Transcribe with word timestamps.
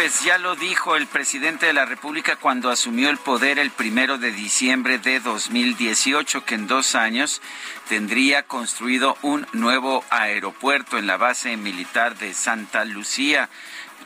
Pues 0.00 0.24
ya 0.24 0.38
lo 0.38 0.56
dijo 0.56 0.96
el 0.96 1.06
presidente 1.06 1.66
de 1.66 1.74
la 1.74 1.84
República 1.84 2.36
cuando 2.36 2.70
asumió 2.70 3.10
el 3.10 3.18
poder 3.18 3.58
el 3.58 3.70
primero 3.70 4.16
de 4.16 4.32
diciembre 4.32 4.98
de 4.98 5.20
2018, 5.20 6.42
que 6.46 6.54
en 6.54 6.66
dos 6.66 6.94
años 6.94 7.42
tendría 7.86 8.44
construido 8.44 9.18
un 9.20 9.46
nuevo 9.52 10.02
aeropuerto 10.08 10.96
en 10.96 11.06
la 11.06 11.18
base 11.18 11.54
militar 11.58 12.16
de 12.16 12.32
Santa 12.32 12.86
Lucía. 12.86 13.50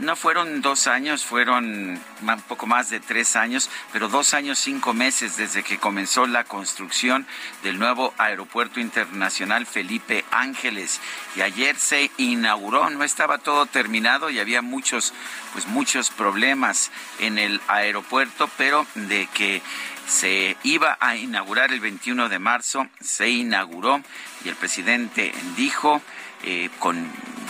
No 0.00 0.16
fueron 0.16 0.60
dos 0.60 0.88
años, 0.88 1.24
fueron 1.24 2.00
un 2.20 2.40
poco 2.48 2.66
más 2.66 2.90
de 2.90 2.98
tres 2.98 3.36
años, 3.36 3.70
pero 3.92 4.08
dos 4.08 4.34
años, 4.34 4.58
cinco 4.58 4.92
meses 4.92 5.36
desde 5.36 5.62
que 5.62 5.78
comenzó 5.78 6.26
la 6.26 6.42
construcción 6.42 7.28
del 7.62 7.78
nuevo 7.78 8.12
Aeropuerto 8.18 8.80
Internacional 8.80 9.66
Felipe 9.66 10.24
Ángeles. 10.32 11.00
Y 11.36 11.42
ayer 11.42 11.76
se 11.76 12.10
inauguró, 12.18 12.90
no 12.90 13.04
estaba 13.04 13.38
todo 13.38 13.66
terminado 13.66 14.30
y 14.30 14.40
había 14.40 14.62
muchos, 14.62 15.12
pues 15.52 15.68
muchos 15.68 16.10
problemas 16.10 16.90
en 17.20 17.38
el 17.38 17.60
aeropuerto, 17.68 18.50
pero 18.56 18.88
de 18.96 19.28
que 19.32 19.62
se 20.08 20.56
iba 20.64 20.98
a 21.00 21.14
inaugurar 21.16 21.72
el 21.72 21.78
21 21.78 22.28
de 22.28 22.40
marzo, 22.40 22.88
se 23.00 23.28
inauguró 23.28 24.02
y 24.44 24.48
el 24.48 24.56
presidente 24.56 25.32
dijo 25.56 26.02
eh, 26.44 26.70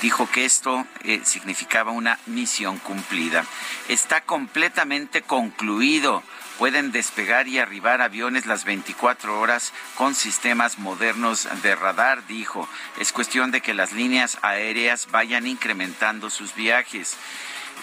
dijo 0.00 0.28
que 0.30 0.44
esto 0.44 0.86
eh, 1.02 1.20
significaba 1.24 1.90
una 1.92 2.18
misión 2.26 2.78
cumplida. 2.78 3.44
Está 3.88 4.20
completamente 4.22 5.22
concluido. 5.22 6.22
Pueden 6.58 6.92
despegar 6.92 7.48
y 7.48 7.58
arribar 7.58 8.00
aviones 8.00 8.46
las 8.46 8.64
24 8.64 9.40
horas 9.40 9.72
con 9.96 10.14
sistemas 10.14 10.78
modernos 10.78 11.48
de 11.62 11.74
radar, 11.74 12.26
dijo. 12.28 12.68
Es 12.98 13.12
cuestión 13.12 13.50
de 13.50 13.60
que 13.60 13.74
las 13.74 13.92
líneas 13.92 14.38
aéreas 14.42 15.08
vayan 15.10 15.46
incrementando 15.46 16.30
sus 16.30 16.54
viajes. 16.54 17.16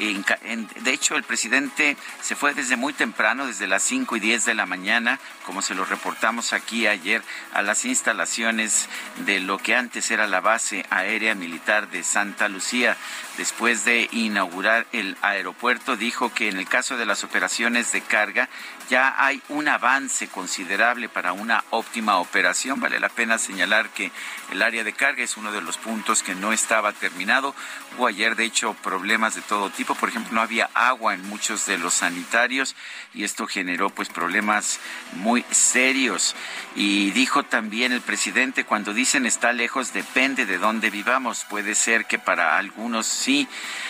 De 0.01 0.91
hecho, 0.91 1.15
el 1.15 1.23
presidente 1.23 1.95
se 2.23 2.35
fue 2.35 2.55
desde 2.55 2.75
muy 2.75 2.91
temprano, 2.91 3.45
desde 3.45 3.67
las 3.67 3.83
5 3.83 4.15
y 4.15 4.19
10 4.19 4.45
de 4.45 4.55
la 4.55 4.65
mañana, 4.65 5.19
como 5.45 5.61
se 5.61 5.75
lo 5.75 5.85
reportamos 5.85 6.53
aquí 6.53 6.87
ayer, 6.87 7.21
a 7.53 7.61
las 7.61 7.85
instalaciones 7.85 8.89
de 9.25 9.39
lo 9.39 9.59
que 9.59 9.75
antes 9.75 10.09
era 10.09 10.25
la 10.25 10.39
base 10.39 10.87
aérea 10.89 11.35
militar 11.35 11.91
de 11.91 12.03
Santa 12.03 12.49
Lucía. 12.49 12.97
Después 13.37 13.85
de 13.85 14.09
inaugurar 14.11 14.85
el 14.91 15.17
aeropuerto, 15.21 15.95
dijo 15.95 16.33
que 16.33 16.49
en 16.49 16.57
el 16.57 16.67
caso 16.67 16.97
de 16.97 17.05
las 17.05 17.23
operaciones 17.23 17.91
de 17.91 18.01
carga 18.01 18.49
ya 18.89 19.15
hay 19.17 19.41
un 19.47 19.69
avance 19.69 20.27
considerable 20.27 21.07
para 21.07 21.31
una 21.31 21.63
óptima 21.69 22.17
operación. 22.17 22.81
Vale 22.81 22.99
la 22.99 23.07
pena 23.07 23.37
señalar 23.37 23.89
que 23.89 24.11
el 24.51 24.61
área 24.61 24.83
de 24.83 24.91
carga 24.91 25.23
es 25.23 25.37
uno 25.37 25.53
de 25.53 25.61
los 25.61 25.77
puntos 25.77 26.23
que 26.23 26.35
no 26.35 26.51
estaba 26.51 26.91
terminado. 26.91 27.55
Hubo 27.95 28.07
ayer, 28.07 28.35
de 28.35 28.43
hecho, 28.43 28.73
problemas 28.83 29.33
de 29.33 29.41
todo 29.41 29.69
tipo. 29.69 29.95
Por 29.95 30.09
ejemplo, 30.09 30.33
no 30.33 30.41
había 30.41 30.69
agua 30.73 31.13
en 31.13 31.25
muchos 31.29 31.65
de 31.65 31.77
los 31.77 31.93
sanitarios 31.93 32.75
y 33.13 33.23
esto 33.23 33.47
generó 33.47 33.89
pues 33.89 34.09
problemas 34.09 34.81
muy 35.13 35.45
serios. 35.51 36.35
Y 36.75 37.11
dijo 37.11 37.43
también 37.43 37.93
el 37.93 38.01
presidente, 38.01 38.65
cuando 38.65 38.93
dicen 38.93 39.25
está 39.25 39.53
lejos, 39.53 39.93
depende 39.93 40.45
de 40.45 40.57
dónde 40.57 40.89
vivamos. 40.89 41.45
Puede 41.49 41.75
ser 41.75 42.05
que 42.05 42.19
para 42.19 42.57
algunos 42.57 43.20
sí. 43.21 43.47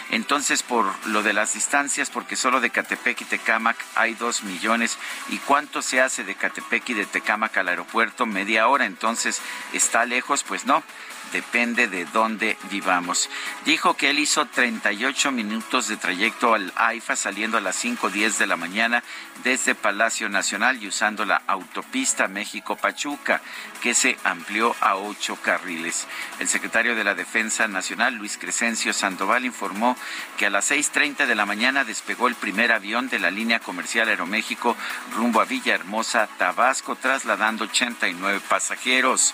Entonces, 0.10 0.62
por 0.62 0.86
lo 1.08 1.24
de 1.24 1.34
las 1.34 1.54
distancias, 1.54 2.10
porque 2.10 2.36
solo 2.36 2.60
de 2.60 2.70
Catepec 2.70 3.22
y 3.22 3.26
Tecámac 3.26 3.78
hay 3.96 4.14
dos 4.14 4.44
millones. 4.44 4.98
¿Y 5.30 5.38
cuánto 5.38 5.82
se 5.82 6.02
hace 6.02 6.24
de 6.24 6.36
Catepec 6.36 6.90
y 6.90 6.94
de 6.94 7.06
Tecámac 7.06 7.58
al 7.58 7.70
aeropuerto? 7.70 8.26
Media 8.26 8.68
hora. 8.68 8.86
Entonces, 8.86 9.42
¿está 9.74 10.06
lejos? 10.06 10.44
Pues 10.44 10.66
no 10.66 10.84
depende 11.32 11.88
de 11.88 12.06
dónde 12.06 12.58
vivamos. 12.70 13.30
Dijo 13.66 13.96
que 13.96 14.10
él 14.10 14.20
hizo 14.20 14.46
38 14.46 15.32
minutos 15.32 15.88
de 15.88 15.98
trayecto 15.98 16.54
al 16.54 16.72
AIFA 16.76 17.16
saliendo 17.16 17.58
a 17.58 17.62
las 17.62 17.84
5.10 17.84 18.38
de 18.38 18.48
la 18.48 18.58
mañana 18.58 19.04
desde 19.44 19.76
Palacio 19.76 20.30
Nacional 20.30 20.82
y 20.82 20.88
usando 20.88 21.26
la 21.26 21.42
autopista 21.48 22.28
México-Pachuca, 22.28 23.42
que 23.82 23.94
se 23.94 24.18
amplió 24.24 24.76
a 24.80 24.96
ocho 24.96 25.36
carriles. 25.36 26.08
El 26.40 26.48
secretario 26.48 26.96
de 26.96 27.04
la 27.04 27.16
Defensa 27.16 27.68
Nacional, 27.68 28.16
Luis 28.16 28.38
Crescencio 28.38 28.94
Sandoval, 28.94 29.46
informó 29.46 29.98
que 30.38 30.46
a 30.46 30.50
las 30.50 30.72
6.30 30.72 31.26
de 31.26 31.36
la 31.36 31.46
mañana 31.46 31.84
despegó 31.84 32.28
el 32.28 32.36
primer 32.36 32.72
avión 32.72 33.10
de 33.10 33.20
la 33.20 33.32
línea 33.32 33.60
comercial 33.60 34.10
Aeroméxico 34.10 34.76
rumbo 35.16 35.42
a 35.42 35.46
Villahermosa, 35.46 36.28
Tabasco, 36.38 36.96
trasladando 36.96 37.66
89 37.66 38.42
pasajeros. 38.48 39.34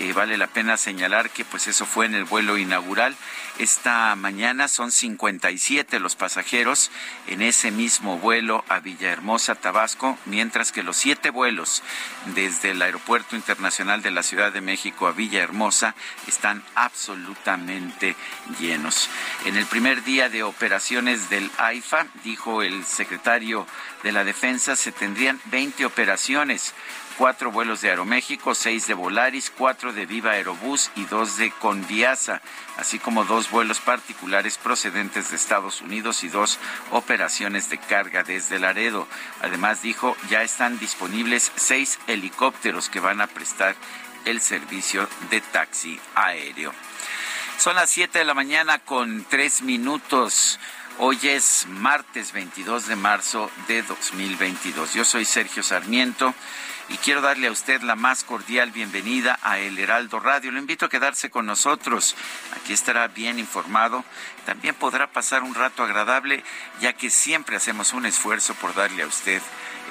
Eh, 0.00 0.12
vale 0.12 0.36
la 0.36 0.46
pena 0.46 0.76
señalar 0.76 1.30
que 1.30 1.44
pues 1.44 1.66
eso 1.66 1.84
fue 1.84 2.06
en 2.06 2.14
el 2.14 2.24
vuelo 2.24 2.56
inaugural. 2.56 3.16
Esta 3.58 4.14
mañana 4.14 4.68
son 4.68 4.92
57 4.92 5.98
los 5.98 6.14
pasajeros 6.14 6.92
en 7.26 7.42
ese 7.42 7.72
mismo 7.72 8.18
vuelo 8.18 8.64
a 8.68 8.78
Villahermosa, 8.78 9.56
Tabasco, 9.56 10.16
mientras 10.26 10.70
que 10.70 10.84
los 10.84 10.96
siete 10.96 11.30
vuelos 11.30 11.82
desde 12.26 12.70
el 12.70 12.82
Aeropuerto 12.82 13.34
Internacional 13.34 14.00
de 14.00 14.12
la 14.12 14.22
Ciudad 14.22 14.52
de 14.52 14.60
México 14.60 15.08
a 15.08 15.12
Villahermosa 15.12 15.96
están 16.28 16.62
absolutamente 16.76 18.14
llenos. 18.60 19.08
En 19.46 19.56
el 19.56 19.66
primer 19.66 20.04
día 20.04 20.28
de 20.28 20.44
operaciones 20.44 21.28
del 21.28 21.50
AIFA, 21.58 22.06
dijo 22.22 22.62
el 22.62 22.84
secretario 22.84 23.66
de 24.04 24.12
la 24.12 24.22
Defensa, 24.22 24.76
se 24.76 24.92
tendrían 24.92 25.40
20 25.46 25.84
operaciones 25.84 26.72
cuatro 27.18 27.50
vuelos 27.50 27.80
de 27.80 27.90
Aeroméxico, 27.90 28.54
seis 28.54 28.86
de 28.86 28.94
Volaris, 28.94 29.50
cuatro 29.50 29.92
de 29.92 30.06
Viva 30.06 30.30
Aerobús 30.30 30.92
y 30.94 31.04
dos 31.06 31.36
de 31.36 31.50
Conviasa, 31.50 32.40
así 32.76 33.00
como 33.00 33.24
dos 33.24 33.50
vuelos 33.50 33.80
particulares 33.80 34.56
procedentes 34.56 35.30
de 35.30 35.36
Estados 35.36 35.82
Unidos 35.82 36.22
y 36.22 36.28
dos 36.28 36.60
operaciones 36.92 37.68
de 37.70 37.78
carga 37.78 38.22
desde 38.22 38.60
Laredo. 38.60 39.08
Además, 39.42 39.82
dijo, 39.82 40.16
ya 40.30 40.42
están 40.42 40.78
disponibles 40.78 41.50
seis 41.56 41.98
helicópteros 42.06 42.88
que 42.88 43.00
van 43.00 43.20
a 43.20 43.26
prestar 43.26 43.74
el 44.24 44.40
servicio 44.40 45.08
de 45.28 45.40
taxi 45.40 45.98
aéreo. 46.14 46.72
Son 47.58 47.74
las 47.74 47.90
siete 47.90 48.20
de 48.20 48.24
la 48.24 48.34
mañana 48.34 48.78
con 48.78 49.24
tres 49.28 49.62
minutos. 49.62 50.60
Hoy 51.00 51.18
es 51.24 51.66
martes 51.68 52.32
22 52.32 52.86
de 52.86 52.96
marzo 52.96 53.50
de 53.66 53.82
2022. 53.82 54.94
Yo 54.94 55.04
soy 55.04 55.24
Sergio 55.24 55.64
Sarmiento 55.64 56.32
y 56.88 56.96
quiero 56.96 57.20
darle 57.20 57.48
a 57.48 57.52
usted 57.52 57.82
la 57.82 57.96
más 57.96 58.24
cordial 58.24 58.70
bienvenida 58.70 59.38
a 59.42 59.58
El 59.58 59.78
Heraldo 59.78 60.20
Radio. 60.20 60.50
Lo 60.50 60.58
invito 60.58 60.86
a 60.86 60.88
quedarse 60.88 61.30
con 61.30 61.44
nosotros. 61.46 62.16
Aquí 62.56 62.72
estará 62.72 63.08
bien 63.08 63.38
informado. 63.38 64.04
También 64.46 64.74
podrá 64.74 65.06
pasar 65.10 65.42
un 65.42 65.54
rato 65.54 65.82
agradable, 65.82 66.42
ya 66.80 66.92
que 66.92 67.10
siempre 67.10 67.56
hacemos 67.56 67.92
un 67.92 68.06
esfuerzo 68.06 68.54
por 68.54 68.74
darle 68.74 69.02
a 69.02 69.06
usted 69.06 69.42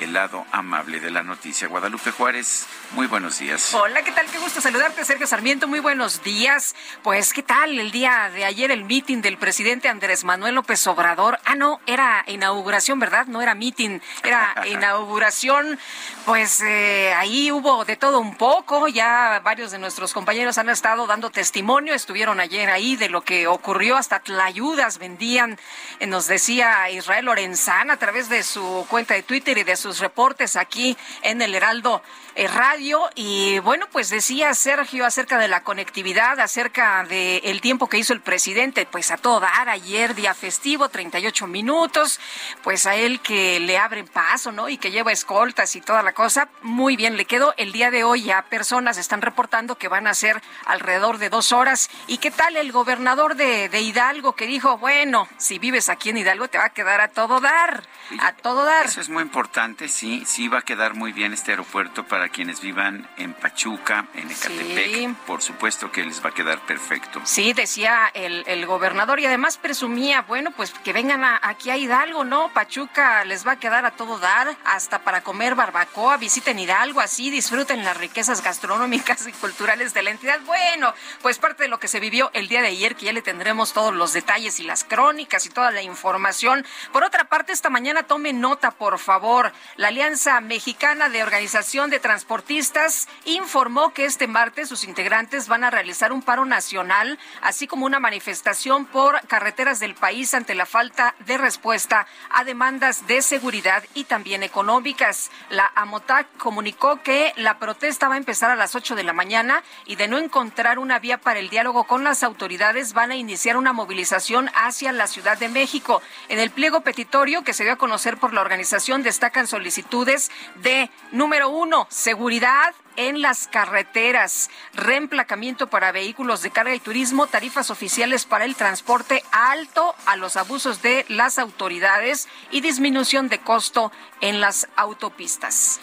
el 0.01 0.13
lado 0.13 0.45
amable 0.51 0.99
de 0.99 1.11
la 1.11 1.23
noticia. 1.23 1.67
Guadalupe 1.67 2.11
Juárez, 2.11 2.67
muy 2.91 3.07
buenos 3.07 3.39
días. 3.39 3.73
Hola, 3.73 4.03
¿qué 4.03 4.11
tal? 4.11 4.25
Qué 4.27 4.37
gusto 4.37 4.61
saludarte, 4.61 5.03
Sergio 5.03 5.27
Sarmiento. 5.27 5.67
Muy 5.67 5.79
buenos 5.79 6.23
días. 6.23 6.75
Pues, 7.03 7.33
¿qué 7.33 7.43
tal 7.43 7.79
el 7.79 7.91
día 7.91 8.29
de 8.33 8.45
ayer 8.45 8.71
el 8.71 8.83
meeting 8.83 9.21
del 9.21 9.37
presidente 9.37 9.89
Andrés 9.89 10.23
Manuel 10.23 10.55
López 10.55 10.85
Obrador? 10.87 11.39
Ah, 11.45 11.55
no, 11.55 11.79
era 11.85 12.23
inauguración, 12.27 12.99
¿verdad? 12.99 13.27
No 13.27 13.41
era 13.41 13.55
meeting, 13.55 13.99
era 14.23 14.53
inauguración. 14.67 15.79
Pues 16.25 16.61
eh, 16.61 17.13
ahí 17.15 17.51
hubo 17.51 17.85
de 17.85 17.95
todo 17.95 18.19
un 18.19 18.35
poco. 18.35 18.87
Ya 18.87 19.41
varios 19.43 19.71
de 19.71 19.79
nuestros 19.79 20.13
compañeros 20.13 20.57
han 20.57 20.69
estado 20.69 21.07
dando 21.07 21.29
testimonio. 21.29 21.93
Estuvieron 21.93 22.39
ayer 22.39 22.69
ahí 22.69 22.95
de 22.95 23.09
lo 23.09 23.21
que 23.21 23.47
ocurrió. 23.47 23.97
Hasta 23.97 24.19
tlayudas 24.47 24.97
vendían, 24.97 25.59
eh, 25.99 26.07
nos 26.07 26.27
decía 26.27 26.89
Israel 26.89 27.25
Lorenzana 27.25 27.95
a 27.95 27.97
través 27.97 28.29
de 28.29 28.43
su 28.43 28.85
cuenta 28.89 29.13
de 29.13 29.21
Twitter 29.21 29.57
y 29.57 29.63
de 29.65 29.75
sus 29.75 29.99
reportes 29.99 30.55
aquí 30.55 30.95
en 31.21 31.41
el 31.41 31.53
Heraldo 31.53 32.01
eh, 32.35 32.47
Radio. 32.47 33.09
Y 33.15 33.59
bueno, 33.59 33.87
pues 33.91 34.09
decía 34.09 34.53
Sergio 34.53 35.05
acerca 35.05 35.37
de 35.37 35.49
la 35.49 35.63
conectividad, 35.63 36.39
acerca 36.39 37.03
del 37.03 37.41
el 37.43 37.59
tiempo 37.59 37.89
que 37.89 37.97
hizo 37.97 38.13
el 38.13 38.21
presidente, 38.21 38.85
pues 38.85 39.11
a 39.11 39.17
todo 39.17 39.41
dar, 39.41 39.67
ayer 39.67 40.15
día 40.15 40.33
festivo, 40.33 40.87
38 40.87 41.45
minutos, 41.47 42.21
pues 42.63 42.85
a 42.85 42.95
él 42.95 43.19
que 43.19 43.59
le 43.59 43.77
abren 43.77 44.07
paso, 44.07 44.53
¿no? 44.53 44.69
Y 44.69 44.77
que 44.77 44.91
lleva 44.91 45.11
escoltas 45.11 45.75
y 45.75 45.81
toda 45.81 46.03
la 46.03 46.13
cosa, 46.13 46.47
muy 46.61 46.95
bien 46.95 47.17
le 47.17 47.25
quedó. 47.25 47.53
El 47.57 47.73
día 47.73 47.91
de 47.91 48.05
hoy 48.05 48.23
ya 48.23 48.43
personas 48.43 48.97
están 48.97 49.21
reportando 49.21 49.77
que 49.77 49.89
van 49.89 50.07
a 50.07 50.13
ser 50.13 50.41
alrededor 50.65 51.17
de 51.17 51.29
dos 51.29 51.51
horas. 51.51 51.89
¿Y 52.07 52.19
qué 52.19 52.31
tal 52.31 52.55
el 52.55 52.71
gobernador 52.71 53.35
de, 53.35 53.67
de 53.67 53.81
Hidalgo 53.81 54.26
que 54.33 54.47
dijo, 54.47 54.77
bueno, 54.77 55.27
si 55.37 55.59
vives 55.59 55.89
aquí 55.89 56.09
en 56.09 56.17
Hidalgo 56.17 56.47
te 56.47 56.57
va 56.57 56.65
a 56.65 56.69
quedar 56.69 57.01
a 57.01 57.07
todo 57.09 57.39
dar, 57.39 57.83
a 58.19 58.33
todo 58.33 58.65
dar? 58.65 58.85
Eso 58.85 59.01
es 59.01 59.09
muy 59.09 59.23
importante, 59.23 59.87
sí, 59.87 60.23
sí 60.25 60.47
va 60.47 60.59
a 60.59 60.61
quedar 60.61 60.93
muy 60.93 61.11
bien 61.11 61.33
este 61.33 61.51
aeropuerto 61.51 62.05
para 62.05 62.29
quienes 62.29 62.61
vivan 62.61 63.09
en 63.17 63.33
Pachuca, 63.33 64.07
en 64.13 64.29
Ecatepec. 64.29 65.15
Por 65.25 65.41
supuesto 65.41 65.91
que 65.91 66.03
les 66.03 66.23
va 66.23 66.29
a 66.29 66.33
quedar 66.33 66.59
perfecto. 66.65 67.21
Sí, 67.23 67.53
decía 67.53 68.09
el, 68.13 68.43
el 68.47 68.65
gobernador 68.65 69.19
y 69.19 69.25
además 69.25 69.57
presumía, 69.57 70.21
bueno, 70.21 70.51
pues 70.51 70.71
que 70.71 70.93
vengan 70.93 71.23
aquí 71.41 71.69
a 71.69 71.77
Hidalgo, 71.77 72.23
¿no? 72.23 72.51
Pachuca 72.53 73.23
les 73.25 73.45
va 73.45 73.53
a 73.53 73.59
quedar 73.59 73.85
a 73.85 73.91
todo 73.91 74.19
dar, 74.19 74.55
hasta 74.65 74.99
para 74.99 75.21
comer 75.21 75.55
barbacoa, 75.55 76.17
visiten 76.17 76.59
Hidalgo, 76.59 76.99
así 76.99 77.29
disfruten 77.29 77.83
las 77.83 77.97
riquezas 77.97 78.43
gastronómicas 78.43 79.27
y 79.27 79.31
culturales 79.33 79.93
de 79.93 80.03
la 80.03 80.11
entidad. 80.11 80.39
Bueno, 80.45 80.93
pues 81.21 81.37
parte 81.39 81.63
de 81.63 81.69
lo 81.69 81.79
que 81.79 81.87
se 81.87 81.99
vivió 81.99 82.31
el 82.33 82.47
día 82.47 82.61
de 82.61 82.67
ayer, 82.67 82.95
que 82.95 83.05
ya 83.05 83.13
le 83.13 83.21
tendremos 83.21 83.73
todos 83.73 83.93
los 83.93 84.13
detalles 84.17 84.59
y 84.59 84.63
las 84.63 84.83
crónicas 84.83 85.45
y 85.45 85.49
toda 85.49 85.69
la 85.69 85.83
información. 85.83 86.65
Por 86.91 87.03
otra 87.03 87.25
parte, 87.25 87.51
esta 87.51 87.69
mañana 87.69 88.01
tome 88.01 88.33
nota, 88.33 88.71
por 88.71 88.97
favor. 88.97 89.53
La 89.75 89.89
Alianza 89.89 90.41
Mexicana 90.41 91.07
de 91.07 91.21
Organización 91.21 91.91
de 91.91 91.99
Transportistas 91.99 93.07
informó 93.25 93.93
que 93.93 94.05
este 94.05 94.25
martes 94.25 94.69
sus 94.69 94.85
integrantes 94.85 95.47
van 95.47 95.63
a 95.63 95.69
realizar 95.69 96.11
un 96.11 96.23
paro 96.23 96.45
nacional, 96.45 97.19
así 97.43 97.67
como 97.67 97.85
una 97.85 97.99
manifestación 97.99 98.87
por 98.87 99.21
carreteras 99.27 99.79
del 99.79 99.93
país 99.93 100.33
ante 100.33 100.55
la 100.55 100.65
falta 100.65 101.13
de 101.19 101.37
respuesta 101.37 102.07
a 102.31 102.43
demandas 102.43 103.05
de 103.05 103.21
seguridad 103.21 103.83
y 103.93 104.05
también 104.05 104.41
económicas. 104.41 105.29
La 105.51 105.71
AMOTAC 105.75 106.37
comunicó 106.37 107.03
que 107.03 107.33
la 107.35 107.59
protesta 107.59 108.07
va 108.07 108.15
a 108.15 108.17
empezar 108.17 108.49
a 108.49 108.55
las 108.55 108.73
8 108.73 108.95
de 108.95 109.03
la 109.03 109.13
mañana 109.13 109.61
y 109.85 109.95
de 109.95 110.07
no 110.07 110.17
encontrar 110.17 110.79
una 110.79 110.97
vía 110.97 111.19
para 111.19 111.39
el 111.39 111.49
diálogo 111.49 111.83
con 111.83 112.03
las 112.03 112.23
autoridades 112.23 112.93
van 112.93 113.11
a 113.11 113.15
iniciar 113.15 113.57
una 113.57 113.73
movilización 113.73 114.06
hacia 114.11 114.91
la 114.91 115.07
Ciudad 115.07 115.37
de 115.37 115.49
México. 115.49 116.01
En 116.29 116.39
el 116.39 116.51
pliego 116.51 116.81
petitorio 116.81 117.43
que 117.43 117.53
se 117.53 117.63
dio 117.63 117.73
a 117.73 117.77
conocer 117.77 118.17
por 118.17 118.33
la 118.33 118.41
organización 118.41 119.03
destacan 119.03 119.47
solicitudes 119.47 120.31
de 120.55 120.89
número 121.11 121.49
uno, 121.49 121.87
seguridad, 121.89 122.73
en 122.97 123.21
las 123.21 123.47
carreteras, 123.47 124.49
reemplacamiento 124.73 125.67
para 125.67 125.91
vehículos 125.91 126.41
de 126.41 126.49
carga 126.49 126.73
y 126.73 126.79
turismo, 126.79 127.27
tarifas 127.27 127.69
oficiales 127.69 128.25
para 128.25 128.43
el 128.43 128.55
transporte 128.55 129.23
alto 129.31 129.95
a 130.05 130.15
los 130.15 130.35
abusos 130.35 130.81
de 130.81 131.05
las 131.07 131.37
autoridades 131.37 132.27
y 132.51 132.61
disminución 132.61 133.29
de 133.29 133.39
costo 133.39 133.91
en 134.19 134.41
las 134.41 134.67
autopistas. 134.75 135.79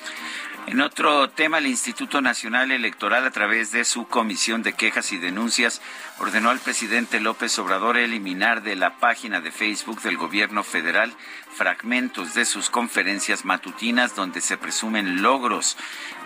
En 0.67 0.81
otro 0.81 1.29
tema, 1.29 1.59
el 1.59 1.67
Instituto 1.67 2.23
Nacional 2.23 2.71
Electoral, 2.71 3.27
a 3.27 3.31
través 3.31 3.71
de 3.71 3.85
su 3.85 4.09
Comisión 4.09 4.63
de 4.63 4.73
Quejas 4.73 5.13
y 5.13 5.19
Denuncias, 5.19 5.83
ordenó 6.19 6.51
al 6.51 6.61
presidente 6.61 7.21
López 7.21 7.59
Obrador 7.59 7.97
eliminar 7.97 8.63
de 8.63 8.77
la 8.77 8.99
página 8.99 9.41
de 9.41 9.51
Facebook 9.51 10.01
del 10.03 10.17
gobierno 10.17 10.63
federal 10.63 11.13
fragmentos 11.55 12.35
de 12.35 12.45
sus 12.45 12.69
conferencias 12.69 13.45
matutinas 13.45 14.17
donde 14.17 14.41
se 14.41 14.57
presumen 14.57 15.23
logros, 15.23 15.77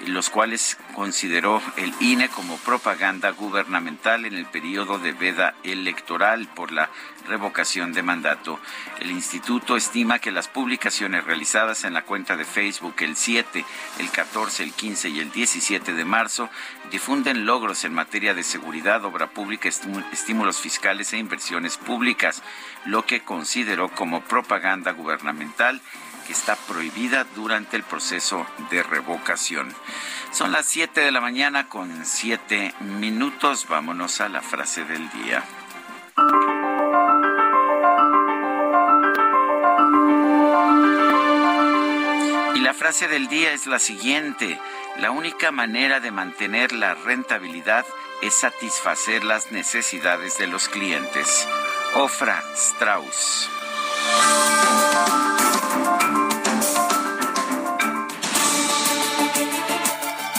los 0.06 0.30
cuales 0.30 0.78
consideró 0.94 1.60
el 1.76 1.92
INE 2.00 2.28
como 2.30 2.56
propaganda 2.56 3.30
gubernamental 3.30 4.24
en 4.24 4.34
el 4.34 4.46
periodo 4.46 4.98
de 4.98 5.12
veda 5.12 5.54
electoral 5.64 6.48
por 6.54 6.72
la 6.72 6.88
revocación 7.28 7.92
de 7.92 8.02
mandato. 8.02 8.58
El 9.00 9.10
instituto 9.10 9.76
estima 9.76 10.18
que 10.18 10.32
las 10.32 10.48
publicaciones 10.48 11.24
realizadas 11.24 11.84
en 11.84 11.92
la 11.92 12.04
cuenta 12.04 12.36
de 12.36 12.44
Facebook 12.44 12.94
el 13.00 13.16
7, 13.16 13.64
el 13.98 14.10
14, 14.10 14.62
el 14.62 14.72
15 14.72 15.08
y 15.10 15.20
el 15.20 15.30
17 15.30 15.92
de 15.92 16.04
marzo 16.04 16.48
difunden 16.90 17.46
logros 17.46 17.84
en 17.84 17.94
materia 17.94 18.34
de 18.34 18.42
seguridad, 18.42 19.04
obra 19.04 19.28
pública, 19.30 19.68
estímulos 19.68 20.58
fiscales 20.58 21.12
e 21.12 21.18
inversiones 21.18 21.76
públicas, 21.76 22.42
lo 22.84 23.04
que 23.04 23.20
consideró 23.20 23.88
como 23.90 24.22
propaganda 24.22 24.92
gubernamental 24.92 25.80
que 26.28 26.32
está 26.34 26.56
prohibida 26.56 27.24
durante 27.34 27.76
el 27.76 27.82
proceso 27.82 28.46
de 28.70 28.82
revocación. 28.82 29.74
Son 30.30 30.52
las 30.52 30.66
7 30.66 31.00
de 31.00 31.10
la 31.10 31.22
mañana 31.22 31.70
con 31.70 32.04
7 32.04 32.74
minutos. 32.80 33.66
Vámonos 33.66 34.20
a 34.20 34.28
la 34.28 34.42
frase 34.42 34.84
del 34.84 35.08
día. 35.10 35.42
Y 42.54 42.60
la 42.60 42.74
frase 42.74 43.08
del 43.08 43.28
día 43.28 43.52
es 43.52 43.66
la 43.66 43.78
siguiente. 43.78 44.60
La 44.98 45.12
única 45.12 45.52
manera 45.52 46.00
de 46.00 46.10
mantener 46.10 46.72
la 46.72 46.94
rentabilidad 46.94 47.86
es 48.20 48.34
satisfacer 48.34 49.22
las 49.22 49.52
necesidades 49.52 50.38
de 50.38 50.48
los 50.48 50.68
clientes. 50.68 51.46
Ofra 51.94 52.42
Strauss. 52.56 53.48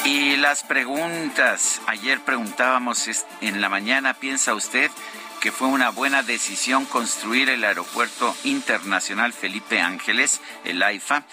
Y 0.04 0.36
las 0.36 0.64
preguntas. 0.64 1.82
Ayer 1.88 2.20
preguntábamos 2.20 3.08
en 3.40 3.62
la 3.62 3.70
mañana, 3.70 4.14
¿piensa 4.14 4.56
usted 4.56 4.92
que 5.40 5.54
fue 5.54 5.70
una 5.70 5.90
buena 5.90 6.22
decisión 6.22 6.84
construir 6.84 7.50
el 7.50 7.64
Aeropuerto 7.64 8.36
Internacional 8.44 9.32
Felipe 9.32 9.80
Ángeles, 9.80 10.42
el 10.66 10.84
AIFA? 10.84 11.24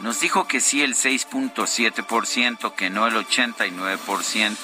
Nos 0.00 0.20
dijo 0.20 0.46
que 0.46 0.60
sí 0.60 0.82
el 0.82 0.94
6.7%, 0.94 2.74
que 2.74 2.90
no 2.90 3.06
el 3.06 3.14
89%. 3.14 4.56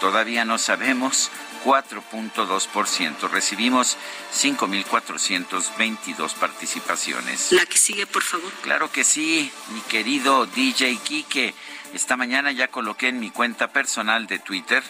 Todavía 0.00 0.44
no 0.44 0.58
sabemos 0.58 1.30
4.2%. 1.64 3.28
Recibimos 3.30 3.96
5.422 4.34 6.34
participaciones. 6.34 7.52
La 7.52 7.66
que 7.66 7.76
sigue, 7.76 8.06
por 8.06 8.22
favor. 8.22 8.50
Claro 8.62 8.90
que 8.90 9.04
sí, 9.04 9.52
mi 9.74 9.80
querido 9.82 10.46
DJ 10.46 10.96
Quique. 10.98 11.54
Esta 11.92 12.16
mañana 12.16 12.52
ya 12.52 12.68
coloqué 12.68 13.08
en 13.08 13.18
mi 13.18 13.30
cuenta 13.30 13.72
personal 13.72 14.28
de 14.28 14.38
Twitter, 14.38 14.84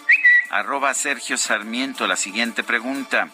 arroba 0.50 0.92
Sergio 0.92 1.38
Sarmiento, 1.38 2.06
la 2.06 2.16
siguiente 2.16 2.62
pregunta. 2.62 3.30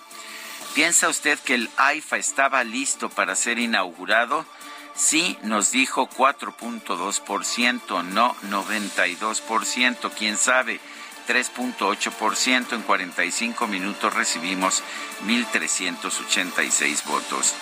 ¿Piensa 0.74 1.08
usted 1.08 1.36
que 1.40 1.54
el 1.54 1.68
AIFA 1.76 2.18
estaba 2.18 2.62
listo 2.62 3.08
para 3.08 3.34
ser 3.34 3.58
inaugurado? 3.58 4.46
Sí, 4.96 5.38
nos 5.42 5.70
dijo 5.72 6.08
4.2%, 6.08 8.02
no 8.02 8.34
92%, 8.48 10.10
quién 10.16 10.36
sabe. 10.36 10.80
3.8%. 11.28 12.72
En 12.72 12.82
45 12.82 13.66
minutos 13.66 14.14
recibimos 14.14 14.82
1.386 15.26 17.04
votos. 17.04 17.54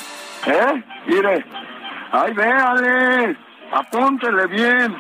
¿Eh? 0.47 0.85
Mire, 1.07 1.45
ahí 2.13 2.33
véale, 2.35 3.37
apúntele 3.73 4.47
bien. 4.47 4.97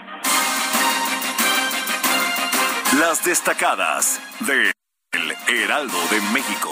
Las 2.98 3.24
destacadas 3.24 4.20
de 4.40 4.72
El 5.12 5.36
Heraldo 5.48 5.98
de 6.10 6.20
México. 6.32 6.70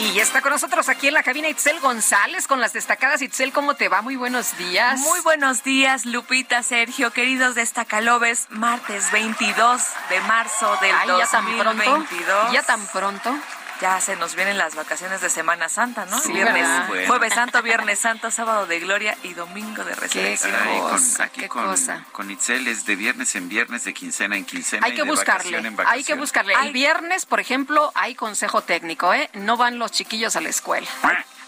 Y 0.00 0.14
ya 0.14 0.22
está 0.22 0.40
con 0.40 0.50
nosotros 0.52 0.88
aquí 0.88 1.08
en 1.08 1.14
la 1.14 1.22
cabina 1.22 1.48
Itzel 1.48 1.78
González 1.80 2.46
con 2.46 2.58
las 2.58 2.72
destacadas. 2.72 3.20
Itzel, 3.20 3.52
¿cómo 3.52 3.74
te 3.74 3.90
va? 3.90 4.00
Muy 4.00 4.16
buenos 4.16 4.56
días. 4.56 4.98
Muy 5.00 5.20
buenos 5.20 5.62
días, 5.62 6.06
Lupita, 6.06 6.62
Sergio, 6.62 7.10
queridos 7.10 7.54
destacalobes. 7.54 8.46
Martes 8.48 9.12
22 9.12 9.82
de 10.08 10.20
marzo 10.20 10.74
del 10.80 10.94
Ay, 10.94 11.08
2022. 11.08 11.18
¿Ya 11.20 11.26
tan 11.26 11.56
pronto? 11.66 12.52
¿Ya 12.52 12.62
tan 12.62 12.86
pronto? 12.86 13.38
Ya 13.80 13.98
se 14.00 14.14
nos 14.16 14.34
vienen 14.34 14.58
las 14.58 14.74
vacaciones 14.74 15.22
de 15.22 15.30
Semana 15.30 15.70
Santa, 15.70 16.04
¿no? 16.04 16.18
Sí, 16.20 16.32
viernes, 16.32 16.68
¿verdad? 16.68 17.06
jueves 17.06 17.32
santo, 17.32 17.62
viernes 17.62 17.98
santo, 17.98 18.30
sábado 18.30 18.66
de 18.66 18.78
gloria 18.78 19.16
y 19.22 19.32
domingo 19.32 19.82
de 19.84 19.94
resurrección. 19.94 20.54
Ay, 20.54 20.80
con- 20.80 20.90
cosa, 20.90 21.24
aquí 21.24 21.40
qué 21.40 21.48
con, 21.48 21.64
cosa. 21.64 22.04
con 22.12 22.30
Itzel 22.30 22.68
es 22.68 22.84
de 22.84 22.96
viernes 22.96 23.34
en 23.36 23.48
viernes, 23.48 23.84
de 23.84 23.94
quincena 23.94 24.36
en 24.36 24.44
quincena. 24.44 24.84
Hay 24.86 24.92
y 24.92 24.96
que 24.96 25.02
de 25.04 25.08
buscarle, 25.08 25.50
vacación 25.56 25.66
en 25.66 25.76
hay 25.86 26.04
que 26.04 26.14
buscarle. 26.14 26.54
Ay. 26.56 26.66
El 26.66 26.72
viernes, 26.74 27.24
por 27.24 27.40
ejemplo, 27.40 27.90
hay 27.94 28.14
consejo 28.14 28.60
técnico, 28.62 29.14
¿eh? 29.14 29.30
No 29.32 29.56
van 29.56 29.78
los 29.78 29.92
chiquillos 29.92 30.36
a 30.36 30.42
la 30.42 30.50
escuela. 30.50 30.86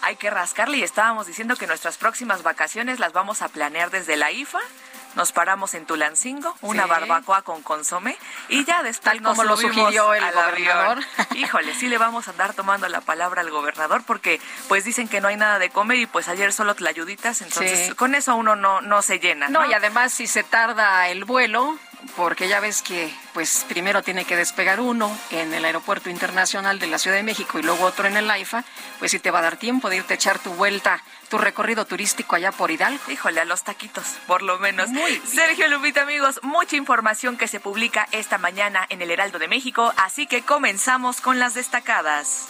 Hay 0.01 0.15
que 0.15 0.29
rascarle 0.31 0.77
y 0.77 0.83
estábamos 0.83 1.27
diciendo 1.27 1.55
que 1.55 1.67
nuestras 1.67 1.97
próximas 1.97 2.41
vacaciones 2.41 2.99
las 2.99 3.13
vamos 3.13 3.41
a 3.43 3.47
planear 3.47 3.91
desde 3.91 4.17
la 4.17 4.31
IFA. 4.31 4.59
Nos 5.15 5.31
paramos 5.31 5.73
en 5.75 5.85
Tulancingo, 5.85 6.55
una 6.61 6.83
Sí. 6.83 6.89
barbacoa 6.89 7.41
con 7.43 7.61
consomé 7.61 8.17
y 8.49 8.65
ya 8.65 8.81
después 8.83 9.13
Tal 9.13 9.21
nos 9.21 9.37
como 9.37 9.43
lo 9.47 9.57
sugirió 9.57 10.13
el 10.13 10.23
al 10.23 10.33
gobernador. 10.33 10.97
avión. 10.97 11.05
Híjole, 11.35 11.75
sí 11.75 11.87
le 11.87 11.97
vamos 11.97 12.27
a 12.27 12.31
andar 12.31 12.53
tomando 12.53 12.87
la 12.89 13.01
palabra 13.01 13.41
al 13.41 13.49
gobernador 13.51 14.03
porque 14.05 14.41
pues 14.67 14.83
dicen 14.85 15.07
que 15.07 15.21
no 15.21 15.27
hay 15.27 15.37
nada 15.37 15.59
de 15.59 15.69
comer 15.69 15.97
y 15.99 16.05
pues 16.07 16.27
ayer 16.29 16.51
solo 16.53 16.75
tlayuditas, 16.75 17.41
entonces 17.41 17.87
Sí. 17.89 17.95
con 17.95 18.15
eso 18.15 18.35
uno 18.35 18.55
no, 18.55 18.81
no 18.81 19.01
se 19.01 19.19
llena. 19.19 19.49
No, 19.49 19.61
No, 19.63 19.69
y 19.69 19.73
además 19.73 20.11
si 20.13 20.25
se 20.27 20.43
tarda 20.43 21.07
el 21.09 21.25
vuelo, 21.25 21.77
porque 22.15 22.47
ya 22.47 22.59
ves 22.59 22.81
que 22.81 23.13
pues 23.33 23.65
primero 23.67 24.03
tiene 24.03 24.25
que 24.25 24.35
despegar 24.35 24.79
uno 24.79 25.15
en 25.31 25.53
el 25.53 25.65
Aeropuerto 25.65 26.09
Internacional 26.09 26.79
de 26.79 26.87
la 26.87 26.97
Ciudad 26.97 27.17
de 27.17 27.23
México 27.23 27.59
y 27.59 27.63
luego 27.63 27.85
otro 27.85 28.07
en 28.07 28.17
el 28.17 28.29
AIFA, 28.29 28.63
pues 28.99 29.11
sí 29.11 29.19
te 29.19 29.31
va 29.31 29.39
a 29.39 29.43
dar 29.43 29.57
tiempo 29.57 29.89
de 29.89 29.97
irte 29.97 30.13
a 30.13 30.15
echar 30.15 30.39
tu 30.39 30.53
vuelta, 30.53 31.01
tu 31.29 31.37
recorrido 31.37 31.85
turístico 31.85 32.35
allá 32.35 32.51
por 32.51 32.71
Hidalgo. 32.71 33.11
Híjole, 33.11 33.41
a 33.41 33.45
los 33.45 33.63
taquitos, 33.63 34.05
por 34.27 34.41
lo 34.41 34.59
menos. 34.59 34.89
Muy. 34.89 35.21
Sergio 35.25 35.67
Lupita, 35.67 36.03
amigos, 36.03 36.39
mucha 36.43 36.75
información 36.75 37.37
que 37.37 37.47
se 37.47 37.59
publica 37.59 38.07
esta 38.11 38.37
mañana 38.37 38.85
en 38.89 39.01
el 39.01 39.11
Heraldo 39.11 39.39
de 39.39 39.47
México, 39.47 39.93
así 39.97 40.27
que 40.27 40.43
comenzamos 40.43 41.21
con 41.21 41.39
las 41.39 41.53
destacadas. 41.53 42.49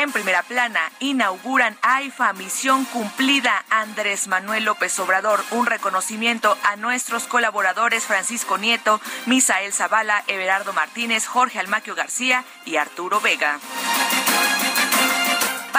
En 0.00 0.12
primera 0.12 0.44
plana, 0.44 0.92
inauguran 1.00 1.76
AIFA 1.82 2.32
Misión 2.34 2.84
Cumplida 2.84 3.64
Andrés 3.68 4.28
Manuel 4.28 4.62
López 4.62 4.96
Obrador, 5.00 5.40
un 5.50 5.66
reconocimiento 5.66 6.56
a 6.62 6.76
nuestros 6.76 7.24
colaboradores 7.24 8.04
Francisco 8.04 8.58
Nieto, 8.58 9.00
Misael 9.26 9.72
Zavala, 9.72 10.22
Everardo 10.28 10.72
Martínez, 10.72 11.26
Jorge 11.26 11.58
Almaquio 11.58 11.96
García 11.96 12.44
y 12.64 12.76
Arturo 12.76 13.20
Vega. 13.20 13.58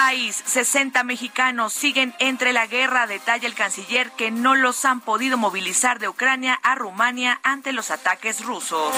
País, 0.02 0.42
60 0.46 1.04
mexicanos 1.04 1.74
siguen 1.74 2.14
entre 2.20 2.54
la 2.54 2.66
guerra, 2.66 3.06
detalla 3.06 3.46
el 3.46 3.52
canciller 3.52 4.10
que 4.12 4.30
no 4.30 4.54
los 4.54 4.86
han 4.86 5.02
podido 5.02 5.36
movilizar 5.36 5.98
de 5.98 6.08
Ucrania 6.08 6.58
a 6.62 6.74
Rumania 6.74 7.38
ante 7.42 7.74
los 7.74 7.90
ataques 7.90 8.42
rusos. 8.42 8.94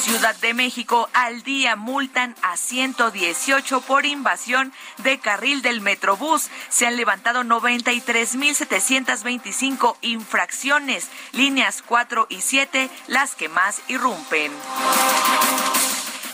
Ciudad 0.00 0.34
de 0.36 0.54
México 0.54 1.10
al 1.12 1.42
día 1.42 1.76
multan 1.76 2.34
a 2.40 2.56
118 2.56 3.82
por 3.82 4.06
invasión 4.06 4.72
de 5.02 5.18
carril 5.18 5.60
del 5.60 5.82
Metrobús. 5.82 6.48
Se 6.70 6.86
han 6.86 6.96
levantado 6.96 7.44
93.725 7.44 9.96
infracciones, 10.00 11.10
líneas 11.32 11.82
4 11.84 12.26
y 12.30 12.40
7 12.40 12.88
las 13.06 13.34
que 13.34 13.50
más 13.50 13.82
irrumpen. 13.88 14.50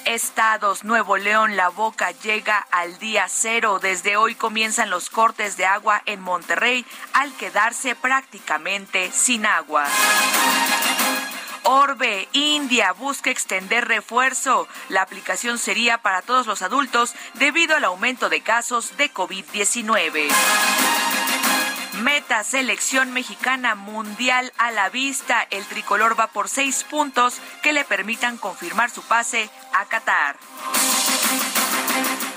Estados, 0.06 0.84
Nuevo 0.84 1.16
León, 1.16 1.56
La 1.56 1.68
Boca 1.68 2.10
llega 2.10 2.58
al 2.70 2.98
día 2.98 3.26
cero. 3.28 3.78
Desde 3.80 4.16
hoy 4.16 4.34
comienzan 4.34 4.90
los 4.90 5.10
cortes 5.10 5.56
de 5.56 5.66
agua 5.66 6.02
en 6.06 6.20
Monterrey 6.20 6.84
al 7.12 7.32
quedarse 7.34 7.94
prácticamente 7.94 9.10
sin 9.12 9.46
agua. 9.46 9.86
Orbe, 11.62 12.28
India, 12.32 12.92
busca 12.92 13.30
extender 13.30 13.88
refuerzo. 13.88 14.68
La 14.90 15.02
aplicación 15.02 15.58
sería 15.58 15.98
para 15.98 16.20
todos 16.20 16.46
los 16.46 16.60
adultos 16.62 17.14
debido 17.34 17.76
al 17.76 17.84
aumento 17.84 18.28
de 18.28 18.42
casos 18.42 18.96
de 18.96 19.12
COVID-19. 19.12 20.28
Meta 22.04 22.44
selección 22.44 23.14
mexicana 23.14 23.74
mundial 23.74 24.52
a 24.58 24.70
la 24.72 24.90
vista. 24.90 25.40
El 25.50 25.64
tricolor 25.64 26.20
va 26.20 26.26
por 26.26 26.50
seis 26.50 26.84
puntos 26.84 27.40
que 27.62 27.72
le 27.72 27.82
permitan 27.82 28.36
confirmar 28.36 28.90
su 28.90 29.00
pase 29.00 29.48
a 29.72 29.86
Qatar. 29.86 30.36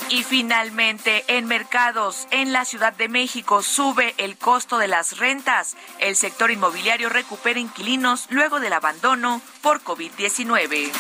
Y 0.08 0.24
finalmente, 0.24 1.26
en 1.28 1.48
mercados, 1.48 2.30
en 2.32 2.54
la 2.54 2.64
Ciudad 2.64 2.94
de 2.94 3.10
México 3.10 3.62
sube 3.62 4.16
el 4.18 4.38
costo 4.38 4.78
de 4.78 4.88
las 4.88 5.18
rentas. 5.18 5.76
El 6.00 6.16
sector 6.16 6.50
inmobiliario 6.50 7.10
recupera 7.10 7.60
inquilinos 7.60 8.28
luego 8.30 8.62
del 8.62 8.72
abandono 8.72 9.42
por 9.62 9.84
COVID-19. 9.84 10.94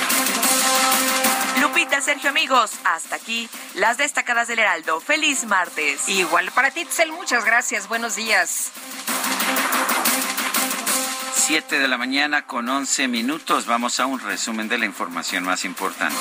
Lupita, 1.77 2.01
Sergio, 2.01 2.31
amigos, 2.31 2.71
hasta 2.85 3.17
aquí 3.17 3.47
las 3.75 3.99
destacadas 3.99 4.47
del 4.47 4.57
Heraldo. 4.57 4.99
Feliz 4.99 5.45
martes. 5.45 6.09
Igual 6.09 6.49
para 6.51 6.71
ti, 6.71 6.79
Itzel, 6.79 7.11
muchas 7.11 7.45
gracias. 7.45 7.87
Buenos 7.87 8.15
días. 8.15 8.71
7 11.35 11.77
de 11.77 11.87
la 11.87 11.99
mañana 11.99 12.47
con 12.47 12.67
11 12.67 13.07
minutos. 13.07 13.67
Vamos 13.67 13.99
a 13.99 14.07
un 14.07 14.19
resumen 14.19 14.67
de 14.67 14.79
la 14.79 14.85
información 14.85 15.43
más 15.43 15.65
importante. 15.65 16.15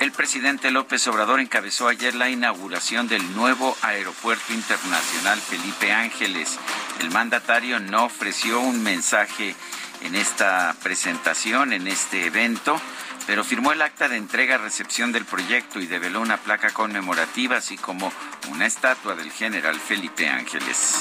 El 0.00 0.12
presidente 0.12 0.70
López 0.70 1.06
Obrador 1.08 1.40
encabezó 1.40 1.86
ayer 1.86 2.14
la 2.14 2.30
inauguración 2.30 3.08
del 3.08 3.36
nuevo 3.36 3.76
Aeropuerto 3.82 4.54
Internacional 4.54 5.38
Felipe 5.38 5.92
Ángeles. 5.92 6.58
El 7.00 7.10
mandatario 7.10 7.78
no 7.78 8.06
ofreció 8.06 8.58
un 8.60 8.82
mensaje 8.82 9.54
en 10.02 10.14
esta 10.14 10.74
presentación, 10.82 11.72
en 11.72 11.86
este 11.86 12.26
evento, 12.26 12.80
pero 13.26 13.44
firmó 13.44 13.72
el 13.72 13.82
acta 13.82 14.08
de 14.08 14.16
entrega-recepción 14.16 15.12
del 15.12 15.24
proyecto 15.24 15.80
y 15.80 15.86
develó 15.86 16.20
una 16.20 16.36
placa 16.38 16.70
conmemorativa, 16.70 17.58
así 17.58 17.76
como 17.76 18.12
una 18.50 18.66
estatua 18.66 19.14
del 19.14 19.30
general 19.30 19.78
Felipe 19.78 20.28
Ángeles. 20.28 20.94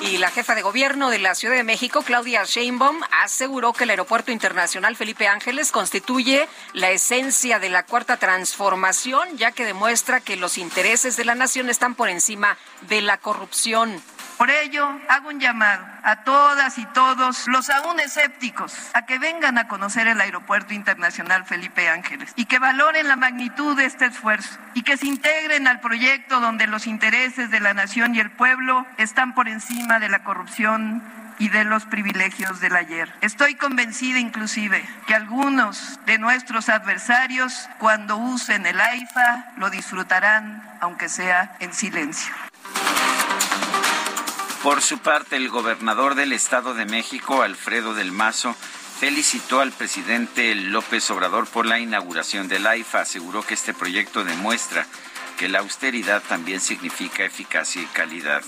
Y 0.00 0.18
la 0.18 0.30
jefa 0.30 0.56
de 0.56 0.62
gobierno 0.62 1.10
de 1.10 1.20
la 1.20 1.36
Ciudad 1.36 1.54
de 1.54 1.62
México, 1.62 2.02
Claudia 2.02 2.42
Sheinbaum, 2.44 3.02
aseguró 3.22 3.72
que 3.72 3.84
el 3.84 3.90
Aeropuerto 3.90 4.32
Internacional 4.32 4.96
Felipe 4.96 5.28
Ángeles 5.28 5.70
constituye 5.70 6.48
la 6.72 6.90
esencia 6.90 7.60
de 7.60 7.68
la 7.68 7.84
cuarta 7.84 8.16
transformación, 8.16 9.38
ya 9.38 9.52
que 9.52 9.64
demuestra 9.64 10.18
que 10.18 10.36
los 10.36 10.58
intereses 10.58 11.16
de 11.16 11.24
la 11.24 11.36
nación 11.36 11.70
están 11.70 11.94
por 11.94 12.08
encima 12.08 12.56
de 12.88 13.00
la 13.00 13.18
corrupción. 13.18 14.02
Por 14.42 14.50
ello, 14.50 14.98
hago 15.08 15.28
un 15.28 15.38
llamado 15.38 15.86
a 16.02 16.24
todas 16.24 16.76
y 16.76 16.84
todos 16.86 17.46
los 17.46 17.70
aún 17.70 18.00
escépticos 18.00 18.74
a 18.92 19.06
que 19.06 19.20
vengan 19.20 19.56
a 19.56 19.68
conocer 19.68 20.08
el 20.08 20.20
Aeropuerto 20.20 20.74
Internacional 20.74 21.44
Felipe 21.44 21.88
Ángeles 21.88 22.32
y 22.34 22.46
que 22.46 22.58
valoren 22.58 23.06
la 23.06 23.14
magnitud 23.14 23.76
de 23.76 23.84
este 23.84 24.06
esfuerzo 24.06 24.58
y 24.74 24.82
que 24.82 24.96
se 24.96 25.06
integren 25.06 25.68
al 25.68 25.78
proyecto 25.78 26.40
donde 26.40 26.66
los 26.66 26.88
intereses 26.88 27.52
de 27.52 27.60
la 27.60 27.72
nación 27.72 28.16
y 28.16 28.18
el 28.18 28.32
pueblo 28.32 28.84
están 28.98 29.32
por 29.32 29.46
encima 29.46 30.00
de 30.00 30.08
la 30.08 30.24
corrupción 30.24 31.04
y 31.38 31.48
de 31.48 31.62
los 31.62 31.84
privilegios 31.84 32.58
del 32.58 32.74
ayer. 32.74 33.12
Estoy 33.20 33.54
convencida 33.54 34.18
inclusive 34.18 34.84
que 35.06 35.14
algunos 35.14 36.00
de 36.04 36.18
nuestros 36.18 36.68
adversarios 36.68 37.68
cuando 37.78 38.16
usen 38.16 38.66
el 38.66 38.80
AIFA 38.80 39.52
lo 39.58 39.70
disfrutarán 39.70 40.68
aunque 40.80 41.08
sea 41.08 41.54
en 41.60 41.72
silencio. 41.72 42.34
Por 44.62 44.80
su 44.80 44.98
parte, 44.98 45.34
el 45.34 45.48
gobernador 45.48 46.14
del 46.14 46.32
Estado 46.32 46.72
de 46.72 46.86
México, 46.86 47.42
Alfredo 47.42 47.94
del 47.94 48.12
Mazo, 48.12 48.54
felicitó 49.00 49.60
al 49.60 49.72
presidente 49.72 50.54
López 50.54 51.10
Obrador 51.10 51.48
por 51.48 51.66
la 51.66 51.80
inauguración 51.80 52.46
del 52.46 52.68
AIFA. 52.68 53.00
Aseguró 53.00 53.42
que 53.42 53.54
este 53.54 53.74
proyecto 53.74 54.22
demuestra 54.22 54.86
que 55.36 55.48
la 55.48 55.58
austeridad 55.58 56.22
también 56.22 56.60
significa 56.60 57.24
eficacia 57.24 57.82
y 57.82 57.86
calidad. 57.86 58.42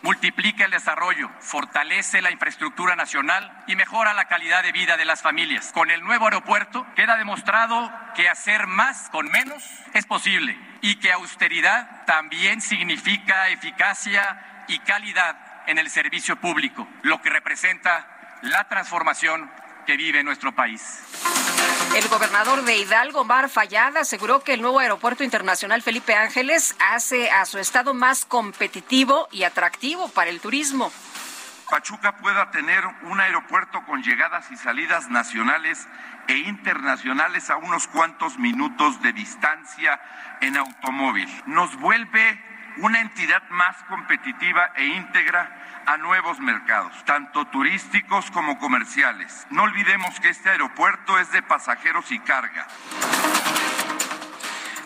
multiplica 0.00 0.64
el 0.64 0.70
desarrollo, 0.70 1.28
fortalece 1.40 2.22
la 2.22 2.30
infraestructura 2.30 2.96
nacional 2.96 3.62
y 3.66 3.76
mejora 3.76 4.14
la 4.14 4.28
calidad 4.28 4.62
de 4.62 4.72
vida 4.72 4.96
de 4.96 5.04
las 5.04 5.20
familias. 5.20 5.72
Con 5.74 5.90
el 5.90 6.00
nuevo 6.00 6.24
aeropuerto 6.24 6.86
queda 6.96 7.18
demostrado 7.18 7.92
que 8.14 8.30
hacer 8.30 8.66
más 8.66 9.10
con 9.10 9.26
menos 9.26 9.62
es 9.92 10.06
posible 10.06 10.58
y 10.80 10.94
que 10.94 11.12
austeridad 11.12 12.06
también 12.06 12.62
significa 12.62 13.50
eficacia 13.50 14.64
y 14.68 14.78
calidad 14.78 15.49
en 15.70 15.78
el 15.78 15.88
servicio 15.88 16.34
público, 16.36 16.88
lo 17.02 17.22
que 17.22 17.30
representa 17.30 18.38
la 18.42 18.66
transformación 18.68 19.48
que 19.86 19.96
vive 19.96 20.24
nuestro 20.24 20.52
país. 20.52 20.82
El 21.94 22.08
gobernador 22.08 22.64
de 22.64 22.76
Hidalgo, 22.76 23.24
Mar 23.24 23.48
Fallada, 23.48 24.00
aseguró 24.00 24.42
que 24.42 24.52
el 24.54 24.62
nuevo 24.62 24.80
Aeropuerto 24.80 25.22
Internacional 25.22 25.80
Felipe 25.82 26.14
Ángeles 26.14 26.74
hace 26.80 27.30
a 27.30 27.44
su 27.46 27.58
estado 27.58 27.94
más 27.94 28.24
competitivo 28.24 29.28
y 29.30 29.44
atractivo 29.44 30.08
para 30.08 30.30
el 30.30 30.40
turismo. 30.40 30.92
Pachuca 31.70 32.16
pueda 32.16 32.50
tener 32.50 32.84
un 33.02 33.20
aeropuerto 33.20 33.84
con 33.86 34.02
llegadas 34.02 34.50
y 34.50 34.56
salidas 34.56 35.08
nacionales 35.08 35.86
e 36.26 36.36
internacionales 36.36 37.48
a 37.48 37.58
unos 37.58 37.86
cuantos 37.86 38.38
minutos 38.38 39.00
de 39.02 39.12
distancia 39.12 40.00
en 40.40 40.56
automóvil. 40.56 41.28
Nos 41.46 41.76
vuelve 41.76 42.49
una 42.78 43.00
entidad 43.00 43.42
más 43.50 43.76
competitiva 43.88 44.72
e 44.76 44.86
íntegra 44.86 45.82
a 45.86 45.96
nuevos 45.96 46.38
mercados, 46.40 46.92
tanto 47.04 47.46
turísticos 47.46 48.30
como 48.30 48.58
comerciales. 48.58 49.46
No 49.50 49.64
olvidemos 49.64 50.18
que 50.20 50.28
este 50.28 50.50
aeropuerto 50.50 51.18
es 51.18 51.32
de 51.32 51.42
pasajeros 51.42 52.10
y 52.12 52.18
carga. 52.20 52.66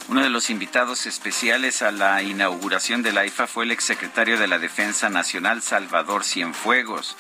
Uno 0.09 0.23
de 0.23 0.31
los 0.31 0.51
invitados 0.51 1.07
especiales 1.07 1.81
a 1.81 1.91
la 1.91 2.23
inauguración 2.23 3.03
de 3.03 3.13
la 3.13 3.25
IFA 3.25 3.47
fue 3.47 3.65
el 3.65 3.71
exsecretario 3.71 4.39
de 4.39 4.47
la 4.47 4.59
Defensa 4.59 5.09
Nacional, 5.09 5.63
Salvador 5.63 6.25
Cienfuegos, 6.25 7.17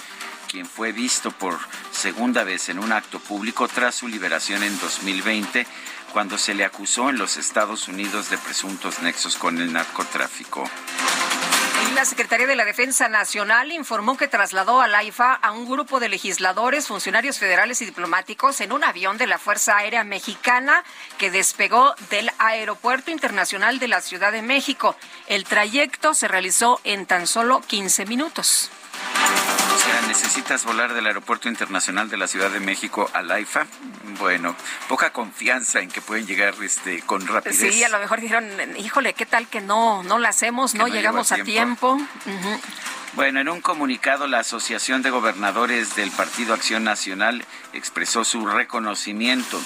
quien 0.50 0.66
fue 0.66 0.92
visto 0.92 1.30
por 1.30 1.58
segunda 1.90 2.44
vez 2.44 2.68
en 2.68 2.78
un 2.78 2.92
acto 2.92 3.18
público 3.18 3.68
tras 3.68 3.94
su 3.94 4.06
liberación 4.06 4.62
en 4.62 4.78
2020 4.78 5.66
cuando 6.14 6.38
se 6.38 6.54
le 6.54 6.64
acusó 6.64 7.10
en 7.10 7.18
los 7.18 7.36
Estados 7.36 7.88
Unidos 7.88 8.30
de 8.30 8.38
presuntos 8.38 9.02
nexos 9.02 9.36
con 9.36 9.58
el 9.58 9.72
narcotráfico. 9.72 10.62
La 11.96 12.04
Secretaría 12.04 12.46
de 12.46 12.54
la 12.54 12.64
Defensa 12.64 13.08
Nacional 13.08 13.72
informó 13.72 14.16
que 14.16 14.28
trasladó 14.28 14.80
al 14.80 14.94
AIFA 14.94 15.34
a 15.34 15.50
un 15.50 15.68
grupo 15.68 15.98
de 15.98 16.08
legisladores, 16.08 16.86
funcionarios 16.86 17.40
federales 17.40 17.82
y 17.82 17.86
diplomáticos 17.86 18.60
en 18.60 18.70
un 18.70 18.84
avión 18.84 19.18
de 19.18 19.26
la 19.26 19.38
Fuerza 19.38 19.76
Aérea 19.76 20.04
Mexicana 20.04 20.84
que 21.18 21.32
despegó 21.32 21.96
del 22.10 22.30
Aeropuerto 22.38 23.10
Internacional 23.10 23.80
de 23.80 23.88
la 23.88 24.00
Ciudad 24.00 24.30
de 24.30 24.42
México. 24.42 24.94
El 25.26 25.44
trayecto 25.44 26.14
se 26.14 26.28
realizó 26.28 26.80
en 26.84 27.06
tan 27.06 27.26
solo 27.26 27.60
15 27.60 28.06
minutos. 28.06 28.70
O 29.74 29.78
sea, 29.78 30.00
¿necesitas 30.06 30.64
volar 30.64 30.94
del 30.94 31.06
Aeropuerto 31.06 31.48
Internacional 31.48 32.08
de 32.08 32.16
la 32.16 32.26
Ciudad 32.26 32.50
de 32.50 32.60
México 32.60 33.10
al 33.12 33.30
AIFA? 33.30 33.66
Bueno, 34.18 34.54
poca 34.88 35.12
confianza 35.12 35.80
en 35.80 35.90
que 35.90 36.00
pueden 36.00 36.26
llegar 36.26 36.54
este, 36.62 37.02
con 37.02 37.26
rapidez. 37.26 37.74
Sí, 37.74 37.84
a 37.84 37.88
lo 37.88 37.98
mejor 37.98 38.20
dijeron, 38.20 38.48
híjole, 38.76 39.14
¿qué 39.14 39.26
tal 39.26 39.48
que 39.48 39.60
no, 39.60 40.02
no 40.04 40.18
la 40.18 40.28
hacemos, 40.28 40.74
no, 40.74 40.86
llegamos 40.86 41.32
a 41.32 41.36
tiempo? 41.36 41.98
Bueno, 43.14 43.40
en 43.40 43.48
un 43.48 43.60
comunicado, 43.60 44.26
la 44.26 44.40
Asociación 44.40 45.02
de 45.02 45.10
Gobernadores 45.10 45.94
del 45.96 46.10
Partido 46.10 46.54
Acción 46.54 46.84
Nacional 46.84 47.44
expresó 47.72 48.24
su 48.24 48.46
reconocimiento 48.46 49.60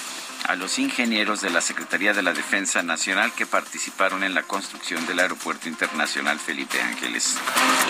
a 0.47 0.55
los 0.55 0.79
ingenieros 0.79 1.41
de 1.41 1.49
la 1.49 1.61
Secretaría 1.61 2.13
de 2.13 2.23
la 2.23 2.33
Defensa 2.33 2.81
Nacional 2.83 3.31
que 3.33 3.45
participaron 3.45 4.23
en 4.23 4.33
la 4.33 4.43
construcción 4.43 5.05
del 5.05 5.19
Aeropuerto 5.19 5.69
Internacional 5.69 6.39
Felipe 6.39 6.81
Ángeles. 6.81 7.35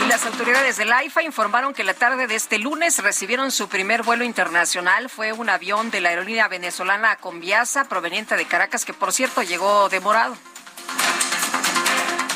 Y 0.03 0.07
las 0.07 0.25
autoridades 0.25 0.77
del 0.77 0.91
AIFA 0.91 1.23
informaron 1.23 1.73
que 1.73 1.83
la 1.83 1.93
tarde 1.93 2.27
de 2.27 2.35
este 2.35 2.59
lunes 2.59 2.99
recibieron 2.99 3.51
su 3.51 3.69
primer 3.69 4.03
vuelo 4.03 4.23
internacional. 4.23 5.09
Fue 5.09 5.31
un 5.33 5.49
avión 5.49 5.91
de 5.91 6.01
la 6.01 6.09
aerolínea 6.09 6.47
venezolana 6.47 7.15
Conviasa 7.17 7.85
proveniente 7.85 8.35
de 8.35 8.45
Caracas 8.45 8.85
que 8.85 8.93
por 8.93 9.13
cierto 9.13 9.41
llegó 9.43 9.89
demorado. 9.89 10.35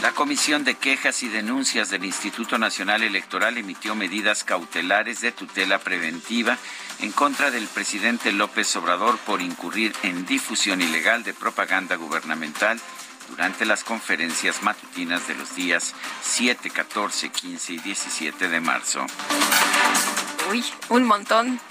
La 0.03 0.11
Comisión 0.11 0.65
de 0.65 0.75
Quejas 0.75 1.23
y 1.23 1.29
Denuncias 1.29 1.89
del 1.89 2.03
Instituto 2.03 2.57
Nacional 2.57 3.03
Electoral 3.03 3.57
emitió 3.57 3.95
medidas 3.95 4.43
cautelares 4.43 5.21
de 5.21 5.31
tutela 5.31 5.79
preventiva 5.79 6.57
en 6.99 7.13
contra 7.13 7.51
del 7.51 7.67
presidente 7.67 8.33
López 8.33 8.75
Obrador 8.75 9.17
por 9.19 9.41
incurrir 9.41 9.93
en 10.03 10.25
difusión 10.25 10.81
ilegal 10.81 11.23
de 11.23 11.33
propaganda 11.33 11.95
gubernamental 11.95 12.81
durante 13.29 13.65
las 13.65 13.85
conferencias 13.85 14.61
matutinas 14.61 15.25
de 15.29 15.35
los 15.35 15.55
días 15.55 15.95
7, 16.21 16.69
14, 16.69 17.29
15 17.29 17.71
y 17.71 17.77
17 17.77 18.49
de 18.49 18.59
marzo. 18.59 19.05
Uy, 20.51 20.65
un 20.89 21.05
montón. 21.05 21.61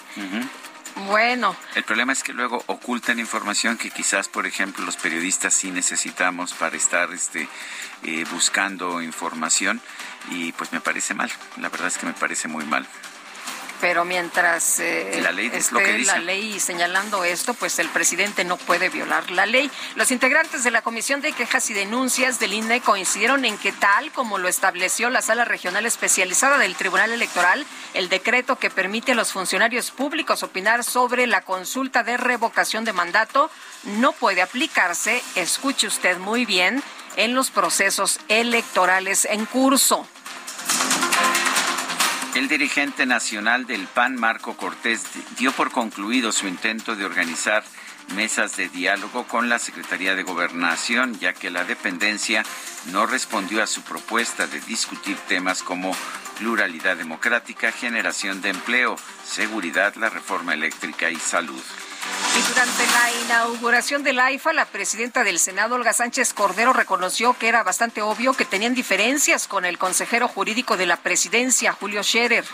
Bueno. 1.06 1.56
El 1.74 1.84
problema 1.84 2.12
es 2.12 2.22
que 2.22 2.32
luego 2.32 2.62
ocultan 2.66 3.18
información 3.18 3.76
que 3.76 3.90
quizás, 3.90 4.28
por 4.28 4.46
ejemplo, 4.46 4.84
los 4.84 4.96
periodistas 4.96 5.54
sí 5.54 5.70
necesitamos 5.70 6.52
para 6.54 6.76
estar 6.76 7.12
este, 7.12 7.48
eh, 8.02 8.24
buscando 8.30 9.02
información 9.02 9.80
y 10.30 10.52
pues 10.52 10.72
me 10.72 10.80
parece 10.80 11.14
mal. 11.14 11.30
La 11.56 11.68
verdad 11.68 11.88
es 11.88 11.98
que 11.98 12.06
me 12.06 12.12
parece 12.12 12.48
muy 12.48 12.64
mal 12.64 12.86
pero 13.82 14.04
mientras 14.04 14.78
eh, 14.78 15.18
la 15.20 15.32
ley 15.32 15.50
esté 15.52 16.04
la 16.04 16.20
ley 16.20 16.60
señalando 16.60 17.24
esto, 17.24 17.52
pues 17.52 17.80
el 17.80 17.88
presidente 17.88 18.44
no 18.44 18.56
puede 18.56 18.90
violar 18.90 19.28
la 19.32 19.44
ley. 19.44 19.68
Los 19.96 20.12
integrantes 20.12 20.62
de 20.62 20.70
la 20.70 20.82
Comisión 20.82 21.20
de 21.20 21.32
Quejas 21.32 21.68
y 21.68 21.74
Denuncias 21.74 22.38
del 22.38 22.52
INE 22.52 22.80
coincidieron 22.80 23.44
en 23.44 23.58
que 23.58 23.72
tal 23.72 24.12
como 24.12 24.38
lo 24.38 24.46
estableció 24.46 25.10
la 25.10 25.20
Sala 25.20 25.44
Regional 25.44 25.84
Especializada 25.84 26.58
del 26.58 26.76
Tribunal 26.76 27.10
Electoral, 27.10 27.66
el 27.94 28.08
decreto 28.08 28.56
que 28.56 28.70
permite 28.70 29.12
a 29.12 29.16
los 29.16 29.32
funcionarios 29.32 29.90
públicos 29.90 30.44
opinar 30.44 30.84
sobre 30.84 31.26
la 31.26 31.40
consulta 31.40 32.04
de 32.04 32.16
revocación 32.16 32.84
de 32.84 32.92
mandato 32.92 33.50
no 33.82 34.12
puede 34.12 34.42
aplicarse, 34.42 35.20
escuche 35.34 35.88
usted 35.88 36.18
muy 36.18 36.44
bien, 36.46 36.80
en 37.16 37.34
los 37.34 37.50
procesos 37.50 38.20
electorales 38.28 39.24
en 39.24 39.44
curso. 39.44 40.06
El 42.34 42.48
dirigente 42.48 43.04
nacional 43.04 43.66
del 43.66 43.86
PAN, 43.86 44.16
Marco 44.16 44.56
Cortés, 44.56 45.02
dio 45.36 45.52
por 45.52 45.70
concluido 45.70 46.32
su 46.32 46.48
intento 46.48 46.96
de 46.96 47.04
organizar 47.04 47.62
mesas 48.14 48.56
de 48.56 48.70
diálogo 48.70 49.24
con 49.28 49.50
la 49.50 49.58
Secretaría 49.58 50.14
de 50.14 50.22
Gobernación, 50.22 51.18
ya 51.18 51.34
que 51.34 51.50
la 51.50 51.64
dependencia 51.64 52.42
no 52.90 53.04
respondió 53.04 53.62
a 53.62 53.66
su 53.66 53.82
propuesta 53.82 54.46
de 54.46 54.60
discutir 54.62 55.18
temas 55.28 55.62
como 55.62 55.94
pluralidad 56.38 56.96
democrática, 56.96 57.70
generación 57.70 58.40
de 58.40 58.48
empleo, 58.48 58.96
seguridad, 59.26 59.94
la 59.96 60.08
reforma 60.08 60.54
eléctrica 60.54 61.10
y 61.10 61.16
salud. 61.16 61.62
Y 62.34 62.48
durante 62.48 62.86
la 62.86 63.24
inauguración 63.24 64.02
del 64.02 64.18
AIFA, 64.18 64.52
la 64.54 64.64
presidenta 64.64 65.22
del 65.22 65.38
Senado, 65.38 65.74
Olga 65.74 65.92
Sánchez 65.92 66.32
Cordero, 66.32 66.72
reconoció 66.72 67.34
que 67.34 67.48
era 67.48 67.62
bastante 67.62 68.00
obvio 68.00 68.32
que 68.32 68.44
tenían 68.44 68.74
diferencias 68.74 69.46
con 69.46 69.64
el 69.64 69.76
consejero 69.76 70.28
jurídico 70.28 70.76
de 70.76 70.86
la 70.86 70.96
presidencia, 70.96 71.72
Julio 71.72 72.02
Scherer. 72.02 72.44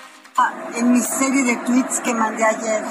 En 0.74 0.92
mi 0.92 1.00
serie 1.00 1.44
de 1.44 1.56
tweets 1.56 2.00
que 2.00 2.12
mandé 2.12 2.44
ayer, 2.44 2.82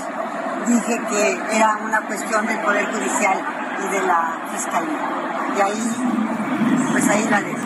dije 0.67 1.01
que 1.09 1.55
era 1.55 1.77
una 1.81 2.01
cuestión 2.01 2.45
del 2.45 2.59
Poder 2.59 2.85
Judicial 2.87 3.45
y 3.85 3.91
de 3.91 4.01
la 4.07 4.41
Fiscalía. 4.53 5.09
Y 5.57 5.61
ahí, 5.61 6.91
pues 6.91 7.07
ahí 7.09 7.27
la 7.29 7.41
dejo. 7.41 7.59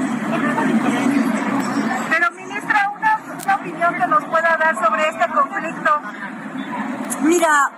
Pero, 2.10 2.32
ministra, 2.32 2.92
una, 2.96 3.22
una 3.44 3.56
opinión 3.56 3.96
que 3.96 4.08
nos 4.08 4.24
pueda 4.26 4.58
dar 4.58 4.76
sobre 4.76 5.10
este 5.10 5.28
conflicto. 5.34 6.02
Mira, 7.22 7.72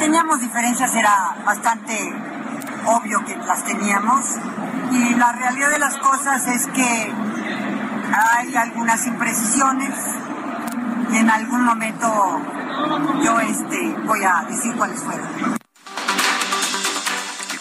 teníamos 0.00 0.40
diferencias, 0.40 0.96
era 0.96 1.36
bastante 1.44 1.94
obvio 2.86 3.24
que 3.24 3.36
las 3.36 3.64
teníamos. 3.64 4.24
Y 4.90 5.14
la 5.14 5.30
realidad 5.32 5.70
de 5.70 5.78
las 5.78 5.96
cosas 5.98 6.46
es 6.48 6.66
que 6.68 7.12
hay 8.12 8.56
algunas 8.56 9.06
imprecisiones 9.06 9.94
y 11.12 11.16
en 11.18 11.30
algún 11.30 11.64
momento 11.64 12.40
yo 13.22 13.38
este, 13.40 13.94
voy 14.06 14.24
a 14.24 14.44
decir 14.48 14.74
cuáles 14.74 15.00
fueron. 15.00 15.59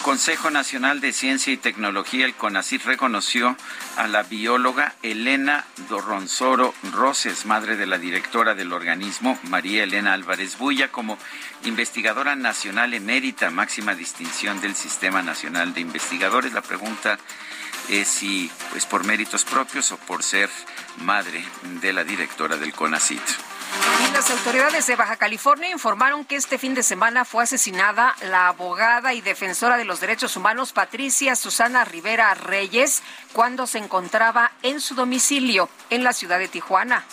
Consejo 0.10 0.50
Nacional 0.50 1.02
de 1.02 1.14
Ciencia 1.14 1.54
y 1.54 1.58
Tecnología, 1.58 2.26
el 2.26 2.34
CONACYT, 2.34 2.84
reconoció 2.84 3.56
a 3.96 4.08
la 4.08 4.24
bióloga 4.24 4.96
Elena 5.04 5.66
Dorronzoro 5.88 6.74
Roses, 6.94 7.46
madre 7.46 7.78
de 7.78 7.86
la 7.86 8.00
directora 8.00 8.56
del 8.56 8.74
organismo, 8.74 9.38
María 9.44 9.84
Elena 9.84 10.14
Álvarez 10.14 10.58
Bulla, 10.58 10.92
como 10.92 11.20
investigadora 11.64 12.36
nacional 12.36 12.96
emérita, 12.96 13.52
máxima 13.52 13.94
distinción 13.94 14.60
del 14.62 14.74
Sistema 14.74 15.22
Nacional 15.22 15.76
de 15.76 15.82
Investigadores. 15.82 16.54
La 16.54 16.64
pregunta 16.64 17.20
es 17.88 18.08
si 18.08 18.50
pues 18.72 18.88
por 18.88 19.04
méritos 19.04 19.46
propios 19.46 19.92
o 19.92 19.98
por 19.98 20.24
ser 20.24 20.50
madre 21.04 21.46
de 21.82 21.94
la 21.94 22.04
directora 22.04 22.58
del 22.58 22.74
CONACYT. 22.74 23.59
Y 24.08 24.12
las 24.12 24.30
autoridades 24.32 24.88
de 24.88 24.96
Baja 24.96 25.18
California 25.18 25.70
informaron 25.70 26.26
que 26.26 26.36
este 26.36 26.58
fin 26.58 26.74
de 26.74 26.84
semana 26.84 27.26
fue 27.26 27.44
asesinada 27.44 28.16
la 28.22 28.48
abogada 28.48 29.14
y 29.14 29.22
defensora 29.22 29.78
de 29.78 29.86
los 29.86 30.00
derechos 30.00 30.36
humanos 30.38 30.72
Patricia 30.74 31.36
Susana 31.36 31.86
Rivera 31.86 32.34
Reyes 32.34 33.04
cuando 33.34 33.68
se 33.68 33.78
encontraba 33.78 34.52
en 34.64 34.82
su 34.82 34.96
domicilio 34.96 35.70
en 35.90 36.04
la 36.04 36.14
ciudad 36.14 36.40
de 36.40 36.48
Tijuana. 36.48 37.04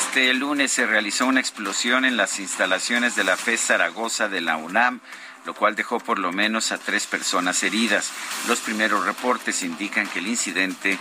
Este 0.00 0.32
lunes 0.34 0.72
se 0.72 0.86
realizó 0.86 1.26
una 1.26 1.40
explosión 1.40 2.04
en 2.04 2.16
las 2.16 2.40
instalaciones 2.40 3.14
de 3.14 3.24
la 3.24 3.36
FES 3.36 3.60
Zaragoza 3.60 4.28
de 4.28 4.40
la 4.40 4.56
UNAM 4.56 5.00
lo 5.48 5.54
cual 5.54 5.74
dejó 5.74 5.98
por 5.98 6.18
lo 6.18 6.30
menos 6.30 6.72
a 6.72 6.78
tres 6.78 7.06
personas 7.06 7.62
heridas. 7.62 8.10
Los 8.48 8.60
primeros 8.60 9.06
reportes 9.06 9.62
indican 9.62 10.06
que 10.06 10.18
el 10.18 10.26
incidente 10.26 10.98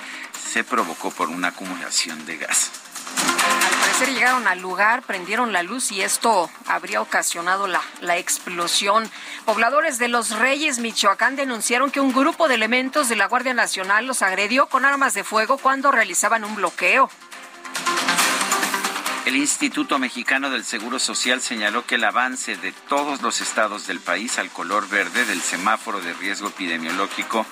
se 0.54 0.64
provocó 0.64 1.12
por 1.12 1.28
una 1.28 1.50
acumulación 1.50 2.26
de 2.26 2.38
gas. 2.38 2.72
Al 3.18 3.80
parecer 3.80 4.14
llegaron 4.14 4.48
al 4.48 4.60
lugar, 4.60 5.02
prendieron 5.04 5.54
la 5.54 5.64
luz 5.64 5.92
y 5.92 6.02
esto 6.02 6.50
habría 6.68 7.02
ocasionado 7.02 7.68
la, 7.68 7.82
la, 8.02 8.18
explosión. 8.18 9.10
Pobladores 9.46 9.98
de 9.98 10.08
Los 10.08 10.32
Reyes, 10.32 10.80
Michoacán, 10.80 11.36
denunciaron 11.36 11.92
que 11.92 12.00
un 12.00 12.14
grupo 12.14 12.48
de 12.48 12.56
elementos 12.56 13.10
de 13.10 13.16
la 13.16 13.28
Guardia 13.28 13.54
Nacional 13.54 14.06
los 14.06 14.22
agredió 14.22 14.68
con 14.68 14.86
armas 14.86 15.14
de 15.14 15.24
fuego 15.24 15.58
cuando 15.58 15.92
realizaban 15.92 16.44
un 16.44 16.56
bloqueo. 16.56 17.10
El 19.28 19.36
Instituto 19.36 20.00
Mexicano 20.00 20.50
del 20.50 20.64
Seguro 20.64 21.00
Social 21.00 21.42
señaló 21.42 21.86
que 21.86 21.96
el 21.96 22.06
avance 22.06 22.56
de 22.56 22.72
todos 22.88 23.22
los 23.22 23.42
estados 23.42 23.86
del 23.86 24.00
país 24.00 24.40
al 24.40 24.50
color 24.50 24.88
verde 24.88 25.26
del 25.26 25.42
semáforo 25.42 26.00
de 26.00 26.14
riesgo 26.14 26.48
epidemiológico 26.48 27.46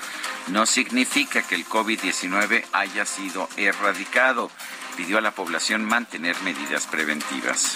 no 0.47 0.65
significa 0.65 1.41
que 1.41 1.55
el 1.55 1.67
COVID-19 1.67 2.63
haya 2.71 3.05
sido 3.05 3.49
erradicado. 3.57 4.49
Pidió 4.95 5.17
a 5.17 5.21
la 5.21 5.31
población 5.31 5.83
mantener 5.83 6.35
medidas 6.41 6.87
preventivas. 6.87 7.75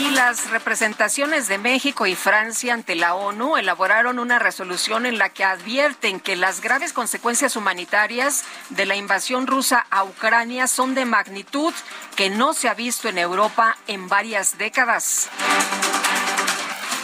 Y 0.00 0.10
las 0.10 0.50
representaciones 0.50 1.48
de 1.48 1.58
México 1.58 2.06
y 2.06 2.14
Francia 2.14 2.74
ante 2.74 2.94
la 2.94 3.14
ONU 3.14 3.56
elaboraron 3.56 4.18
una 4.18 4.38
resolución 4.38 5.06
en 5.06 5.18
la 5.18 5.30
que 5.30 5.44
advierten 5.44 6.20
que 6.20 6.36
las 6.36 6.60
graves 6.60 6.92
consecuencias 6.92 7.56
humanitarias 7.56 8.44
de 8.70 8.86
la 8.86 8.94
invasión 8.94 9.46
rusa 9.46 9.84
a 9.90 10.04
Ucrania 10.04 10.68
son 10.68 10.94
de 10.94 11.04
magnitud 11.04 11.74
que 12.14 12.30
no 12.30 12.54
se 12.54 12.68
ha 12.68 12.74
visto 12.74 13.08
en 13.08 13.18
Europa 13.18 13.76
en 13.88 14.08
varias 14.08 14.58
décadas. 14.58 15.28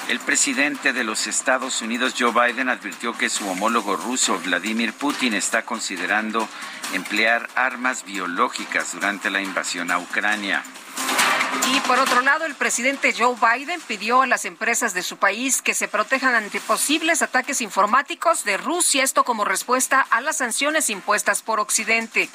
El 0.08 0.20
presidente 0.20 0.92
de 0.92 1.02
los 1.02 1.26
Estados 1.26 1.80
Unidos, 1.80 2.14
Joe 2.18 2.30
Biden, 2.32 2.68
advirtió 2.68 3.16
que 3.16 3.30
su 3.30 3.48
homólogo 3.48 3.96
ruso, 3.96 4.38
Vladimir 4.44 4.92
Putin, 4.92 5.32
está 5.32 5.62
considerando 5.64 6.46
emplear 6.92 7.48
armas 7.54 8.04
biológicas 8.04 8.92
durante 8.92 9.30
la 9.30 9.40
invasión 9.40 9.90
a 9.90 9.98
Ucrania. 9.98 10.62
Y 11.74 11.80
por 11.80 11.98
otro 11.98 12.20
lado, 12.20 12.44
el 12.44 12.54
presidente 12.54 13.14
Joe 13.16 13.34
Biden 13.34 13.80
pidió 13.80 14.20
a 14.20 14.26
las 14.26 14.44
empresas 14.44 14.92
de 14.92 15.02
su 15.02 15.16
país 15.16 15.62
que 15.62 15.72
se 15.72 15.88
protejan 15.88 16.34
ante 16.34 16.60
posibles 16.60 17.22
ataques 17.22 17.62
informáticos 17.62 18.44
de 18.44 18.58
Rusia, 18.58 19.02
esto 19.02 19.24
como 19.24 19.46
respuesta 19.46 20.06
a 20.10 20.20
las 20.20 20.36
sanciones 20.36 20.90
impuestas 20.90 21.40
por 21.40 21.60
Occidente. 21.60 22.28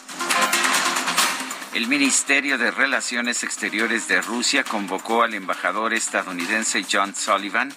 El 1.73 1.87
Ministerio 1.87 2.57
de 2.57 2.71
Relaciones 2.71 3.43
Exteriores 3.43 4.07
de 4.07 4.21
Rusia 4.21 4.63
convocó 4.63 5.21
al 5.21 5.35
embajador 5.35 5.93
estadounidense 5.93 6.83
John 6.91 7.13
Sullivan 7.15 7.71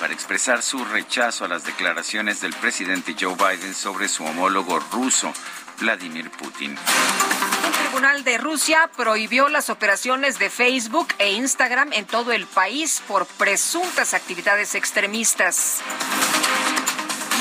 para 0.00 0.12
expresar 0.12 0.62
su 0.62 0.84
rechazo 0.84 1.44
a 1.44 1.48
las 1.48 1.64
declaraciones 1.64 2.40
del 2.40 2.52
presidente 2.54 3.14
Joe 3.18 3.36
Biden 3.36 3.72
sobre 3.72 4.08
su 4.08 4.24
homólogo 4.24 4.80
ruso, 4.92 5.32
Vladimir 5.78 6.28
Putin. 6.30 6.72
Un 6.72 7.72
tribunal 7.72 8.24
de 8.24 8.36
Rusia 8.36 8.90
prohibió 8.96 9.48
las 9.48 9.70
operaciones 9.70 10.40
de 10.40 10.50
Facebook 10.50 11.08
e 11.18 11.32
Instagram 11.32 11.92
en 11.92 12.04
todo 12.04 12.32
el 12.32 12.46
país 12.46 13.00
por 13.06 13.26
presuntas 13.26 14.12
actividades 14.12 14.74
extremistas. 14.74 15.82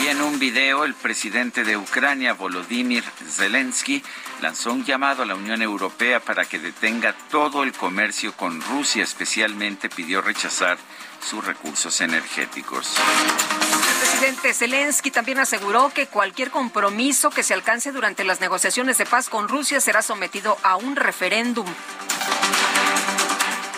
Y 0.03 0.07
en 0.07 0.21
un 0.21 0.39
video, 0.39 0.83
el 0.83 0.93
presidente 0.93 1.63
de 1.63 1.77
Ucrania, 1.77 2.33
Volodymyr 2.33 3.03
Zelensky, 3.03 4.03
lanzó 4.41 4.73
un 4.73 4.83
llamado 4.83 5.23
a 5.23 5.25
la 5.25 5.35
Unión 5.35 5.61
Europea 5.61 6.19
para 6.19 6.45
que 6.45 6.59
detenga 6.59 7.15
todo 7.31 7.63
el 7.63 7.71
comercio 7.71 8.33
con 8.33 8.61
Rusia, 8.61 9.03
especialmente 9.03 9.89
pidió 9.89 10.21
rechazar 10.21 10.77
sus 11.25 11.43
recursos 11.43 12.01
energéticos. 12.01 12.95
El 12.97 13.99
presidente 13.99 14.53
Zelensky 14.53 15.11
también 15.11 15.39
aseguró 15.39 15.89
que 15.89 16.07
cualquier 16.07 16.51
compromiso 16.51 17.29
que 17.29 17.43
se 17.43 17.53
alcance 17.53 17.91
durante 17.91 18.23
las 18.23 18.41
negociaciones 18.41 18.97
de 18.97 19.05
paz 19.05 19.29
con 19.29 19.47
Rusia 19.47 19.79
será 19.79 20.01
sometido 20.01 20.57
a 20.63 20.75
un 20.75 20.95
referéndum. 20.95 21.65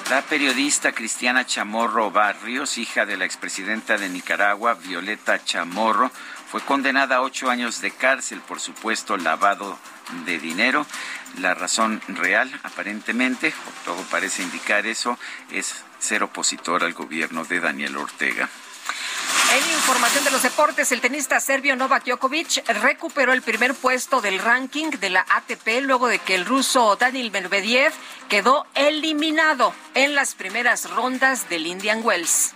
La 0.09 0.21
periodista 0.21 0.93
Cristiana 0.93 1.45
Chamorro 1.45 2.11
Barrios, 2.11 2.77
hija 2.77 3.05
de 3.05 3.17
la 3.17 3.25
expresidenta 3.25 3.97
de 3.97 4.07
Nicaragua, 4.07 4.73
Violeta 4.75 5.43
Chamorro, 5.43 6.09
fue 6.49 6.61
condenada 6.61 7.17
a 7.17 7.21
ocho 7.21 7.49
años 7.49 7.81
de 7.81 7.91
cárcel 7.91 8.39
por 8.39 8.61
supuesto 8.61 9.17
lavado 9.17 9.77
de 10.25 10.39
dinero. 10.39 10.85
La 11.39 11.55
razón 11.55 12.01
real, 12.07 12.49
aparentemente, 12.63 13.49
o 13.49 13.85
todo 13.85 14.01
parece 14.03 14.43
indicar 14.43 14.87
eso, 14.87 15.19
es 15.51 15.83
ser 15.99 16.23
opositor 16.23 16.85
al 16.85 16.93
gobierno 16.93 17.43
de 17.43 17.59
Daniel 17.59 17.97
Ortega. 17.97 18.49
En 19.53 19.73
información 19.73 20.23
de 20.25 20.31
los 20.31 20.43
deportes, 20.43 20.91
el 20.91 21.01
tenista 21.01 21.39
serbio 21.39 21.75
Novak 21.75 22.05
Djokovic 22.05 22.67
recuperó 22.81 23.31
el 23.31 23.41
primer 23.41 23.73
puesto 23.73 24.19
del 24.19 24.39
ranking 24.39 24.89
de 24.89 25.09
la 25.09 25.25
ATP 25.29 25.81
luego 25.81 26.07
de 26.07 26.19
que 26.19 26.35
el 26.35 26.45
ruso 26.45 26.95
Daniel 26.97 27.31
Medvedev 27.31 27.93
quedó 28.27 28.65
eliminado 28.75 29.73
en 29.93 30.15
las 30.15 30.35
primeras 30.35 30.89
rondas 30.89 31.49
del 31.49 31.65
Indian 31.65 32.01
Wells. 32.03 32.53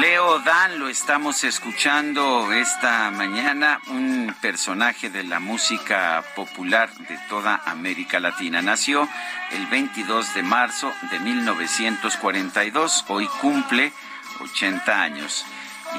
Leo 0.00 0.38
Dan 0.40 0.78
lo 0.78 0.88
estamos 0.88 1.44
escuchando 1.44 2.52
esta 2.52 3.10
mañana, 3.10 3.80
un 3.88 4.34
personaje 4.40 5.10
de 5.10 5.24
la 5.24 5.40
música 5.40 6.24
popular 6.34 6.90
de 7.08 7.18
toda 7.28 7.60
América 7.66 8.18
Latina. 8.18 8.62
Nació 8.62 9.08
el 9.50 9.66
22 9.66 10.34
de 10.34 10.42
marzo 10.42 10.90
de 11.10 11.20
1942, 11.20 13.04
hoy 13.08 13.28
cumple 13.40 13.92
80 14.40 15.02
años. 15.02 15.44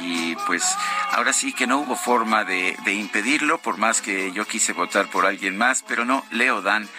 Y 0.01 0.35
pues 0.47 0.63
ahora 1.11 1.33
sí 1.33 1.53
que 1.53 1.67
no 1.67 1.79
hubo 1.79 1.95
forma 1.95 2.43
de, 2.43 2.77
de 2.85 2.93
impedirlo, 2.93 3.59
por 3.59 3.77
más 3.77 4.01
que 4.01 4.31
yo 4.31 4.47
quise 4.47 4.73
votar 4.73 5.07
por 5.07 5.25
alguien 5.25 5.57
más, 5.57 5.83
pero 5.87 6.05
no, 6.05 6.25
Leo 6.31 6.61
Dan 6.61 6.89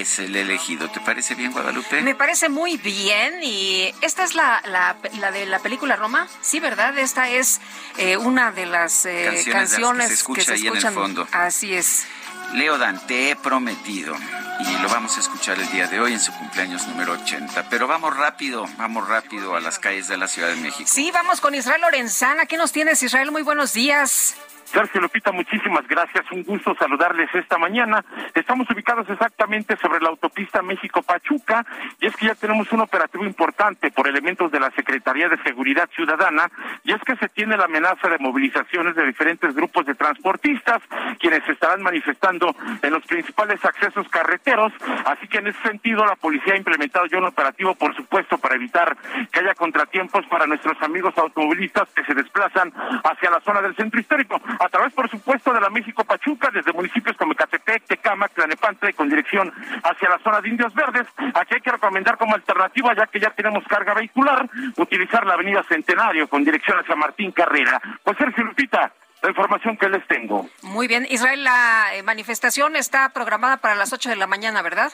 es 0.00 0.18
el 0.18 0.34
elegido. 0.36 0.90
¿Te 0.90 1.00
parece 1.00 1.34
bien, 1.34 1.52
Guadalupe? 1.52 2.00
Me 2.02 2.14
parece 2.14 2.48
muy 2.48 2.76
bien 2.76 3.42
y 3.42 3.92
esta 4.00 4.24
es 4.24 4.34
la, 4.34 4.62
la, 4.66 4.96
la 5.18 5.30
de 5.30 5.46
la 5.46 5.58
película 5.58 5.96
Roma, 5.96 6.28
sí, 6.40 6.60
¿verdad? 6.60 6.96
Esta 6.98 7.28
es 7.30 7.60
eh, 7.98 8.16
una 8.16 8.52
de 8.52 8.66
las 8.66 9.06
eh, 9.06 9.24
Canciones 9.24 9.44
de 9.44 9.52
canciones, 9.52 9.98
las 9.98 10.06
que 10.08 10.08
se 10.08 10.20
escucha 10.20 10.52
ahí 10.52 10.60
en 10.60 10.66
el 10.66 10.72
escuchan. 10.74 10.94
fondo. 10.94 11.28
Así 11.32 11.74
es. 11.74 12.06
Leo 12.54 12.78
Dan, 12.78 13.04
te 13.06 13.30
he 13.30 13.36
prometido. 13.36 14.14
Y 14.60 14.72
lo 14.82 14.88
vamos 14.88 15.16
a 15.18 15.20
escuchar 15.20 15.58
el 15.58 15.70
día 15.70 15.86
de 15.86 16.00
hoy 16.00 16.14
en 16.14 16.20
su 16.20 16.32
cumpleaños 16.32 16.86
número 16.86 17.12
80. 17.12 17.68
Pero 17.68 17.86
vamos 17.86 18.16
rápido, 18.16 18.66
vamos 18.78 19.06
rápido 19.06 19.54
a 19.54 19.60
las 19.60 19.78
calles 19.78 20.08
de 20.08 20.16
la 20.16 20.28
Ciudad 20.28 20.48
de 20.48 20.56
México. 20.56 20.88
Sí, 20.90 21.10
vamos 21.12 21.40
con 21.42 21.54
Israel 21.54 21.82
Lorenzana. 21.82 22.46
¿Qué 22.46 22.56
nos 22.56 22.72
tienes, 22.72 23.02
Israel? 23.02 23.30
Muy 23.32 23.42
buenos 23.42 23.74
días. 23.74 24.34
Sergio 24.76 25.00
Lupita, 25.00 25.32
muchísimas 25.32 25.88
gracias. 25.88 26.30
Un 26.30 26.42
gusto 26.42 26.76
saludarles 26.78 27.34
esta 27.34 27.56
mañana. 27.56 28.04
Estamos 28.34 28.68
ubicados 28.68 29.08
exactamente 29.08 29.74
sobre 29.78 30.00
la 30.00 30.10
autopista 30.10 30.60
México-Pachuca 30.60 31.64
y 31.98 32.08
es 32.08 32.14
que 32.14 32.26
ya 32.26 32.34
tenemos 32.34 32.70
un 32.72 32.82
operativo 32.82 33.24
importante 33.24 33.90
por 33.90 34.06
elementos 34.06 34.52
de 34.52 34.60
la 34.60 34.70
Secretaría 34.72 35.30
de 35.30 35.42
Seguridad 35.44 35.88
Ciudadana 35.96 36.50
y 36.84 36.92
es 36.92 37.00
que 37.04 37.16
se 37.16 37.30
tiene 37.30 37.56
la 37.56 37.64
amenaza 37.64 38.06
de 38.10 38.18
movilizaciones 38.18 38.94
de 38.94 39.06
diferentes 39.06 39.54
grupos 39.54 39.86
de 39.86 39.94
transportistas 39.94 40.82
quienes 41.20 41.42
se 41.44 41.52
estarán 41.52 41.80
manifestando 41.80 42.54
en 42.82 42.92
los 42.92 43.02
principales 43.06 43.64
accesos 43.64 44.06
carreteros. 44.10 44.74
Así 45.06 45.26
que 45.26 45.38
en 45.38 45.46
ese 45.46 45.62
sentido 45.62 46.04
la 46.04 46.16
policía 46.16 46.52
ha 46.52 46.58
implementado 46.58 47.06
ya 47.06 47.16
un 47.16 47.24
operativo, 47.24 47.74
por 47.76 47.96
supuesto, 47.96 48.36
para 48.36 48.56
evitar 48.56 48.94
que 49.32 49.40
haya 49.40 49.54
contratiempos 49.54 50.26
para 50.26 50.46
nuestros 50.46 50.76
amigos 50.82 51.16
automovilistas 51.16 51.88
que 51.94 52.04
se 52.04 52.12
desplazan 52.12 52.74
hacia 53.02 53.30
la 53.30 53.40
zona 53.40 53.62
del 53.62 53.74
centro 53.74 53.98
histórico 53.98 54.38
a 54.66 54.68
través, 54.68 54.92
por 54.92 55.08
supuesto, 55.08 55.52
de 55.52 55.60
la 55.60 55.70
México 55.70 56.02
Pachuca, 56.02 56.50
desde 56.52 56.72
municipios 56.72 57.16
como 57.16 57.32
Ecatepec, 57.34 57.84
Tecámac, 57.86 58.32
Tlanepantla 58.34 58.92
con 58.94 59.08
dirección 59.08 59.52
hacia 59.84 60.08
la 60.08 60.18
zona 60.18 60.40
de 60.40 60.48
Indios 60.48 60.74
Verdes. 60.74 61.06
Aquí 61.34 61.54
hay 61.54 61.60
que 61.60 61.70
recomendar 61.70 62.18
como 62.18 62.34
alternativa, 62.34 62.92
ya 62.96 63.06
que 63.06 63.20
ya 63.20 63.30
tenemos 63.30 63.62
carga 63.68 63.94
vehicular, 63.94 64.48
utilizar 64.76 65.24
la 65.24 65.34
avenida 65.34 65.62
Centenario 65.68 66.28
con 66.28 66.42
dirección 66.42 66.78
hacia 66.80 66.96
Martín 66.96 67.30
Carrera. 67.30 67.80
Pues 68.02 68.18
Sergio 68.18 68.42
Lupita, 68.42 68.92
la 69.22 69.28
información 69.28 69.76
que 69.76 69.88
les 69.88 70.04
tengo. 70.08 70.48
Muy 70.62 70.88
bien. 70.88 71.06
Israel, 71.10 71.44
la 71.44 71.94
eh, 71.94 72.02
manifestación 72.02 72.74
está 72.74 73.10
programada 73.10 73.58
para 73.58 73.76
las 73.76 73.92
8 73.92 74.10
de 74.10 74.16
la 74.16 74.26
mañana, 74.26 74.62
¿verdad? 74.62 74.92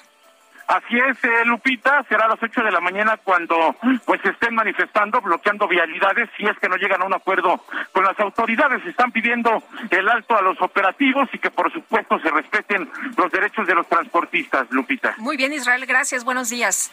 Así 0.66 0.96
es, 0.98 1.22
eh, 1.24 1.44
Lupita, 1.44 2.04
será 2.08 2.26
a 2.26 2.28
las 2.28 2.42
8 2.42 2.62
de 2.62 2.70
la 2.70 2.80
mañana 2.80 3.18
cuando 3.22 3.76
pues 4.04 4.20
se 4.22 4.30
estén 4.30 4.54
manifestando, 4.54 5.20
bloqueando 5.20 5.68
vialidades, 5.68 6.30
si 6.36 6.44
es 6.44 6.58
que 6.58 6.68
no 6.68 6.76
llegan 6.76 7.02
a 7.02 7.04
un 7.04 7.14
acuerdo 7.14 7.64
con 7.92 8.04
las 8.04 8.18
autoridades. 8.20 8.84
Están 8.86 9.12
pidiendo 9.12 9.62
el 9.90 10.08
alto 10.08 10.36
a 10.36 10.42
los 10.42 10.60
operativos 10.62 11.28
y 11.32 11.38
que 11.38 11.50
por 11.50 11.72
supuesto 11.72 12.18
se 12.20 12.30
respeten 12.30 12.90
los 13.16 13.30
derechos 13.32 13.66
de 13.66 13.74
los 13.74 13.86
transportistas, 13.88 14.70
Lupita. 14.70 15.14
Muy 15.18 15.36
bien, 15.36 15.52
Israel, 15.52 15.84
gracias. 15.86 16.24
Buenos 16.24 16.50
días. 16.50 16.92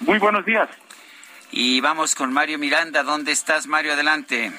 Muy 0.00 0.18
buenos 0.18 0.44
días. 0.44 0.68
Y 1.50 1.80
vamos 1.80 2.14
con 2.14 2.32
Mario 2.32 2.58
Miranda. 2.58 3.02
¿Dónde 3.02 3.32
estás, 3.32 3.66
Mario? 3.66 3.92
Adelante. 3.92 4.52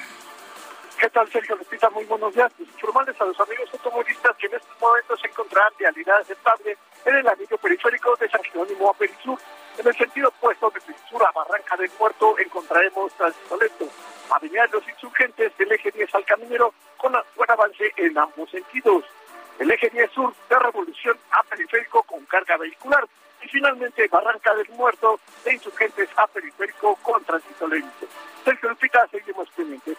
¿Qué 0.98 1.10
tal, 1.10 1.30
Sergio 1.30 1.56
Lupita? 1.56 1.90
Muy 1.90 2.04
buenos 2.04 2.34
días. 2.34 2.52
Pues 2.56 2.68
informarles 2.70 3.20
a 3.20 3.24
los 3.24 3.38
amigos 3.40 3.68
automovilistas 3.72 4.36
que 4.36 4.46
en 4.46 4.54
estos 4.54 4.80
momentos 4.80 5.20
se 5.20 5.26
encontrarán 5.26 5.72
realidad 5.78 6.20
aceptable 6.20 6.78
en 7.04 7.16
el 7.16 7.28
anillo 7.28 7.58
periférico 7.58 8.16
de 8.16 8.28
San 8.28 8.42
Jerónimo 8.42 8.90
a 8.90 8.94
Perisur. 8.94 9.38
En 9.78 9.86
el 9.86 9.96
sentido 9.96 10.28
opuesto 10.28 10.70
de 10.70 10.80
Perisur 10.80 11.24
a 11.24 11.32
Barranca 11.32 11.76
del 11.76 11.90
Puerto 11.90 12.38
encontraremos 12.38 13.12
tránsito 13.14 13.56
lento. 13.56 13.88
Avenida 14.30 14.66
de 14.66 14.78
los 14.78 14.88
Insurgentes 14.88 15.56
del 15.58 15.72
eje 15.72 15.90
10 15.90 16.14
al 16.14 16.24
Caminero 16.24 16.72
con 16.96 17.12
buen 17.36 17.50
avance 17.50 17.92
en 17.96 18.16
ambos 18.16 18.50
sentidos. 18.50 19.04
El 19.58 19.70
eje 19.70 19.90
10 19.90 20.10
sur 20.10 20.34
de 20.48 20.58
Revolución 20.58 21.18
a 21.30 21.42
Periférico 21.42 22.02
con 22.04 22.24
carga 22.26 22.56
vehicular. 22.56 23.06
Y 23.42 23.48
finalmente 23.48 24.08
Barranca 24.08 24.54
del 24.54 24.68
Muerto 24.70 25.20
de 25.44 25.52
Insurgentes 25.52 26.08
a 26.16 26.26
Periférico 26.26 26.96
con 27.02 27.22
tránsito 27.24 27.66
lento. 27.66 28.06
Sergio 28.44 28.70
Lupita, 28.70 29.06
seguimos 29.08 29.48
pendientes. 29.50 29.98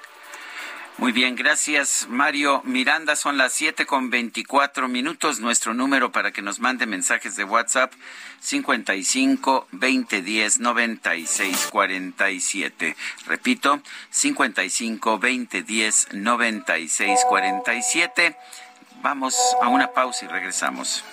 Muy 0.98 1.12
bien, 1.12 1.36
gracias 1.36 2.08
Mario 2.10 2.62
Miranda. 2.64 3.18
Son 3.18 3.38
las 3.38 3.52
siete 3.52 3.86
con 3.86 4.10
veinticuatro 4.10 4.88
minutos. 4.88 5.42
Nuestro 5.42 5.74
número 5.74 6.14
para 6.14 6.32
que 6.32 6.42
nos 6.42 6.62
mande 6.62 6.86
mensajes 6.86 7.36
de 7.36 7.44
WhatsApp 7.44 7.92
55 8.40 9.68
20 9.72 10.22
10 10.22 10.60
96 10.60 11.68
47. 11.70 12.96
Repito, 13.28 13.82
55 14.10 15.20
20 15.20 15.64
10 15.64 16.08
96 16.14 17.20
47. 17.28 18.38
Vamos 19.02 19.36
a 19.62 19.68
una 19.68 19.92
pausa 19.92 20.24
y 20.24 20.28
regresamos. 20.30 21.04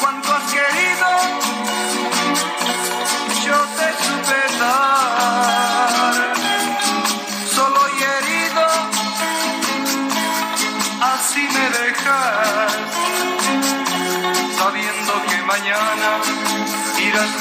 Cuánto 0.00 0.34
has 0.34 0.52
querido, 0.52 1.06
yo 3.46 3.66
te 3.76 4.04
supe 4.04 4.58
dar. 4.58 5.73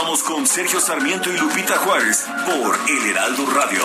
Continuamos 0.00 0.22
con 0.22 0.46
Sergio 0.46 0.80
Sarmiento 0.80 1.30
y 1.30 1.36
Lupita 1.36 1.76
Juárez 1.76 2.26
por 2.46 2.78
El 2.88 3.10
Heraldo 3.10 3.44
Radio. 3.50 3.82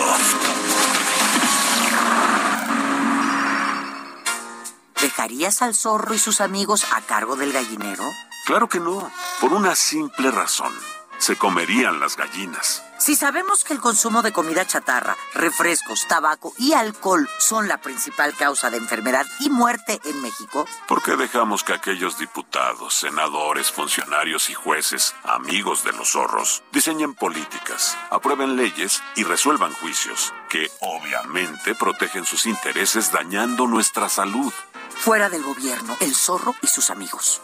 ¿Dejarías 5.02 5.60
al 5.60 5.74
zorro 5.74 6.14
y 6.14 6.18
sus 6.18 6.40
amigos 6.40 6.86
a 6.94 7.02
cargo 7.02 7.36
del 7.36 7.52
gallinero? 7.52 8.02
Claro 8.46 8.66
que 8.66 8.80
no, 8.80 9.12
por 9.42 9.52
una 9.52 9.74
simple 9.74 10.30
razón. 10.30 10.72
Se 11.18 11.36
comerían 11.36 12.00
las 12.00 12.16
gallinas. 12.16 12.82
Si 13.06 13.14
sabemos 13.14 13.62
que 13.62 13.72
el 13.72 13.80
consumo 13.80 14.20
de 14.22 14.32
comida 14.32 14.66
chatarra, 14.66 15.16
refrescos, 15.32 16.08
tabaco 16.08 16.52
y 16.58 16.72
alcohol 16.72 17.28
son 17.38 17.68
la 17.68 17.80
principal 17.80 18.34
causa 18.34 18.68
de 18.68 18.78
enfermedad 18.78 19.24
y 19.38 19.48
muerte 19.48 20.00
en 20.02 20.20
México, 20.22 20.66
¿por 20.88 21.04
qué 21.04 21.14
dejamos 21.14 21.62
que 21.62 21.72
aquellos 21.72 22.18
diputados, 22.18 22.94
senadores, 22.94 23.70
funcionarios 23.70 24.50
y 24.50 24.54
jueces, 24.54 25.14
amigos 25.22 25.84
de 25.84 25.92
los 25.92 26.10
zorros, 26.10 26.64
diseñen 26.72 27.14
políticas, 27.14 27.96
aprueben 28.10 28.56
leyes 28.56 29.00
y 29.14 29.22
resuelvan 29.22 29.72
juicios 29.74 30.34
que 30.48 30.68
obviamente 30.80 31.76
protegen 31.76 32.24
sus 32.24 32.44
intereses 32.44 33.12
dañando 33.12 33.68
nuestra 33.68 34.08
salud? 34.08 34.52
fuera 34.96 35.28
del 35.28 35.44
gobierno, 35.44 35.96
el 36.00 36.12
zorro 36.12 36.56
y 36.60 36.66
sus 36.66 36.90
amigos. 36.90 37.40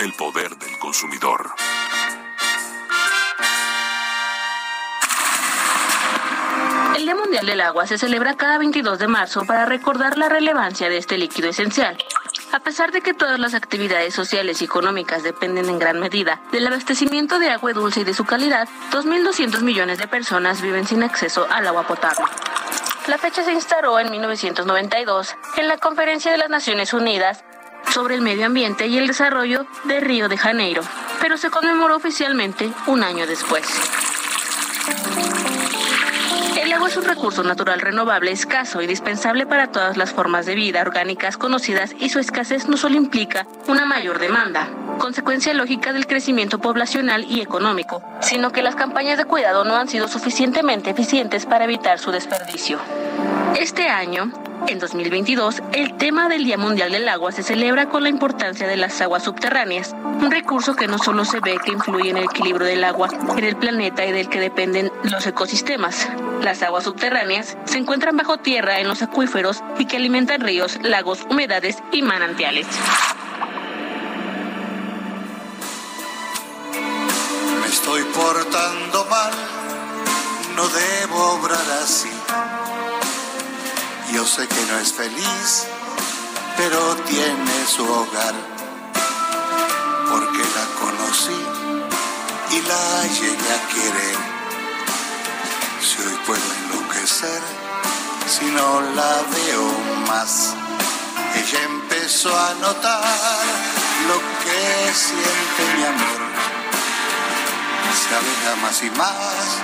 El 0.00 0.12
poder 0.12 0.58
del 0.58 0.78
consumidor. 0.78 1.54
El 6.96 7.04
Día 7.04 7.14
Mundial 7.14 7.44
del 7.44 7.60
Agua 7.60 7.86
se 7.86 7.98
celebra 7.98 8.38
cada 8.38 8.56
22 8.56 8.98
de 8.98 9.06
marzo 9.06 9.44
para 9.44 9.66
recordar 9.66 10.16
la 10.16 10.30
relevancia 10.30 10.88
de 10.88 10.96
este 10.96 11.18
líquido 11.18 11.50
esencial. 11.50 11.98
A 12.52 12.60
pesar 12.60 12.90
de 12.90 13.02
que 13.02 13.12
todas 13.12 13.38
las 13.38 13.52
actividades 13.52 14.14
sociales 14.14 14.62
y 14.62 14.64
económicas 14.64 15.22
dependen 15.22 15.68
en 15.68 15.78
gran 15.78 16.00
medida 16.00 16.40
del 16.52 16.66
abastecimiento 16.66 17.38
de 17.38 17.50
agua 17.50 17.74
dulce 17.74 18.00
y 18.00 18.04
de 18.04 18.14
su 18.14 18.24
calidad, 18.24 18.66
2.200 18.92 19.60
millones 19.60 19.98
de 19.98 20.08
personas 20.08 20.62
viven 20.62 20.86
sin 20.86 21.02
acceso 21.02 21.46
al 21.50 21.66
agua 21.66 21.86
potable. 21.86 22.24
La 23.08 23.18
fecha 23.18 23.44
se 23.44 23.52
instauró 23.52 24.00
en 24.00 24.10
1992 24.10 25.36
en 25.58 25.68
la 25.68 25.76
Conferencia 25.76 26.32
de 26.32 26.38
las 26.38 26.48
Naciones 26.48 26.94
Unidas 26.94 27.44
sobre 27.92 28.14
el 28.14 28.22
Medio 28.22 28.46
Ambiente 28.46 28.86
y 28.86 28.96
el 28.96 29.06
Desarrollo 29.06 29.66
de 29.84 30.00
Río 30.00 30.30
de 30.30 30.38
Janeiro, 30.38 30.80
pero 31.20 31.36
se 31.36 31.50
conmemoró 31.50 31.96
oficialmente 31.96 32.72
un 32.86 33.04
año 33.04 33.26
después. 33.26 33.66
Es 36.86 36.96
un 36.96 37.04
recurso 37.04 37.42
natural 37.42 37.80
renovable 37.80 38.30
escaso 38.30 38.80
y 38.80 38.86
dispensable 38.86 39.44
para 39.44 39.72
todas 39.72 39.96
las 39.96 40.12
formas 40.12 40.46
de 40.46 40.54
vida 40.54 40.82
orgánicas 40.82 41.36
conocidas 41.36 41.96
y 41.98 42.10
su 42.10 42.20
escasez 42.20 42.68
no 42.68 42.76
solo 42.76 42.94
implica 42.94 43.44
una 43.66 43.84
mayor 43.84 44.20
demanda, 44.20 44.68
consecuencia 44.98 45.52
lógica 45.52 45.92
del 45.92 46.06
crecimiento 46.06 46.60
poblacional 46.60 47.24
y 47.28 47.40
económico, 47.40 48.04
sino 48.20 48.52
que 48.52 48.62
las 48.62 48.76
campañas 48.76 49.18
de 49.18 49.24
cuidado 49.24 49.64
no 49.64 49.74
han 49.74 49.88
sido 49.88 50.06
suficientemente 50.06 50.90
eficientes 50.90 51.44
para 51.44 51.64
evitar 51.64 51.98
su 51.98 52.12
desperdicio. 52.12 52.78
Este 53.58 53.88
año, 53.88 54.30
en 54.68 54.78
2022, 54.78 55.62
el 55.72 55.96
tema 55.96 56.28
del 56.28 56.44
Día 56.44 56.56
Mundial 56.56 56.92
del 56.92 57.08
Agua 57.08 57.32
se 57.32 57.42
celebra 57.42 57.88
con 57.88 58.02
la 58.02 58.10
importancia 58.10 58.66
de 58.68 58.76
las 58.76 59.00
aguas 59.00 59.24
subterráneas, 59.24 59.94
un 60.20 60.30
recurso 60.30 60.74
que 60.76 60.88
no 60.88 60.98
solo 60.98 61.24
se 61.24 61.40
ve 61.40 61.56
que 61.64 61.72
influye 61.72 62.10
en 62.10 62.16
el 62.16 62.24
equilibrio 62.24 62.66
del 62.66 62.84
agua 62.84 63.08
en 63.36 63.44
el 63.44 63.56
planeta 63.56 64.04
y 64.04 64.12
del 64.12 64.28
que 64.28 64.40
dependen 64.40 64.90
los 65.04 65.26
ecosistemas. 65.26 66.08
Las 66.42 66.62
aguas 66.62 66.75
subterráneas 66.84 67.56
se 67.64 67.78
encuentran 67.78 68.16
bajo 68.16 68.38
tierra 68.38 68.80
en 68.80 68.88
los 68.88 69.02
acuíferos 69.02 69.62
y 69.78 69.86
que 69.86 69.96
alimentan 69.96 70.40
ríos, 70.40 70.78
lagos, 70.82 71.26
humedades 71.30 71.78
y 71.92 72.02
manantiales. 72.02 72.66
Me 77.60 77.66
estoy 77.66 78.02
portando 78.04 79.04
mal, 79.06 79.32
no 80.56 80.68
debo 80.68 81.32
obrar 81.34 81.70
así. 81.82 82.10
Yo 84.12 84.24
sé 84.24 84.46
que 84.46 84.66
no 84.70 84.78
es 84.78 84.92
feliz, 84.92 85.66
pero 86.56 86.78
tiene 87.06 87.66
su 87.66 87.84
hogar, 87.84 88.34
porque 90.10 90.38
la 90.38 90.66
conocí 90.80 91.40
y 92.50 92.62
la 92.62 93.02
llegué 93.02 93.52
a 93.52 93.68
querer. 93.68 94.35
Si 95.86 96.02
hoy 96.02 96.18
puedo 96.26 96.42
enloquecer, 96.52 97.40
si 98.26 98.44
no 98.46 98.80
la 98.96 99.22
veo 99.30 99.66
más, 100.08 100.52
ella 101.36 101.62
empezó 101.62 102.36
a 102.36 102.54
notar 102.54 103.44
lo 104.08 104.18
que 104.42 104.92
siente 104.92 105.76
mi 105.76 105.84
amor. 105.84 106.22
Se 107.94 108.14
aleja 108.16 108.56
más 108.62 108.82
y 108.82 108.90
más, 108.98 109.62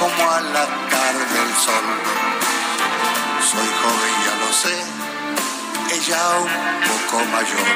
como 0.00 0.30
a 0.32 0.40
la 0.40 0.66
tarde 0.90 1.24
del 1.32 1.54
sol 1.54 1.86
soy 3.52 3.70
joven, 3.82 4.14
ya 4.26 4.34
lo 4.42 4.52
sé, 4.52 4.76
ella 5.94 6.38
un 6.38 6.50
poco 6.90 7.24
mayor, 7.26 7.68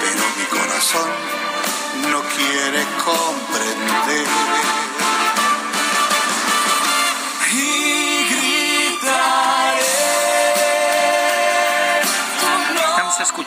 pero 0.00 0.24
mi 0.36 0.44
corazón 0.44 1.10
no 2.12 2.20
quiere 2.36 2.86
comprender. 3.04 4.28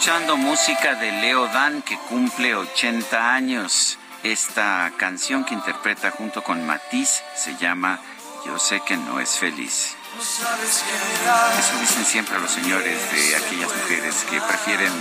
Escuchando 0.02 0.36
música 0.36 0.96
de 0.96 1.12
Leo 1.12 1.46
Dan 1.50 1.84
que 1.84 1.96
cumple 2.10 2.56
80 2.56 3.36
años. 3.36 4.00
Esta 4.24 4.92
canción 4.98 5.46
que 5.46 5.54
interpreta 5.54 6.10
junto 6.10 6.44
con 6.44 6.66
Matiz 6.66 7.22
se 7.36 7.56
llama 7.58 8.00
Yo 8.44 8.58
sé 8.58 8.82
que 8.82 8.98
no 8.98 9.20
es 9.20 9.38
feliz. 9.38 9.96
Eso 10.18 11.80
dicen 11.80 12.04
siempre 12.04 12.40
los 12.40 12.50
señores 12.50 12.98
de 13.12 13.36
aquellas 13.36 13.70
mujeres 13.72 14.16
que 14.28 14.42
prefieren 14.42 14.92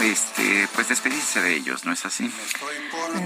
este, 0.00 0.68
pues 0.74 0.88
despedirse 0.88 1.40
de 1.40 1.54
ellos, 1.54 1.86
¿no 1.86 1.92
es 1.92 2.04
así? 2.04 2.30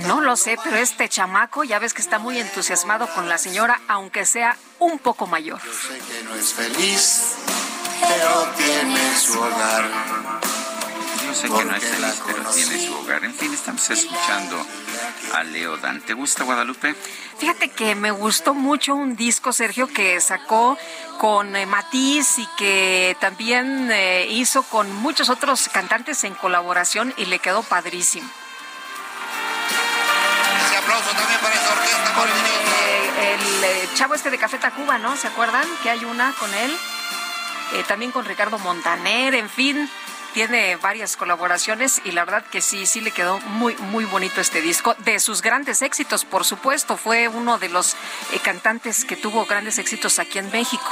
No 0.07 0.21
lo 0.21 0.37
sé, 0.37 0.59
pero 0.62 0.77
este 0.77 1.09
chamaco 1.09 1.64
ya 1.64 1.81
ves 1.81 1.93
que 1.93 2.03
está 2.03 2.21
muy 2.21 2.38
entusiasmado 2.38 3.09
con 3.17 3.29
la 3.29 3.38
señora, 3.38 3.81
aunque 3.88 4.25
sea 4.25 4.57
un 4.79 5.01
poco 5.01 5.27
mayor. 5.27 5.61
Yo 5.61 5.73
sé 5.73 5.99
que 5.99 6.23
no 6.23 6.37
es 6.37 6.55
feliz, 6.55 7.35
pero 8.01 8.49
tiene 8.57 9.19
su 9.19 9.41
hogar. 9.41 10.58
Yo 11.29 11.35
sé 11.35 11.49
que 11.51 11.64
no 11.64 11.77
es 11.77 11.85
feliz, 11.85 12.23
pero 12.27 12.43
tiene 12.53 12.87
su 12.87 12.95
hogar. 12.95 13.23
En 13.23 13.35
fin, 13.35 13.53
estamos 13.53 13.91
escuchando 13.91 14.67
a 15.35 15.45
Leo 15.45 15.77
Dan. 15.77 16.01
¿Te 16.01 16.14
gusta 16.14 16.45
Guadalupe? 16.45 16.95
Fíjate 17.38 17.69
que 17.69 17.95
me 17.95 18.11
gustó 18.11 18.55
mucho 18.55 18.95
un 18.95 19.14
disco, 19.14 19.53
Sergio, 19.53 19.88
que 19.88 20.23
sacó 20.23 20.79
con 21.19 21.55
eh, 21.55 21.67
Matiz 21.67 22.38
y 22.38 22.49
que 22.57 23.14
también 23.21 23.91
eh, 23.93 24.27
hizo 24.31 24.62
con 24.62 24.91
muchos 24.91 25.29
otros 25.29 25.69
cantantes 25.69 26.25
en 26.25 26.33
colaboración 26.33 27.12
y 27.19 27.27
le 27.27 27.41
quedó 27.41 27.62
padrísimo. 27.62 28.27
Ese 30.67 30.77
aplauso 30.79 31.11
también 31.11 31.41
para 31.41 31.55
esa 31.55 31.73
orquesta 31.75 32.14
Con 32.14 32.29
eh, 32.29 33.35
el 33.35 33.64
eh, 33.64 33.88
chavo 33.97 34.14
este 34.14 34.31
de 34.31 34.38
Café 34.38 34.57
Tacuba, 34.57 34.97
¿no? 34.97 35.14
¿Se 35.19 35.27
acuerdan? 35.27 35.67
Que 35.83 35.91
hay 35.91 36.07
una 36.07 36.33
con 36.41 36.55
él. 36.55 36.75
Eh, 37.75 37.85
también 37.87 38.12
con 38.12 38.25
Ricardo 38.25 38.59
Montaner, 38.59 39.35
en 39.35 39.51
fin. 39.51 39.91
Tiene 40.35 40.77
varias 40.77 41.17
colaboraciones 41.17 42.01
y 42.05 42.12
la 42.12 42.25
verdad 42.25 42.45
que 42.45 42.61
sí, 42.61 42.87
sí 42.87 43.01
le 43.01 43.11
quedó 43.11 43.41
muy, 43.41 43.75
muy 43.77 44.05
bonito 44.05 44.41
este 44.41 44.61
disco. 44.61 44.95
De 44.99 45.19
sus 45.21 45.43
grandes 45.43 45.83
éxitos, 45.83 46.25
por 46.25 46.45
supuesto, 46.45 46.97
fue 46.97 47.29
uno 47.29 47.59
de 47.59 47.69
los 47.69 47.95
eh, 48.33 48.38
cantantes 48.43 49.05
que 49.05 49.17
tuvo 49.17 49.47
grandes 49.47 49.79
éxitos 49.79 50.19
aquí 50.19 50.38
en 50.38 50.51
México. 50.51 50.88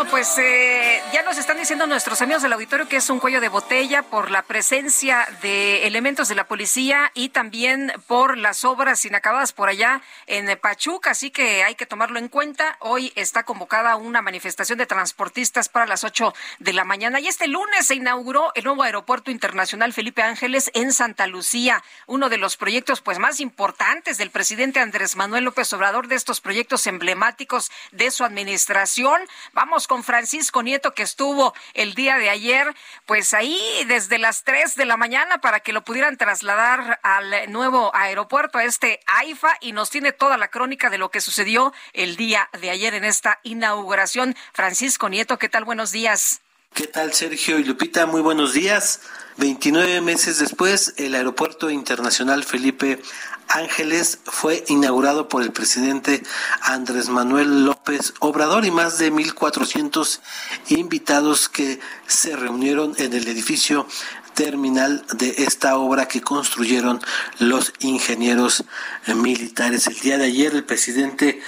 Bueno, 0.00 0.12
pues 0.12 0.38
eh, 0.38 1.02
ya 1.12 1.22
nos 1.24 1.36
están 1.36 1.58
diciendo 1.58 1.86
nuestros 1.86 2.22
amigos 2.22 2.40
del 2.40 2.54
auditorio 2.54 2.88
que 2.88 2.96
es 2.96 3.10
un 3.10 3.20
cuello 3.20 3.38
de 3.38 3.50
botella 3.50 4.02
por 4.02 4.30
la 4.30 4.40
presencia 4.40 5.28
de 5.42 5.86
elementos 5.86 6.26
de 6.28 6.34
la 6.34 6.48
policía 6.48 7.12
y 7.12 7.28
también 7.28 7.92
por 8.06 8.38
las 8.38 8.64
obras 8.64 9.04
inacabadas 9.04 9.52
por 9.52 9.68
allá 9.68 10.00
en 10.26 10.58
Pachuca, 10.58 11.10
así 11.10 11.30
que 11.30 11.64
hay 11.64 11.74
que 11.74 11.84
tomarlo 11.84 12.18
en 12.18 12.28
cuenta. 12.28 12.78
Hoy 12.80 13.12
está 13.14 13.42
convocada 13.42 13.96
una 13.96 14.22
manifestación 14.22 14.78
de 14.78 14.86
transportistas 14.86 15.68
para 15.68 15.84
las 15.84 16.02
8 16.02 16.32
de 16.60 16.72
la 16.72 16.84
mañana 16.84 17.20
y 17.20 17.28
este 17.28 17.46
lunes 17.46 17.86
se 17.86 17.96
inauguró 17.96 18.52
el 18.54 18.64
nuevo 18.64 18.84
aeropuerto 18.84 19.30
internacional 19.30 19.92
Felipe 19.92 20.22
Ángeles 20.22 20.70
en 20.72 20.94
Santa 20.94 21.26
Lucía, 21.26 21.84
uno 22.06 22.30
de 22.30 22.38
los 22.38 22.56
proyectos 22.56 23.02
pues 23.02 23.18
más 23.18 23.38
importantes 23.38 24.16
del 24.16 24.30
presidente 24.30 24.80
Andrés 24.80 25.16
Manuel 25.16 25.44
López 25.44 25.70
Obrador, 25.74 26.08
de 26.08 26.14
estos 26.14 26.40
proyectos 26.40 26.86
emblemáticos 26.86 27.70
de 27.92 28.10
su 28.10 28.24
administración. 28.24 29.20
Vamos 29.52 29.89
con 29.90 30.04
Francisco 30.04 30.62
Nieto, 30.62 30.94
que 30.94 31.02
estuvo 31.02 31.52
el 31.74 31.94
día 31.94 32.16
de 32.16 32.30
ayer, 32.30 32.76
pues 33.06 33.34
ahí 33.34 33.58
desde 33.88 34.18
las 34.18 34.44
3 34.44 34.76
de 34.76 34.84
la 34.84 34.96
mañana 34.96 35.40
para 35.40 35.58
que 35.58 35.72
lo 35.72 35.82
pudieran 35.82 36.16
trasladar 36.16 37.00
al 37.02 37.50
nuevo 37.50 37.90
aeropuerto, 37.92 38.58
a 38.58 38.62
este 38.62 39.00
AIFA, 39.06 39.56
y 39.60 39.72
nos 39.72 39.90
tiene 39.90 40.12
toda 40.12 40.36
la 40.36 40.46
crónica 40.46 40.90
de 40.90 40.98
lo 40.98 41.10
que 41.10 41.20
sucedió 41.20 41.72
el 41.92 42.14
día 42.14 42.48
de 42.60 42.70
ayer 42.70 42.94
en 42.94 43.02
esta 43.02 43.40
inauguración. 43.42 44.36
Francisco 44.52 45.08
Nieto, 45.08 45.40
¿qué 45.40 45.48
tal? 45.48 45.64
Buenos 45.64 45.90
días. 45.90 46.40
¿Qué 46.72 46.86
tal 46.86 47.12
Sergio 47.12 47.58
y 47.58 47.64
Lupita? 47.64 48.06
Muy 48.06 48.20
buenos 48.20 48.52
días. 48.52 49.00
29 49.38 50.02
meses 50.02 50.38
después, 50.38 50.94
el 50.98 51.16
Aeropuerto 51.16 51.68
Internacional 51.68 52.44
Felipe 52.44 53.02
Ángeles 53.50 54.20
fue 54.26 54.64
inaugurado 54.68 55.28
por 55.28 55.42
el 55.42 55.52
presidente 55.52 56.22
Andrés 56.62 57.08
Manuel 57.08 57.64
López 57.64 58.14
Obrador 58.20 58.64
y 58.64 58.70
más 58.70 58.98
de 58.98 59.12
1.400 59.12 60.20
invitados 60.68 61.48
que 61.48 61.80
se 62.06 62.36
reunieron 62.36 62.94
en 62.98 63.12
el 63.12 63.26
edificio 63.26 63.88
terminal 64.34 65.04
de 65.14 65.34
esta 65.38 65.76
obra 65.78 66.06
que 66.06 66.20
construyeron 66.20 67.00
los 67.40 67.72
ingenieros 67.80 68.64
militares. 69.08 69.88
El 69.88 69.98
día 69.98 70.16
de 70.16 70.26
ayer 70.26 70.54
el 70.54 70.64
presidente 70.64 71.42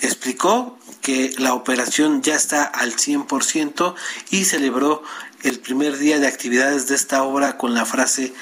explicó 0.00 0.78
que 1.02 1.34
la 1.36 1.52
operación 1.52 2.22
ya 2.22 2.34
está 2.34 2.64
al 2.64 2.96
100% 2.96 3.94
y 4.30 4.44
celebró 4.44 5.02
el 5.42 5.58
primer 5.58 5.98
día 5.98 6.18
de 6.18 6.28
actividades 6.28 6.88
de 6.88 6.94
esta 6.94 7.24
obra 7.24 7.58
con 7.58 7.74
la 7.74 7.84
frase 7.84 8.32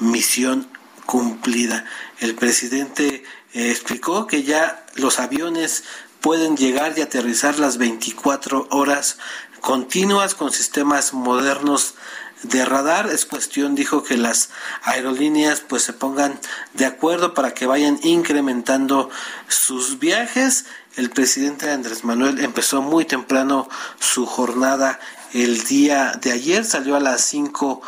misión 0.00 0.68
cumplida. 1.06 1.86
El 2.20 2.34
presidente 2.34 3.24
eh, 3.52 3.70
explicó 3.70 4.26
que 4.26 4.42
ya 4.42 4.84
los 4.94 5.20
aviones 5.20 5.84
pueden 6.20 6.56
llegar 6.56 6.94
y 6.96 7.02
aterrizar 7.02 7.58
las 7.58 7.78
24 7.78 8.68
horas 8.70 9.18
continuas 9.60 10.34
con 10.34 10.52
sistemas 10.52 11.12
modernos 11.12 11.94
de 12.42 12.64
radar. 12.64 13.08
Es 13.08 13.24
cuestión, 13.24 13.74
dijo, 13.74 14.02
que 14.02 14.16
las 14.16 14.50
aerolíneas 14.82 15.60
pues 15.60 15.82
se 15.82 15.92
pongan 15.92 16.38
de 16.74 16.86
acuerdo 16.86 17.34
para 17.34 17.54
que 17.54 17.66
vayan 17.66 18.00
incrementando 18.02 19.10
sus 19.48 19.98
viajes. 19.98 20.66
El 20.96 21.10
presidente 21.10 21.70
Andrés 21.70 22.04
Manuel 22.04 22.40
empezó 22.40 22.82
muy 22.82 23.04
temprano 23.04 23.68
su 24.00 24.26
jornada 24.26 24.98
el 25.34 25.64
día 25.64 26.18
de 26.20 26.32
ayer, 26.32 26.64
salió 26.64 26.96
a 26.96 27.00
las 27.00 27.20
5 27.22 27.82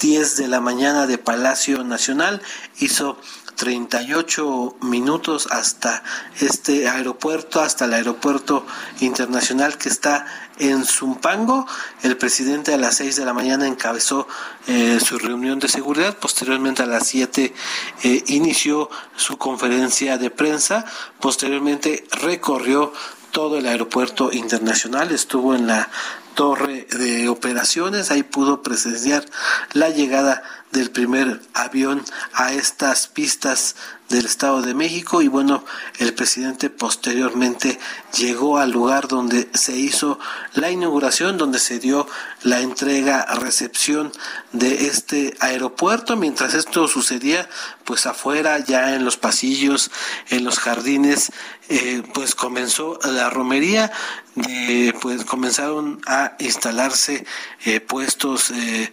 10 0.00 0.36
de 0.36 0.48
la 0.48 0.60
mañana 0.60 1.06
de 1.06 1.16
Palacio 1.16 1.82
Nacional, 1.82 2.42
hizo 2.78 3.18
38 3.56 4.76
minutos 4.82 5.48
hasta 5.50 6.02
este 6.40 6.88
aeropuerto, 6.88 7.60
hasta 7.60 7.86
el 7.86 7.94
aeropuerto 7.94 8.64
internacional 9.00 9.78
que 9.78 9.88
está 9.88 10.26
en 10.58 10.84
Zumpango. 10.84 11.66
El 12.02 12.16
presidente 12.16 12.74
a 12.74 12.76
las 12.76 12.96
6 12.96 13.16
de 13.16 13.24
la 13.24 13.32
mañana 13.32 13.66
encabezó 13.66 14.28
eh, 14.68 14.98
su 15.04 15.18
reunión 15.18 15.58
de 15.58 15.68
seguridad. 15.68 16.16
Posteriormente 16.18 16.82
a 16.82 16.86
las 16.86 17.06
7 17.08 17.54
eh, 18.02 18.24
inició 18.28 18.90
su 19.16 19.38
conferencia 19.38 20.18
de 20.18 20.30
prensa. 20.30 20.84
Posteriormente 21.20 22.06
recorrió 22.22 22.92
todo 23.32 23.58
el 23.58 23.66
aeropuerto 23.66 24.30
internacional. 24.32 25.10
Estuvo 25.12 25.54
en 25.54 25.66
la 25.66 25.90
torre 26.36 26.86
de 26.90 27.28
operaciones. 27.28 28.10
Ahí 28.10 28.22
pudo 28.22 28.62
presenciar 28.62 29.24
la 29.72 29.88
llegada 29.88 30.42
del 30.76 30.90
primer 30.90 31.40
avión 31.54 32.04
a 32.34 32.52
estas 32.52 33.08
pistas 33.08 33.76
del 34.08 34.26
Estado 34.26 34.62
de 34.62 34.74
México 34.74 35.20
y 35.22 35.28
bueno, 35.28 35.64
el 35.98 36.14
presidente 36.14 36.70
posteriormente 36.70 37.78
llegó 38.16 38.58
al 38.58 38.70
lugar 38.70 39.08
donde 39.08 39.48
se 39.54 39.76
hizo 39.76 40.18
la 40.54 40.70
inauguración, 40.70 41.38
donde 41.38 41.58
se 41.58 41.78
dio 41.78 42.06
la 42.42 42.60
entrega, 42.60 43.24
recepción 43.34 44.12
de 44.52 44.86
este 44.86 45.36
aeropuerto. 45.40 46.16
Mientras 46.16 46.54
esto 46.54 46.86
sucedía, 46.86 47.48
pues 47.84 48.06
afuera, 48.06 48.58
ya 48.58 48.94
en 48.94 49.04
los 49.04 49.16
pasillos, 49.16 49.90
en 50.30 50.44
los 50.44 50.58
jardines, 50.58 51.32
eh, 51.68 52.02
pues 52.14 52.36
comenzó 52.36 52.98
la 53.02 53.28
romería, 53.28 53.90
de, 54.36 54.94
pues 55.00 55.24
comenzaron 55.24 56.00
a 56.06 56.36
instalarse 56.38 57.26
eh, 57.64 57.80
puestos 57.80 58.50
eh, 58.50 58.92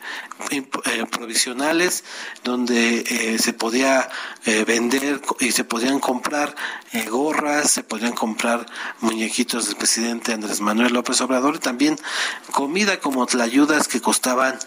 provisionales 1.11 2.03
donde 2.43 3.37
se 3.39 3.53
podía 3.53 4.09
vender 4.65 5.02
y 5.39 5.51
se 5.51 5.63
podían 5.63 5.99
comprar 5.99 6.55
gorras, 7.09 7.71
se 7.71 7.83
podían 7.83 8.13
comprar 8.13 8.65
muñequitos 9.01 9.67
del 9.67 9.75
presidente 9.75 10.33
Andrés 10.33 10.61
Manuel 10.61 10.93
López 10.93 11.21
Obrador 11.21 11.55
y 11.55 11.59
también 11.59 11.97
comida 12.51 12.99
como 12.99 13.25
tlayudas 13.25 13.87
que 13.87 14.01
costaban 14.01 14.57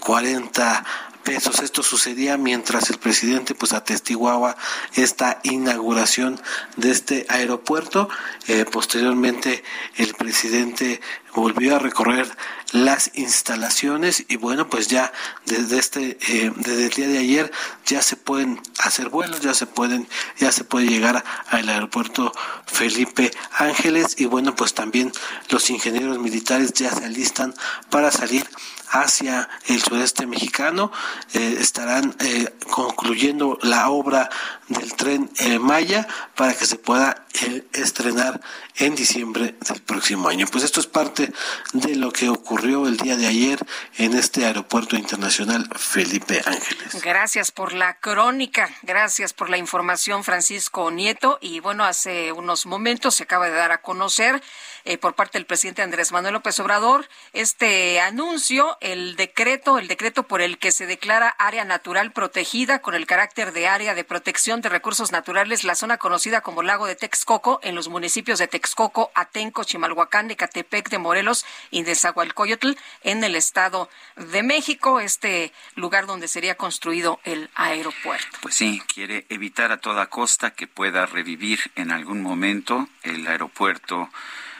40 0.00 0.84
pesos. 1.28 1.60
Esto 1.60 1.82
sucedía 1.82 2.38
mientras 2.38 2.88
el 2.88 2.98
presidente 2.98 3.54
pues 3.54 3.74
atestiguaba 3.74 4.56
esta 4.94 5.40
inauguración 5.42 6.40
de 6.76 6.90
este 6.90 7.26
aeropuerto. 7.28 8.08
Eh, 8.46 8.64
posteriormente 8.64 9.62
el 9.96 10.14
presidente 10.14 11.02
volvió 11.34 11.76
a 11.76 11.78
recorrer 11.78 12.28
las 12.72 13.10
instalaciones 13.14 14.24
y 14.28 14.36
bueno 14.36 14.68
pues 14.68 14.88
ya 14.88 15.12
desde 15.46 15.78
este 15.78 16.18
eh, 16.28 16.52
desde 16.56 16.86
el 16.86 16.90
día 16.90 17.08
de 17.08 17.18
ayer 17.18 17.52
ya 17.86 18.02
se 18.02 18.16
pueden 18.16 18.60
hacer 18.80 19.08
vuelos 19.08 19.40
ya 19.40 19.54
se 19.54 19.66
pueden 19.66 20.08
ya 20.38 20.52
se 20.52 20.64
puede 20.64 20.86
llegar 20.86 21.24
al 21.48 21.68
aeropuerto 21.68 22.32
Felipe 22.66 23.30
Ángeles 23.52 24.16
y 24.18 24.26
bueno 24.26 24.54
pues 24.54 24.74
también 24.74 25.12
los 25.48 25.70
ingenieros 25.70 26.18
militares 26.18 26.72
ya 26.74 26.90
se 26.92 27.04
alistan 27.04 27.54
para 27.90 28.10
salir 28.10 28.46
hacia 28.90 29.48
el 29.66 29.82
sudeste 29.82 30.26
mexicano. 30.26 30.90
Eh, 31.34 31.56
estarán 31.60 32.16
eh, 32.20 32.52
concluyendo 32.70 33.58
la 33.62 33.90
obra 33.90 34.30
del 34.68 34.94
tren 34.94 35.30
eh, 35.38 35.58
Maya 35.58 36.06
para 36.34 36.54
que 36.54 36.66
se 36.66 36.76
pueda 36.76 37.24
estrenar 37.72 38.40
en 38.76 38.94
diciembre 38.94 39.54
del 39.60 39.82
próximo 39.82 40.28
año. 40.28 40.46
Pues 40.50 40.64
esto 40.64 40.80
es 40.80 40.86
parte 40.86 41.32
de 41.72 41.96
lo 41.96 42.10
que 42.10 42.28
ocurrió 42.28 42.86
el 42.86 42.96
día 42.96 43.16
de 43.16 43.26
ayer 43.26 43.58
en 43.96 44.14
este 44.14 44.44
aeropuerto 44.44 44.96
internacional 44.96 45.68
Felipe 45.76 46.42
Ángeles. 46.44 47.02
Gracias 47.02 47.50
por 47.50 47.72
la 47.72 47.94
crónica, 47.98 48.68
gracias 48.82 49.32
por 49.32 49.50
la 49.50 49.58
información, 49.58 50.24
Francisco 50.24 50.90
Nieto. 50.90 51.38
Y 51.40 51.60
bueno, 51.60 51.84
hace 51.84 52.32
unos 52.32 52.66
momentos 52.66 53.14
se 53.14 53.24
acaba 53.24 53.46
de 53.46 53.54
dar 53.54 53.72
a 53.72 53.82
conocer 53.82 54.42
eh, 54.88 54.96
por 54.96 55.14
parte 55.14 55.36
del 55.36 55.44
presidente 55.44 55.82
Andrés 55.82 56.12
Manuel 56.12 56.32
López 56.32 56.58
Obrador 56.60 57.06
este 57.34 58.00
anuncio, 58.00 58.78
el 58.80 59.16
decreto, 59.16 59.78
el 59.78 59.86
decreto 59.86 60.22
por 60.22 60.40
el 60.40 60.56
que 60.56 60.72
se 60.72 60.86
declara 60.86 61.28
área 61.38 61.66
natural 61.66 62.10
protegida 62.10 62.78
con 62.78 62.94
el 62.94 63.06
carácter 63.06 63.52
de 63.52 63.68
área 63.68 63.94
de 63.94 64.04
protección 64.04 64.62
de 64.62 64.70
recursos 64.70 65.12
naturales 65.12 65.62
la 65.62 65.74
zona 65.74 65.98
conocida 65.98 66.40
como 66.40 66.62
Lago 66.62 66.86
de 66.86 66.96
Texcoco 66.96 67.60
en 67.62 67.74
los 67.74 67.88
municipios 67.90 68.38
de 68.38 68.48
Texcoco, 68.48 69.10
Atenco, 69.14 69.62
Chimalhuacán, 69.62 70.30
Ecatepec 70.30 70.88
de 70.88 70.96
Morelos 70.96 71.44
y 71.70 71.82
de 71.82 71.94
Zagualcoyotl 71.94 72.72
en 73.02 73.22
el 73.24 73.36
estado 73.36 73.90
de 74.16 74.42
México, 74.42 75.00
este 75.00 75.52
lugar 75.74 76.06
donde 76.06 76.28
sería 76.28 76.56
construido 76.56 77.20
el 77.24 77.50
aeropuerto. 77.54 78.38
Pues 78.40 78.54
sí, 78.54 78.80
quiere 78.94 79.26
evitar 79.28 79.70
a 79.70 79.82
toda 79.82 80.06
costa 80.06 80.52
que 80.52 80.66
pueda 80.66 81.04
revivir 81.04 81.58
en 81.76 81.90
algún 81.90 82.22
momento 82.22 82.88
el 83.02 83.26
aeropuerto 83.26 84.08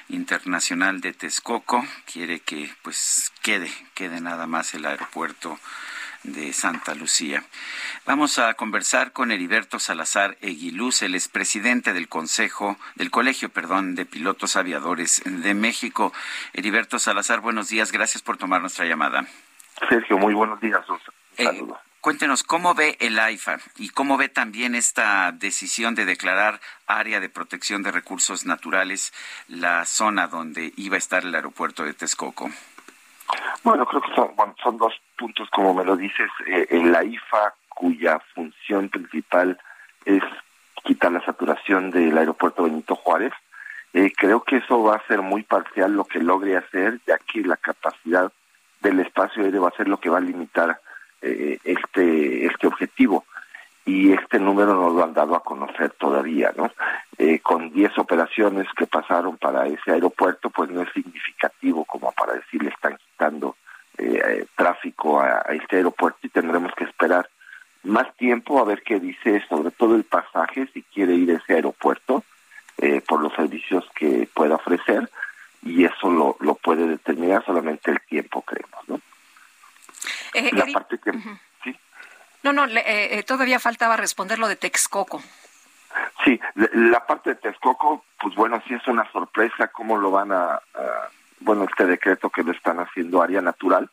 internacional 0.09 1.01
de 1.01 1.13
Texcoco 1.13 1.85
quiere 2.11 2.41
que 2.41 2.71
pues 2.83 3.33
quede 3.43 3.71
quede 3.95 4.21
nada 4.21 4.47
más 4.47 4.75
el 4.75 4.87
aeropuerto 4.87 5.59
de 6.25 6.53
Santa 6.53 6.95
Lucía. 6.95 7.45
Vamos 8.07 8.39
a 8.39 8.55
conversar 8.55 9.13
con 9.13 9.31
Heriberto 9.31 9.79
Salazar 9.79 10.37
Eguiluz, 10.41 11.03
el 11.03 11.15
expresidente 11.15 11.93
del 11.93 12.09
Consejo, 12.09 12.77
del 12.97 13.11
Colegio, 13.11 13.49
perdón, 13.51 13.95
de 13.95 14.05
Pilotos 14.05 14.57
Aviadores 14.57 15.23
de 15.25 15.55
México. 15.55 16.13
Heriberto 16.53 16.99
Salazar, 16.99 17.41
buenos 17.41 17.69
días, 17.69 17.93
gracias 17.93 18.23
por 18.23 18.37
tomar 18.37 18.61
nuestra 18.61 18.85
llamada. 18.85 19.27
Sergio, 19.89 20.19
muy 20.19 20.35
buenos 20.35 20.61
días. 20.61 20.81
Un 20.89 20.99
eh, 21.37 21.67
Cuéntenos, 22.01 22.45
¿cómo 22.45 22.75
ve 22.75 22.97
el 23.01 23.19
AIFA 23.19 23.59
y 23.77 23.89
cómo 23.89 24.17
ve 24.17 24.29
también 24.29 24.77
esta 24.77 25.33
decisión 25.33 25.97
de 25.97 26.05
declarar 26.05 26.61
área 26.87 27.19
de 27.19 27.29
protección 27.29 27.83
de 27.83 27.91
recursos 27.91 28.47
naturales 28.47 29.13
la 29.49 29.85
zona 29.85 30.29
donde 30.29 30.73
iba 30.77 30.95
a 30.95 30.99
estar 30.99 31.25
el 31.25 31.35
aeropuerto 31.35 31.83
de 31.83 31.95
Texcoco? 31.95 32.51
Bueno, 33.65 33.85
creo 33.85 34.01
que 34.01 34.15
son, 34.15 34.79
dos 34.79 34.95
puntos, 35.17 35.51
como 35.51 35.75
me 35.75 35.85
lo 35.85 35.97
dices. 35.97 36.31
Eh, 36.47 36.69
el 36.71 36.95
AIFA, 36.95 37.55
cuya 37.69 38.21
función 38.33 38.89
principal 38.89 39.59
es 40.05 40.23
quitar 40.85 41.11
la 41.11 41.25
saturación 41.25 41.91
del 41.91 42.17
aeropuerto 42.17 42.63
Benito 42.63 42.95
Juárez, 42.95 43.33
eh, 43.93 44.13
creo 44.17 44.43
que 44.43 44.59
eso 44.59 44.83
va 44.85 44.97
a 44.97 45.07
ser 45.09 45.21
muy 45.21 45.43
parcial 45.43 45.93
lo 45.93 46.05
que 46.05 46.21
logre 46.21 46.57
hacer, 46.57 47.01
ya 47.09 47.19
que 47.19 47.41
la 47.41 47.57
capacidad 47.57 48.31
del 48.81 49.01
espacio 49.01 49.43
aéreo 49.43 49.63
va 49.63 49.71
a 49.71 49.77
ser 49.77 49.89
lo 49.89 49.99
que 49.99 50.11
va 50.11 50.19
a 50.19 50.21
limitar 50.21 50.81
eh, 51.21 51.59
este, 51.65 52.47
este 52.47 52.67
objetivo 52.67 53.25
y 53.85 54.13
este 54.13 54.39
número 54.39 54.75
no 54.75 54.91
lo 54.91 55.03
han 55.03 55.15
dado 55.15 55.35
a 55.35 55.43
conocer 55.43 55.91
todavía, 55.93 56.53
¿no? 56.57 56.71
Eh, 57.17 57.41
con 57.41 57.73
10 57.73 57.99
operaciones 57.99 58.69
que 58.77 58.87
pasaron 58.87 59.37
para 59.37 59.67
ese 59.67 59.93
aeropuerto, 59.93 60.51
pues 60.51 60.71
no 60.71 60.83
es 60.83 60.93
significativo 60.93 61.85
como 61.85 62.13
para 62.13 62.35
decir 62.35 62.63
le 62.63 62.71
están 62.71 62.97
quitando 62.99 63.57
eh, 63.97 64.47
tráfico 64.55 65.21
a, 65.21 65.41
este 65.51 65.77
aeropuerto 65.77 66.19
y 66.23 66.29
tendremos 66.29 66.73
que 66.77 66.85
esperar 66.85 67.29
más 67.83 68.15
tiempo 68.17 68.61
a 68.61 68.65
ver 68.65 68.83
qué 68.83 69.01
dice 69.01 69.43
sobre 69.49 69.71
todo 69.73 69.97
el 69.97 70.05
pasaje, 70.05 70.69
si 70.73 70.83
quiere 70.83 71.15
ir 71.15 71.31
a 71.31 71.39
ese 71.39 71.55
aeropuerto, 71.55 72.25
por 73.09 73.21
los 73.21 73.33
servicios 73.35 73.85
que 73.97 74.29
pueda 74.33 74.55
ofrecer, 74.55 75.11
y 75.65 75.85
eso 75.85 76.11
lo, 76.11 76.37
lo 76.39 76.55
puede 76.55 76.87
determinar 76.87 77.45
solamente 77.45 77.91
el 77.91 78.01
tiempo, 78.03 78.43
creemos, 78.43 78.89
¿no? 78.89 79.01
Eh, 80.35 80.51
la 80.53 80.67
parte 80.67 80.99
que... 80.99 81.13
No, 82.43 82.53
no, 82.53 82.67
eh, 82.67 83.19
eh, 83.19 83.23
todavía 83.25 83.59
faltaba 83.59 83.97
responder 83.97 84.39
lo 84.39 84.49
de 84.49 84.57
Texcoco. 84.57 85.21
Sí, 86.25 86.39
la 86.55 87.05
parte 87.05 87.31
de 87.31 87.37
Texcoco, 87.37 88.05
pues 88.21 88.35
bueno, 88.35 88.63
sí 88.67 88.75
es 88.75 88.87
una 88.87 89.11
sorpresa 89.11 89.69
cómo 89.69 89.97
lo 89.99 90.11
van 90.11 90.31
a, 90.33 90.61
bueno, 91.41 91.65
este 91.65 91.87
decreto 91.87 92.31
que 92.31 92.45
lo 92.45 92.53
están 92.53 92.79
haciendo 92.79 93.23
área 93.23 93.41
natural, 93.41 93.91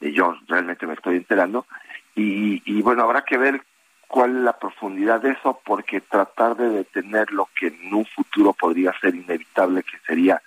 y 0.00 0.12
yo 0.12 0.36
realmente 0.46 0.86
me 0.86 0.94
estoy 0.94 1.16
enterando, 1.16 1.66
y, 2.14 2.62
y 2.64 2.82
bueno, 2.82 3.02
habrá 3.02 3.22
que 3.22 3.38
ver 3.38 3.62
cuál 4.06 4.36
es 4.36 4.42
la 4.42 4.58
profundidad 4.58 5.20
de 5.20 5.32
eso, 5.32 5.60
porque 5.64 6.00
tratar 6.00 6.56
de 6.56 6.68
detener 6.68 7.32
lo 7.32 7.48
que 7.58 7.68
en 7.68 7.92
un 7.92 8.06
futuro 8.06 8.52
podría 8.52 8.92
ser 9.00 9.14
inevitable, 9.14 9.82
que 9.82 9.98
sería 10.06 10.40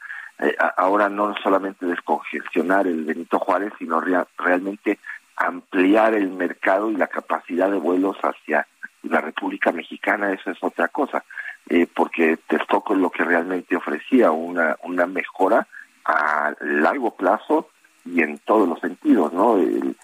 ahora 0.77 1.09
no 1.09 1.35
solamente 1.43 1.85
descongestionar 1.85 2.87
el 2.87 3.03
Benito 3.03 3.37
Juárez, 3.39 3.73
sino 3.77 4.01
realmente 4.37 4.99
ampliar 5.47 6.13
el 6.13 6.29
mercado 6.29 6.91
y 6.91 6.95
la 6.95 7.07
capacidad 7.07 7.69
de 7.69 7.77
vuelos 7.77 8.17
hacia 8.21 8.67
la 9.03 9.21
República 9.21 9.71
Mexicana, 9.71 10.31
eso 10.31 10.51
es 10.51 10.57
otra 10.61 10.87
cosa, 10.87 11.23
eh, 11.69 11.87
porque 11.93 12.37
Texcoco 12.47 12.93
es 12.93 12.99
lo 12.99 13.09
que 13.09 13.23
realmente 13.23 13.75
ofrecía 13.75 14.31
una, 14.31 14.77
una 14.83 15.05
mejora 15.05 15.67
a 16.05 16.53
largo 16.61 17.15
plazo 17.15 17.69
y 18.05 18.21
en 18.21 18.39
todos 18.39 18.67
los 18.67 18.79
sentidos, 18.79 19.33
¿no? 19.33 19.57
Eh, 19.57 19.95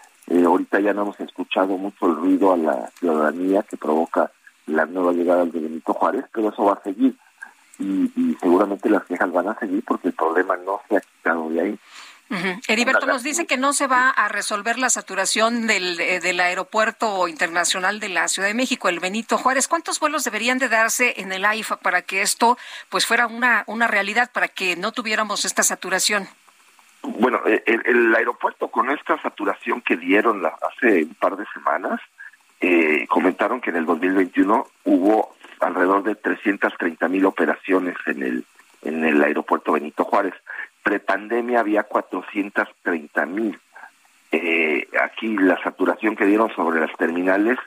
ahorita 0.46 0.80
ya 0.80 0.94
no 0.94 1.04
hemos 1.04 1.20
escuchado 1.20 1.78
mucho 1.78 2.08
el 2.08 2.16
ruido 2.16 2.54
a 2.54 2.58
la 2.58 2.88
ciudadanía 3.00 3.64
que 3.64 3.78
provoca 3.78 4.32
la 4.66 4.86
nueva 4.86 5.14
llegada 5.14 5.46
de 5.46 5.60
Benito 5.60 5.94
Juárez, 5.94 6.26
pero 6.34 6.50
eso 6.50 6.66
va 6.66 6.74
a 6.74 6.84
seguir 6.84 7.16
y 7.80 8.36
seguramente 8.42 8.90
las 8.90 9.06
quejas 9.06 9.32
van 9.32 9.50
a 9.50 9.60
seguir 9.60 9.84
porque 9.86 10.08
el 10.08 10.14
problema 10.16 10.58
no 10.58 10.82
se 10.90 10.98
ha 10.98 11.02
quitado 11.02 11.50
de 11.50 11.62
ahí. 11.62 11.80
Heriberto 12.68 13.06
nos 13.06 13.24
dice 13.24 13.46
que 13.46 13.58
no 13.58 13.74
se 13.74 13.88
va 13.88 14.10
a 14.10 14.28
resolver 14.28 14.78
la 14.78 14.90
saturación 14.90 15.66
del, 15.66 16.00
eh, 16.00 16.20
del, 16.20 16.40
aeropuerto 16.40 17.28
internacional 17.28 18.00
de 18.00 18.10
la 18.10 18.28
Ciudad 18.28 18.50
de 18.50 18.54
México, 18.54 18.90
el 18.90 19.00
Benito 19.00 19.38
Juárez. 19.38 19.68
¿Cuántos 19.68 20.00
vuelos 20.00 20.24
deberían 20.24 20.58
de 20.58 20.68
darse 20.68 21.22
en 21.22 21.32
el 21.32 21.46
AIFA 21.46 21.78
para 21.78 22.02
que 22.02 22.22
esto 22.22 22.58
pues 22.90 23.06
fuera 23.06 23.28
una, 23.28 23.64
una 23.68 23.88
realidad, 23.88 24.32
para 24.32 24.50
que 24.50 24.76
no 24.76 24.92
tuviéramos 24.92 25.46
esta 25.46 25.64
saturación? 25.64 26.28
Bueno, 27.02 27.40
eh, 27.46 27.64
el, 27.66 28.14
aeropuerto 28.16 28.68
con 28.68 28.90
esta 28.90 29.22
saturación 29.22 29.82
que 29.82 29.96
dieron 29.96 30.44
hace 30.46 31.04
un 31.04 31.16
par 31.16 31.38
de 31.38 31.46
semanas, 31.54 32.02
eh, 32.60 33.06
comentaron 33.08 33.62
que 33.62 33.70
en 33.70 33.78
el 33.78 33.86
2021 33.86 34.68
hubo 34.84 35.36
alrededor 35.62 36.04
de 36.04 36.16
330 36.16 37.08
mil 37.08 37.26
operaciones 37.26 37.96
en 38.08 38.24
el, 38.24 38.46
en 38.84 39.06
el 39.06 39.24
aeropuerto 39.24 39.72
Benito 39.72 40.04
Juárez 40.04 40.34
prepandemia 40.88 41.60
había 41.60 41.84
430 41.84 43.26
mil. 43.26 43.60
Eh, 44.32 44.88
aquí 45.02 45.36
la 45.36 45.62
saturación 45.62 46.16
que 46.16 46.26
dieron 46.26 46.50
sobre 46.56 46.80
las 46.80 46.96
terminales 46.96 47.58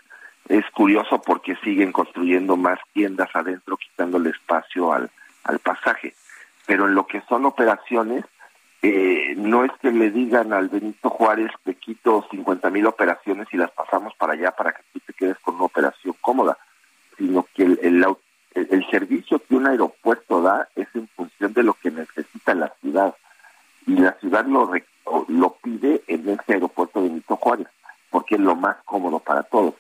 es 0.49 0.65
curioso 0.71 1.21
porque 1.21 1.55
siguen 1.57 1.93
construyendo 1.93 2.57
más 2.57 2.79
tiendas 2.95 3.29
adentro, 3.35 3.77
quitándole 3.77 4.31
espacio 4.31 4.95
al, 4.95 5.11
al 5.45 5.59
pasaje. 5.59 6.15
Pero 6.67 6.89
en 6.89 6.95
lo 6.95 7.07
que 7.07 7.21
son 7.29 7.45
operaciones, 7.45 8.25
eh, 8.81 9.35
no 9.37 9.65
es 9.65 9.73
que 9.83 9.91
le 9.91 10.11
digan 10.11 10.55
al 10.55 10.71
Benito 10.71 11.11
Juárez, 11.11 11.51
te 11.65 11.75
quito 11.75 12.27
50 12.31 12.71
mil 12.71 12.87
operaciones 12.87 13.49
y 13.53 13.59
las 13.59 13.71
pasamos 13.73 14.15
para 14.15 14.33
allá 14.33 14.53
para 14.53 14.73
que 14.73 14.83
tú 14.95 15.01
te 15.01 15.13
quedes 15.13 15.39
con 15.41 15.57
una 15.57 15.65
operación 15.65 16.15
cómoda, 16.23 16.57
sino 17.19 17.47
que 17.55 17.65
el, 17.65 17.79
el, 17.83 18.03
el, 18.55 18.87
servicio 18.91 19.39
que 19.39 19.55
un 19.55 19.67
aeropuerto 19.67 20.43
da 20.43 20.69
es 20.75 20.89
en 20.95 21.09
función 21.09 21.53
de 21.53 21.63
lo 21.63 21.75
que 21.75 21.91
necesita 21.91 22.55
la 22.55 22.73
ciudad. 22.81 23.15
Y 23.87 23.97
la 23.97 24.13
ciudad 24.21 24.45
lo, 24.47 24.71
lo 25.29 25.53
pide 25.63 26.03
en 26.07 26.29
ese 26.29 26.55
aeropuerto 26.55 27.01
de 27.01 27.09
Benito 27.09 27.37
Juárez, 27.37 27.69
porque 28.11 28.35
es 28.35 28.41
lo 28.41 28.57
más 28.57 28.77
cómodo 28.85 29.19
para 29.19 29.43
todos. 29.43 29.75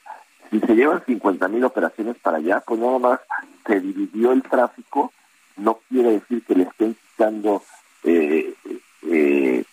Si 0.51 0.59
se 0.61 0.75
llevan 0.75 1.05
50 1.05 1.49
mil 1.49 1.65
operaciones 1.65 2.17
para 2.19 2.39
allá, 2.39 2.61
pues 2.67 2.81
nada 2.81 2.99
más 2.99 3.21
se 3.67 3.81
dividió 3.81 4.33
el 4.33 4.43
tráfico, 4.43 5.13
no 5.57 5.79
quiere 5.89 6.13
decir 6.13 6.43
que 6.45 6.55
le 6.55 6.65
estén 6.65 6.95
quitando, 6.95 7.63
eh, 8.03 8.55
eh, 9.03 9.65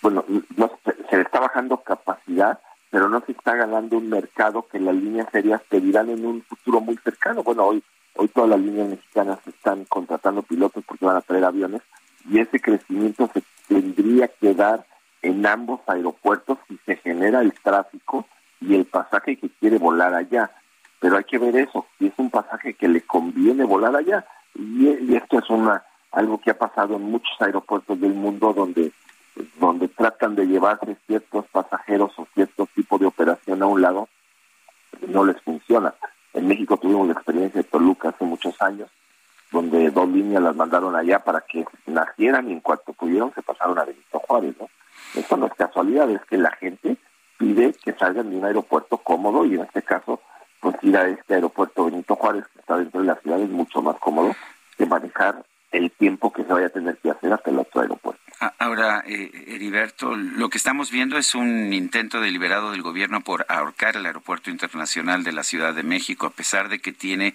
bueno, 0.00 0.24
no, 0.56 0.70
se 1.08 1.16
le 1.16 1.22
está 1.22 1.40
bajando 1.40 1.76
capacidad, 1.78 2.58
pero 2.90 3.08
no 3.08 3.20
se 3.24 3.32
está 3.32 3.54
ganando 3.54 3.98
un 3.98 4.10
mercado 4.10 4.66
que 4.66 4.80
las 4.80 4.94
líneas 4.94 5.32
aéreas 5.32 5.62
pedirán 5.68 6.10
en 6.10 6.26
un 6.26 6.42
futuro 6.42 6.80
muy 6.80 6.96
cercano. 6.96 7.42
Bueno, 7.42 7.66
hoy 7.66 7.82
Hoy 8.14 8.28
todas 8.28 8.50
las 8.50 8.60
líneas 8.60 8.88
mexicanas 8.88 9.38
están 9.46 9.84
contratando 9.86 10.42
pilotos 10.42 10.84
porque 10.86 11.06
van 11.06 11.16
a 11.16 11.22
traer 11.22 11.44
aviones 11.44 11.82
y 12.28 12.38
ese 12.38 12.60
crecimiento 12.60 13.28
se 13.32 13.42
tendría 13.68 14.28
que 14.28 14.54
dar 14.54 14.86
en 15.22 15.46
ambos 15.46 15.80
aeropuertos 15.86 16.58
si 16.68 16.78
se 16.84 16.96
genera 16.96 17.40
el 17.40 17.52
tráfico 17.54 18.26
y 18.60 18.74
el 18.74 18.84
pasaje 18.84 19.36
que 19.36 19.48
quiere 19.48 19.78
volar 19.78 20.14
allá. 20.14 20.50
Pero 21.00 21.16
hay 21.16 21.24
que 21.24 21.38
ver 21.38 21.56
eso, 21.56 21.86
si 21.98 22.06
es 22.06 22.12
un 22.16 22.30
pasaje 22.30 22.74
que 22.74 22.88
le 22.88 23.00
conviene 23.02 23.64
volar 23.64 23.96
allá. 23.96 24.24
Y, 24.54 25.14
esto 25.14 25.38
es 25.38 25.48
una 25.50 25.82
algo 26.10 26.38
que 26.38 26.50
ha 26.50 26.58
pasado 26.58 26.96
en 26.96 27.02
muchos 27.02 27.40
aeropuertos 27.40 27.98
del 27.98 28.12
mundo 28.12 28.52
donde 28.52 28.92
donde 29.58 29.88
tratan 29.88 30.34
de 30.34 30.46
llevarse 30.46 30.94
ciertos 31.06 31.46
pasajeros 31.46 32.12
o 32.18 32.28
cierto 32.34 32.68
tipo 32.74 32.98
de 32.98 33.06
operación 33.06 33.62
a 33.62 33.66
un 33.66 33.80
lado, 33.80 34.10
no 35.08 35.24
les 35.24 35.40
funciona. 35.40 35.94
En 36.34 36.48
México 36.48 36.76
tuvimos 36.76 37.06
la 37.06 37.12
experiencia 37.12 37.62
de 37.62 37.68
Toluca 37.68 38.08
hace 38.08 38.24
muchos 38.24 38.60
años, 38.62 38.88
donde 39.50 39.90
dos 39.90 40.08
líneas 40.08 40.42
las 40.42 40.56
mandaron 40.56 40.96
allá 40.96 41.18
para 41.18 41.42
que 41.42 41.64
nacieran 41.86 42.48
y 42.48 42.52
en 42.52 42.60
cuanto 42.60 42.92
pudieron 42.94 43.32
se 43.34 43.42
pasaron 43.42 43.78
a 43.78 43.84
Benito 43.84 44.18
Juárez, 44.18 44.54
¿no? 44.58 44.68
Eso 45.14 45.36
no 45.36 45.46
es 45.46 45.54
casualidad, 45.54 46.08
es 46.10 46.24
que 46.24 46.38
la 46.38 46.50
gente 46.52 46.96
pide 47.38 47.74
que 47.84 47.92
salgan 47.92 48.30
de 48.30 48.36
un 48.36 48.44
aeropuerto 48.44 48.98
cómodo 48.98 49.44
y 49.44 49.54
en 49.54 49.62
este 49.62 49.82
caso, 49.82 50.20
pues 50.60 50.76
ir 50.82 50.96
a 50.96 51.06
este 51.08 51.34
aeropuerto 51.34 51.84
Benito 51.84 52.16
Juárez, 52.16 52.44
que 52.52 52.60
está 52.60 52.78
dentro 52.78 53.00
de 53.00 53.06
la 53.08 53.16
ciudad, 53.16 53.40
es 53.40 53.50
mucho 53.50 53.82
más 53.82 53.96
cómodo 53.98 54.34
que 54.78 54.86
manejar 54.86 55.44
el 55.72 55.90
tiempo 55.90 56.32
que 56.32 56.44
se 56.44 56.52
vaya 56.52 56.66
a 56.66 56.70
tener 56.70 56.96
que 56.98 57.10
hacer 57.10 57.32
hasta 57.32 57.50
el 57.50 57.58
otro 57.58 57.80
aeropuerto. 57.80 58.22
Ahora, 58.58 59.04
eh, 59.06 59.30
Heriberto, 59.46 60.16
lo 60.16 60.48
que 60.48 60.58
estamos 60.58 60.90
viendo 60.90 61.16
es 61.16 61.36
un 61.36 61.72
intento 61.72 62.20
deliberado 62.20 62.72
del 62.72 62.82
gobierno 62.82 63.20
por 63.20 63.46
ahorcar 63.48 63.96
el 63.96 64.06
Aeropuerto 64.06 64.50
Internacional 64.50 65.22
de 65.22 65.30
la 65.30 65.44
Ciudad 65.44 65.74
de 65.74 65.84
México, 65.84 66.26
a 66.26 66.30
pesar 66.30 66.68
de 66.68 66.80
que 66.80 66.92
tiene 66.92 67.34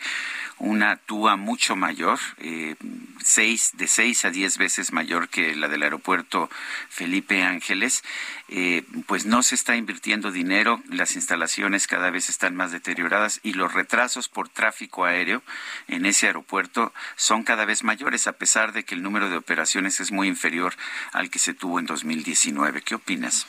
una 0.58 0.98
TUA 0.98 1.38
mucho 1.38 1.78
mayor, 1.78 2.20
eh, 2.40 2.76
seis, 3.24 3.72
de 3.78 3.88
seis 3.88 4.26
a 4.26 4.32
diez 4.32 4.58
veces 4.58 4.92
mayor 4.92 5.30
que 5.30 5.56
la 5.56 5.70
del 5.70 5.84
aeropuerto 5.84 6.50
Felipe 6.90 7.42
Ángeles, 7.42 8.04
eh, 8.50 8.84
pues 9.06 9.26
no 9.26 9.44
se 9.44 9.56
está 9.56 9.78
invirtiendo 9.78 10.32
dinero, 10.32 10.82
las 10.90 11.16
instalaciones 11.16 11.88
cada 11.88 12.10
vez 12.10 12.28
están 12.28 12.56
más 12.56 12.74
deterioradas 12.74 13.40
y 13.44 13.54
los 13.54 13.74
retrasos 13.74 14.28
por 14.28 14.50
tráfico 14.50 15.06
aéreo 15.06 15.42
en 15.88 16.06
ese 16.06 16.28
aeropuerto 16.28 16.94
son 17.16 17.44
cada 17.44 17.64
vez 17.64 17.84
mayores, 17.86 18.26
a 18.28 18.34
pesar 18.34 18.73
de 18.73 18.84
que 18.84 18.95
el 18.95 19.03
número 19.03 19.30
de 19.30 19.38
operaciones 19.38 19.99
es 19.99 20.11
muy 20.11 20.28
inferior 20.28 20.73
al 21.13 21.30
que 21.30 21.39
se 21.39 21.53
tuvo 21.53 21.80
en 21.80 21.86
2019. 21.86 22.82
¿Qué 22.82 22.95
opinas? 22.95 23.47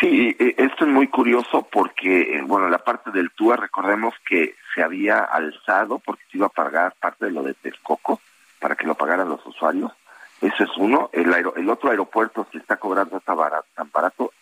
Sí, 0.00 0.36
esto 0.38 0.84
es 0.84 0.90
muy 0.90 1.08
curioso 1.08 1.66
porque, 1.70 2.42
bueno, 2.46 2.68
la 2.68 2.78
parte 2.78 3.10
del 3.10 3.30
TUA, 3.30 3.56
recordemos 3.56 4.14
que 4.26 4.56
se 4.74 4.82
había 4.82 5.18
alzado 5.20 6.00
porque 6.00 6.24
se 6.30 6.38
iba 6.38 6.46
a 6.46 6.50
pagar 6.50 6.94
parte 7.00 7.26
de 7.26 7.30
lo 7.30 7.42
de 7.42 7.54
Texcoco 7.54 8.20
para 8.58 8.74
que 8.74 8.86
lo 8.86 8.94
pagaran 8.96 9.28
los 9.28 9.44
usuarios. 9.46 9.92
Eso 10.40 10.64
es 10.64 10.70
uno. 10.76 11.10
El, 11.12 11.32
el 11.56 11.70
otro 11.70 11.90
aeropuerto 11.90 12.46
se 12.50 12.58
está 12.58 12.76
cobrando 12.76 13.20
tan 13.20 13.36
barato, 13.36 13.66
tan 13.74 13.90
barato, 13.92 14.32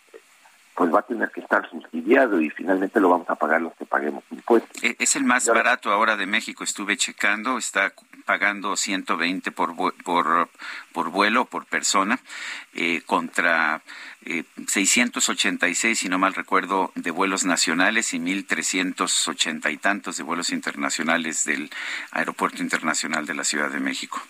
pues 0.75 0.93
va 0.93 0.99
a 0.99 1.03
tener 1.03 1.29
que 1.29 1.41
estar 1.41 1.69
subsidiado 1.69 2.41
y 2.41 2.49
finalmente 2.49 2.99
lo 2.99 3.09
vamos 3.09 3.29
a 3.29 3.35
pagar 3.35 3.61
los 3.61 3.73
que 3.75 3.85
paguemos 3.85 4.23
impuestos. 4.31 4.83
E, 4.83 4.95
es 4.99 5.15
el 5.15 5.23
más 5.23 5.47
barato 5.47 5.91
ahora 5.91 6.15
de 6.15 6.25
México, 6.25 6.63
estuve 6.63 6.97
checando, 6.97 7.57
está 7.57 7.93
pagando 8.25 8.75
120 8.75 9.51
por, 9.51 9.75
por, 10.03 10.49
por 10.91 11.09
vuelo, 11.09 11.45
por 11.45 11.65
persona, 11.65 12.19
eh, 12.73 13.01
contra 13.05 13.81
eh, 14.25 14.43
686, 14.67 15.99
si 15.99 16.09
no 16.09 16.17
mal 16.17 16.33
recuerdo, 16.33 16.91
de 16.95 17.11
vuelos 17.11 17.45
nacionales 17.45 18.13
y 18.13 18.19
1.380 18.19 19.71
y 19.71 19.77
tantos 19.77 20.17
de 20.17 20.23
vuelos 20.23 20.51
internacionales 20.51 21.43
del 21.43 21.69
Aeropuerto 22.11 22.63
Internacional 22.63 23.25
de 23.25 23.35
la 23.35 23.43
Ciudad 23.43 23.69
de 23.69 23.79
México. 23.79 24.21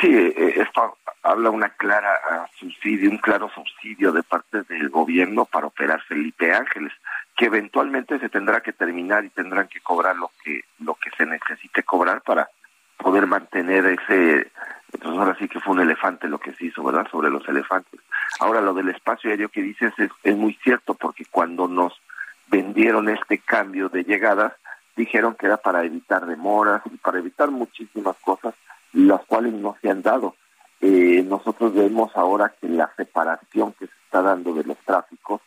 Sí, 0.00 0.08
eh, 0.08 0.59
esto 0.70 0.96
habla 1.22 1.50
una 1.50 1.68
clara 1.70 2.18
ah, 2.30 2.46
subsidio, 2.58 3.10
un 3.10 3.18
claro 3.18 3.50
subsidio 3.50 4.12
de 4.12 4.22
parte 4.22 4.62
del 4.62 4.88
gobierno 4.88 5.44
para 5.44 5.66
operar 5.66 6.00
Felipe 6.02 6.54
Ángeles, 6.54 6.92
que 7.36 7.46
eventualmente 7.46 8.18
se 8.18 8.28
tendrá 8.28 8.60
que 8.60 8.72
terminar 8.72 9.24
y 9.24 9.30
tendrán 9.30 9.68
que 9.68 9.80
cobrar 9.80 10.16
lo 10.16 10.30
que 10.42 10.62
lo 10.78 10.94
que 10.94 11.10
se 11.16 11.26
necesite 11.26 11.82
cobrar 11.82 12.22
para 12.22 12.48
poder 12.96 13.26
mantener 13.26 13.86
ese 13.86 14.50
entonces 14.92 15.00
pues 15.02 15.18
ahora 15.18 15.36
sí 15.38 15.48
que 15.48 15.60
fue 15.60 15.74
un 15.74 15.80
elefante 15.80 16.28
lo 16.28 16.38
que 16.38 16.52
se 16.54 16.66
hizo, 16.66 16.82
¿verdad? 16.82 17.06
Sobre 17.10 17.30
los 17.30 17.48
elefantes. 17.48 18.00
Ahora 18.40 18.60
lo 18.60 18.74
del 18.74 18.88
espacio 18.88 19.30
aéreo 19.30 19.48
que 19.48 19.62
dices 19.62 19.92
es, 19.98 20.10
es 20.24 20.36
muy 20.36 20.54
cierto 20.64 20.94
porque 20.94 21.24
cuando 21.30 21.68
nos 21.68 21.92
vendieron 22.48 23.08
este 23.08 23.38
cambio 23.38 23.88
de 23.88 24.02
llegadas 24.02 24.52
dijeron 24.96 25.36
que 25.36 25.46
era 25.46 25.56
para 25.56 25.84
evitar 25.84 26.26
demoras 26.26 26.82
y 26.86 26.96
para 26.96 27.18
evitar 27.18 27.50
muchísimas 27.50 28.16
cosas 28.18 28.54
las 28.92 29.24
cuales 29.26 29.52
no 29.52 29.76
se 29.80 29.90
han 29.90 30.02
dado. 30.02 30.34
Eh, 30.80 31.22
nosotros 31.26 31.74
vemos 31.74 32.10
ahora 32.14 32.54
que 32.60 32.68
la 32.68 32.90
separación 32.96 33.72
que 33.74 33.86
se 33.86 33.92
está 34.04 34.22
dando 34.22 34.54
de 34.54 34.64
los 34.64 34.78
tráficos, 34.78 35.40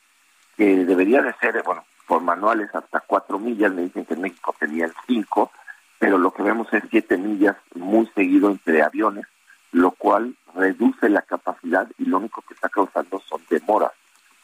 que 0.55 0.85
debería 0.85 1.21
de 1.21 1.33
ser, 1.33 1.61
bueno, 1.63 1.83
por 2.07 2.21
manuales 2.21 2.73
hasta 2.73 2.99
cuatro 2.99 3.39
millas, 3.39 3.73
me 3.73 3.83
dicen 3.83 4.05
que 4.05 4.13
en 4.13 4.21
México 4.21 4.55
tenían 4.59 4.93
cinco, 5.07 5.51
pero 5.97 6.17
lo 6.17 6.31
que 6.31 6.43
vemos 6.43 6.71
es 6.73 6.83
siete 6.89 7.17
millas 7.17 7.55
muy 7.75 8.05
seguido 8.13 8.51
entre 8.51 8.83
aviones, 8.83 9.25
lo 9.71 9.91
cual 9.91 10.35
reduce 10.53 11.09
la 11.09 11.23
capacidad 11.23 11.87
y 11.97 12.05
lo 12.05 12.17
único 12.17 12.41
que 12.43 12.53
está 12.53 12.69
causando 12.69 13.19
son 13.27 13.41
demoras 13.49 13.91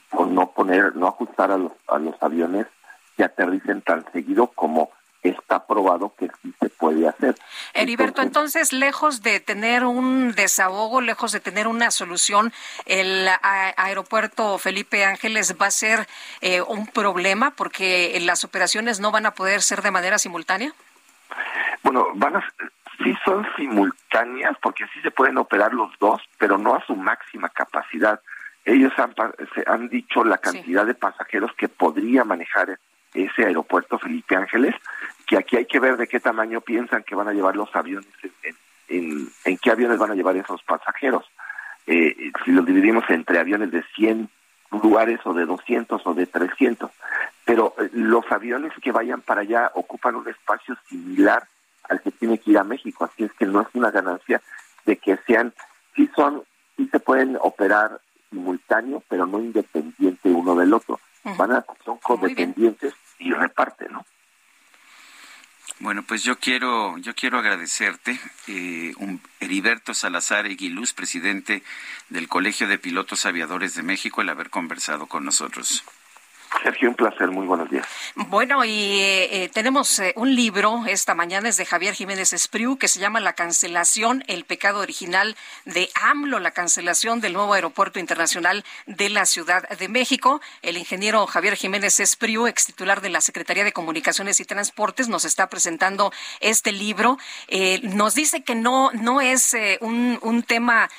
por 0.09 0.27
no 0.27 0.51
poner, 0.51 0.95
no 0.95 1.07
ajustar 1.07 1.51
a 1.51 1.57
los, 1.57 1.71
a 1.87 1.99
los 1.99 2.15
aviones 2.21 2.65
que 3.15 3.23
aterricen 3.23 3.81
tan 3.81 4.03
seguido 4.11 4.47
como 4.47 4.89
está 5.23 5.65
probado 5.65 6.13
que 6.17 6.29
sí 6.41 6.53
se 6.59 6.69
puede 6.69 7.07
hacer. 7.07 7.35
Heriberto, 7.73 8.21
entonces, 8.21 8.71
lejos 8.73 9.21
de 9.21 9.39
tener 9.39 9.83
un 9.83 10.31
desahogo, 10.33 11.01
lejos 11.01 11.31
de 11.31 11.39
tener 11.39 11.67
una 11.67 11.91
solución, 11.91 12.53
¿el 12.85 13.27
aeropuerto 13.41 14.57
Felipe 14.57 15.05
Ángeles 15.05 15.55
va 15.61 15.67
a 15.67 15.71
ser 15.71 16.07
eh, 16.41 16.61
un 16.61 16.87
problema 16.87 17.51
porque 17.51 18.17
las 18.21 18.43
operaciones 18.43 18.99
no 18.99 19.11
van 19.11 19.25
a 19.25 19.31
poder 19.31 19.61
ser 19.61 19.81
de 19.81 19.91
manera 19.91 20.17
simultánea? 20.17 20.73
Bueno, 21.83 22.07
van 22.15 22.37
a, 22.37 22.53
sí 23.03 23.15
son 23.25 23.45
simultáneas 23.55 24.57
porque 24.61 24.85
sí 24.93 25.01
se 25.01 25.11
pueden 25.11 25.37
operar 25.37 25.73
los 25.73 25.91
dos, 25.99 26.21
pero 26.37 26.57
no 26.57 26.75
a 26.75 26.85
su 26.85 26.95
máxima 26.95 27.49
capacidad. 27.49 28.21
Ellos 28.65 28.93
han, 28.97 29.13
han 29.65 29.89
dicho 29.89 30.23
la 30.23 30.37
cantidad 30.37 30.85
de 30.85 30.93
pasajeros 30.93 31.51
que 31.57 31.69
podría 31.69 32.23
manejar 32.23 32.79
ese 33.13 33.45
aeropuerto 33.45 33.97
Felipe 33.97 34.35
Ángeles, 34.35 34.75
que 35.27 35.37
aquí 35.37 35.57
hay 35.57 35.65
que 35.65 35.79
ver 35.79 35.97
de 35.97 36.07
qué 36.07 36.19
tamaño 36.19 36.61
piensan 36.61 37.03
que 37.03 37.15
van 37.15 37.27
a 37.27 37.33
llevar 37.33 37.55
los 37.55 37.73
aviones, 37.75 38.07
en, 38.87 39.29
en, 39.45 39.57
qué 39.57 39.71
aviones 39.71 39.97
van 39.97 40.11
a 40.11 40.15
llevar 40.15 40.35
esos 40.35 40.61
pasajeros. 40.63 41.25
Eh, 41.87 42.31
si 42.43 42.51
los 42.51 42.65
dividimos 42.65 43.03
entre 43.09 43.39
aviones 43.39 43.71
de 43.71 43.83
100 43.95 44.29
lugares 44.71 45.19
o 45.25 45.33
de 45.33 45.45
200 45.45 46.01
o 46.05 46.13
de 46.13 46.25
300. 46.25 46.91
Pero 47.45 47.73
eh, 47.79 47.89
los 47.93 48.29
aviones 48.31 48.71
que 48.81 48.91
vayan 48.91 49.21
para 49.21 49.41
allá 49.41 49.71
ocupan 49.73 50.15
un 50.15 50.27
espacio 50.27 50.77
similar 50.87 51.47
al 51.89 52.01
que 52.01 52.11
tiene 52.11 52.37
que 52.37 52.51
ir 52.51 52.57
a 52.59 52.63
México, 52.63 53.05
así 53.05 53.23
es 53.23 53.33
que 53.33 53.47
no 53.47 53.61
es 53.61 53.67
una 53.73 53.89
ganancia 53.89 54.41
de 54.85 54.97
que 54.97 55.17
sean, 55.25 55.53
sí 55.95 56.07
son, 56.15 56.43
sí 56.77 56.87
se 56.91 56.99
pueden 56.99 57.35
operar 57.41 57.99
simultáneo, 58.29 59.01
pero 59.09 59.25
no 59.25 59.39
independiente 59.39 60.29
uno 60.29 60.55
del 60.55 60.73
otro 60.73 60.99
van 61.23 61.51
a, 61.51 61.65
son 61.83 61.97
codependientes 61.97 62.93
y 63.19 63.33
reparten, 63.33 63.91
¿no? 63.91 64.05
Bueno, 65.79 66.03
pues 66.03 66.23
yo 66.23 66.37
quiero, 66.37 66.97
yo 66.97 67.15
quiero 67.15 67.39
agradecerte, 67.39 68.19
eh, 68.47 68.93
un 68.97 69.21
Heriberto 69.39 69.93
Salazar 69.93 70.45
Eguiluz, 70.45 70.93
presidente 70.93 71.63
del 72.09 72.27
Colegio 72.27 72.67
de 72.67 72.77
Pilotos 72.77 73.25
Aviadores 73.25 73.75
de 73.75 73.83
México, 73.83 74.21
el 74.21 74.27
haber 74.27 74.49
conversado 74.49 75.07
con 75.07 75.23
nosotros. 75.23 75.85
Sergio, 76.63 76.89
un 76.89 76.95
placer, 76.95 77.29
muy 77.29 77.45
buenos 77.45 77.69
días. 77.69 77.85
Bueno, 78.15 78.65
y 78.65 78.99
eh, 78.99 79.43
eh, 79.43 79.49
tenemos 79.49 79.99
eh, 79.99 80.13
un 80.15 80.35
libro 80.35 80.83
esta 80.87 81.13
mañana, 81.13 81.47
es 81.47 81.57
de 81.57 81.65
Javier 81.65 81.93
Jiménez 81.93 82.33
Espriu, 82.33 82.77
que 82.77 82.87
se 82.87 82.99
llama 82.99 83.19
La 83.19 83.33
cancelación, 83.33 84.23
el 84.27 84.45
pecado 84.45 84.79
original 84.79 85.37
de 85.65 85.89
AMLO, 85.93 86.39
la 86.39 86.51
cancelación 86.51 87.21
del 87.21 87.33
nuevo 87.33 87.53
aeropuerto 87.53 87.99
internacional 87.99 88.65
de 88.87 89.09
la 89.09 89.25
Ciudad 89.25 89.69
de 89.69 89.87
México. 89.89 90.41
El 90.61 90.77
ingeniero 90.77 91.27
Javier 91.27 91.55
Jiménez 91.55 91.99
Espriu, 91.99 92.47
ex 92.47 92.65
titular 92.65 93.01
de 93.01 93.09
la 93.09 93.21
Secretaría 93.21 93.63
de 93.63 93.71
Comunicaciones 93.71 94.39
y 94.39 94.45
Transportes, 94.45 95.07
nos 95.07 95.25
está 95.25 95.47
presentando 95.47 96.11
este 96.39 96.71
libro. 96.71 97.17
nos 97.83 98.15
dice 98.15 98.41
que 98.43 98.55
no, 98.55 98.91
no 98.93 99.21
es 99.21 99.55
un, 99.81 100.17
un, 100.21 100.43
tema 100.43 100.89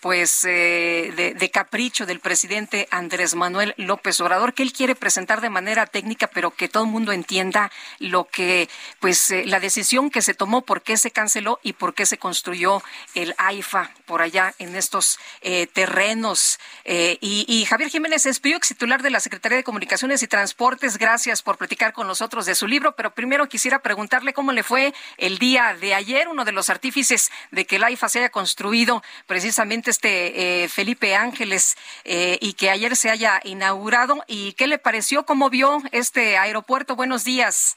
pues 0.00 0.42
de, 0.42 1.34
de, 1.36 1.50
capricho 1.50 2.06
del 2.06 2.20
presidente 2.20 2.86
Andrés 2.90 3.34
Manuel 3.34 3.74
López 3.76 4.20
Obrador, 4.20 4.54
que 4.54 4.62
él 4.62 4.72
quiere 4.76 4.94
presentar 4.94 5.40
de 5.40 5.50
manera 5.50 5.86
técnica, 5.86 6.26
pero 6.28 6.50
que 6.50 6.68
todo 6.68 6.84
el 6.84 6.90
mundo 6.90 7.12
entienda 7.12 7.72
lo 7.98 8.24
que, 8.24 8.68
pues, 9.00 9.30
eh, 9.30 9.44
la 9.46 9.58
decisión 9.58 10.10
que 10.10 10.22
se 10.22 10.34
tomó, 10.34 10.62
por 10.62 10.82
qué 10.82 10.96
se 10.96 11.10
canceló 11.10 11.58
y 11.62 11.72
por 11.72 11.94
qué 11.94 12.04
se 12.04 12.18
construyó 12.18 12.82
el 13.14 13.34
AIFA 13.38 13.90
por 14.04 14.20
allá 14.20 14.54
en 14.58 14.76
estos 14.76 15.18
eh, 15.40 15.66
terrenos. 15.66 16.60
Eh, 16.84 17.18
y, 17.20 17.64
Javier 17.64 17.90
Jiménez 17.90 18.26
Espío, 18.26 18.56
ex 18.56 18.68
titular 18.68 19.02
de 19.02 19.10
la 19.10 19.20
Secretaría 19.20 19.56
de 19.56 19.64
Comunicaciones 19.64 20.22
y 20.22 20.28
Transportes, 20.28 20.98
gracias 20.98 21.42
por 21.42 21.56
platicar 21.56 21.92
con 21.92 22.06
nosotros 22.06 22.46
de 22.46 22.54
su 22.54 22.68
libro, 22.68 22.94
pero 22.94 23.14
primero 23.14 23.48
quisiera 23.48 23.80
preguntarle 23.80 24.34
cómo 24.34 24.52
le 24.52 24.62
fue 24.62 24.92
el 25.16 25.38
día 25.38 25.74
de 25.80 25.94
ayer, 25.94 26.28
uno 26.28 26.44
de 26.44 26.52
los 26.52 26.68
artífices 26.68 27.30
de 27.50 27.64
que 27.64 27.76
el 27.76 27.84
AIFA 27.84 28.08
se 28.08 28.18
haya 28.18 28.28
construido, 28.28 29.02
precisamente 29.26 29.90
este 29.90 30.68
Felipe 30.68 31.16
Ángeles, 31.16 31.76
y 32.04 32.52
que 32.52 32.70
ayer 32.70 32.94
se 32.94 33.10
haya 33.10 33.40
inaugurado, 33.42 34.22
y 34.26 34.52
qué 34.52 34.65
le 34.66 34.78
pareció? 34.78 35.24
¿Cómo 35.24 35.50
vio 35.50 35.78
este 35.92 36.36
aeropuerto? 36.36 36.96
Buenos 36.96 37.24
días. 37.24 37.76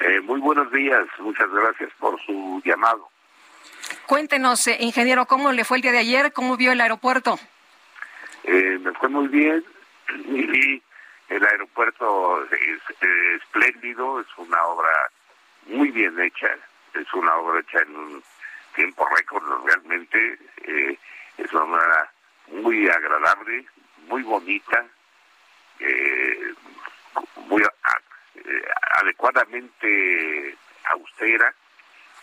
Eh, 0.00 0.20
muy 0.20 0.40
buenos 0.40 0.70
días, 0.72 1.06
muchas 1.18 1.50
gracias 1.50 1.90
por 1.98 2.20
su 2.22 2.60
llamado. 2.64 3.08
Cuéntenos, 4.06 4.66
eh, 4.66 4.76
ingeniero, 4.80 5.26
¿cómo 5.26 5.52
le 5.52 5.64
fue 5.64 5.78
el 5.78 5.82
día 5.82 5.92
de 5.92 5.98
ayer? 5.98 6.32
¿Cómo 6.32 6.56
vio 6.56 6.72
el 6.72 6.80
aeropuerto? 6.80 7.38
Eh, 8.44 8.78
me 8.80 8.92
fue 8.92 9.08
muy 9.08 9.28
bien 9.28 9.64
y 10.28 10.82
el 11.28 11.46
aeropuerto 11.46 12.44
es, 12.44 12.80
espléndido, 13.42 14.20
es 14.20 14.26
una 14.36 14.62
obra 14.64 15.10
muy 15.66 15.90
bien 15.90 16.18
hecha. 16.20 16.48
es 16.94 17.12
una 17.14 17.34
obra 17.36 17.60
hecha 17.60 17.78
en 17.82 17.96
un 17.96 18.22
tiempo 18.74 19.06
récord, 19.16 19.42
realmente 19.64 20.38
es 21.38 21.52
una 21.52 21.64
obra 21.64 22.12
muy 22.52 22.88
agradable, 22.88 23.66
muy 24.08 24.22
bonita, 24.22 24.84
eh, 25.80 26.54
muy 27.48 27.62
eh, 27.62 28.68
adecuadamente 29.00 30.56
austera, 30.84 31.54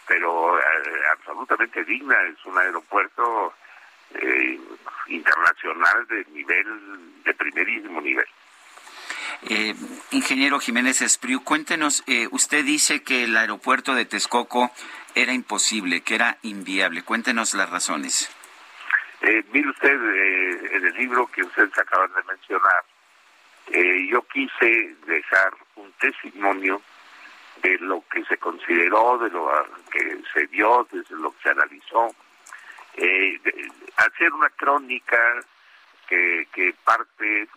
pero 0.07 0.59
eh, 0.59 0.63
absolutamente 1.11 1.83
digna. 1.83 2.15
Es 2.27 2.45
un 2.45 2.57
aeropuerto 2.57 3.53
eh, 4.15 4.59
internacional 5.07 6.07
de 6.07 6.25
nivel, 6.31 7.23
de 7.23 7.33
primerísimo 7.33 8.01
nivel. 8.01 8.25
Eh, 9.49 9.75
ingeniero 10.11 10.59
Jiménez 10.59 11.01
Espriu, 11.01 11.43
cuéntenos, 11.43 12.03
eh, 12.07 12.27
usted 12.31 12.63
dice 12.63 13.03
que 13.03 13.23
el 13.25 13.35
aeropuerto 13.35 13.93
de 13.93 14.05
Texcoco 14.05 14.71
era 15.15 15.33
imposible, 15.33 16.01
que 16.01 16.15
era 16.15 16.37
inviable. 16.43 17.03
Cuéntenos 17.03 17.53
las 17.53 17.69
razones. 17.69 18.33
Eh, 19.21 19.43
mire 19.51 19.69
usted, 19.69 19.93
eh, 19.93 20.69
en 20.73 20.85
el 20.85 20.93
libro 20.95 21.27
que 21.27 21.43
ustedes 21.43 21.77
acaban 21.77 22.11
de 22.13 22.23
mencionar, 22.23 22.83
eh, 23.71 24.07
yo 24.09 24.21
quise 24.27 24.95
dejar 25.05 25.53
un 25.75 25.91
testimonio 25.93 26.81
de 27.61 27.77
lo 27.79 28.03
que 28.11 28.23
se 28.25 28.37
consideró, 28.37 29.17
de 29.19 29.29
lo 29.29 29.49
que 29.91 30.21
se 30.33 30.45
vio, 30.47 30.87
desde 30.91 31.15
lo 31.15 31.31
que 31.31 31.43
se 31.43 31.49
analizó, 31.49 32.13
eh, 32.95 33.39
de- 33.43 33.71
hacer 33.97 34.33
una 34.33 34.49
crónica 34.49 35.17
que, 36.07 36.75
parte, 36.83 37.47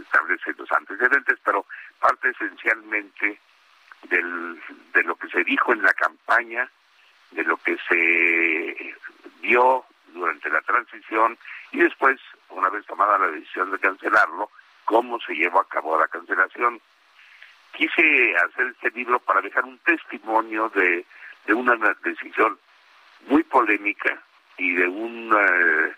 establece 0.00 0.52
los 0.58 0.70
antecedentes, 0.72 1.38
pero 1.44 1.64
parte 2.00 2.30
esencialmente 2.30 3.38
del, 4.08 4.60
de 4.92 5.02
lo 5.04 5.14
que 5.14 5.28
se 5.28 5.44
dijo 5.44 5.72
en 5.72 5.82
la 5.82 5.92
campaña, 5.94 6.68
de 7.30 7.44
lo 7.44 7.56
que 7.58 7.76
se 7.88 8.94
vio 9.40 9.84
durante 10.08 10.48
la 10.50 10.62
transición 10.62 11.38
y 11.72 11.78
después, 11.78 12.20
una 12.48 12.68
vez 12.70 12.84
tomada 12.86 13.18
la 13.18 13.28
decisión 13.28 13.70
de 13.70 13.78
cancelarlo, 13.78 14.50
cómo 14.84 15.20
se 15.20 15.34
llevó 15.34 15.60
a 15.60 15.68
cabo 15.68 15.98
la 15.98 16.08
cancelación. 16.08 16.80
Quise 17.72 18.36
hacer 18.36 18.68
este 18.68 18.90
libro 18.92 19.18
para 19.20 19.40
dejar 19.40 19.64
un 19.64 19.78
testimonio 19.78 20.68
de, 20.70 21.04
una 21.48 21.74
decisión 22.02 22.58
muy 23.26 23.42
polémica 23.42 24.22
y 24.56 24.74
de 24.74 24.86
un 24.86 25.36
eh, 25.36 25.94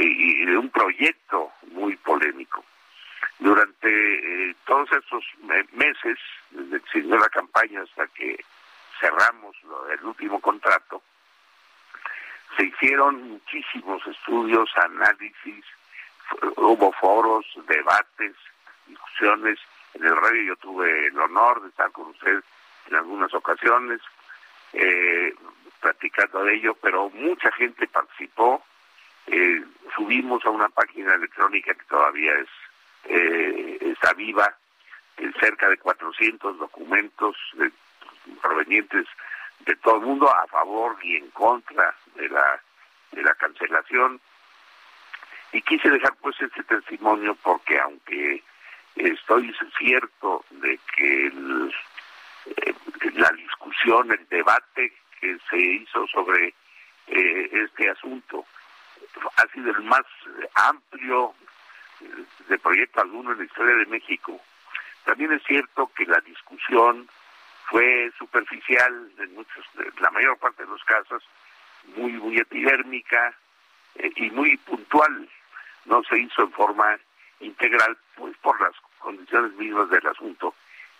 y 0.00 0.44
de 0.46 0.56
un 0.56 0.70
proyecto 0.70 1.52
muy 1.72 1.96
polémico. 1.96 2.64
Durante 3.38 3.88
eh, 4.50 4.54
todos 4.66 4.90
estos 4.92 5.24
me- 5.42 5.66
meses, 5.72 6.18
desde 6.50 6.80
que 6.80 6.90
se 6.90 6.98
inició 6.98 7.18
la 7.18 7.28
campaña 7.28 7.82
hasta 7.82 8.06
que 8.08 8.44
cerramos 9.00 9.56
el 9.92 10.04
último 10.04 10.40
contrato, 10.40 11.02
se 12.56 12.64
hicieron 12.64 13.28
muchísimos 13.28 14.04
estudios, 14.06 14.68
análisis, 14.76 15.64
hubo 16.56 16.92
foros, 16.92 17.46
debates, 17.66 18.34
discusiones. 18.86 19.58
En 19.94 20.04
el 20.04 20.16
radio 20.16 20.42
yo 20.42 20.56
tuve 20.56 21.06
el 21.06 21.18
honor 21.18 21.62
de 21.62 21.68
estar 21.68 21.90
con 21.92 22.08
usted 22.08 22.42
en 22.88 22.94
algunas 22.94 23.32
ocasiones, 23.34 24.00
eh, 24.72 25.34
platicando 25.80 26.44
de 26.44 26.54
ello, 26.54 26.74
pero 26.80 27.10
mucha 27.10 27.50
gente 27.52 27.86
participó. 27.86 28.62
Eh, 29.26 29.62
subimos 29.94 30.44
a 30.44 30.50
una 30.50 30.68
página 30.68 31.14
electrónica 31.14 31.74
que 31.74 31.84
todavía 31.84 32.34
es 32.34 32.48
eh, 33.04 33.78
está 33.80 34.12
viva, 34.14 34.54
eh, 35.16 35.30
cerca 35.40 35.68
de 35.68 35.78
400 35.78 36.58
documentos 36.58 37.36
eh, 37.60 37.70
provenientes 38.42 39.06
de 39.60 39.76
todo 39.76 39.96
el 39.96 40.02
mundo 40.02 40.30
a 40.30 40.46
favor 40.46 40.96
y 41.02 41.16
en 41.16 41.30
contra 41.30 41.94
de 42.14 42.28
la 42.28 42.60
de 43.12 43.22
la 43.22 43.34
cancelación 43.34 44.20
y 45.52 45.62
quise 45.62 45.90
dejar 45.90 46.14
pues 46.20 46.36
este 46.40 46.62
testimonio 46.64 47.36
porque 47.42 47.78
aunque 47.78 48.42
estoy 48.96 49.54
cierto 49.78 50.44
de 50.50 50.78
que 50.94 51.26
el, 51.26 51.74
eh, 52.46 52.74
la 53.14 53.30
discusión, 53.30 54.10
el 54.12 54.26
debate 54.28 54.92
que 55.20 55.38
se 55.48 55.58
hizo 55.58 56.06
sobre 56.08 56.54
eh, 57.06 57.50
este 57.52 57.90
asunto 57.90 58.44
ha 59.36 59.52
sido 59.52 59.70
el 59.70 59.82
más 59.82 60.04
amplio 60.54 61.34
eh, 62.00 62.24
de 62.48 62.58
proyecto 62.58 63.00
alguno 63.00 63.32
en 63.32 63.38
la 63.38 63.44
historia 63.44 63.74
de 63.76 63.86
México. 63.86 64.40
También 65.04 65.32
es 65.32 65.42
cierto 65.44 65.90
que 65.96 66.04
la 66.04 66.20
discusión 66.20 67.08
fue 67.70 68.10
superficial 68.18 69.10
en 69.18 69.34
muchos, 69.34 69.64
en 69.78 70.02
la 70.02 70.10
mayor 70.10 70.36
parte 70.38 70.64
de 70.64 70.70
los 70.70 70.82
casos, 70.84 71.22
muy 71.96 72.12
muy 72.12 72.38
epidérmica 72.38 73.34
y 74.16 74.30
muy 74.30 74.56
puntual. 74.58 75.28
No 75.88 76.02
se 76.04 76.18
hizo 76.18 76.42
en 76.42 76.52
forma 76.52 76.98
integral, 77.40 77.96
pues 78.16 78.36
por 78.38 78.60
las 78.60 78.72
condiciones 78.98 79.52
mismas 79.54 79.88
del 79.90 80.06
asunto 80.06 80.54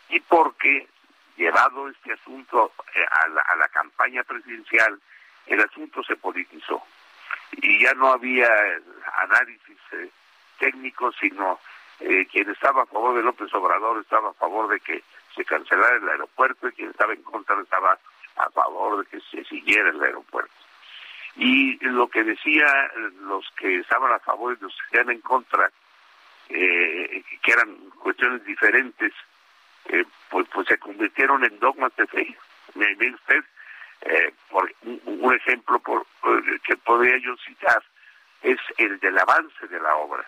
y 0.08 0.18
porque 0.20 0.88
llevado 1.36 1.88
este 1.88 2.12
asunto 2.12 2.72
eh, 2.94 3.04
a, 3.10 3.28
la, 3.28 3.40
a 3.42 3.56
la 3.56 3.68
campaña 3.68 4.22
presidencial, 4.24 4.98
el 5.46 5.60
asunto 5.60 6.02
se 6.02 6.16
politizó 6.16 6.82
y 7.52 7.82
ya 7.84 7.92
no 7.94 8.12
había 8.12 8.46
eh, 8.46 8.82
análisis 9.22 9.78
eh, 9.92 10.10
técnico, 10.58 11.12
sino 11.12 11.60
quien 12.30 12.48
estaba 12.48 12.82
a 12.82 12.86
favor 12.86 13.16
de 13.16 13.24
López 13.24 13.52
Obrador 13.54 14.00
estaba 14.00 14.30
a 14.30 14.34
favor 14.34 14.68
de 14.68 14.78
que 14.78 15.02
se 15.34 15.44
cancelara 15.44 15.96
el 15.96 16.08
aeropuerto 16.08 16.68
y 16.68 16.72
quien 16.72 16.90
estaba 16.90 17.12
en 17.12 17.22
contra 17.22 17.60
estaba 17.60 17.98
a 18.36 18.50
favor 18.50 19.04
de 19.04 19.10
que 19.10 19.20
se 19.20 19.44
siguiera 19.44 19.90
el 19.90 20.00
aeropuerto. 20.00 20.54
Y 21.38 21.78
lo 21.84 22.08
que 22.08 22.24
decía 22.24 22.66
los 23.20 23.48
que 23.56 23.78
estaban 23.78 24.12
a 24.12 24.18
favor 24.18 24.56
y 24.58 24.62
los 24.62 24.74
que 24.74 24.84
estaban 24.86 25.14
en 25.14 25.20
contra, 25.20 25.70
eh, 26.48 27.22
que 27.42 27.52
eran 27.52 27.76
cuestiones 28.02 28.44
diferentes, 28.44 29.12
eh, 29.86 30.04
pues, 30.28 30.46
pues 30.52 30.66
se 30.68 30.78
convirtieron 30.78 31.44
en 31.44 31.58
dogmas 31.60 31.94
de 31.96 32.06
fe. 32.06 32.36
Me 32.74 32.92
usted, 33.10 33.44
eh, 34.02 34.32
por 34.50 34.72
un, 34.82 35.00
un 35.04 35.34
ejemplo 35.34 35.78
por, 35.78 36.02
eh, 36.24 36.58
que 36.64 36.76
podría 36.76 37.16
yo 37.18 37.36
citar 37.38 37.82
es 38.42 38.58
el 38.76 38.98
del 39.00 39.18
avance 39.18 39.66
de 39.68 39.80
la 39.80 39.96
obra. 39.96 40.24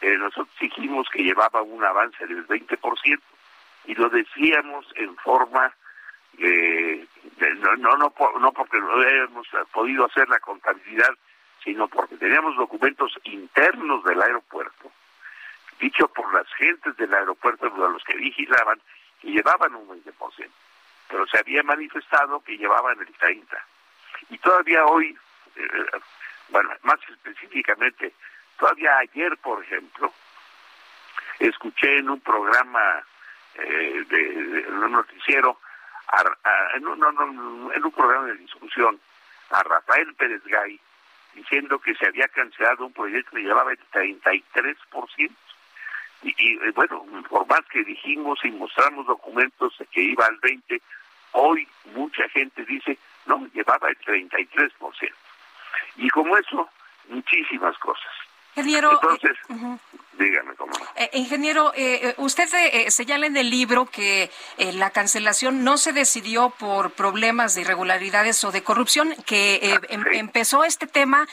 Eh, 0.00 0.16
nosotros 0.18 0.54
dijimos 0.60 1.08
que 1.10 1.22
llevaba 1.22 1.62
un 1.62 1.82
avance 1.84 2.26
del 2.26 2.46
20% 2.46 3.20
y 3.86 3.94
lo 3.94 4.08
decíamos 4.10 4.86
en 4.96 5.16
forma 5.16 5.72
de- 6.36 7.06
no, 7.56 7.76
no, 7.76 7.96
no, 7.96 8.12
no 8.38 8.52
porque 8.52 8.78
no 8.78 8.92
habíamos 8.92 9.46
podido 9.72 10.04
hacer 10.06 10.28
la 10.28 10.38
contabilidad, 10.40 11.14
sino 11.62 11.88
porque 11.88 12.16
teníamos 12.16 12.56
documentos 12.56 13.18
internos 13.24 14.04
del 14.04 14.22
aeropuerto, 14.22 14.90
dicho 15.80 16.08
por 16.08 16.32
las 16.32 16.46
gentes 16.54 16.96
del 16.96 17.12
aeropuerto, 17.12 17.70
por 17.74 17.90
los 17.90 18.02
que 18.04 18.16
vigilaban, 18.16 18.80
que 19.20 19.28
llevaban 19.28 19.74
un 19.74 19.88
20%, 19.88 20.50
pero 21.08 21.26
se 21.26 21.38
había 21.38 21.62
manifestado 21.62 22.40
que 22.40 22.56
llevaban 22.56 22.98
el 23.00 23.08
30%. 23.18 23.46
Y 24.30 24.38
todavía 24.38 24.84
hoy, 24.86 25.16
eh, 25.56 25.68
bueno, 26.48 26.70
más 26.82 26.98
específicamente, 27.08 28.12
todavía 28.58 28.96
ayer, 28.98 29.36
por 29.38 29.62
ejemplo, 29.62 30.12
escuché 31.38 31.98
en 31.98 32.10
un 32.10 32.20
programa 32.20 33.02
eh, 33.54 34.04
de 34.08 34.66
un 34.70 34.92
noticiero, 34.92 35.58
a- 36.08 36.48
a- 36.48 36.76
en, 36.76 36.86
un, 36.86 36.98
no, 36.98 37.10
no, 37.12 37.72
en 37.72 37.84
un 37.84 37.92
programa 37.92 38.26
de 38.26 38.36
discusión, 38.36 38.98
a 39.50 39.62
Rafael 39.62 40.14
Pérez 40.14 40.42
Gay, 40.44 40.80
diciendo 41.34 41.78
que 41.78 41.94
se 41.94 42.06
había 42.06 42.28
cancelado 42.28 42.86
un 42.86 42.92
proyecto 42.92 43.32
que 43.36 43.42
llevaba 43.42 43.72
el 43.72 43.78
33%. 43.90 45.30
Y, 46.22 46.34
y 46.38 46.54
eh, 46.66 46.72
bueno, 46.74 47.04
por 47.28 47.46
más 47.46 47.60
que 47.70 47.84
dijimos 47.84 48.38
y 48.44 48.50
mostramos 48.50 49.06
documentos 49.06 49.74
que 49.92 50.00
iba 50.02 50.26
al 50.26 50.40
20%, 50.40 50.80
hoy 51.32 51.68
mucha 51.94 52.28
gente 52.30 52.64
dice, 52.64 52.98
no, 53.26 53.46
llevaba 53.52 53.88
el 53.90 53.98
33%. 53.98 55.12
Y 55.96 56.08
como 56.10 56.36
eso, 56.38 56.68
muchísimas 57.08 57.76
cosas. 57.78 58.12
Entonces, 58.92 59.36
eh, 59.50 59.52
ujú. 59.52 59.78
Dígame 60.18 60.54
cómo. 60.56 60.72
Eh, 60.96 61.10
ingeniero, 61.12 61.72
eh, 61.74 62.00
eh, 62.08 62.14
usted 62.18 62.52
eh, 62.54 62.86
eh, 62.86 62.90
señala 62.90 63.26
en 63.26 63.36
el 63.36 63.50
libro 63.50 63.86
que 63.86 64.30
la 64.58 64.90
cancelación 64.90 65.64
no 65.64 65.76
se 65.78 65.92
decidió 65.92 66.50
por 66.50 66.92
problemas 66.92 67.54
de 67.54 67.62
irregularidades 67.62 68.42
o 68.44 68.52
de 68.52 68.62
corrupción, 68.62 69.14
que 69.26 69.56
eh, 69.62 69.80
em- 69.90 70.04
empezó 70.12 70.64
este 70.64 70.86
tema 70.86 71.26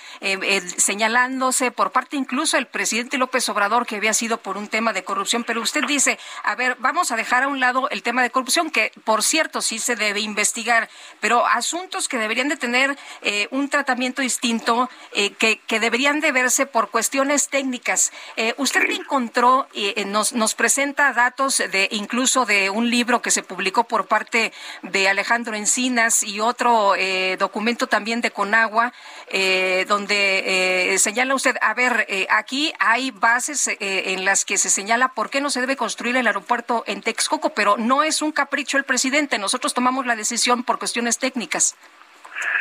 señalándose 0.77 1.71
por 1.71 1.91
parte 1.91 2.17
incluso 2.17 2.57
del 2.57 2.67
presidente 2.67 3.17
López 3.17 3.47
Obrador 3.49 3.85
que 3.85 3.95
había 3.97 4.13
sido 4.13 4.37
por 4.37 4.57
un 4.57 4.67
tema 4.67 4.93
de 4.93 5.03
corrupción, 5.03 5.43
pero 5.43 5.61
usted 5.61 5.83
dice, 5.85 6.19
a 6.43 6.55
ver, 6.55 6.75
vamos 6.79 7.11
a 7.11 7.15
dejar 7.15 7.43
a 7.43 7.47
un 7.47 7.59
lado 7.59 7.89
el 7.89 8.03
tema 8.03 8.21
de 8.21 8.29
corrupción, 8.31 8.69
que 8.69 8.91
por 9.03 9.23
cierto 9.23 9.61
sí 9.61 9.79
se 9.79 9.95
debe 9.95 10.19
investigar, 10.19 10.89
pero 11.19 11.45
asuntos 11.45 12.07
que 12.07 12.17
deberían 12.17 12.49
de 12.49 12.57
tener 12.57 12.97
eh, 13.21 13.47
un 13.51 13.69
tratamiento 13.69 14.21
distinto, 14.21 14.89
eh, 15.13 15.31
que, 15.33 15.57
que 15.59 15.79
deberían 15.79 16.19
de 16.19 16.31
verse 16.31 16.65
por 16.65 16.89
cuestiones 16.89 17.49
técnicas. 17.49 18.11
Eh, 18.35 18.53
¿Usted 18.75 18.89
encontró 18.89 19.33
pero 19.43 19.67
eh, 19.73 20.05
nos, 20.05 20.33
nos 20.33 20.55
presenta 20.55 21.11
datos 21.11 21.57
de 21.57 21.89
incluso 21.91 22.45
de 22.45 22.69
un 22.69 22.89
libro 22.89 23.21
que 23.21 23.29
se 23.29 23.43
publicó 23.43 23.83
por 23.83 24.07
parte 24.07 24.53
de 24.81 25.09
Alejandro 25.09 25.53
Encinas 25.53 26.23
y 26.23 26.39
otro 26.39 26.95
eh, 26.95 27.35
documento 27.37 27.87
también 27.87 28.21
de 28.21 28.31
Conagua, 28.31 28.93
eh, 29.27 29.85
donde 29.87 30.95
señala 30.97 31.35
usted, 31.35 31.57
a 31.61 31.73
ver, 31.73 32.07
aquí 32.29 32.71
hay 32.79 33.11
bases 33.11 33.69
en 33.79 34.23
las 34.23 34.45
que 34.45 34.57
se 34.57 34.69
señala 34.69 35.09
por 35.09 35.29
qué 35.29 35.41
no 35.41 35.49
se 35.49 35.59
debe 35.59 35.75
construir 35.75 36.15
el 36.15 36.25
aeropuerto 36.25 36.83
en 36.87 37.01
Texcoco, 37.01 37.53
pero 37.53 37.77
no 37.77 38.03
es 38.03 38.21
un 38.21 38.31
capricho 38.31 38.77
el 38.77 38.85
presidente, 38.85 39.37
nosotros 39.37 39.73
tomamos 39.73 40.05
la 40.05 40.15
decisión 40.15 40.63
por 40.63 40.79
cuestiones 40.79 41.19
técnicas. 41.19 41.75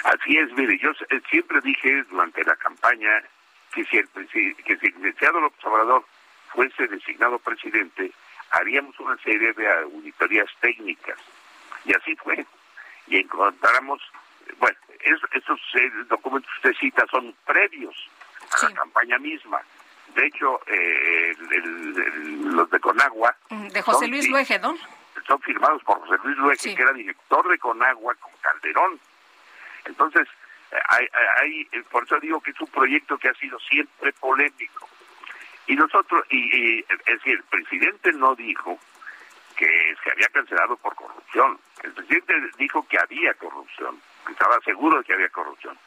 Así 0.04 0.36
es, 0.36 0.52
mire, 0.52 0.78
yo 0.78 0.90
siempre 1.30 1.60
dije 1.62 2.02
durante 2.10 2.44
la 2.44 2.56
campaña 2.56 3.10
que 3.72 3.84
si 3.84 3.96
el, 3.96 4.08
que 4.08 4.76
si 4.76 4.86
el 4.86 4.94
licenciado 4.94 5.40
López 5.40 5.64
Obrador 5.64 6.04
fuese 6.52 6.86
designado 6.86 7.38
presidente, 7.38 8.12
haríamos 8.50 8.98
una 9.00 9.16
serie 9.18 9.52
de 9.52 9.68
auditorías 9.68 10.48
técnicas. 10.60 11.18
Y 11.84 11.94
así 11.94 12.14
fue. 12.16 12.46
Y 13.06 13.16
encontramos, 13.16 14.00
bueno, 14.58 14.76
esos 15.00 15.60
eh, 15.74 15.90
documentos 16.08 16.50
que 16.62 16.68
usted 16.68 16.80
cita 16.80 17.04
son 17.10 17.34
previos 17.46 17.96
a 18.50 18.68
la 18.68 18.74
campaña 18.74 19.18
misma. 19.18 19.60
De 20.14 20.26
hecho, 20.26 20.60
eh, 20.66 21.34
los 22.44 22.70
de 22.70 22.80
Conagua... 22.80 23.34
Mm, 23.48 23.68
de 23.68 23.82
José 23.82 24.06
Luis 24.06 24.28
Luege, 24.28 24.58
¿no? 24.58 24.76
Son 25.26 25.40
firmados 25.40 25.82
por 25.84 25.98
José 26.00 26.20
Luis 26.24 26.36
Luege, 26.36 26.74
que 26.74 26.82
era 26.82 26.92
director 26.92 27.48
de 27.48 27.58
Conagua 27.58 28.14
con 28.16 28.32
Calderón. 28.42 29.00
Entonces, 29.86 30.28
hay, 30.88 31.06
hay, 31.40 31.64
por 31.90 32.04
eso 32.04 32.18
digo 32.20 32.40
que 32.40 32.52
es 32.52 32.60
un 32.60 32.68
proyecto 32.68 33.18
que 33.18 33.28
ha 33.28 33.34
sido 33.34 33.58
siempre 33.60 34.12
polémico. 34.14 34.88
Y 35.66 35.76
nosotros, 35.76 36.24
y, 36.30 36.80
es 36.80 37.04
decir, 37.06 37.34
el 37.34 37.44
presidente 37.44 38.12
no 38.12 38.34
dijo 38.34 38.78
que 39.56 39.94
se 40.02 40.10
había 40.10 40.28
cancelado 40.28 40.76
por 40.76 40.94
corrupción. 40.94 41.58
El 41.82 41.92
presidente 41.92 42.34
dijo 42.58 42.86
que 42.88 42.98
había 42.98 43.34
corrupción, 43.34 44.00
que 44.26 44.32
estaba 44.32 44.58
seguro 44.60 44.98
de 44.98 45.04
que 45.04 45.12
había 45.12 45.28
corrupción. 45.28 45.78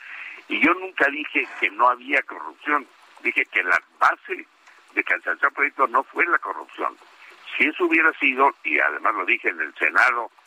Y 0.48 0.60
yo 0.60 0.74
nunca 0.76 1.10
dije 1.10 1.48
que 1.60 1.70
no 1.72 1.90
había 1.90 2.22
corrupción. 2.24 2.88
Dije 3.22 3.46
que 3.46 3.64
la 3.64 3.82
base 4.00 4.46
de 4.94 5.04
cancelar 5.04 5.38
el 5.42 5.52
proyecto 5.52 5.88
no 5.88 6.04
fue 6.04 6.26
la 6.28 6.38
corrupción. 6.40 6.96
Si 7.58 7.66
eso 7.66 7.86
hubiera 7.86 8.14
sido, 8.14 8.56
y 8.64 8.80
además 8.80 9.16
lo 9.16 9.26
dije 9.26 9.50
en 9.50 9.60
el 9.60 9.74
Senado, 9.76 10.32
y, 10.32 10.45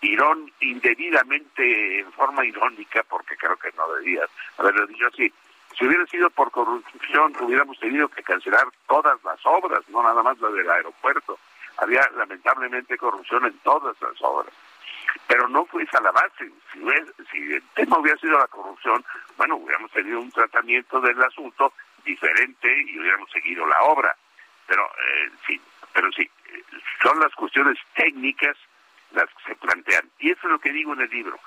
irón, 0.00 0.50
indebidamente 0.60 2.00
en 2.00 2.12
forma 2.12 2.44
irónica, 2.44 3.02
porque 3.04 3.36
creo 3.36 3.56
que 3.56 3.72
no 3.76 3.92
debía 3.94 4.22
haberlo 4.58 4.86
dicho 4.86 5.06
así. 5.06 5.32
Si 5.76 5.86
hubiera 5.86 6.06
sido 6.06 6.30
por 6.30 6.50
corrupción, 6.50 7.34
hubiéramos 7.40 7.78
tenido 7.80 8.08
que 8.08 8.22
cancelar 8.22 8.66
todas 8.86 9.22
las 9.24 9.44
obras, 9.44 9.80
no 9.88 10.02
nada 10.02 10.22
más 10.22 10.38
la 10.40 10.48
del 10.50 10.70
aeropuerto. 10.70 11.38
Había 11.78 12.08
lamentablemente 12.16 12.96
corrupción 12.96 13.44
en 13.46 13.58
todas 13.58 13.96
las 14.00 14.22
obras. 14.22 14.52
Pero 15.26 15.48
no 15.48 15.64
fue 15.66 15.82
esa 15.82 16.00
la 16.00 16.12
base. 16.12 16.50
Si, 16.72 16.80
si 17.32 17.52
el 17.52 17.62
tema 17.74 17.98
hubiera 17.98 18.18
sido 18.18 18.38
la 18.38 18.46
corrupción, 18.46 19.04
bueno, 19.36 19.56
hubiéramos 19.56 19.90
tenido 19.90 20.20
un 20.20 20.30
tratamiento 20.30 21.00
del 21.00 21.20
asunto 21.22 21.72
diferente 22.04 22.82
y 22.86 22.98
hubiéramos 22.98 23.30
seguido 23.30 23.66
la 23.66 23.82
obra. 23.82 24.16
Pero 24.66 24.84
eh, 24.84 25.30
sí, 25.46 25.60
pero 25.92 26.10
sí, 26.12 26.28
son 27.02 27.18
las 27.18 27.34
cuestiones 27.34 27.78
técnicas 27.94 28.56
las 29.14 29.28
que 29.30 29.52
se 29.52 29.54
plantean. 29.56 30.08
Y 30.18 30.30
eso 30.30 30.40
es 30.44 30.52
lo 30.52 30.58
que 30.58 30.72
digo 30.72 30.92
en 30.94 31.02
el 31.02 31.10
libro. 31.10 31.38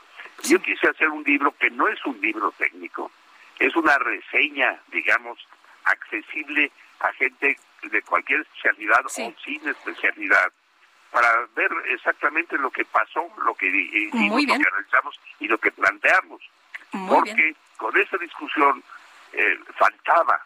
Yo 0.43 0.61
quise 0.61 0.89
hacer 0.89 1.09
un 1.09 1.23
libro 1.23 1.53
que 1.57 1.69
no 1.69 1.87
es 1.87 2.03
un 2.05 2.19
libro 2.21 2.51
técnico, 2.57 3.11
es 3.59 3.75
una 3.75 3.97
reseña, 3.97 4.79
digamos, 4.91 5.39
accesible 5.83 6.71
a 6.99 7.11
gente 7.13 7.57
de 7.83 8.01
cualquier 8.03 8.41
especialidad 8.41 9.05
o 9.05 9.09
sin 9.09 9.67
especialidad, 9.67 10.51
para 11.11 11.47
ver 11.55 11.71
exactamente 11.89 12.57
lo 12.57 12.69
que 12.69 12.85
pasó, 12.85 13.27
lo 13.43 13.55
que 13.55 13.67
hicimos, 13.67 14.43
lo 14.43 14.57
que 14.57 14.69
realizamos 14.69 15.19
y 15.39 15.47
lo 15.47 15.57
que 15.57 15.71
planteamos. 15.71 16.41
Porque 17.07 17.55
con 17.77 17.95
esa 17.97 18.17
discusión 18.17 18.83
eh, 19.33 19.59
faltaba 19.77 20.45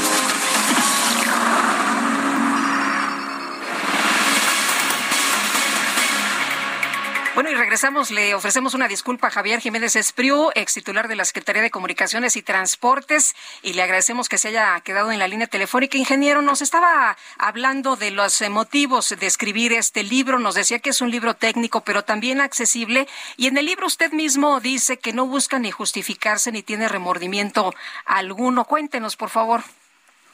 Bueno, 7.33 7.49
y 7.49 7.55
regresamos, 7.55 8.11
le 8.11 8.35
ofrecemos 8.35 8.73
una 8.73 8.89
disculpa 8.89 9.27
a 9.27 9.31
Javier 9.31 9.61
Jiménez 9.61 9.95
Espriu, 9.95 10.51
ex 10.53 10.73
titular 10.73 11.07
de 11.07 11.15
la 11.15 11.23
Secretaría 11.23 11.61
de 11.61 11.71
Comunicaciones 11.71 12.35
y 12.35 12.41
Transportes, 12.41 13.37
y 13.61 13.71
le 13.71 13.83
agradecemos 13.83 14.27
que 14.27 14.37
se 14.37 14.49
haya 14.49 14.77
quedado 14.81 15.13
en 15.13 15.19
la 15.19 15.29
línea 15.29 15.47
telefónica. 15.47 15.97
Ingeniero, 15.97 16.41
nos 16.41 16.61
estaba 16.61 17.15
hablando 17.37 17.95
de 17.95 18.11
los 18.11 18.41
motivos 18.49 19.15
de 19.17 19.25
escribir 19.25 19.71
este 19.71 20.03
libro, 20.03 20.39
nos 20.39 20.55
decía 20.55 20.79
que 20.79 20.89
es 20.89 20.99
un 20.99 21.09
libro 21.09 21.33
técnico, 21.33 21.85
pero 21.85 22.03
también 22.03 22.41
accesible, 22.41 23.07
y 23.37 23.47
en 23.47 23.57
el 23.57 23.65
libro 23.65 23.87
usted 23.87 24.11
mismo 24.11 24.59
dice 24.59 24.99
que 24.99 25.13
no 25.13 25.25
busca 25.25 25.57
ni 25.57 25.71
justificarse 25.71 26.51
ni 26.51 26.63
tiene 26.63 26.89
remordimiento 26.89 27.73
alguno. 28.05 28.65
Cuéntenos, 28.65 29.15
por 29.15 29.29
favor. 29.29 29.61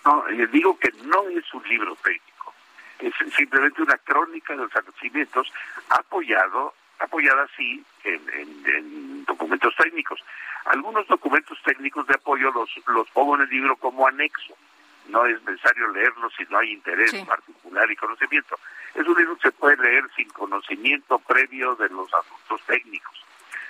No, 0.04 0.24
digo 0.52 0.80
que 0.80 0.92
no 1.04 1.30
es 1.30 1.54
un 1.54 1.64
libro 1.70 1.96
técnico, 2.04 2.56
es 3.00 3.14
simplemente 3.36 3.84
una 3.84 4.00
crónica 4.00 4.54
de 4.54 4.64
los 4.64 4.76
acontecimientos 4.76 5.48
apoyado 5.90 6.74
apoyada 7.00 7.48
sí 7.56 7.84
en, 8.04 9.26
documentos 9.26 9.76
técnicos. 9.76 10.24
Algunos 10.66 11.08
documentos 11.08 11.58
técnicos 11.64 12.08
de 12.08 12.16
apoyo 12.16 12.52
los, 12.52 12.70
los 12.88 13.08
pongo 13.10 13.36
en 13.36 13.42
el 13.42 13.50
libro 13.50 13.76
como 13.78 14.08
anexo. 14.08 14.56
No 15.08 15.26
es 15.26 15.42
necesario 15.44 15.88
leerlos 15.90 16.34
si 16.38 16.44
no 16.50 16.58
hay 16.58 16.72
interés 16.72 17.14
particular 17.26 17.90
y 17.90 17.96
conocimiento. 17.96 18.60
Es 18.94 19.08
un 19.08 19.18
libro 19.18 19.36
que 19.38 19.50
se 19.50 19.52
puede 19.52 19.78
leer 19.78 20.04
sin 20.16 20.30
conocimiento 20.30 21.20
previo 21.20 21.76
de 21.76 21.90
los 21.90 22.14
asuntos 22.14 22.62
técnicos. 22.66 23.16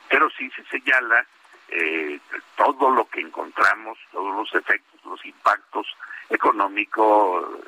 Pero 0.10 0.30
sí 0.32 0.50
se 0.52 0.64
señala 0.66 1.26
eh, 1.70 2.20
todo 2.56 2.90
lo 2.90 3.08
que 3.10 3.22
encontramos, 3.22 3.98
todos 4.12 4.36
los 4.36 4.56
efectos, 4.56 5.00
los 5.06 5.24
impactos 5.26 5.86
económico, 6.30 7.60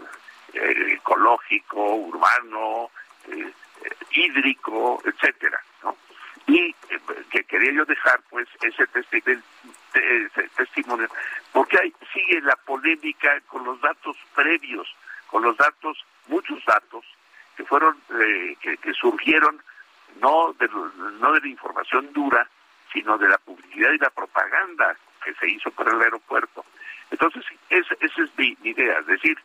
eh, 0.54 0.94
ecológico, 0.94 1.96
urbano, 1.96 2.90
eh, 3.28 3.52
hídrico, 4.12 5.02
etcétera, 5.06 5.60
¿no? 5.84 5.96
Y 6.48 6.76
eh, 6.90 7.00
que 7.30 7.44
quería 7.44 7.72
yo 7.74 7.86
dejar, 7.86 8.22
pues, 8.30 8.48
ese, 8.62 8.88
testimonio, 10.56 11.08
porque 11.52 11.78
hay, 11.80 11.94
sigue 12.14 12.42
la 12.42 12.56
polémica 12.56 13.40
con 13.48 13.64
los 13.66 13.80
datos 13.82 14.18
previos, 14.36 14.88
con 15.28 15.44
los 15.44 15.58
datos, 15.58 16.04
muchos 16.28 16.64
datos, 16.66 17.06
que 17.56 17.64
fueron, 17.66 17.98
eh, 18.22 18.56
que, 18.62 18.94
surgieron 18.94 19.62
no 20.22 20.54
de, 20.54 20.68
no 20.68 21.32
de 21.34 21.42
la 21.42 21.48
información 21.48 22.12
dura, 22.14 22.48
sino 22.92 23.18
de 23.18 23.28
la 23.28 23.38
publicidad 23.38 23.92
y 23.92 23.98
la 23.98 24.10
propaganda 24.10 24.98
que 25.24 25.34
se 25.36 25.50
hizo 25.50 25.70
por 25.72 25.88
el 25.88 26.02
aeropuerto. 26.02 26.66
Entonces, 27.12 27.44
esa 27.70 27.94
es 28.02 28.38
mi, 28.38 28.58
idea, 28.64 29.00
es 29.00 29.08
decir, 29.08 29.38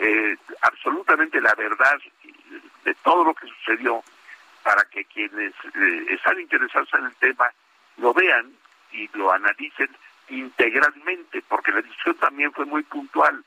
eh, 0.00 0.36
absolutamente 0.62 1.40
la 1.40 1.54
verdad 1.54 1.98
de 2.84 2.94
todo 3.02 3.24
lo 3.24 3.34
que 3.34 3.46
sucedió 3.68 4.02
para 4.62 4.84
que 4.84 5.04
quienes 5.04 5.52
eh, 5.74 6.06
están 6.10 6.40
interesados 6.40 6.88
en 6.94 7.06
el 7.06 7.14
tema 7.16 7.46
lo 7.98 8.12
vean 8.14 8.52
y 8.92 9.08
lo 9.16 9.32
analicen 9.32 9.88
integralmente, 10.28 11.42
porque 11.48 11.72
la 11.72 11.82
discusión 11.82 12.16
también 12.16 12.52
fue 12.52 12.64
muy 12.64 12.82
puntual. 12.82 13.44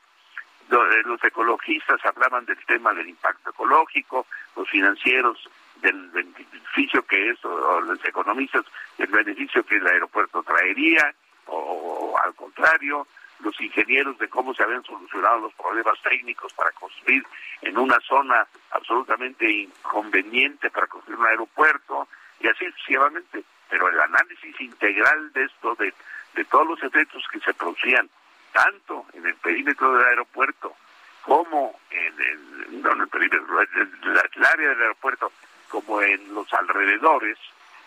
Eh, 0.70 1.02
los 1.04 1.22
ecologistas 1.22 2.00
hablaban 2.04 2.44
del 2.44 2.58
tema 2.66 2.92
del 2.94 3.08
impacto 3.08 3.50
ecológico, 3.50 4.26
los 4.56 4.68
financieros 4.68 5.48
del 5.76 6.08
beneficio 6.10 7.04
que 7.06 7.30
es, 7.30 7.44
o 7.44 7.80
los 7.80 8.04
economistas 8.04 8.64
del 8.98 9.08
beneficio 9.08 9.64
que 9.64 9.76
el 9.76 9.86
aeropuerto 9.86 10.42
traería, 10.42 11.14
o 11.46 12.16
al 12.22 12.34
contrario, 12.34 13.06
los 13.42 13.60
ingenieros 13.60 14.18
de 14.18 14.28
cómo 14.28 14.54
se 14.54 14.62
habían 14.62 14.84
solucionado 14.84 15.40
los 15.40 15.54
problemas 15.54 16.00
técnicos 16.02 16.52
para 16.54 16.70
construir 16.72 17.24
en 17.62 17.76
una 17.78 17.98
zona 18.00 18.46
absolutamente 18.70 19.50
inconveniente 19.50 20.70
para 20.70 20.86
construir 20.86 21.18
un 21.18 21.26
aeropuerto 21.26 22.08
y 22.40 22.48
así 22.48 22.64
sucesivamente. 22.72 23.44
Pero 23.68 23.88
el 23.88 24.00
análisis 24.00 24.60
integral 24.60 25.32
de 25.32 25.44
esto, 25.44 25.74
de, 25.76 25.94
de 26.34 26.44
todos 26.44 26.66
los 26.66 26.82
efectos 26.82 27.24
que 27.32 27.40
se 27.40 27.54
producían, 27.54 28.08
tanto 28.52 29.06
en 29.14 29.26
el 29.26 29.34
perímetro 29.36 29.94
del 29.94 30.06
aeropuerto 30.06 30.74
como 31.22 31.78
en 31.90 32.20
el, 32.20 32.82
no 32.82 32.92
en 32.92 33.00
el 33.02 33.08
perímetro, 33.08 33.60
el 33.60 34.44
área 34.44 34.68
del 34.70 34.82
aeropuerto, 34.82 35.32
como 35.68 36.02
en 36.02 36.34
los 36.34 36.52
alrededores, 36.52 37.38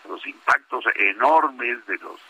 los 0.08 0.26
impactos 0.26 0.84
enormes 0.94 1.86
de 1.86 1.98
los 1.98 2.20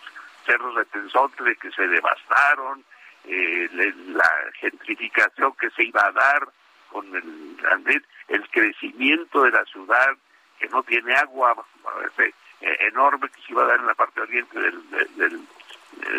cerros 0.45 0.77
de 0.77 0.85
Tenzontle 0.87 1.57
que 1.57 1.71
se 1.71 1.87
devastaron, 1.87 2.85
eh, 3.27 3.69
la 4.09 4.31
gentrificación 4.61 5.55
que 5.61 5.71
se 5.71 5.85
iba 5.85 6.07
a 6.07 6.13
dar 6.13 6.49
con 6.91 7.07
el, 7.15 8.05
el 8.29 8.51
crecimiento 8.51 9.43
de 9.43 9.51
la 9.51 9.65
ciudad 9.65 10.17
que 10.59 10.69
no 10.69 10.83
tiene 10.83 11.15
agua 11.15 11.55
eh, 12.19 12.33
enorme 12.61 13.29
que 13.29 13.43
se 13.43 13.53
iba 13.53 13.65
a 13.65 13.67
dar 13.67 13.81
en 13.81 13.87
la 13.87 13.95
parte 13.95 14.21
oriente 14.21 14.59
del, 14.59 15.47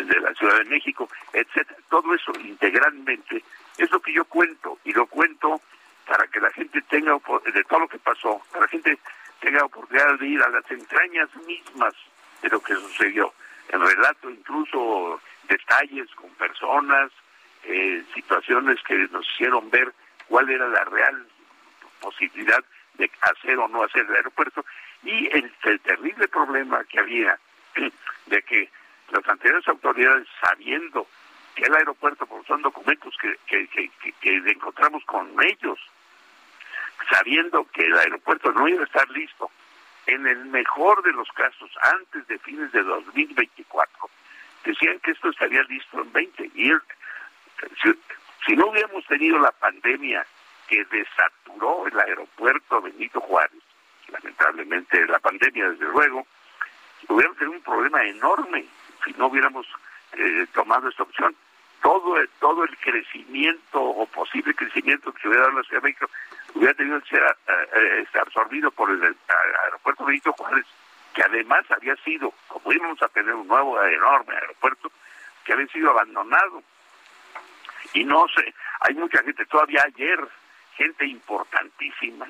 de 0.06 0.20
la 0.20 0.34
Ciudad 0.34 0.58
de 0.58 0.64
México, 0.64 1.08
etcétera. 1.32 1.78
Todo 1.88 2.14
eso 2.14 2.32
integralmente 2.40 3.42
es 3.76 3.90
lo 3.90 4.00
que 4.00 4.12
yo 4.12 4.24
cuento 4.24 4.78
y 4.84 4.92
lo 4.92 5.06
cuento 5.06 5.60
para 6.06 6.26
que 6.26 6.40
la 6.40 6.50
gente 6.50 6.80
tenga 6.82 7.12
de 7.52 7.64
todo 7.64 7.80
lo 7.80 7.88
que 7.88 7.98
pasó, 7.98 8.40
para 8.52 8.66
que 8.66 8.76
la 8.76 8.82
gente 8.82 8.98
tenga 9.40 9.64
oportunidad 9.64 10.18
de 10.18 10.26
ir 10.26 10.42
a 10.42 10.48
las 10.48 10.68
entrañas 10.70 11.28
mismas 11.46 11.94
de 12.42 12.48
lo 12.48 12.60
que 12.60 12.74
sucedió. 12.74 13.32
En 13.68 13.80
relato 13.80 14.30
incluso 14.30 15.20
detalles 15.48 16.08
con 16.14 16.30
personas, 16.30 17.10
eh, 17.64 18.04
situaciones 18.14 18.80
que 18.82 18.94
nos 19.10 19.26
hicieron 19.32 19.70
ver 19.70 19.92
cuál 20.28 20.48
era 20.48 20.68
la 20.68 20.84
real 20.84 21.26
posibilidad 22.00 22.64
de 22.94 23.10
hacer 23.20 23.58
o 23.58 23.68
no 23.68 23.82
hacer 23.82 24.06
el 24.08 24.16
aeropuerto. 24.16 24.64
Y 25.02 25.28
el, 25.28 25.52
terrible 25.82 26.28
problema 26.28 26.84
que 26.84 27.00
había 27.00 27.38
de 28.26 28.42
que 28.42 28.70
las 29.10 29.26
anteriores 29.28 29.66
autoridades 29.68 30.26
sabiendo 30.40 31.06
que 31.54 31.64
el 31.64 31.74
aeropuerto, 31.74 32.26
porque 32.26 32.46
son 32.46 32.62
documentos 32.62 33.14
que, 33.20 33.36
que, 33.46 33.90
que 34.20 34.36
encontramos 34.36 35.04
con 35.04 35.28
ellos, 35.42 35.78
sabiendo 37.10 37.66
que 37.72 37.86
el 37.86 37.98
aeropuerto 37.98 38.52
no 38.52 38.68
iba 38.68 38.82
a 38.82 38.86
estar 38.86 39.08
listo, 39.10 39.50
en 40.06 40.26
el 40.26 40.46
mejor 40.46 41.02
de 41.02 41.12
los 41.12 41.28
casos, 41.32 41.70
antes 41.82 42.26
de 42.28 42.38
fines 42.38 42.72
de 42.72 42.82
2024, 42.82 44.10
decían 44.64 44.98
que 45.00 45.12
esto 45.12 45.30
estaría 45.30 45.62
listo 45.64 46.00
en 46.02 46.12
20. 46.12 46.50
Y 46.54 46.72
si, 48.46 48.56
no 48.56 48.68
hubiéramos 48.68 49.04
tenido 49.06 49.38
la 49.38 49.52
pandemia 49.52 50.24
que 50.68 50.84
desaturó 50.84 51.86
el 51.86 51.98
aeropuerto 51.98 52.82
Benito 52.82 53.20
Juárez, 53.20 53.62
lamentablemente 54.08 55.06
la 55.06 55.18
pandemia 55.18 55.70
desde 55.70 55.86
luego, 55.86 56.26
hubiéramos 57.08 57.38
tenido 57.38 57.56
un 57.56 57.62
problema 57.62 58.04
enorme 58.04 58.66
si 59.04 59.12
no 59.14 59.26
hubiéramos 59.26 59.66
eh, 60.12 60.46
tomado 60.54 60.88
esta 60.88 61.02
opción. 61.02 61.34
Todo 61.82 62.16
todo 62.40 62.64
el 62.64 62.76
crecimiento 62.78 63.80
o 63.80 64.04
posible 64.06 64.52
crecimiento 64.54 65.12
que 65.12 65.20
se 65.22 65.28
hubiera 65.28 65.44
dado 65.44 65.58
la 65.58 65.64
Ciudad 65.64 65.82
de 65.82 65.88
México 65.88 66.10
hubiera 66.54 66.74
tenido 66.74 67.00
que 67.00 67.08
ser 67.08 67.22
eh, 67.22 68.06
eh, 68.12 68.18
absorbido 68.20 68.70
por 68.70 68.90
el, 68.90 69.16
aeropuerto 69.64 70.04
Benito 70.04 70.32
Juárez, 70.32 70.66
que 71.18 71.24
además 71.24 71.68
había 71.70 71.96
sido, 72.04 72.32
como 72.46 72.72
íbamos 72.72 73.02
a 73.02 73.08
tener 73.08 73.34
un 73.34 73.48
nuevo 73.48 73.82
enorme 73.82 74.34
aeropuerto, 74.34 74.92
que 75.44 75.52
había 75.52 75.66
sido 75.66 75.90
abandonado. 75.90 76.62
Y 77.92 78.04
no 78.04 78.28
sé, 78.28 78.54
hay 78.82 78.94
mucha 78.94 79.20
gente, 79.24 79.44
todavía 79.46 79.82
ayer, 79.84 80.20
gente 80.76 81.04
importantísima, 81.06 82.24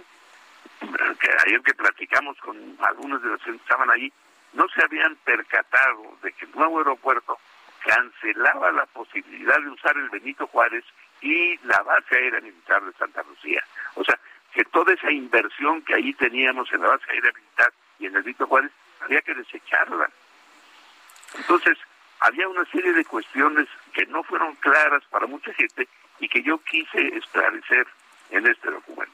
que 0.80 1.30
ayer 1.46 1.60
que 1.60 1.74
platicamos 1.74 2.38
con 2.38 2.56
algunos 2.80 3.20
de 3.20 3.28
los 3.28 3.42
que 3.42 3.50
estaban 3.50 3.90
allí, 3.90 4.10
no 4.54 4.66
se 4.70 4.82
habían 4.82 5.16
percatado 5.16 6.16
de 6.22 6.32
que 6.32 6.46
el 6.46 6.52
nuevo 6.52 6.78
aeropuerto 6.78 7.38
cancelaba 7.84 8.72
la 8.72 8.86
posibilidad 8.86 9.60
de 9.60 9.68
usar 9.68 9.98
el 9.98 10.08
Benito 10.08 10.46
Juárez 10.46 10.84
y 11.20 11.58
la 11.58 11.82
base 11.82 12.16
aérea 12.16 12.40
militar 12.40 12.82
de 12.82 12.92
Santa 12.94 13.22
Lucía. 13.24 13.62
O 13.96 14.04
sea, 14.04 14.18
que 14.54 14.64
toda 14.64 14.94
esa 14.94 15.12
inversión 15.12 15.82
que 15.82 15.94
ahí 15.94 16.14
teníamos 16.14 16.72
en 16.72 16.80
la 16.80 16.88
base 16.88 17.04
aérea 17.10 17.32
militar 17.32 17.70
y 17.98 18.06
en 18.06 18.16
el 18.16 18.22
Benito 18.22 18.46
Juárez, 18.46 18.70
había 19.00 19.20
que 19.22 19.34
desecharla. 19.34 20.10
Entonces, 21.36 21.78
había 22.20 22.48
una 22.48 22.64
serie 22.66 22.92
de 22.92 23.04
cuestiones 23.04 23.68
que 23.92 24.06
no 24.06 24.22
fueron 24.22 24.54
claras 24.56 25.02
para 25.10 25.26
mucha 25.26 25.52
gente 25.54 25.88
y 26.20 26.28
que 26.28 26.42
yo 26.42 26.58
quise 26.58 27.16
esclarecer 27.16 27.86
en 28.30 28.46
este 28.46 28.70
documento. 28.70 29.12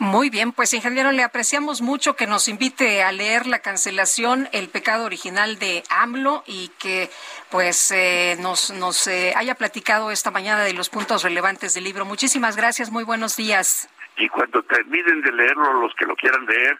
Muy 0.00 0.30
bien, 0.30 0.52
pues 0.52 0.72
ingeniero, 0.72 1.12
le 1.12 1.22
apreciamos 1.22 1.82
mucho 1.82 2.16
que 2.16 2.26
nos 2.26 2.48
invite 2.48 3.02
a 3.02 3.12
leer 3.12 3.46
la 3.46 3.58
cancelación, 3.58 4.48
el 4.52 4.70
pecado 4.70 5.04
original 5.04 5.58
de 5.58 5.82
AMLO 5.90 6.42
y 6.46 6.68
que 6.78 7.10
pues 7.50 7.90
eh, 7.90 8.36
nos, 8.40 8.70
nos 8.70 9.06
eh, 9.08 9.34
haya 9.36 9.56
platicado 9.56 10.10
esta 10.10 10.30
mañana 10.30 10.64
de 10.64 10.72
los 10.72 10.88
puntos 10.88 11.22
relevantes 11.22 11.74
del 11.74 11.84
libro. 11.84 12.06
Muchísimas 12.06 12.56
gracias, 12.56 12.90
muy 12.90 13.04
buenos 13.04 13.36
días. 13.36 13.90
Y 14.16 14.26
cuando 14.30 14.62
terminen 14.62 15.20
de 15.20 15.32
leerlo, 15.32 15.82
los 15.82 15.94
que 15.94 16.06
lo 16.06 16.16
quieran 16.16 16.46
leer, 16.46 16.78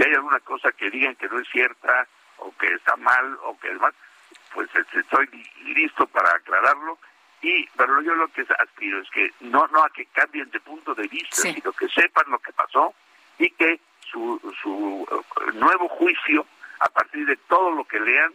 si 0.00 0.08
hay 0.08 0.14
alguna 0.14 0.40
cosa 0.40 0.72
que 0.72 0.90
digan 0.90 1.14
que 1.16 1.28
no 1.28 1.38
es 1.38 1.48
cierta 1.50 2.06
o 2.38 2.50
que 2.56 2.72
está 2.72 2.96
mal 2.96 3.38
o 3.44 3.58
que 3.58 3.70
es 3.70 3.78
mal, 3.78 3.92
pues 4.54 4.68
este, 4.74 5.00
estoy 5.00 5.28
listo 5.64 6.06
para 6.06 6.34
aclararlo. 6.36 6.98
Y 7.42 7.66
pero 7.76 8.00
yo 8.00 8.14
lo 8.14 8.28
que 8.28 8.46
aspiro 8.58 9.00
es 9.00 9.10
que 9.10 9.30
no 9.40 9.66
no 9.68 9.84
a 9.84 9.90
que 9.90 10.06
cambien 10.06 10.50
de 10.50 10.60
punto 10.60 10.94
de 10.94 11.06
vista 11.08 11.36
sino 11.36 11.72
que 11.72 11.88
sepan 11.88 12.30
lo 12.30 12.38
que 12.38 12.52
pasó 12.52 12.94
y 13.38 13.50
que 13.52 13.80
su, 14.00 14.38
su 14.62 15.06
eh, 15.10 15.52
nuevo 15.54 15.88
juicio 15.88 16.46
a 16.80 16.88
partir 16.90 17.24
de 17.24 17.36
todo 17.36 17.70
lo 17.70 17.84
que 17.84 17.98
lean 17.98 18.30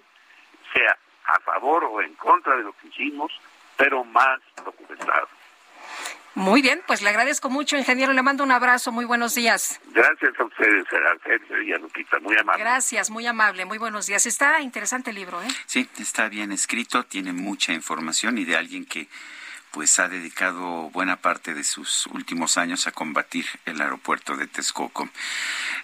sea 0.74 0.98
a 1.26 1.40
favor 1.42 1.84
o 1.84 2.02
en 2.02 2.16
contra 2.16 2.56
de 2.56 2.64
lo 2.64 2.74
que 2.74 2.88
hicimos 2.88 3.32
pero 3.78 4.04
más 4.04 4.40
documentado 4.64 5.28
muy 6.36 6.62
bien, 6.62 6.82
pues 6.86 7.02
le 7.02 7.10
agradezco 7.10 7.50
mucho, 7.50 7.78
ingeniero. 7.78 8.14
Le 8.14 8.22
mando 8.22 8.44
un 8.44 8.52
abrazo. 8.52 8.92
Muy 8.92 9.06
buenos 9.06 9.36
días. 9.36 9.80
Gracias 9.92 10.38
a 10.38 10.44
ustedes, 10.44 10.86
Sergio 11.24 11.62
y 11.62 11.74
a 11.74 11.78
Lupita. 11.78 12.20
Muy 12.20 12.38
amable. 12.38 12.62
Gracias, 12.62 13.10
muy 13.10 13.26
amable. 13.26 13.66
Muy 13.66 13.78
buenos 13.78 14.08
días. 14.08 14.26
Está 14.26 14.62
interesante 14.62 15.12
el 15.12 15.16
libro, 15.16 15.42
¿eh? 15.42 15.48
Sí, 15.66 15.90
está 15.98 16.28
bien 16.30 16.52
escrito, 16.52 17.04
tiene 17.04 17.34
mucha 17.34 17.74
información 17.74 18.38
y 18.38 18.46
de 18.46 18.58
alguien 18.58 18.86
que 18.86 19.08
pues 19.72 20.00
ha 20.00 20.08
dedicado 20.08 20.90
buena 20.92 21.18
parte 21.18 21.54
de 21.54 21.66
sus 21.66 22.08
últimos 22.08 22.58
años 22.58 22.88
a 22.88 22.94
combatir 22.94 23.46
el 23.66 23.82
aeropuerto 23.82 24.38
de 24.38 24.48
Texcoco. 24.48 25.10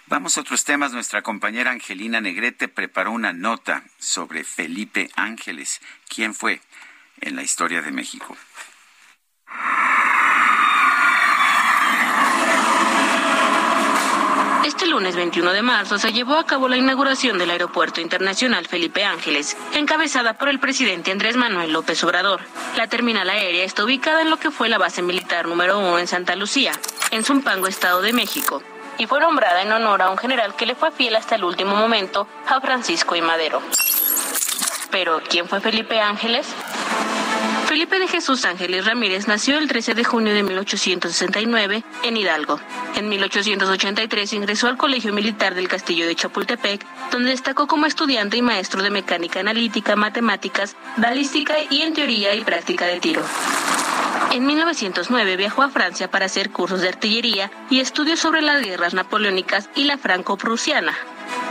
Vamos 0.06 0.38
a 0.38 0.40
otros 0.40 0.64
temas. 0.64 0.92
Nuestra 0.92 1.20
compañera 1.20 1.70
Angelina 1.70 2.20
Negrete 2.20 2.68
preparó 2.68 3.10
una 3.12 3.34
nota 3.34 3.84
sobre 3.98 4.44
Felipe 4.44 5.10
Ángeles. 5.14 5.82
¿Quién 6.08 6.34
fue 6.34 6.62
en 7.20 7.36
la 7.36 7.42
historia 7.42 7.82
de 7.82 7.90
México? 7.90 8.34
Este 14.82 14.90
lunes 14.90 15.14
21 15.14 15.52
de 15.52 15.62
marzo 15.62 15.96
se 15.96 16.12
llevó 16.12 16.34
a 16.34 16.44
cabo 16.44 16.68
la 16.68 16.76
inauguración 16.76 17.38
del 17.38 17.50
Aeropuerto 17.52 18.00
Internacional 18.00 18.66
Felipe 18.66 19.04
Ángeles, 19.04 19.56
encabezada 19.74 20.34
por 20.34 20.48
el 20.48 20.58
presidente 20.58 21.12
Andrés 21.12 21.36
Manuel 21.36 21.72
López 21.72 22.02
Obrador. 22.02 22.40
La 22.76 22.88
terminal 22.88 23.30
aérea 23.30 23.62
está 23.62 23.84
ubicada 23.84 24.22
en 24.22 24.30
lo 24.30 24.38
que 24.38 24.50
fue 24.50 24.68
la 24.68 24.78
base 24.78 25.00
militar 25.00 25.46
número 25.46 25.78
uno 25.78 26.00
en 26.00 26.08
Santa 26.08 26.34
Lucía, 26.34 26.72
en 27.12 27.22
Zumpango, 27.22 27.68
Estado 27.68 28.02
de 28.02 28.12
México, 28.12 28.60
y 28.98 29.06
fue 29.06 29.20
nombrada 29.20 29.62
en 29.62 29.70
honor 29.70 30.02
a 30.02 30.10
un 30.10 30.18
general 30.18 30.56
que 30.56 30.66
le 30.66 30.74
fue 30.74 30.90
fiel 30.90 31.14
hasta 31.14 31.36
el 31.36 31.44
último 31.44 31.76
momento, 31.76 32.26
a 32.48 32.60
Francisco 32.60 33.14
y 33.14 33.22
Madero. 33.22 33.62
Pero, 34.90 35.22
¿quién 35.28 35.48
fue 35.48 35.60
Felipe 35.60 36.00
Ángeles? 36.00 36.48
Felipe 37.72 37.98
de 37.98 38.06
Jesús 38.06 38.44
Ángeles 38.44 38.84
Ramírez 38.84 39.28
nació 39.28 39.56
el 39.56 39.66
13 39.66 39.94
de 39.94 40.04
junio 40.04 40.34
de 40.34 40.42
1869 40.42 41.82
en 42.02 42.16
Hidalgo. 42.18 42.60
En 42.96 43.08
1883 43.08 44.34
ingresó 44.34 44.68
al 44.68 44.76
Colegio 44.76 45.14
Militar 45.14 45.54
del 45.54 45.68
Castillo 45.68 46.06
de 46.06 46.14
Chapultepec, 46.14 46.84
donde 47.10 47.30
destacó 47.30 47.66
como 47.66 47.86
estudiante 47.86 48.36
y 48.36 48.42
maestro 48.42 48.82
de 48.82 48.90
mecánica 48.90 49.40
analítica, 49.40 49.96
matemáticas, 49.96 50.76
balística 50.98 51.54
y 51.70 51.80
en 51.80 51.94
teoría 51.94 52.34
y 52.34 52.44
práctica 52.44 52.84
de 52.84 53.00
tiro. 53.00 53.22
En 54.32 54.44
1909 54.44 55.38
viajó 55.38 55.62
a 55.62 55.70
Francia 55.70 56.10
para 56.10 56.26
hacer 56.26 56.50
cursos 56.50 56.82
de 56.82 56.88
artillería 56.88 57.50
y 57.70 57.80
estudios 57.80 58.20
sobre 58.20 58.42
las 58.42 58.62
guerras 58.62 58.92
napoleónicas 58.92 59.70
y 59.74 59.84
la 59.84 59.96
franco-prusiana. 59.96 60.94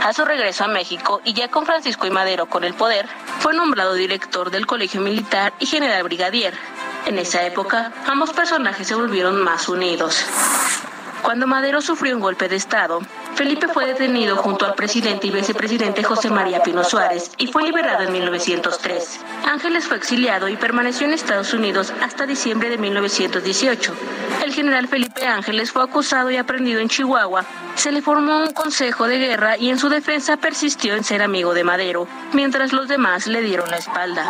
A 0.04 0.12
su 0.12 0.24
regreso 0.24 0.64
a 0.64 0.68
México 0.68 1.20
y 1.24 1.32
ya 1.32 1.48
con 1.48 1.64
Francisco 1.64 2.08
y 2.08 2.10
Madero 2.10 2.46
con 2.46 2.64
el 2.64 2.74
poder, 2.74 3.06
fue 3.38 3.54
nombrado 3.54 3.94
director 3.94 4.50
del 4.50 4.66
Colegio 4.66 5.00
Militar 5.00 5.52
y 5.60 5.66
general 5.66 6.02
brigadier. 6.02 6.54
En 7.06 7.20
esa 7.20 7.46
época, 7.46 7.92
ambos 8.06 8.32
personajes 8.32 8.88
se 8.88 8.96
volvieron 8.96 9.40
más 9.44 9.68
unidos. 9.68 10.26
Cuando 11.22 11.46
Madero 11.46 11.80
sufrió 11.80 12.16
un 12.16 12.20
golpe 12.20 12.48
de 12.48 12.56
Estado, 12.56 13.00
Felipe 13.36 13.68
fue 13.68 13.86
detenido 13.86 14.36
junto 14.36 14.66
al 14.66 14.74
presidente 14.74 15.28
y 15.28 15.30
vicepresidente 15.30 16.02
José 16.02 16.30
María 16.30 16.62
Pino 16.64 16.82
Suárez 16.82 17.30
y 17.38 17.46
fue 17.46 17.62
liberado 17.62 18.02
en 18.02 18.12
1903. 18.12 19.20
Ángeles 19.46 19.86
fue 19.86 19.98
exiliado 19.98 20.48
y 20.48 20.56
permaneció 20.56 21.06
en 21.06 21.12
Estados 21.12 21.54
Unidos 21.54 21.92
hasta 22.02 22.26
diciembre 22.26 22.70
de 22.70 22.78
1918. 22.78 23.94
El 24.44 24.52
general 24.52 24.88
Felipe 24.88 25.24
Ángeles 25.24 25.70
fue 25.70 25.84
acusado 25.84 26.30
y 26.32 26.36
aprendido 26.36 26.80
en 26.80 26.88
Chihuahua. 26.88 27.44
Se 27.76 27.92
le 27.92 28.02
formó 28.02 28.38
un 28.38 28.52
consejo 28.52 29.06
de 29.06 29.18
guerra 29.18 29.56
y 29.56 29.70
en 29.70 29.78
su 29.78 29.88
defensa 29.88 30.36
persistió 30.36 30.94
en 30.94 31.04
ser 31.04 31.22
amigo 31.22 31.54
de 31.54 31.62
Madero, 31.62 32.08
mientras 32.32 32.72
los 32.72 32.88
demás 32.88 33.28
le 33.28 33.42
dieron 33.42 33.70
la 33.70 33.76
espalda. 33.76 34.28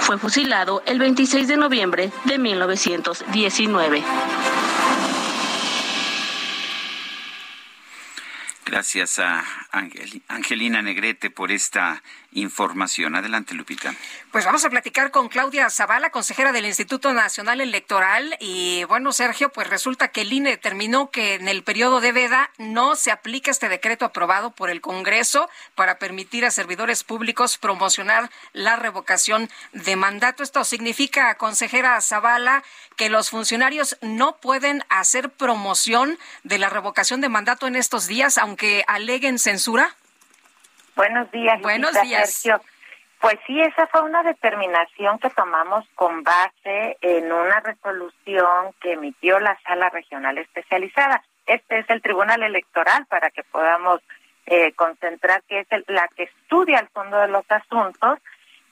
Fue 0.00 0.18
fusilado 0.18 0.82
el 0.86 1.00
26 1.00 1.48
de 1.48 1.56
noviembre 1.56 2.12
de 2.24 2.38
1919. 2.38 4.04
Gracias 8.72 9.18
a 9.18 9.44
Angelina 10.28 10.80
Negrete 10.80 11.28
por 11.28 11.52
esta 11.52 12.02
información. 12.32 13.14
Adelante, 13.14 13.54
Lupita. 13.54 13.94
Pues 14.30 14.44
vamos 14.44 14.64
a 14.64 14.70
platicar 14.70 15.10
con 15.10 15.28
Claudia 15.28 15.68
Zavala, 15.70 16.10
consejera 16.10 16.52
del 16.52 16.66
Instituto 16.66 17.12
Nacional 17.12 17.60
Electoral. 17.60 18.36
Y 18.40 18.84
bueno, 18.84 19.12
Sergio, 19.12 19.50
pues 19.50 19.68
resulta 19.68 20.08
que 20.08 20.22
el 20.22 20.32
INE 20.32 20.50
determinó 20.50 21.10
que 21.10 21.34
en 21.34 21.48
el 21.48 21.62
periodo 21.62 22.00
de 22.00 22.12
veda 22.12 22.50
no 22.58 22.96
se 22.96 23.10
aplica 23.10 23.50
este 23.50 23.68
decreto 23.68 24.04
aprobado 24.04 24.50
por 24.50 24.70
el 24.70 24.80
Congreso 24.80 25.48
para 25.74 25.98
permitir 25.98 26.44
a 26.44 26.50
servidores 26.50 27.04
públicos 27.04 27.58
promocionar 27.58 28.30
la 28.52 28.76
revocación 28.76 29.50
de 29.72 29.96
mandato. 29.96 30.42
Esto 30.42 30.64
significa, 30.64 31.34
consejera 31.36 32.00
Zavala, 32.00 32.62
que 32.96 33.10
los 33.10 33.30
funcionarios 33.30 33.96
no 34.00 34.36
pueden 34.36 34.84
hacer 34.88 35.30
promoción 35.30 36.18
de 36.42 36.58
la 36.58 36.68
revocación 36.68 37.20
de 37.20 37.28
mandato 37.28 37.66
en 37.66 37.76
estos 37.76 38.06
días, 38.06 38.38
aunque 38.38 38.84
aleguen 38.86 39.38
censura. 39.38 39.96
Buenos 40.94 41.30
días. 41.30 41.60
Buenos 41.60 42.00
días. 42.02 42.30
Sergio. 42.30 42.60
Pues 43.22 43.38
sí, 43.46 43.60
esa 43.60 43.86
fue 43.86 44.02
una 44.02 44.24
determinación 44.24 45.20
que 45.20 45.30
tomamos 45.30 45.86
con 45.94 46.24
base 46.24 46.98
en 47.00 47.30
una 47.30 47.60
resolución 47.60 48.72
que 48.80 48.94
emitió 48.94 49.38
la 49.38 49.56
Sala 49.64 49.90
Regional 49.90 50.38
Especializada. 50.38 51.22
Este 51.46 51.78
es 51.78 51.88
el 51.88 52.02
Tribunal 52.02 52.42
Electoral 52.42 53.06
para 53.06 53.30
que 53.30 53.44
podamos 53.44 54.00
eh, 54.46 54.72
concentrar 54.72 55.44
que 55.44 55.60
es 55.60 55.68
la 55.86 56.08
que 56.16 56.24
estudia 56.24 56.80
el 56.80 56.88
fondo 56.88 57.16
de 57.20 57.28
los 57.28 57.48
asuntos. 57.48 58.18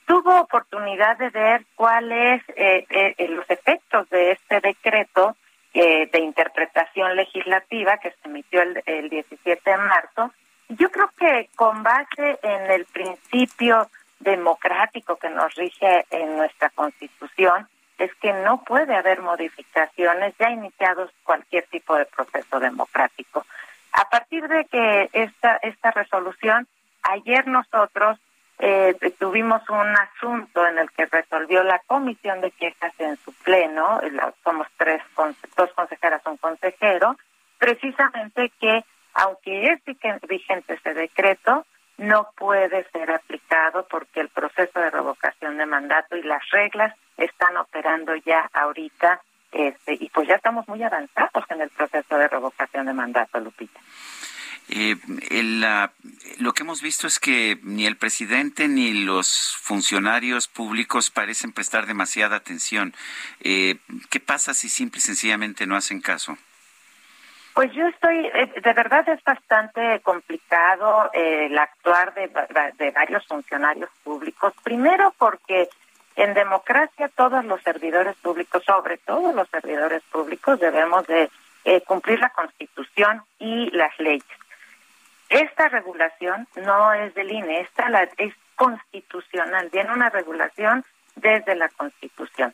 Tuvo 0.05 0.41
oportunidad 0.41 1.17
de 1.17 1.29
ver 1.29 1.65
cuáles 1.75 2.43
eh, 2.57 2.85
eh, 2.89 3.27
los 3.29 3.49
efectos 3.49 4.09
de 4.09 4.31
este 4.31 4.59
decreto 4.59 5.37
de 5.73 6.19
interpretación 6.19 7.15
legislativa 7.15 7.97
que 7.99 8.11
se 8.11 8.27
emitió 8.27 8.61
el, 8.61 8.83
el 8.85 9.07
17 9.07 9.61
de 9.69 9.77
marzo 9.77 10.33
yo 10.77 10.89
creo 10.91 11.09
que 11.17 11.49
con 11.55 11.83
base 11.83 12.39
en 12.41 12.71
el 12.71 12.85
principio 12.85 13.89
democrático 14.19 15.15
que 15.17 15.29
nos 15.29 15.53
rige 15.55 16.05
en 16.11 16.37
nuestra 16.37 16.69
Constitución, 16.69 17.67
es 17.97 18.13
que 18.15 18.33
no 18.33 18.63
puede 18.63 18.95
haber 18.95 19.21
modificaciones 19.21 20.33
ya 20.39 20.49
iniciados 20.49 21.11
cualquier 21.23 21.65
tipo 21.67 21.95
de 21.95 22.05
proceso 22.05 22.59
democrático. 22.59 23.45
A 23.91 24.09
partir 24.09 24.47
de 24.47 24.65
que 24.65 25.09
esta, 25.13 25.57
esta 25.57 25.91
resolución, 25.91 26.67
ayer 27.03 27.45
nosotros 27.47 28.17
eh, 28.59 28.95
tuvimos 29.19 29.67
un 29.69 29.95
asunto 29.97 30.65
en 30.65 30.79
el 30.79 30.89
que 30.91 31.05
resolvió 31.05 31.63
la 31.63 31.79
comisión 31.79 32.41
de 32.41 32.51
quejas 32.51 32.93
en 32.99 33.17
su 33.17 33.33
pleno, 33.33 33.99
somos 34.43 34.67
tres, 34.77 35.01
dos 35.57 35.71
consejeras, 35.73 36.21
un 36.25 36.37
consejero, 36.37 37.17
precisamente 37.59 38.51
que 38.59 38.83
aunque 39.21 39.65
es 39.65 39.79
vigente 40.27 40.73
ese 40.73 40.93
decreto, 40.93 41.65
no 41.97 42.29
puede 42.35 42.89
ser 42.91 43.11
aplicado 43.11 43.87
porque 43.87 44.19
el 44.19 44.29
proceso 44.29 44.79
de 44.79 44.89
revocación 44.89 45.57
de 45.57 45.67
mandato 45.67 46.17
y 46.17 46.23
las 46.23 46.41
reglas 46.49 46.95
están 47.17 47.55
operando 47.57 48.15
ya 48.15 48.49
ahorita 48.51 49.21
este, 49.51 49.93
y 49.99 50.09
pues 50.09 50.27
ya 50.27 50.35
estamos 50.35 50.67
muy 50.67 50.81
avanzados 50.81 51.43
en 51.49 51.61
el 51.61 51.69
proceso 51.69 52.17
de 52.17 52.27
revocación 52.27 52.87
de 52.87 52.93
mandato, 52.93 53.39
Lupita. 53.39 53.79
Eh, 54.69 54.95
lo 56.39 56.53
que 56.53 56.63
hemos 56.63 56.81
visto 56.81 57.05
es 57.05 57.19
que 57.19 57.59
ni 57.61 57.85
el 57.85 57.97
presidente 57.97 58.67
ni 58.67 59.03
los 59.03 59.55
funcionarios 59.61 60.47
públicos 60.47 61.11
parecen 61.11 61.51
prestar 61.51 61.85
demasiada 61.85 62.37
atención. 62.37 62.95
Eh, 63.41 63.75
¿Qué 64.09 64.19
pasa 64.19 64.53
si 64.53 64.69
simple 64.69 64.99
y 64.99 65.01
sencillamente 65.01 65.67
no 65.67 65.75
hacen 65.75 66.01
caso? 66.01 66.37
Pues 67.53 67.71
yo 67.73 67.85
estoy, 67.87 68.25
eh, 68.27 68.53
de 68.61 68.73
verdad 68.73 69.07
es 69.09 69.21
bastante 69.23 69.99
complicado 70.01 71.09
eh, 71.13 71.47
el 71.47 71.57
actuar 71.57 72.13
de, 72.13 72.29
de 72.77 72.91
varios 72.91 73.27
funcionarios 73.27 73.89
públicos. 74.03 74.53
Primero 74.63 75.13
porque 75.17 75.69
en 76.15 76.33
democracia 76.33 77.09
todos 77.09 77.43
los 77.45 77.61
servidores 77.61 78.15
públicos, 78.17 78.63
sobre 78.63 78.97
todo 78.97 79.33
los 79.33 79.49
servidores 79.49 80.01
públicos, 80.11 80.59
debemos 80.59 81.05
de 81.07 81.29
eh, 81.63 81.81
cumplir 81.81 82.19
la 82.19 82.29
Constitución 82.29 83.23
y 83.39 83.69
las 83.71 83.97
leyes. 83.99 84.25
Esta 85.29 85.69
regulación 85.69 86.47
no 86.55 86.93
es 86.93 87.13
del 87.13 87.31
INE, 87.31 87.61
esta 87.61 87.89
la, 87.89 88.03
es 88.17 88.33
constitucional, 88.55 89.69
viene 89.71 89.93
una 89.93 90.09
regulación 90.09 90.83
desde 91.15 91.55
la 91.55 91.69
Constitución. 91.69 92.53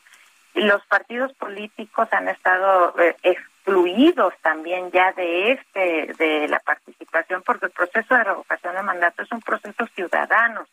Los 0.54 0.84
partidos 0.86 1.32
políticos 1.34 2.08
han 2.12 2.28
estado 2.28 2.94
eh, 2.98 3.36
excluidos 3.58 4.34
también 4.42 4.90
ya 4.90 5.12
de 5.12 5.52
este 5.52 6.14
de 6.18 6.48
la 6.48 6.58
participación 6.60 7.42
porque 7.42 7.66
el 7.66 7.72
proceso 7.72 8.14
de 8.14 8.24
revocación 8.24 8.74
de 8.74 8.82
mandato 8.82 9.22
es 9.22 9.32
un 9.32 9.42
proceso 9.42 9.86
ciudadano, 9.94 10.66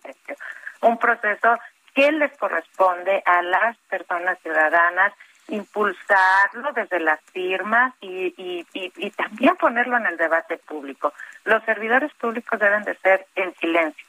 un 0.82 0.98
proceso 0.98 1.58
que 1.94 2.12
les 2.12 2.38
corresponde 2.38 3.22
a 3.26 3.42
las 3.42 3.78
personas 3.90 4.38
ciudadanas 4.40 5.14
impulsarlo 5.48 6.74
desde 6.74 7.00
las 7.00 7.22
firmas 7.32 7.94
y, 8.02 8.34
y, 8.38 8.66
y, 8.74 9.12
también 9.12 9.56
ponerlo 9.58 9.96
en 9.98 10.08
el 10.08 10.18
debate 10.18 10.58
público. 10.58 11.14
Los 11.44 11.64
servidores 11.64 12.12
públicos 12.16 12.60
deben 12.60 12.84
de 12.84 12.96
ser 12.96 13.28
en 13.36 13.54
silencio. 13.56 14.06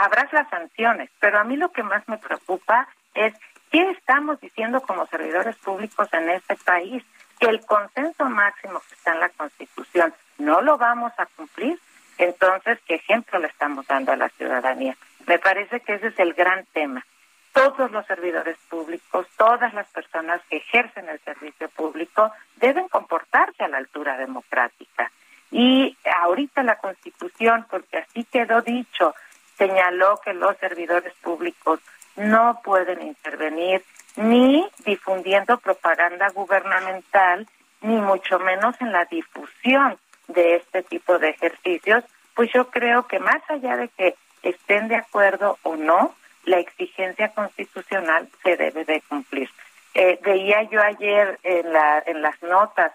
Habrás 0.00 0.30
las 0.32 0.48
sanciones, 0.50 1.10
pero 1.20 1.38
a 1.38 1.44
mí 1.44 1.56
lo 1.56 1.72
que 1.72 1.82
más 1.82 2.06
me 2.06 2.18
preocupa 2.18 2.86
es 3.14 3.34
qué 3.70 3.90
estamos 3.90 4.40
diciendo 4.40 4.82
como 4.82 5.06
servidores 5.06 5.56
públicos 5.56 6.08
en 6.12 6.28
este 6.30 6.56
país 6.56 7.02
que 7.42 7.48
el 7.48 7.60
consenso 7.66 8.24
máximo 8.26 8.80
que 8.88 8.94
está 8.94 9.14
en 9.14 9.20
la 9.20 9.28
Constitución 9.30 10.14
no 10.38 10.60
lo 10.60 10.78
vamos 10.78 11.12
a 11.18 11.26
cumplir, 11.26 11.76
entonces, 12.18 12.78
¿qué 12.86 12.94
ejemplo 12.94 13.40
le 13.40 13.48
estamos 13.48 13.84
dando 13.88 14.12
a 14.12 14.16
la 14.16 14.28
ciudadanía? 14.28 14.96
Me 15.26 15.40
parece 15.40 15.80
que 15.80 15.94
ese 15.94 16.08
es 16.08 16.18
el 16.20 16.34
gran 16.34 16.64
tema. 16.66 17.04
Todos 17.52 17.90
los 17.90 18.06
servidores 18.06 18.56
públicos, 18.68 19.26
todas 19.36 19.74
las 19.74 19.88
personas 19.88 20.40
que 20.48 20.58
ejercen 20.58 21.08
el 21.08 21.18
servicio 21.20 21.68
público 21.70 22.30
deben 22.56 22.88
comportarse 22.88 23.64
a 23.64 23.68
la 23.68 23.78
altura 23.78 24.16
democrática. 24.16 25.10
Y 25.50 25.96
ahorita 26.22 26.62
la 26.62 26.76
Constitución, 26.76 27.66
porque 27.68 27.98
así 27.98 28.24
quedó 28.24 28.62
dicho, 28.62 29.16
señaló 29.58 30.20
que 30.24 30.32
los 30.32 30.56
servidores 30.58 31.12
públicos 31.14 31.80
no 32.14 32.60
pueden 32.62 33.02
intervenir 33.02 33.84
ni 34.16 34.68
difundiendo 34.84 35.58
propaganda 35.58 36.28
gubernamental, 36.30 37.46
ni 37.80 37.96
mucho 37.96 38.38
menos 38.38 38.74
en 38.80 38.92
la 38.92 39.04
difusión 39.06 39.98
de 40.28 40.56
este 40.56 40.82
tipo 40.82 41.18
de 41.18 41.30
ejercicios, 41.30 42.04
pues 42.34 42.50
yo 42.52 42.70
creo 42.70 43.06
que 43.06 43.18
más 43.18 43.42
allá 43.48 43.76
de 43.76 43.88
que 43.88 44.14
estén 44.42 44.88
de 44.88 44.96
acuerdo 44.96 45.58
o 45.62 45.76
no, 45.76 46.14
la 46.44 46.58
exigencia 46.58 47.28
constitucional 47.28 48.28
se 48.42 48.56
debe 48.56 48.84
de 48.84 49.00
cumplir. 49.02 49.50
Eh, 49.94 50.18
veía 50.22 50.62
yo 50.64 50.80
ayer 50.80 51.38
en, 51.42 51.72
la, 51.72 52.02
en 52.06 52.22
las 52.22 52.42
notas 52.42 52.92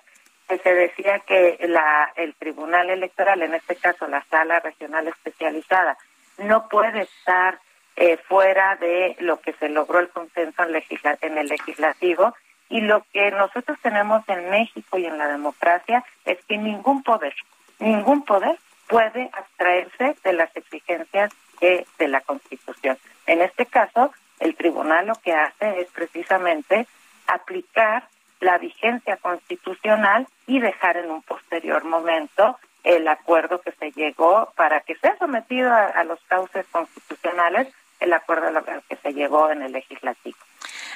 que 0.48 0.58
se 0.60 0.74
decía 0.74 1.20
que 1.20 1.58
la, 1.68 2.12
el 2.16 2.34
Tribunal 2.36 2.90
Electoral, 2.90 3.42
en 3.44 3.54
este 3.54 3.76
caso 3.76 4.08
la 4.08 4.24
Sala 4.30 4.60
Regional 4.60 5.08
Especializada, 5.08 5.98
no 6.38 6.68
puede 6.70 7.02
estar 7.02 7.60
eh, 8.00 8.18
fuera 8.28 8.76
de 8.76 9.16
lo 9.20 9.42
que 9.42 9.54
se 9.54 9.70
logró 9.70 10.00
el 10.00 10.10
consenso 10.10 10.64
en, 10.64 10.76
en 11.22 11.38
el 11.40 11.48
legislativo. 11.48 12.36
Y 12.70 12.82
lo 12.82 13.04
que 13.12 13.32
nosotros 13.32 13.78
tenemos 13.82 14.24
en 14.30 14.52
México 14.52 15.00
y 15.00 15.06
en 15.06 15.18
la 15.18 15.28
democracia 15.28 16.04
es 16.26 16.38
que 16.46 16.58
ningún 16.58 17.02
poder, 17.02 17.34
ningún 17.80 18.24
poder 18.24 18.60
puede 18.88 19.30
abstraerse 19.34 20.16
de 20.24 20.34
las 20.34 20.56
exigencias 20.56 21.32
de, 21.60 21.88
de 21.98 22.08
la 22.08 22.22
Constitución. 22.22 23.00
En 23.26 23.42
este 23.42 23.66
caso, 23.66 24.14
el 24.40 24.56
tribunal 24.56 25.08
lo 25.08 25.16
que 25.16 25.34
hace 25.34 25.82
es 25.82 25.88
precisamente 25.88 26.86
aplicar 27.26 28.08
la 28.42 28.60
vigencia 28.60 29.18
constitucional 29.18 30.28
y 30.46 30.60
dejar 30.60 30.98
en 30.98 31.10
un 31.10 31.24
posterior 31.24 31.84
momento 31.84 32.60
el 32.84 33.08
acuerdo 33.08 33.60
que 33.60 33.72
se 33.72 33.92
llegó 33.92 34.54
para 34.56 34.82
que 34.82 34.96
sea 34.98 35.18
sometido 35.18 35.74
a 35.74 36.04
los 36.04 36.20
cauces 36.28 36.66
constitucionales 36.72 37.68
el 38.00 38.14
acuerdo 38.14 38.64
que 38.88 38.96
se 38.98 39.14
llevó 39.14 39.50
en 39.52 39.62
el 39.62 39.72
legislativo. 39.72 40.38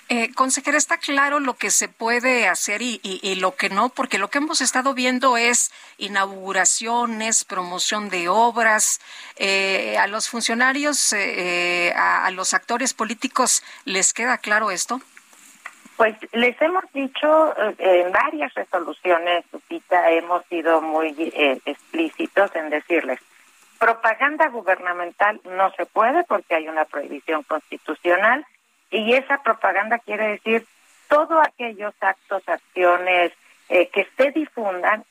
Eh, 0.09 0.33
consejera, 0.33 0.77
está 0.77 0.97
claro 0.97 1.39
lo 1.39 1.53
que 1.53 1.71
se 1.71 1.87
puede 1.87 2.47
hacer 2.49 2.81
y, 2.81 2.99
lo 3.39 3.55
que 3.55 3.69
no, 3.69 3.87
porque 3.87 4.17
lo 4.17 4.29
que 4.29 4.39
hemos 4.39 4.59
estado 4.59 4.93
viendo 4.93 5.37
es 5.37 5.71
inauguraciones, 5.97 7.45
promoción 7.45 8.09
de 8.09 8.27
obras. 8.27 8.99
Eh, 9.37 9.97
a 9.97 10.07
los 10.07 10.29
funcionarios, 10.29 11.13
eh, 11.13 11.93
a, 11.95 12.29
los 12.31 12.53
actores 12.53 12.93
políticos, 12.93 13.63
¿les 13.85 14.11
queda 14.11 14.37
claro 14.37 14.69
esto? 14.69 14.99
Pues 15.95 16.17
les 16.33 16.61
hemos 16.61 16.83
dicho 16.93 17.53
en 17.77 18.11
varias 18.11 18.53
resoluciones, 18.53 19.45
Lupita, 19.53 20.09
hemos 20.11 20.43
sido 20.47 20.81
muy 20.81 21.15
explícitos 21.65 22.53
en 22.55 22.69
decirles, 22.69 23.19
propaganda 23.81 24.47
gubernamental 24.49 25.41
no 25.43 25.71
se 25.71 25.87
puede 25.87 26.23
porque 26.25 26.53
hay 26.53 26.69
una 26.69 26.85
prohibición 26.85 27.41
constitucional 27.41 28.45
y 28.91 29.13
esa 29.13 29.41
propaganda 29.41 29.97
quiere 29.97 30.27
decir 30.33 30.67
todos 31.09 31.41
aquellos 31.43 31.91
actos, 31.99 32.47
acciones 32.47 33.31
eh, 33.69 33.87
que 33.87 34.07
se 34.15 34.29
difundan, 34.31 35.03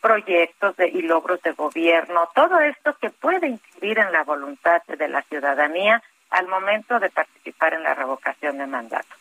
proyectos 0.00 0.76
de, 0.76 0.88
y 0.88 1.02
logros 1.02 1.40
de 1.42 1.52
gobierno, 1.52 2.28
todo 2.34 2.58
esto 2.58 2.96
que 3.00 3.10
puede 3.10 3.46
incidir 3.46 4.00
en 4.00 4.10
la 4.10 4.24
voluntad 4.24 4.82
de 4.86 5.08
la 5.08 5.22
ciudadanía 5.22 6.02
al 6.30 6.48
momento 6.48 6.98
de 6.98 7.10
participar 7.10 7.74
en 7.74 7.84
la 7.84 7.94
revocación 7.94 8.58
de 8.58 8.66
mandato. 8.66 9.14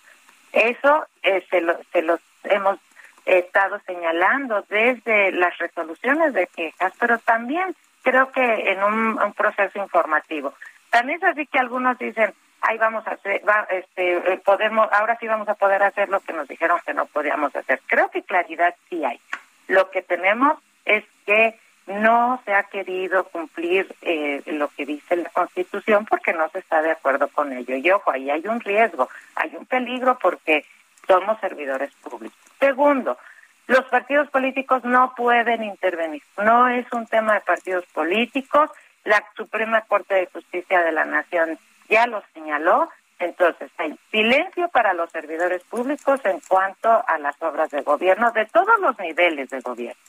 Eso 0.52 1.06
eh, 1.22 1.46
se, 1.52 1.62
lo, 1.62 1.78
se 1.94 2.02
los 2.02 2.20
hemos 2.44 2.80
estado 3.26 3.80
señalando 3.86 4.66
desde 4.68 5.32
las 5.32 5.56
resoluciones 5.60 6.34
de 6.34 6.48
quejas, 6.48 6.92
pero 7.00 7.20
también 7.20 7.76
creo 8.06 8.32
que 8.32 8.72
en 8.72 8.84
un, 8.84 9.20
un 9.22 9.34
proceso 9.34 9.80
informativo. 9.80 10.54
También 10.92 11.18
es 11.18 11.24
así 11.24 11.48
que 11.48 11.60
algunos 11.60 11.98
dicen, 11.98 12.34
ahí 12.62 12.78
vamos 12.78 13.06
a 13.08 13.12
hacer, 13.12 13.42
este, 13.72 14.34
eh, 14.34 14.42
podemos, 14.46 14.88
ahora 14.94 15.18
sí 15.20 15.28
vamos 15.28 15.50
a 15.50 15.56
poder 15.56 15.82
hacer 15.84 16.08
lo 16.10 16.20
que 16.20 16.32
nos 16.32 16.48
dijeron 16.48 16.80
que 16.86 16.94
no 16.94 17.08
podíamos 17.08 17.54
hacer. 17.56 17.82
Creo 17.88 18.10
que 18.12 18.22
claridad 18.22 18.76
sí 18.90 19.04
hay. 19.04 19.20
Lo 19.68 19.90
que 19.90 20.04
tenemos 20.04 20.60
es 20.86 21.04
que 21.26 21.60
no 21.88 22.40
se 22.46 22.54
ha 22.54 22.64
querido 22.64 23.26
cumplir 23.26 23.94
eh, 24.04 24.42
lo 24.46 24.70
que 24.70 24.86
dice 24.86 25.16
la 25.16 25.30
Constitución 25.30 26.06
porque 26.06 26.34
no 26.34 26.48
se 26.50 26.60
está 26.60 26.82
de 26.84 26.92
acuerdo 26.92 27.28
con 27.30 27.54
ello. 27.54 27.76
Y 27.76 27.90
ojo, 27.90 28.12
ahí 28.12 28.30
hay 28.30 28.46
un 28.48 28.60
riesgo, 28.60 29.10
hay 29.36 29.56
un 29.56 29.66
peligro 29.66 30.18
porque 30.20 30.64
somos 31.08 31.40
servidores 31.40 31.92
públicos. 31.96 32.38
Segundo, 32.60 33.18
los 33.68 33.86
partidos 33.86 34.30
políticos 34.30 34.84
no 34.84 35.14
pueden 35.16 35.64
intervenir. 35.64 36.22
No 36.38 36.68
es 36.68 36.86
un 36.92 37.08
tema 37.08 37.34
de 37.34 37.42
partidos 37.42 37.86
políticos. 37.88 38.70
La 39.04 39.24
Suprema 39.36 39.82
Corte 39.82 40.14
de 40.16 40.28
Justicia 40.28 40.82
de 40.84 40.92
la 40.92 41.06
Nación 41.06 41.58
ya 41.90 42.06
lo 42.06 42.24
señaló. 42.34 42.90
Entonces, 43.18 43.72
hay 43.78 43.98
silencio 44.12 44.68
para 44.70 44.94
los 44.94 45.10
servidores 45.10 45.64
públicos 45.64 46.20
en 46.26 46.40
cuanto 46.48 46.90
a 47.08 47.18
las 47.18 47.42
obras 47.42 47.72
de 47.72 47.82
gobierno 47.82 48.32
de 48.32 48.46
todos 48.46 48.80
los 48.82 49.00
niveles 49.00 49.50
de 49.50 49.62
gobierno. 49.62 50.02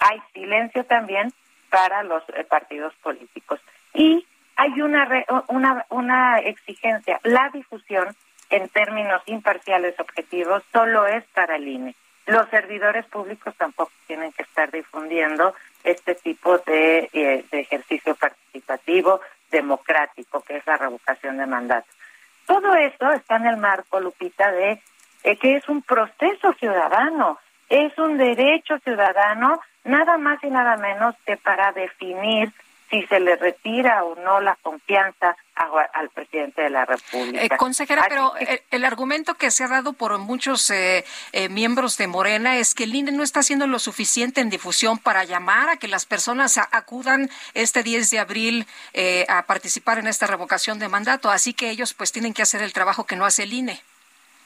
Hay 0.00 0.20
silencio 0.32 0.84
también 0.84 1.32
para 1.70 2.02
los 2.02 2.22
eh, 2.30 2.44
partidos 2.44 2.92
políticos. 3.02 3.60
Y 3.94 4.26
hay 4.56 4.80
una, 4.80 5.08
una, 5.48 5.86
una 5.88 6.38
exigencia. 6.40 7.18
La 7.22 7.50
difusión 7.52 8.14
en 8.50 8.68
términos 8.68 9.22
imparciales 9.26 9.98
objetivos 9.98 10.62
solo 10.72 11.06
es 11.06 11.24
para 11.34 11.56
el 11.56 11.66
INE. 11.66 11.94
Los 12.26 12.48
servidores 12.48 13.04
públicos 13.06 13.54
tampoco 13.56 13.92
tienen 14.06 14.32
que 14.32 14.42
estar 14.42 14.70
difundiendo 14.70 15.54
este 15.82 16.14
tipo 16.14 16.58
de, 16.58 17.10
eh, 17.12 17.44
de 17.50 17.60
ejercicio 17.60 18.14
participativo, 18.14 19.20
democrático, 19.50 20.40
que 20.40 20.56
es 20.56 20.66
la 20.66 20.76
revocación 20.76 21.36
de 21.36 21.46
mandato. 21.46 21.88
Todo 22.46 22.74
esto 22.74 23.10
está 23.12 23.36
en 23.36 23.46
el 23.46 23.56
marco, 23.56 24.00
Lupita, 24.00 24.50
de 24.52 24.80
que 25.22 25.56
es 25.56 25.68
un 25.68 25.82
proceso 25.82 26.52
ciudadano, 26.54 27.38
es 27.68 27.96
un 27.98 28.18
derecho 28.18 28.78
ciudadano, 28.80 29.60
nada 29.84 30.18
más 30.18 30.42
y 30.44 30.48
nada 30.48 30.76
menos 30.76 31.14
que 31.24 31.36
para 31.36 31.72
definir 31.72 32.52
si 32.94 33.06
se 33.08 33.18
le 33.18 33.34
retira 33.36 34.04
o 34.04 34.14
no 34.14 34.40
la 34.40 34.56
confianza 34.62 35.36
al 35.54 36.08
presidente 36.10 36.62
de 36.62 36.70
la 36.70 36.84
República. 36.84 37.44
Eh, 37.44 37.48
consejera, 37.56 38.06
pero 38.08 38.32
el, 38.70 38.84
argumento 38.84 39.34
que 39.34 39.50
se 39.50 39.64
ha 39.64 39.68
dado 39.68 39.92
por 39.92 40.16
muchos 40.18 40.70
eh, 40.70 41.04
eh, 41.32 41.48
miembros 41.48 41.96
de 41.96 42.06
Morena 42.06 42.56
es 42.56 42.74
que 42.74 42.84
el 42.84 42.94
INE 42.94 43.12
no 43.12 43.22
está 43.22 43.40
haciendo 43.40 43.66
lo 43.66 43.78
suficiente 43.78 44.40
en 44.40 44.50
difusión 44.50 44.98
para 44.98 45.24
llamar 45.24 45.70
a 45.70 45.76
que 45.76 45.88
las 45.88 46.06
personas 46.06 46.58
acudan 46.58 47.30
este 47.54 47.82
10 47.82 48.10
de 48.10 48.18
abril 48.18 48.66
a 49.28 49.42
participar 49.46 49.98
en 49.98 50.06
esta 50.06 50.26
revocación 50.26 50.78
de 50.78 50.88
mandato. 50.88 51.30
Así 51.30 51.54
que 51.54 51.70
ellos 51.70 51.94
pues 51.94 52.12
tienen 52.12 52.32
que 52.32 52.42
hacer 52.42 52.62
el 52.62 52.72
trabajo 52.72 53.06
que 53.06 53.16
no 53.16 53.24
hace 53.24 53.44
el 53.44 53.52
INE 53.52 53.80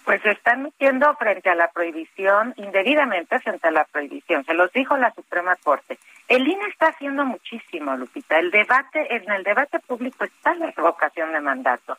pues 0.05 0.23
se 0.23 0.31
están 0.31 0.63
metiendo 0.63 1.15
frente 1.17 1.51
a 1.51 1.55
la 1.55 1.69
prohibición, 1.69 2.55
indebidamente 2.57 3.39
frente 3.41 3.69
a 3.69 3.71
la 3.71 3.85
prohibición. 3.85 4.43
Se 4.47 4.55
los 4.55 4.73
dijo 4.73 4.97
la 4.97 5.13
Suprema 5.13 5.55
Corte. 5.57 5.99
El 6.29 6.47
INE 6.47 6.67
está 6.69 6.89
haciendo 6.89 7.25
muchísimo, 7.25 7.97
Lupita. 7.97 8.39
El 8.39 8.51
debate, 8.51 9.17
en 9.17 9.31
el 9.31 9.43
debate 9.43 9.79
público 9.81 10.25
está 10.25 10.55
la 10.55 10.71
revocación 10.71 11.33
de 11.33 11.41
mandato. 11.41 11.97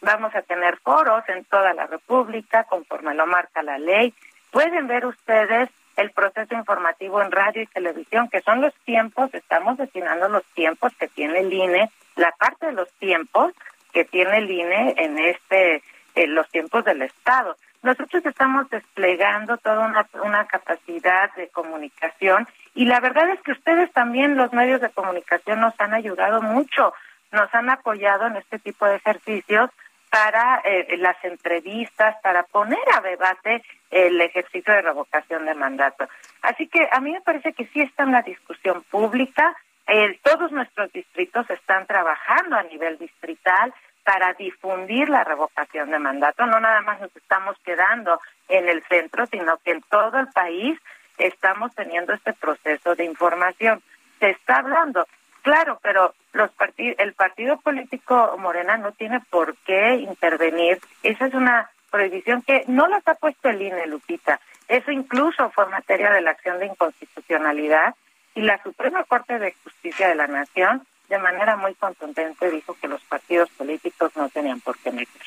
Vamos 0.00 0.34
a 0.34 0.42
tener 0.42 0.78
foros 0.78 1.24
en 1.28 1.44
toda 1.44 1.74
la 1.74 1.86
República, 1.86 2.64
conforme 2.64 3.14
lo 3.14 3.26
marca 3.26 3.62
la 3.62 3.78
ley. 3.78 4.14
Pueden 4.52 4.86
ver 4.86 5.04
ustedes 5.04 5.68
el 5.96 6.10
proceso 6.12 6.54
informativo 6.54 7.20
en 7.20 7.32
radio 7.32 7.62
y 7.62 7.66
televisión, 7.66 8.28
que 8.28 8.40
son 8.40 8.60
los 8.60 8.74
tiempos, 8.84 9.34
estamos 9.34 9.76
destinando 9.76 10.28
los 10.28 10.44
tiempos 10.54 10.92
que 10.98 11.08
tiene 11.08 11.40
el 11.40 11.52
INE, 11.52 11.90
la 12.16 12.32
parte 12.32 12.66
de 12.66 12.72
los 12.72 12.90
tiempos 12.94 13.52
que 13.92 14.04
tiene 14.04 14.38
el 14.38 14.50
INE 14.50 14.94
en 14.96 15.18
este 15.18 15.82
en 16.14 16.34
los 16.34 16.48
tiempos 16.50 16.84
del 16.84 17.02
Estado. 17.02 17.56
Nosotros 17.82 18.24
estamos 18.24 18.70
desplegando 18.70 19.56
toda 19.58 19.86
una, 19.86 20.06
una 20.22 20.46
capacidad 20.46 21.34
de 21.34 21.48
comunicación 21.48 22.46
y 22.74 22.86
la 22.86 23.00
verdad 23.00 23.28
es 23.30 23.40
que 23.42 23.52
ustedes 23.52 23.92
también, 23.92 24.36
los 24.36 24.52
medios 24.52 24.80
de 24.80 24.90
comunicación, 24.90 25.60
nos 25.60 25.74
han 25.78 25.92
ayudado 25.92 26.40
mucho, 26.40 26.94
nos 27.32 27.52
han 27.54 27.70
apoyado 27.70 28.26
en 28.26 28.36
este 28.36 28.58
tipo 28.58 28.86
de 28.86 28.96
ejercicios 28.96 29.70
para 30.10 30.60
eh, 30.64 30.96
las 30.98 31.16
entrevistas, 31.24 32.16
para 32.22 32.42
poner 32.44 32.82
a 32.94 33.00
debate 33.00 33.62
el 33.90 34.20
ejercicio 34.20 34.72
de 34.74 34.82
revocación 34.82 35.46
de 35.46 35.54
mandato. 35.54 36.06
Así 36.42 36.68
que 36.68 36.86
a 36.90 37.00
mí 37.00 37.12
me 37.12 37.22
parece 37.22 37.52
que 37.54 37.66
sí 37.68 37.80
está 37.80 38.02
en 38.02 38.12
la 38.12 38.22
discusión 38.22 38.82
pública. 38.90 39.56
Eh, 39.86 40.18
todos 40.22 40.52
nuestros 40.52 40.92
distritos 40.92 41.48
están 41.48 41.86
trabajando 41.86 42.56
a 42.56 42.62
nivel 42.62 42.98
distrital 42.98 43.74
para 44.04 44.32
difundir 44.34 45.08
la 45.08 45.24
revocación 45.24 45.90
de 45.90 45.98
mandato. 45.98 46.46
No 46.46 46.60
nada 46.60 46.80
más 46.82 47.00
nos 47.00 47.14
estamos 47.16 47.56
quedando 47.64 48.20
en 48.48 48.68
el 48.68 48.82
centro, 48.84 49.26
sino 49.26 49.58
que 49.58 49.72
en 49.72 49.82
todo 49.82 50.18
el 50.18 50.28
país 50.28 50.78
estamos 51.18 51.74
teniendo 51.74 52.12
este 52.12 52.32
proceso 52.32 52.94
de 52.94 53.04
información. 53.04 53.82
Se 54.18 54.30
está 54.30 54.58
hablando, 54.58 55.06
claro, 55.42 55.78
pero 55.82 56.14
los 56.32 56.50
el 56.76 57.12
partido 57.14 57.58
político 57.58 58.36
Morena 58.38 58.76
no 58.76 58.92
tiene 58.92 59.20
por 59.30 59.56
qué 59.58 59.94
intervenir. 59.96 60.80
Esa 61.02 61.26
es 61.26 61.34
una 61.34 61.70
prohibición 61.90 62.42
que 62.42 62.64
no 62.68 62.86
las 62.86 63.06
ha 63.06 63.14
puesto 63.14 63.48
el 63.50 63.60
INE, 63.60 63.86
Lupita. 63.86 64.40
Eso 64.68 64.90
incluso 64.90 65.50
fue 65.50 65.66
materia 65.66 66.10
de 66.10 66.22
la 66.22 66.30
acción 66.30 66.58
de 66.58 66.66
inconstitucionalidad 66.66 67.94
y 68.34 68.40
la 68.40 68.62
Suprema 68.62 69.04
Corte 69.04 69.38
de 69.38 69.54
Justicia 69.62 70.08
de 70.08 70.14
la 70.14 70.26
Nación 70.26 70.86
de 71.12 71.18
manera 71.18 71.56
muy 71.56 71.74
contundente 71.74 72.50
dijo 72.50 72.74
que 72.80 72.88
los 72.88 73.02
partidos 73.02 73.50
políticos 73.50 74.12
no 74.16 74.30
tenían 74.30 74.60
por 74.60 74.78
qué 74.78 74.90
meter. 74.90 75.22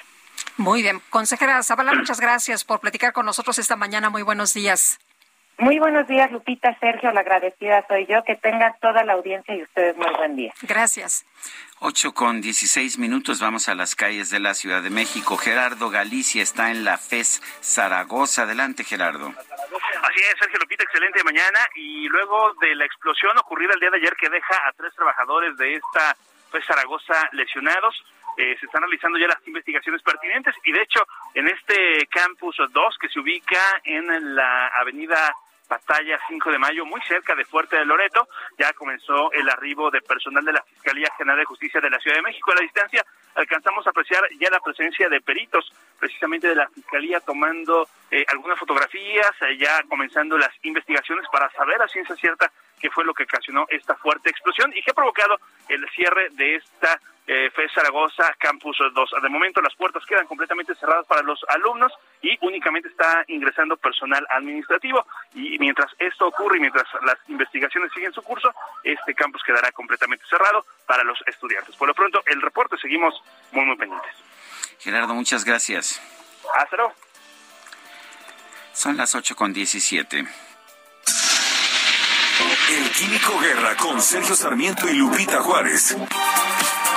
Muy 0.57 0.81
bien. 0.81 0.99
Consejera 1.11 1.61
Zavala, 1.61 1.93
muchas 1.93 2.19
gracias 2.19 2.63
por 2.63 2.79
platicar 2.79 3.13
con 3.13 3.27
nosotros 3.27 3.59
esta 3.59 3.75
mañana. 3.75 4.09
Muy 4.09 4.23
buenos 4.23 4.55
días. 4.55 4.97
Muy 5.57 5.79
buenos 5.79 6.05
días, 6.07 6.29
Lupita, 6.31 6.77
Sergio, 6.79 7.11
la 7.11 7.21
agradecida 7.21 7.85
soy 7.87 8.05
yo. 8.07 8.23
Que 8.23 8.35
tengan 8.35 8.73
toda 8.81 9.03
la 9.05 9.13
audiencia 9.13 9.55
y 9.55 9.63
ustedes 9.63 9.95
muy 9.95 10.13
buen 10.17 10.35
día. 10.35 10.53
Gracias. 10.61 11.25
Ocho 11.79 12.13
con 12.13 12.41
dieciséis 12.41 12.97
minutos, 12.97 13.39
vamos 13.39 13.69
a 13.69 13.75
las 13.75 13.95
calles 13.95 14.29
de 14.29 14.39
la 14.39 14.53
Ciudad 14.53 14.81
de 14.81 14.89
México. 14.89 15.37
Gerardo 15.37 15.89
Galicia 15.89 16.43
está 16.43 16.71
en 16.71 16.83
la 16.83 16.97
FES 16.97 17.41
Zaragoza. 17.61 18.43
Adelante, 18.43 18.83
Gerardo. 18.83 19.27
Así 19.27 20.19
es, 20.19 20.35
Sergio 20.39 20.59
Lupita, 20.59 20.83
excelente 20.83 21.23
mañana. 21.23 21.59
Y 21.75 22.07
luego 22.09 22.53
de 22.59 22.75
la 22.75 22.85
explosión 22.85 23.37
ocurrida 23.37 23.73
el 23.75 23.79
día 23.79 23.91
de 23.91 23.97
ayer 23.97 24.15
que 24.19 24.29
deja 24.29 24.55
a 24.67 24.73
tres 24.73 24.93
trabajadores 24.93 25.55
de 25.57 25.75
esta 25.75 26.17
FES 26.51 26.65
Zaragoza 26.65 27.29
lesionados, 27.31 28.03
eh, 28.37 28.57
se 28.59 28.65
están 28.65 28.81
realizando 28.81 29.17
ya 29.17 29.27
las 29.27 29.47
investigaciones 29.47 30.01
pertinentes 30.01 30.53
y 30.65 30.73
de 30.73 30.81
hecho 30.81 31.07
en 31.33 31.47
este 31.47 32.05
campus 32.07 32.57
2 32.69 32.97
que 32.99 33.07
se 33.07 33.19
ubica 33.21 33.79
en 33.85 34.35
la 34.35 34.67
avenida 34.67 35.33
Batalla 35.67 36.19
5 36.27 36.51
de 36.51 36.59
Mayo, 36.59 36.85
muy 36.85 37.01
cerca 37.01 37.35
de 37.35 37.45
Fuerte 37.45 37.77
de 37.77 37.85
Loreto. 37.85 38.27
Ya 38.57 38.73
comenzó 38.73 39.31
el 39.31 39.49
arribo 39.49 39.89
de 39.91 40.01
personal 40.01 40.43
de 40.45 40.53
la 40.53 40.61
Fiscalía 40.63 41.07
General 41.17 41.39
de 41.39 41.45
Justicia 41.45 41.81
de 41.81 41.89
la 41.89 41.99
Ciudad 41.99 42.17
de 42.17 42.23
México. 42.23 42.51
A 42.51 42.55
la 42.55 42.61
distancia 42.61 43.05
alcanzamos 43.35 43.85
a 43.85 43.89
apreciar 43.89 44.23
ya 44.39 44.49
la 44.49 44.59
presencia 44.59 45.09
de 45.09 45.21
peritos, 45.21 45.71
precisamente 45.99 46.47
de 46.47 46.55
la 46.55 46.67
Fiscalía, 46.69 47.19
tomando 47.19 47.87
eh, 48.11 48.25
algunas 48.29 48.59
fotografías, 48.59 49.31
eh, 49.41 49.57
ya 49.57 49.83
comenzando 49.89 50.37
las 50.37 50.51
investigaciones 50.63 51.25
para 51.31 51.49
saber 51.51 51.81
a 51.81 51.87
ciencia 51.87 52.15
cierta 52.15 52.51
qué 52.79 52.89
fue 52.89 53.05
lo 53.05 53.13
que 53.13 53.23
ocasionó 53.23 53.65
esta 53.69 53.95
fuerte 53.95 54.29
explosión 54.29 54.71
y 54.75 54.81
qué 54.81 54.91
ha 54.91 54.93
provocado 54.93 55.39
el 55.69 55.87
cierre 55.89 56.29
de 56.31 56.55
esta 56.55 56.99
eh, 57.27 57.49
FE 57.55 57.67
Zaragoza 57.73 58.35
Campus 58.37 58.77
2. 58.93 59.11
De 59.21 59.29
momento 59.29 59.61
las 59.61 59.73
puertas 59.75 60.05
quedan 60.05 60.27
completamente 60.27 60.75
cerradas 60.75 61.05
para 61.07 61.23
los 61.23 61.43
alumnos 61.49 61.91
y 62.21 62.37
únicamente 62.41 62.89
está 62.89 63.23
ingresando 63.27 63.77
personal 63.77 64.25
administrativo. 64.29 65.05
Y 65.33 65.57
mientras 65.57 65.91
esto 65.97 66.27
ocurre 66.27 66.57
y 66.57 66.61
mientras 66.61 66.85
las 67.03 67.17
investigaciones 67.27 67.91
siguen 67.93 68.13
su 68.13 68.21
curso, 68.21 68.53
este 68.83 69.15
campus 69.15 69.41
quedará 69.43 69.71
completamente 69.71 70.25
cerrado 70.27 70.65
para 70.85 71.03
los 71.03 71.19
estudiantes. 71.25 71.75
Por 71.75 71.87
lo 71.87 71.93
pronto, 71.93 72.21
el 72.27 72.41
reporte 72.41 72.77
seguimos 72.77 73.19
muy, 73.51 73.65
muy 73.65 73.75
pendientes. 73.75 74.11
Gerardo, 74.79 75.15
muchas 75.15 75.43
gracias. 75.43 76.01
Hasta 76.55 76.75
luego. 76.75 76.93
Son 78.73 78.97
las 78.97 79.15
8 79.15 79.35
con 79.35 79.53
17. 79.53 80.25
El 82.37 82.91
Químico 82.91 83.39
Guerra 83.39 83.77
con 83.77 84.01
Sergio 84.01 84.35
Sarmiento 84.35 84.89
y 84.89 84.95
Lupita 84.95 85.39
Juárez. 85.39 85.95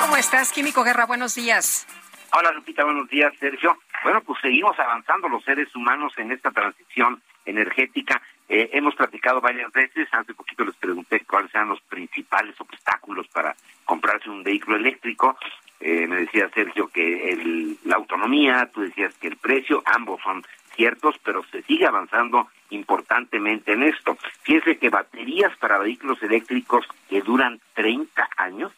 ¿Cómo 0.00 0.16
estás, 0.16 0.50
Químico 0.50 0.82
Guerra? 0.82 1.06
Buenos 1.06 1.36
días. 1.36 1.86
Hola, 2.32 2.50
Lupita, 2.50 2.84
buenos 2.84 3.08
días, 3.08 3.32
Sergio. 3.38 3.78
Bueno, 4.02 4.20
pues 4.22 4.40
seguimos 4.40 4.76
avanzando 4.78 5.28
los 5.28 5.44
seres 5.44 5.74
humanos 5.76 6.12
en 6.16 6.32
esta 6.32 6.50
transición 6.50 7.22
energética. 7.44 8.20
Eh, 8.48 8.70
hemos 8.72 8.96
platicado 8.96 9.40
varias 9.40 9.70
veces, 9.72 10.08
hace 10.10 10.34
poquito 10.34 10.64
les 10.64 10.74
pregunté 10.74 11.24
cuáles 11.24 11.54
eran 11.54 11.68
los 11.68 11.80
principales 11.82 12.60
obstáculos 12.60 13.28
para 13.28 13.54
comprarse 13.84 14.28
un 14.30 14.42
vehículo 14.42 14.76
eléctrico. 14.76 15.38
Eh, 15.78 16.06
me 16.08 16.16
decía 16.16 16.50
Sergio 16.52 16.88
que 16.88 17.30
el, 17.30 17.78
la 17.84 17.96
autonomía, 17.96 18.68
tú 18.72 18.80
decías 18.80 19.14
que 19.14 19.28
el 19.28 19.36
precio, 19.36 19.82
ambos 19.86 20.20
son 20.22 20.44
ciertos, 20.78 21.16
pero 21.24 21.42
se 21.50 21.62
sigue 21.64 21.86
avanzando 21.86 22.48
importantemente 22.70 23.72
en 23.72 23.82
esto. 23.82 24.16
Fíjense 24.42 24.78
que 24.78 24.90
baterías 24.90 25.54
para 25.58 25.78
vehículos 25.78 26.22
eléctricos 26.22 26.86
que 27.08 27.20
duran 27.20 27.60
30 27.74 28.28
años, 28.36 28.72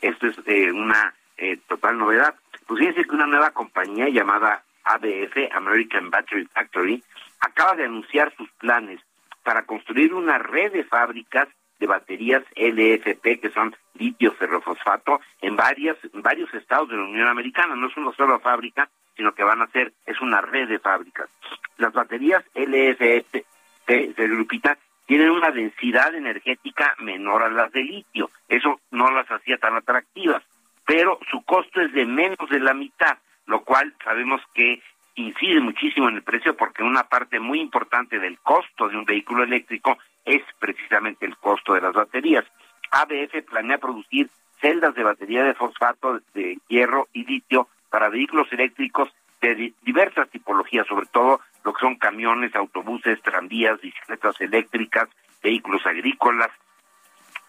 esto 0.00 0.26
es 0.26 0.36
eh, 0.46 0.72
una 0.72 1.14
eh, 1.36 1.58
total 1.68 1.96
novedad. 1.96 2.34
Pues 2.66 2.80
fíjense 2.80 3.04
que 3.04 3.14
una 3.14 3.26
nueva 3.26 3.52
compañía 3.52 4.08
llamada 4.08 4.64
ABF, 4.82 5.36
American 5.52 6.10
Battery 6.10 6.46
Factory, 6.46 7.02
acaba 7.38 7.76
de 7.76 7.84
anunciar 7.84 8.34
sus 8.36 8.50
planes 8.58 9.00
para 9.44 9.62
construir 9.62 10.14
una 10.14 10.38
red 10.38 10.72
de 10.72 10.82
fábricas 10.84 11.48
de 11.78 11.86
baterías 11.86 12.42
LFP, 12.56 13.40
que 13.40 13.50
son 13.54 13.76
litio 13.94 14.32
ferrofosfato, 14.32 15.20
en 15.40 15.54
varias, 15.54 15.96
en 16.12 16.22
varios 16.22 16.52
estados 16.52 16.88
de 16.88 16.96
la 16.96 17.04
Unión 17.04 17.28
Americana. 17.28 17.76
No 17.76 17.86
es 17.86 17.96
una 17.96 18.12
sola 18.12 18.40
fábrica, 18.40 18.88
sino 19.18 19.34
que 19.34 19.42
van 19.42 19.60
a 19.60 19.66
ser, 19.66 19.92
es 20.06 20.18
una 20.20 20.40
red 20.40 20.68
de 20.68 20.78
fábricas. 20.78 21.28
Las 21.76 21.92
baterías 21.92 22.44
LFP 22.54 23.44
de 23.88 24.28
Lupita 24.28 24.78
tienen 25.06 25.30
una 25.30 25.50
densidad 25.50 26.14
energética 26.14 26.94
menor 27.00 27.42
a 27.42 27.50
las 27.50 27.72
de 27.72 27.82
litio. 27.82 28.30
Eso 28.48 28.80
no 28.92 29.10
las 29.10 29.28
hacía 29.28 29.58
tan 29.58 29.74
atractivas, 29.74 30.42
pero 30.86 31.18
su 31.30 31.42
costo 31.42 31.80
es 31.80 31.92
de 31.92 32.06
menos 32.06 32.48
de 32.48 32.60
la 32.60 32.74
mitad, 32.74 33.18
lo 33.46 33.64
cual 33.64 33.92
sabemos 34.04 34.40
que 34.54 34.80
incide 35.16 35.60
muchísimo 35.60 36.08
en 36.08 36.14
el 36.14 36.22
precio 36.22 36.56
porque 36.56 36.84
una 36.84 37.08
parte 37.08 37.40
muy 37.40 37.60
importante 37.60 38.20
del 38.20 38.38
costo 38.38 38.88
de 38.88 38.96
un 38.96 39.04
vehículo 39.04 39.42
eléctrico 39.42 39.98
es 40.24 40.42
precisamente 40.60 41.26
el 41.26 41.36
costo 41.38 41.74
de 41.74 41.80
las 41.80 41.92
baterías. 41.92 42.44
ABF 42.92 43.42
planea 43.50 43.78
producir 43.78 44.30
celdas 44.60 44.94
de 44.94 45.02
batería 45.02 45.42
de 45.42 45.54
fosfato 45.54 46.20
de 46.34 46.58
hierro 46.68 47.08
y 47.12 47.24
litio 47.24 47.68
para 47.90 48.08
vehículos 48.08 48.52
eléctricos 48.52 49.08
de 49.40 49.72
diversas 49.82 50.28
tipologías, 50.30 50.86
sobre 50.86 51.06
todo 51.06 51.40
lo 51.64 51.72
que 51.72 51.80
son 51.80 51.96
camiones, 51.96 52.54
autobuses, 52.54 53.20
tranvías, 53.22 53.80
bicicletas 53.80 54.40
eléctricas, 54.40 55.08
vehículos 55.42 55.86
agrícolas. 55.86 56.50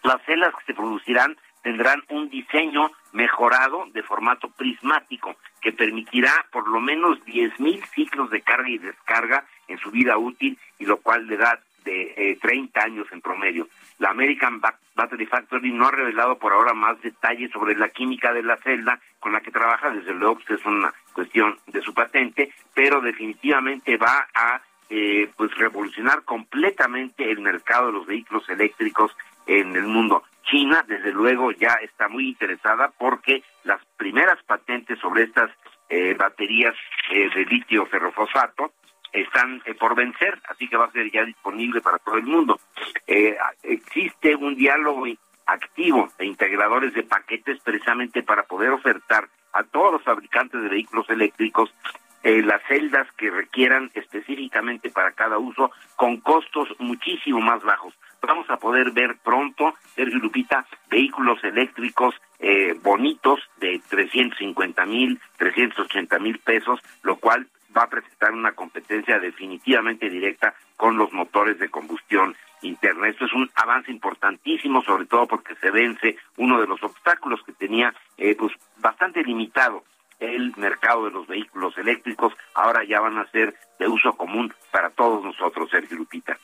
Las 0.02 0.22
celdas 0.24 0.54
que 0.54 0.66
se 0.66 0.74
producirán 0.74 1.36
tendrán 1.62 2.02
un 2.08 2.30
diseño 2.30 2.90
mejorado 3.12 3.86
de 3.92 4.02
formato 4.02 4.48
prismático 4.50 5.36
que 5.60 5.72
permitirá 5.72 6.46
por 6.52 6.66
lo 6.68 6.80
menos 6.80 7.18
10.000 7.24 7.84
ciclos 7.94 8.30
de 8.30 8.40
carga 8.40 8.70
y 8.70 8.78
descarga 8.78 9.44
en 9.68 9.78
su 9.78 9.90
vida 9.90 10.16
útil 10.16 10.58
y 10.78 10.86
lo 10.86 10.98
cual 10.98 11.26
le 11.26 11.36
da 11.36 11.60
de 11.84 12.14
eh, 12.16 12.38
30 12.40 12.80
años 12.82 13.06
en 13.12 13.20
promedio. 13.20 13.68
La 14.00 14.10
American 14.10 14.62
Battery 14.94 15.26
Factory 15.26 15.70
no 15.72 15.86
ha 15.86 15.90
revelado 15.90 16.38
por 16.38 16.54
ahora 16.54 16.72
más 16.72 17.00
detalles 17.02 17.50
sobre 17.52 17.76
la 17.76 17.90
química 17.90 18.32
de 18.32 18.42
la 18.42 18.56
celda 18.56 18.98
con 19.18 19.32
la 19.32 19.42
que 19.42 19.50
trabaja, 19.50 19.90
desde 19.90 20.14
luego 20.14 20.38
que 20.38 20.54
es 20.54 20.64
una 20.64 20.92
cuestión 21.12 21.58
de 21.66 21.82
su 21.82 21.92
patente, 21.92 22.50
pero 22.72 23.02
definitivamente 23.02 23.98
va 23.98 24.26
a 24.34 24.62
eh, 24.88 25.30
pues 25.36 25.54
revolucionar 25.54 26.22
completamente 26.24 27.30
el 27.30 27.40
mercado 27.40 27.88
de 27.88 27.92
los 27.92 28.06
vehículos 28.06 28.48
eléctricos 28.48 29.14
en 29.46 29.76
el 29.76 29.84
mundo. 29.84 30.24
China, 30.44 30.82
desde 30.88 31.12
luego, 31.12 31.52
ya 31.52 31.74
está 31.82 32.08
muy 32.08 32.30
interesada 32.30 32.90
porque 32.98 33.42
las 33.64 33.84
primeras 33.98 34.42
patentes 34.44 34.98
sobre 34.98 35.24
estas 35.24 35.50
eh, 35.90 36.14
baterías 36.14 36.74
eh, 37.10 37.28
de 37.34 37.44
litio 37.44 37.84
ferrofosfato 37.84 38.72
están 39.12 39.62
eh, 39.64 39.74
por 39.74 39.94
vencer, 39.94 40.40
así 40.48 40.68
que 40.68 40.76
va 40.76 40.86
a 40.86 40.92
ser 40.92 41.10
ya 41.10 41.24
disponible 41.24 41.80
para 41.80 41.98
todo 41.98 42.16
el 42.16 42.24
mundo. 42.24 42.60
Eh, 43.06 43.36
existe 43.62 44.34
un 44.36 44.54
diálogo 44.54 45.04
activo 45.46 46.08
de 46.18 46.26
integradores 46.26 46.94
de 46.94 47.02
paquetes 47.02 47.60
precisamente 47.60 48.22
para 48.22 48.44
poder 48.44 48.70
ofertar 48.70 49.28
a 49.52 49.64
todos 49.64 49.92
los 49.92 50.02
fabricantes 50.02 50.62
de 50.62 50.68
vehículos 50.68 51.08
eléctricos 51.10 51.74
eh, 52.22 52.42
las 52.42 52.60
celdas 52.68 53.10
que 53.16 53.30
requieran 53.30 53.90
específicamente 53.94 54.90
para 54.90 55.12
cada 55.12 55.38
uso 55.38 55.70
con 55.96 56.18
costos 56.18 56.68
muchísimo 56.78 57.40
más 57.40 57.62
bajos. 57.62 57.94
Vamos 58.20 58.48
a 58.50 58.58
poder 58.58 58.90
ver 58.90 59.16
pronto, 59.24 59.74
Sergio 59.94 60.18
Lupita, 60.18 60.66
vehículos 60.90 61.42
eléctricos 61.42 62.14
eh, 62.38 62.74
bonitos 62.82 63.40
de 63.56 63.80
350 63.88 64.84
mil, 64.84 65.18
380 65.38 66.18
mil 66.18 66.38
pesos, 66.40 66.80
lo 67.02 67.16
cual 67.16 67.46
va 67.76 67.82
a 67.82 67.90
presentar 67.90 68.32
una 68.32 68.52
competencia 68.52 69.18
definitivamente 69.18 70.08
directa 70.08 70.54
con 70.76 70.96
los 70.96 71.12
motores 71.12 71.58
de 71.58 71.68
combustión 71.68 72.36
interna. 72.62 73.08
Esto 73.08 73.24
es 73.24 73.32
un 73.32 73.50
avance 73.54 73.90
importantísimo, 73.90 74.82
sobre 74.82 75.06
todo 75.06 75.26
porque 75.26 75.54
se 75.56 75.70
vence 75.70 76.16
uno 76.36 76.60
de 76.60 76.66
los 76.66 76.82
obstáculos 76.82 77.40
que 77.44 77.52
tenía 77.52 77.94
eh, 78.16 78.34
pues 78.36 78.52
bastante 78.78 79.22
limitado 79.22 79.84
el 80.18 80.52
mercado 80.56 81.06
de 81.06 81.10
los 81.10 81.26
vehículos 81.26 81.76
eléctricos. 81.78 82.34
Ahora 82.54 82.84
ya 82.84 83.00
van 83.00 83.18
a 83.18 83.30
ser 83.30 83.54
de 83.78 83.88
uso 83.88 84.12
común 84.12 84.52
para 84.70 84.90
todos 84.90 85.24
nosotros, 85.24 85.70
Sergio 85.70 85.96
Lupita. 85.96 86.38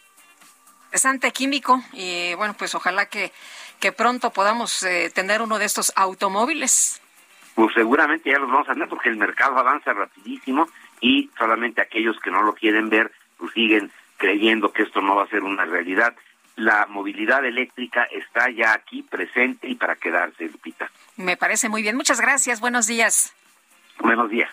Interesante 0.86 1.30
químico 1.32 1.82
y 1.92 2.34
bueno, 2.34 2.54
pues 2.56 2.74
ojalá 2.74 3.06
que, 3.06 3.32
que 3.80 3.92
pronto 3.92 4.30
podamos 4.30 4.82
eh, 4.82 5.10
tener 5.14 5.42
uno 5.42 5.58
de 5.58 5.66
estos 5.66 5.92
automóviles. 5.94 7.02
Pues 7.54 7.74
seguramente 7.74 8.30
ya 8.30 8.38
los 8.38 8.50
vamos 8.50 8.68
a 8.68 8.72
tener 8.72 8.88
porque 8.88 9.10
el 9.10 9.16
mercado 9.16 9.58
avanza 9.58 9.92
rapidísimo 9.92 10.68
y 11.00 11.30
solamente 11.38 11.80
aquellos 11.80 12.18
que 12.20 12.30
no 12.30 12.42
lo 12.42 12.54
quieren 12.54 12.88
ver 12.88 13.12
pues 13.36 13.52
siguen 13.52 13.90
creyendo 14.16 14.72
que 14.72 14.82
esto 14.82 15.00
no 15.00 15.16
va 15.16 15.24
a 15.24 15.28
ser 15.28 15.42
una 15.42 15.64
realidad. 15.64 16.14
La 16.56 16.86
movilidad 16.86 17.44
eléctrica 17.44 18.04
está 18.04 18.50
ya 18.50 18.72
aquí 18.72 19.02
presente 19.02 19.68
y 19.68 19.74
para 19.74 19.96
quedarse, 19.96 20.48
Lupita. 20.48 20.90
Me 21.16 21.36
parece 21.36 21.68
muy 21.68 21.82
bien. 21.82 21.96
Muchas 21.96 22.20
gracias. 22.20 22.60
Buenos 22.60 22.86
días. 22.86 23.34
Buenos 23.98 24.30
días. 24.30 24.50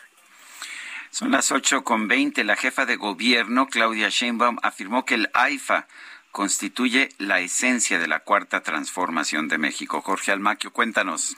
Son 1.12 1.32
las 1.32 1.52
ocho 1.52 1.84
con 1.84 2.08
veinte. 2.08 2.44
La 2.44 2.56
jefa 2.56 2.86
de 2.86 2.98
gobierno, 2.98 3.68
Claudia 3.68 4.10
Sheinbaum, 4.10 4.58
afirmó 4.64 5.06
que 5.06 5.16
el 5.16 5.30
AIFA 5.34 5.88
constituye 6.32 7.10
la 7.20 7.40
esencia 7.40 8.00
de 8.00 8.08
la 8.08 8.22
cuarta 8.22 8.62
transformación 8.62 9.48
de 9.48 9.60
México. 9.60 10.02
Jorge 10.02 10.32
Almaquio, 10.32 10.74
cuéntanos. 10.74 11.38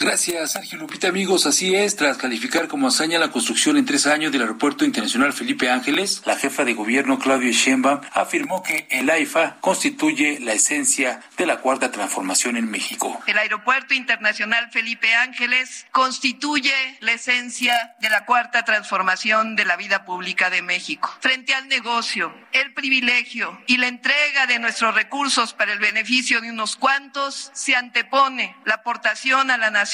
Gracias, 0.00 0.52
Sergio 0.52 0.78
Lupita. 0.78 1.08
Amigos, 1.08 1.44
así 1.44 1.74
es. 1.74 1.96
Tras 1.96 2.18
calificar 2.18 2.68
como 2.68 2.86
hazaña 2.86 3.18
la 3.18 3.32
construcción 3.32 3.76
en 3.76 3.84
tres 3.84 4.06
años 4.06 4.30
del 4.30 4.42
Aeropuerto 4.42 4.84
Internacional 4.84 5.32
Felipe 5.32 5.70
Ángeles, 5.70 6.22
la 6.24 6.36
jefa 6.36 6.64
de 6.64 6.74
gobierno, 6.74 7.18
Claudia 7.18 7.50
Sheinbaum, 7.50 8.00
afirmó 8.12 8.62
que 8.62 8.86
el 8.90 9.10
AIFA 9.10 9.56
constituye 9.60 10.38
la 10.38 10.52
esencia 10.52 11.20
de 11.36 11.46
la 11.46 11.56
cuarta 11.56 11.90
transformación 11.90 12.56
en 12.56 12.70
México. 12.70 13.20
El 13.26 13.38
Aeropuerto 13.38 13.92
Internacional 13.92 14.70
Felipe 14.70 15.12
Ángeles 15.16 15.86
constituye 15.90 16.72
la 17.00 17.12
esencia 17.12 17.96
de 18.00 18.08
la 18.08 18.24
cuarta 18.24 18.64
transformación 18.64 19.56
de 19.56 19.64
la 19.64 19.76
vida 19.76 20.04
pública 20.04 20.48
de 20.48 20.62
México. 20.62 21.12
Frente 21.20 21.54
al 21.54 21.66
negocio, 21.66 22.32
el 22.52 22.72
privilegio 22.72 23.60
y 23.66 23.78
la 23.78 23.88
entrega 23.88 24.46
de 24.46 24.60
nuestros 24.60 24.94
recursos 24.94 25.54
para 25.54 25.72
el 25.72 25.80
beneficio 25.80 26.40
de 26.40 26.50
unos 26.50 26.76
cuantos, 26.76 27.50
se 27.52 27.74
antepone 27.74 28.54
la 28.64 28.74
aportación 28.74 29.50
a 29.50 29.56
la 29.56 29.70
nación 29.70 29.87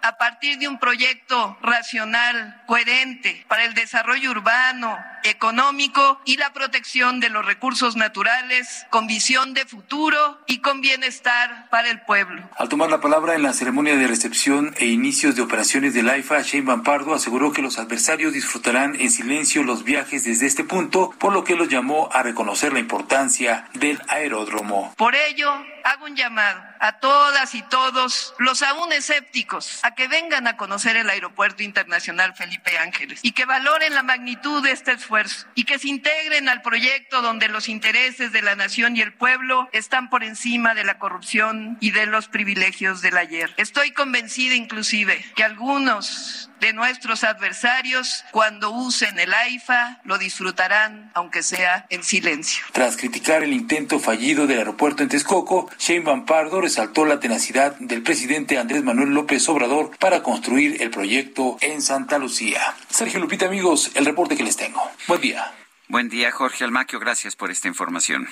a 0.00 0.16
partir 0.16 0.58
de 0.58 0.68
un 0.68 0.78
proyecto 0.78 1.58
racional, 1.60 2.62
coherente 2.66 3.44
para 3.46 3.64
el 3.64 3.74
desarrollo 3.74 4.30
urbano, 4.30 4.96
económico 5.22 6.18
y 6.24 6.38
la 6.38 6.52
protección 6.54 7.20
de 7.20 7.28
los 7.28 7.44
recursos 7.44 7.94
naturales 7.94 8.86
con 8.88 9.06
visión 9.06 9.52
de 9.52 9.66
futuro 9.66 10.40
y 10.46 10.58
con 10.58 10.80
bienestar 10.80 11.68
para 11.70 11.90
el 11.90 12.00
pueblo. 12.00 12.42
Al 12.56 12.70
tomar 12.70 12.90
la 12.90 13.02
palabra 13.02 13.34
en 13.34 13.42
la 13.42 13.52
ceremonia 13.52 13.96
de 13.96 14.06
recepción 14.06 14.74
e 14.78 14.86
inicios 14.86 15.36
de 15.36 15.42
operaciones 15.42 15.92
del 15.92 16.08
AIFA, 16.08 16.40
Shane 16.40 16.64
Van 16.64 16.82
Pardo 16.82 17.12
aseguró 17.12 17.52
que 17.52 17.60
los 17.60 17.78
adversarios 17.78 18.32
disfrutarán 18.32 18.98
en 18.98 19.10
silencio 19.10 19.62
los 19.62 19.84
viajes 19.84 20.24
desde 20.24 20.46
este 20.46 20.64
punto, 20.64 21.10
por 21.18 21.34
lo 21.34 21.44
que 21.44 21.54
los 21.54 21.68
llamó 21.68 22.08
a 22.12 22.22
reconocer 22.22 22.72
la 22.72 22.78
importancia 22.78 23.68
del 23.74 24.00
aeródromo. 24.08 24.94
Por 24.96 25.14
ello, 25.14 25.52
hago 25.84 26.06
un 26.06 26.16
llamado 26.16 26.62
a 26.80 26.98
todas 26.98 27.54
y 27.54 27.62
todos 27.62 28.34
los 28.38 28.62
aún 28.62 28.92
escépticos 28.92 29.80
a 29.84 29.94
que 29.94 30.08
vengan 30.08 30.46
a 30.46 30.56
conocer 30.56 30.96
el 30.96 31.08
Aeropuerto 31.08 31.62
Internacional 31.62 32.34
Felipe 32.34 32.76
Ángeles 32.78 33.20
y 33.22 33.32
que 33.32 33.44
valoren 33.44 33.94
la 33.94 34.02
magnitud 34.02 34.62
de 34.62 34.72
este 34.72 34.92
esfuerzo 34.92 35.46
y 35.54 35.64
que 35.64 35.78
se 35.78 35.88
integren 35.88 36.48
al 36.48 36.62
proyecto 36.62 37.22
donde 37.22 37.48
los 37.48 37.68
intereses 37.68 38.32
de 38.32 38.42
la 38.42 38.56
nación 38.56 38.96
y 38.96 39.02
el 39.02 39.12
pueblo 39.12 39.68
están 39.72 40.10
por 40.10 40.24
encima 40.24 40.74
de 40.74 40.84
la 40.84 40.98
corrupción 40.98 41.76
y 41.80 41.90
de 41.90 42.06
los 42.06 42.28
privilegios 42.28 43.02
del 43.02 43.18
ayer. 43.18 43.52
Estoy 43.56 43.92
convencida 43.92 44.54
inclusive 44.54 45.24
que 45.36 45.44
algunos 45.44 46.50
de 46.64 46.72
nuestros 46.72 47.24
adversarios, 47.24 48.24
cuando 48.30 48.70
usen 48.70 49.18
el 49.18 49.34
AIFA, 49.34 50.00
lo 50.04 50.16
disfrutarán, 50.16 51.10
aunque 51.12 51.42
sea 51.42 51.84
en 51.90 52.02
silencio. 52.02 52.64
Tras 52.72 52.96
criticar 52.96 53.42
el 53.42 53.52
intento 53.52 53.98
fallido 53.98 54.46
del 54.46 54.60
aeropuerto 54.60 55.02
en 55.02 55.10
Texcoco, 55.10 55.70
Shane 55.78 56.00
Van 56.00 56.24
Pardo 56.24 56.62
resaltó 56.62 57.04
la 57.04 57.20
tenacidad 57.20 57.76
del 57.80 58.02
presidente 58.02 58.56
Andrés 58.56 58.82
Manuel 58.82 59.10
López 59.10 59.46
Obrador 59.50 59.94
para 59.98 60.22
construir 60.22 60.80
el 60.80 60.88
proyecto 60.88 61.58
en 61.60 61.82
Santa 61.82 62.16
Lucía. 62.16 62.74
Sergio 62.88 63.20
Lupita, 63.20 63.44
amigos, 63.44 63.90
el 63.94 64.06
reporte 64.06 64.34
que 64.34 64.42
les 64.44 64.56
tengo. 64.56 64.80
Buen 65.06 65.20
día. 65.20 65.52
Buen 65.88 66.08
día, 66.08 66.32
Jorge 66.32 66.64
Almaquio. 66.64 66.98
Gracias 66.98 67.36
por 67.36 67.50
esta 67.50 67.68
información. 67.68 68.26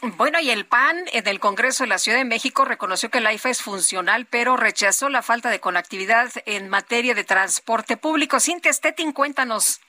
Bueno, 0.00 0.38
y 0.38 0.50
el 0.50 0.64
PAN 0.64 0.96
eh, 1.12 1.22
del 1.22 1.40
Congreso 1.40 1.82
de 1.82 1.88
la 1.88 1.98
Ciudad 1.98 2.18
de 2.18 2.24
México 2.24 2.64
reconoció 2.64 3.10
que 3.10 3.20
la 3.20 3.32
IFA 3.32 3.50
es 3.50 3.62
funcional, 3.62 4.26
pero 4.26 4.56
rechazó 4.56 5.08
la 5.08 5.22
falta 5.22 5.50
de 5.50 5.58
conectividad 5.58 6.30
en 6.46 6.68
materia 6.68 7.14
de 7.14 7.24
transporte 7.24 7.96
público. 7.96 8.38
Cintia 8.38 8.72
Stettin, 8.72 9.12
cuéntanos. 9.12 9.80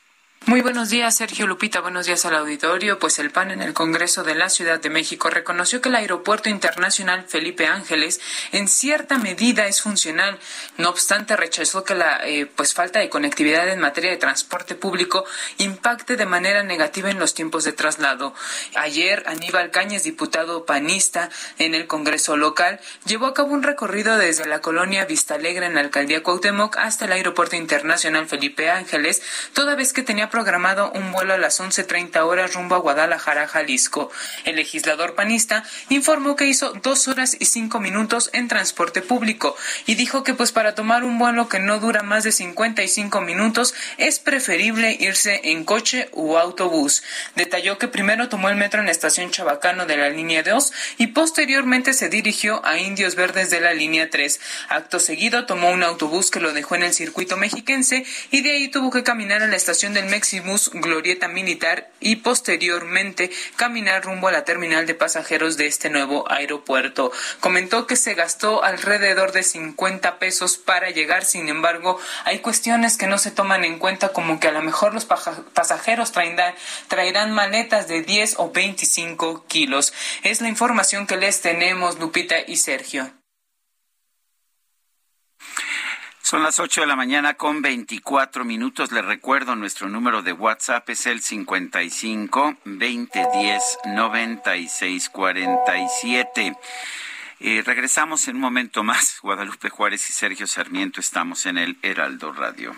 Muy 0.45 0.61
buenos 0.61 0.89
días, 0.89 1.15
Sergio 1.15 1.45
Lupita. 1.45 1.81
Buenos 1.81 2.07
días 2.07 2.25
al 2.25 2.33
auditorio. 2.33 2.97
Pues 2.97 3.19
el 3.19 3.29
PAN 3.29 3.51
en 3.51 3.61
el 3.61 3.73
Congreso 3.73 4.23
de 4.23 4.33
la 4.33 4.49
Ciudad 4.49 4.79
de 4.79 4.89
México 4.89 5.29
reconoció 5.29 5.79
que 5.79 5.89
el 5.89 5.95
Aeropuerto 5.95 6.49
Internacional 6.49 7.25
Felipe 7.27 7.67
Ángeles 7.67 8.19
en 8.51 8.67
cierta 8.67 9.19
medida 9.19 9.67
es 9.67 9.81
funcional. 9.81 10.39
No 10.77 10.89
obstante, 10.89 11.35
rechazó 11.35 11.83
que 11.83 11.93
la 11.93 12.25
eh, 12.25 12.47
pues 12.47 12.73
falta 12.73 12.99
de 12.99 13.09
conectividad 13.09 13.67
en 13.69 13.79
materia 13.79 14.09
de 14.09 14.17
transporte 14.17 14.75
público 14.75 15.25
impacte 15.57 16.15
de 16.15 16.25
manera 16.25 16.63
negativa 16.63 17.11
en 17.11 17.19
los 17.19 17.35
tiempos 17.35 17.65
de 17.65 17.73
traslado. 17.73 18.33
Ayer, 18.75 19.23
Aníbal 19.27 19.71
Cañas, 19.71 20.03
diputado 20.03 20.65
panista 20.65 21.29
en 21.59 21.75
el 21.75 21.85
Congreso 21.85 22.37
local, 22.37 22.79
llevó 23.05 23.27
a 23.27 23.33
cabo 23.33 23.53
un 23.53 23.61
recorrido 23.61 24.17
desde 24.17 24.47
la 24.47 24.61
colonia 24.61 25.05
Vistalegre 25.05 25.65
en 25.65 25.75
la 25.75 25.81
alcaldía 25.81 26.23
Cuauhtémoc 26.23 26.77
hasta 26.77 27.05
el 27.05 27.11
Aeropuerto 27.11 27.57
Internacional 27.57 28.27
Felipe 28.27 28.71
Ángeles, 28.71 29.21
toda 29.53 29.75
vez 29.75 29.93
que 29.93 30.01
tenía 30.01 30.28
programado 30.29 30.91
un 30.91 31.11
vuelo 31.11 31.33
a 31.33 31.37
las 31.37 31.59
11.30 31.59 32.19
horas 32.25 32.53
rumbo 32.53 32.75
a 32.75 32.79
Guadalajara, 32.79 33.47
Jalisco. 33.47 34.11
El 34.45 34.55
legislador 34.55 35.15
panista 35.15 35.63
informó 35.89 36.35
que 36.35 36.45
hizo 36.45 36.73
dos 36.83 37.07
horas 37.07 37.35
y 37.39 37.45
cinco 37.45 37.79
minutos 37.79 38.29
en 38.33 38.47
transporte 38.47 39.01
público 39.01 39.55
y 39.85 39.95
dijo 39.95 40.23
que 40.23 40.33
pues 40.33 40.51
para 40.51 40.75
tomar 40.75 41.03
un 41.03 41.19
vuelo 41.19 41.49
que 41.49 41.59
no 41.59 41.79
dura 41.79 42.03
más 42.03 42.23
de 42.23 42.31
55 42.31 43.21
minutos 43.21 43.73
es 43.97 44.19
preferible 44.19 44.95
irse 44.99 45.41
en 45.43 45.63
coche 45.63 46.09
u 46.13 46.37
autobús. 46.37 47.03
Detalló 47.35 47.77
que 47.77 47.87
primero 47.87 48.29
tomó 48.29 48.49
el 48.49 48.55
metro 48.55 48.79
en 48.79 48.85
la 48.85 48.91
estación 48.91 49.31
Chabacano 49.31 49.85
de 49.85 49.97
la 49.97 50.09
línea 50.09 50.43
2 50.43 50.71
y 50.97 51.07
posteriormente 51.07 51.93
se 51.93 52.09
dirigió 52.09 52.65
a 52.65 52.77
Indios 52.77 53.15
Verdes 53.15 53.49
de 53.49 53.61
la 53.61 53.73
línea 53.73 54.09
3. 54.09 54.39
Acto 54.69 54.99
seguido 54.99 55.45
tomó 55.45 55.71
un 55.71 55.83
autobús 55.83 56.31
que 56.31 56.39
lo 56.39 56.53
dejó 56.53 56.75
en 56.75 56.83
el 56.83 56.93
circuito 56.93 57.37
mexiquense 57.37 58.05
y 58.31 58.41
de 58.41 58.51
ahí 58.51 58.67
tuvo 58.67 58.91
que 58.91 59.03
caminar 59.03 59.41
a 59.41 59.47
la 59.47 59.55
estación 59.55 59.93
del 59.93 60.05
Maximus 60.19 60.69
Glorieta 60.73 61.29
Militar 61.29 61.91
y 62.01 62.17
posteriormente 62.17 63.31
caminar 63.55 64.03
rumbo 64.03 64.27
a 64.27 64.33
la 64.33 64.43
terminal 64.43 64.85
de 64.85 64.93
pasajeros 64.93 65.55
de 65.55 65.65
este 65.65 65.89
nuevo 65.89 66.29
aeropuerto. 66.29 67.13
Comentó 67.39 67.87
que 67.87 67.95
se 67.95 68.15
gastó 68.15 68.61
alrededor 68.61 69.31
de 69.31 69.43
50 69.43 70.19
pesos 70.19 70.57
para 70.57 70.89
llegar, 70.89 71.23
sin 71.23 71.47
embargo, 71.47 72.01
hay 72.25 72.39
cuestiones 72.39 72.97
que 72.97 73.07
no 73.07 73.17
se 73.17 73.31
toman 73.31 73.63
en 73.63 73.79
cuenta 73.79 74.09
como 74.09 74.41
que 74.41 74.49
a 74.49 74.51
lo 74.51 74.61
mejor 74.61 74.93
los 74.93 75.05
pasajeros 75.05 76.11
traerán, 76.11 76.53
traerán 76.89 77.31
maletas 77.31 77.87
de 77.87 78.01
10 78.01 78.35
o 78.39 78.51
25 78.51 79.45
kilos. 79.47 79.93
Es 80.23 80.41
la 80.41 80.49
información 80.49 81.07
que 81.07 81.15
les 81.15 81.39
tenemos, 81.39 81.97
Lupita 81.97 82.35
y 82.45 82.57
Sergio. 82.57 83.18
Son 86.29 86.43
las 86.43 86.59
8 86.59 86.81
de 86.81 86.87
la 86.87 86.95
mañana 86.95 87.33
con 87.33 87.63
24 87.63 88.45
minutos. 88.45 88.91
Les 88.91 89.03
recuerdo, 89.03 89.55
nuestro 89.55 89.89
número 89.89 90.21
de 90.21 90.31
WhatsApp 90.31 90.87
es 90.91 91.07
el 91.07 91.23
55 91.23 92.57
2010 92.65 93.79
9647. 93.85 96.55
Eh, 97.39 97.63
regresamos 97.65 98.27
en 98.27 98.35
un 98.35 98.41
momento 98.41 98.83
más. 98.83 99.17
Guadalupe 99.23 99.71
Juárez 99.71 100.07
y 100.07 100.13
Sergio 100.13 100.45
Sarmiento 100.45 100.99
estamos 100.99 101.47
en 101.47 101.57
el 101.57 101.79
Heraldo 101.81 102.31
Radio. 102.31 102.75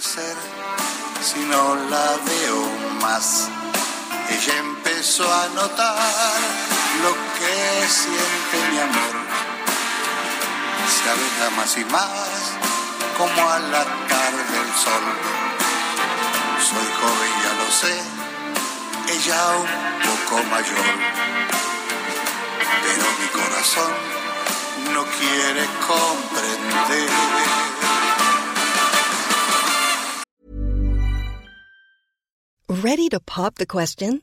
si 0.00 1.38
no 1.44 1.76
la 1.88 2.18
veo 2.26 2.68
más. 3.00 3.48
Ella 4.28 4.58
empezó 4.58 5.32
a 5.32 5.48
notar 5.50 6.02
lo 7.04 7.14
que 7.38 7.86
siente 7.86 8.72
mi 8.72 8.80
amor 8.80 9.41
se 10.88 11.10
aleja 11.10 11.50
más 11.56 11.76
y 11.76 11.84
más, 11.86 12.52
como 13.18 13.50
a 13.50 13.58
la 13.58 13.84
tarde 14.08 14.42
del 14.54 14.70
sol. 14.74 15.04
Soy 16.68 16.88
joven, 17.00 17.32
ya 17.44 17.52
lo 17.60 17.70
sé, 17.70 17.94
ella 19.14 19.56
un 19.56 19.66
poco 20.06 20.42
mayor, 20.44 20.86
pero 22.84 23.04
mi 23.20 23.28
corazón 23.28 23.92
no 24.94 25.04
quiere 25.04 25.66
comprender. 25.86 27.10
Ready 32.68 33.08
to 33.10 33.20
pop 33.20 33.56
the 33.56 33.66
question? 33.66 34.22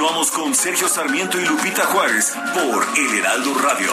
Continuamos 0.00 0.30
con 0.30 0.54
Sergio 0.54 0.88
Sarmiento 0.88 1.38
y 1.38 1.44
Lupita 1.44 1.84
Juárez 1.84 2.34
por 2.54 2.86
El 2.96 3.18
Heraldo 3.18 3.52
Radio. 3.52 3.92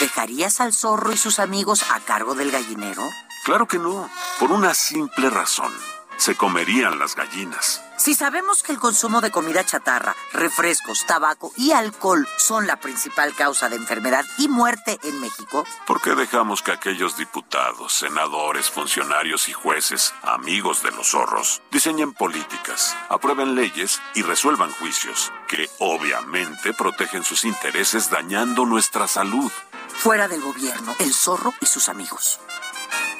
¿Dejarías 0.00 0.62
al 0.62 0.72
zorro 0.72 1.12
y 1.12 1.18
sus 1.18 1.38
amigos 1.38 1.84
a 1.94 2.00
cargo 2.00 2.34
del 2.34 2.50
gallinero? 2.50 3.02
Claro 3.44 3.68
que 3.68 3.78
no, 3.78 4.08
por 4.40 4.50
una 4.50 4.72
simple 4.72 5.28
razón. 5.28 5.74
Se 6.16 6.34
comerían 6.34 6.98
las 6.98 7.14
gallinas. 7.14 7.82
Si 7.96 8.14
sabemos 8.14 8.62
que 8.62 8.72
el 8.72 8.78
consumo 8.78 9.20
de 9.20 9.30
comida 9.30 9.64
chatarra, 9.64 10.14
refrescos, 10.32 11.06
tabaco 11.06 11.52
y 11.56 11.72
alcohol 11.72 12.28
son 12.36 12.66
la 12.66 12.76
principal 12.76 13.34
causa 13.34 13.68
de 13.68 13.76
enfermedad 13.76 14.24
y 14.38 14.48
muerte 14.48 14.98
en 15.02 15.18
México, 15.20 15.64
¿por 15.86 16.02
qué 16.02 16.14
dejamos 16.14 16.62
que 16.62 16.72
aquellos 16.72 17.16
diputados, 17.16 17.94
senadores, 17.94 18.70
funcionarios 18.70 19.48
y 19.48 19.52
jueces, 19.52 20.14
amigos 20.22 20.82
de 20.82 20.90
los 20.90 21.10
zorros, 21.10 21.62
diseñen 21.70 22.12
políticas, 22.12 22.94
aprueben 23.08 23.54
leyes 23.54 24.00
y 24.14 24.22
resuelvan 24.22 24.70
juicios 24.72 25.32
que 25.48 25.68
obviamente 25.78 26.74
protegen 26.74 27.24
sus 27.24 27.44
intereses 27.44 28.10
dañando 28.10 28.66
nuestra 28.66 29.08
salud? 29.08 29.50
Fuera 29.88 30.28
del 30.28 30.42
gobierno, 30.42 30.94
el 30.98 31.14
zorro 31.14 31.54
y 31.60 31.66
sus 31.66 31.88
amigos. 31.88 32.40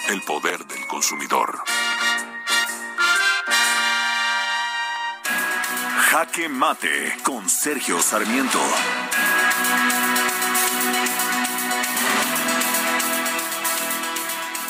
El 0.09 0.23
poder 0.23 0.66
del 0.66 0.86
consumidor. 0.86 1.62
Jaque 6.11 6.49
Mate 6.49 7.16
con 7.24 7.49
Sergio 7.49 8.01
Sarmiento. 8.01 8.61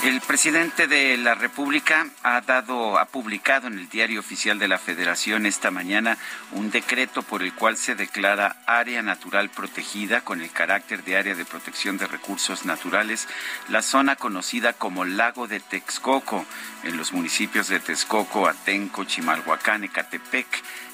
El 0.06 0.20
presidente 0.20 0.86
de 0.86 1.16
la 1.16 1.34
República 1.34 2.06
ha 2.22 2.40
dado, 2.40 2.96
ha 2.96 3.06
publicado 3.06 3.66
en 3.66 3.76
el 3.76 3.88
Diario 3.88 4.20
Oficial 4.20 4.56
de 4.58 4.68
la 4.68 4.78
Federación 4.78 5.46
esta 5.46 5.72
mañana 5.72 6.16
un 6.52 6.70
decreto 6.70 7.22
por 7.22 7.42
el 7.42 7.52
cual 7.52 7.76
se 7.76 7.96
declara 7.96 8.56
área 8.66 9.02
natural 9.02 9.50
protegida 9.50 10.20
con 10.20 10.42
el 10.42 10.52
carácter 10.52 11.02
de 11.02 11.16
área 11.16 11.34
de 11.34 11.44
protección 11.44 11.98
de 11.98 12.06
recursos 12.06 12.64
naturales 12.64 13.26
la 13.68 13.82
zona 13.82 14.14
conocida 14.14 14.74
como 14.74 15.04
Lago 15.04 15.48
de 15.48 15.58
Texcoco 15.58 16.46
en 16.84 16.96
los 16.96 17.12
municipios 17.12 17.66
de 17.66 17.80
Texcoco, 17.80 18.46
Atenco, 18.46 19.02
Chimalhuacán, 19.02 19.82
Ecatepec, 19.82 20.46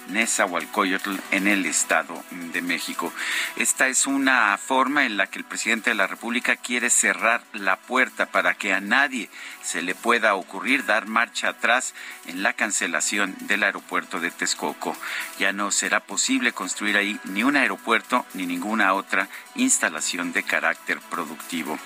Nezahualcóyotl 0.09 1.17
en 1.31 1.47
el 1.47 1.67
Estado 1.67 2.23
de 2.31 2.63
México. 2.63 3.13
Esta 3.57 3.89
es 3.89 4.07
una 4.07 4.57
forma 4.59 5.05
en 5.05 5.17
la 5.17 5.27
que 5.27 5.39
el 5.39 5.45
presidente 5.45 5.91
de 5.91 5.97
la 5.97 6.07
República 6.07 6.57
quiere 6.57 6.91
cerrar 6.91 7.43
la 7.53 7.77
puerta 7.77 8.27
para 8.27 8.55
que 8.55 8.73
a 8.73 8.81
nadie 8.81 9.29
se 9.63 9.83
le 9.83 9.95
pueda 9.95 10.35
ocurrir 10.35 10.85
dar 10.85 11.07
marcha 11.07 11.49
atrás 11.49 11.95
en 12.27 12.43
la 12.43 12.53
cancelación 12.53 13.35
del 13.41 13.63
aeropuerto 13.63 14.21
de 14.21 14.31
Texcoco. 14.31 14.97
Ya 15.39 15.53
no 15.53 15.71
será 15.71 16.01
posible 16.01 16.53
construir 16.53 16.97
ahí 16.97 17.19
ni 17.25 17.43
un 17.43 17.57
aeropuerto 17.57 18.27
ni 18.35 18.47
ninguna 18.47 18.95
otra 18.95 19.29
instalación 19.55 20.33
de 20.33 20.43
carácter 20.43 21.01
productivo. 21.11 21.79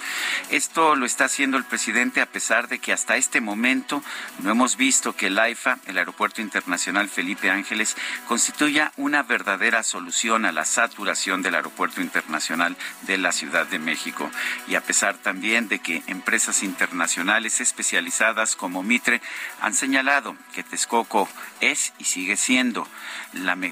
Esto 0.51 0.97
lo 0.97 1.07
está 1.07 1.24
haciendo 1.24 1.57
el 1.57 1.65
presidente 1.65 2.20
a 2.20 2.27
pesar 2.27 2.69
de 2.69 2.78
que 2.78 2.93
hasta 2.93 3.16
este 3.16 3.40
momento 3.40 4.03
no 4.40 4.51
hemos 4.51 4.77
visto 4.77 5.15
que 5.15 5.27
el 5.27 5.39
AIFA, 5.39 5.78
el 5.86 5.98
Aeropuerto 5.98 6.40
Internacional 6.40 7.09
Felipe 7.09 7.51
Ángeles, 7.51 7.97
constituya 8.27 8.93
una 8.97 9.23
verdadera 9.23 9.82
solución 9.82 10.44
a 10.44 10.53
la 10.53 10.65
saturación 10.65 11.43
del 11.43 11.55
Aeropuerto 11.55 12.01
Internacional 12.01 12.77
de 13.03 13.19
la 13.19 13.32
Ciudad 13.32 13.66
de 13.66 13.78
México. 13.78 14.31
Y 14.69 14.74
a 14.74 14.81
pesar 14.81 15.16
también 15.16 15.69
de 15.69 15.78
que 15.78 16.03
empresas 16.07 16.62
internacionales 16.62 17.61
especializadas 17.66 18.56
como 18.56 18.82
Mitre 18.82 19.20
han 19.60 19.74
señalado 19.74 20.36
que 20.55 20.62
Texcoco 20.62 21.28
es 21.61 21.93
y 21.99 22.05
sigue 22.05 22.37
siendo 22.37 22.87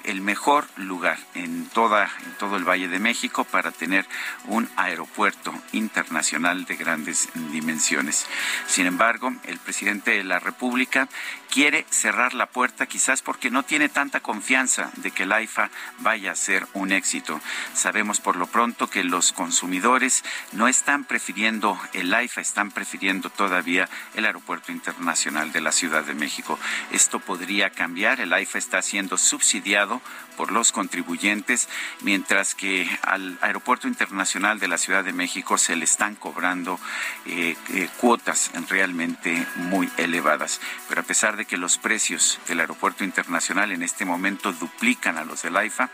el 0.05 0.20
mejor 0.20 0.66
lugar 0.77 1.19
en, 1.35 1.66
toda, 1.66 2.11
en 2.24 2.32
todo 2.39 2.56
el 2.56 2.69
Valle 2.69 2.89
de 2.89 2.98
México 2.98 3.44
para 3.44 3.70
tener 3.70 4.06
un 4.47 4.69
aeropuerto 4.77 5.55
internacional 5.73 6.65
de 6.65 6.77
grandes 6.77 7.28
dimensiones. 7.52 8.27
Sin 8.66 8.86
embargo, 8.86 9.32
el 9.44 9.59
presidente 9.59 10.12
de 10.12 10.24
la 10.24 10.39
República 10.39 11.09
quiere 11.51 11.86
cerrar 11.89 12.35
la 12.35 12.47
puerta 12.47 12.86
quizás 12.86 13.23
porque 13.23 13.51
no 13.51 13.62
tiene 13.62 13.89
tanta 13.89 14.20
confianza 14.20 14.90
de 14.97 15.12
que 15.12 15.23
el 15.23 15.32
AIFA 15.32 15.70
vaya 16.01 16.32
a 16.32 16.36
ser 16.36 16.66
un 16.73 16.90
éxito. 16.90 17.40
Sabemos 17.74 18.20
por 18.20 18.36
lo 18.36 18.47
pronto 18.47 18.90
que 18.90 19.05
los 19.05 19.32
consumidores 19.32 20.24
no 20.52 20.66
están 20.66 21.05
prefiriendo 21.05 21.78
el 21.93 22.12
AIFA, 22.12 22.40
están 22.40 22.70
prefiriendo 22.70 23.31
todavía 23.31 23.89
el 24.15 24.27
Aeropuerto 24.27 24.73
Internacional 24.73 25.52
de 25.52 25.61
la 25.61 25.73
Ciudad 25.73 26.02
de 26.02 26.15
México. 26.15 26.59
Esto 26.90 27.20
podría 27.20 27.70
cambiar. 27.74 28.20
El 28.20 28.32
AIFA 28.32 28.59
está 28.59 28.82
siendo 28.82 29.18
subsidiado 29.18 30.01
por 30.36 30.51
los 30.51 30.72
contribuyentes, 30.72 31.68
mientras 32.01 32.55
que 32.55 32.88
al 33.02 33.38
Aeropuerto 33.40 33.88
Internacional 33.88 34.59
de 34.59 34.68
la 34.68 34.78
Ciudad 34.78 35.05
de 35.05 35.12
México 35.12 35.59
se 35.59 35.76
le 35.76 35.84
están 35.84 36.14
cobrando 36.14 36.78
eh, 37.26 37.56
eh, 37.70 37.88
cuotas 37.98 38.51
realmente 38.68 39.46
muy 39.56 39.88
elevadas. 39.96 40.60
Pero 40.88 41.01
a 41.01 41.05
pesar 41.05 41.36
de 41.36 41.44
que 41.44 41.56
los 41.56 41.78
precios 41.78 42.38
del 42.48 42.60
Aeropuerto 42.60 43.05
Internacional 43.05 43.72
en 43.72 43.82
este 43.82 44.05
momento 44.05 44.52
duplican 44.52 45.18
a 45.18 45.24
los 45.24 45.42
del 45.42 45.56
AIFA, 45.56 45.90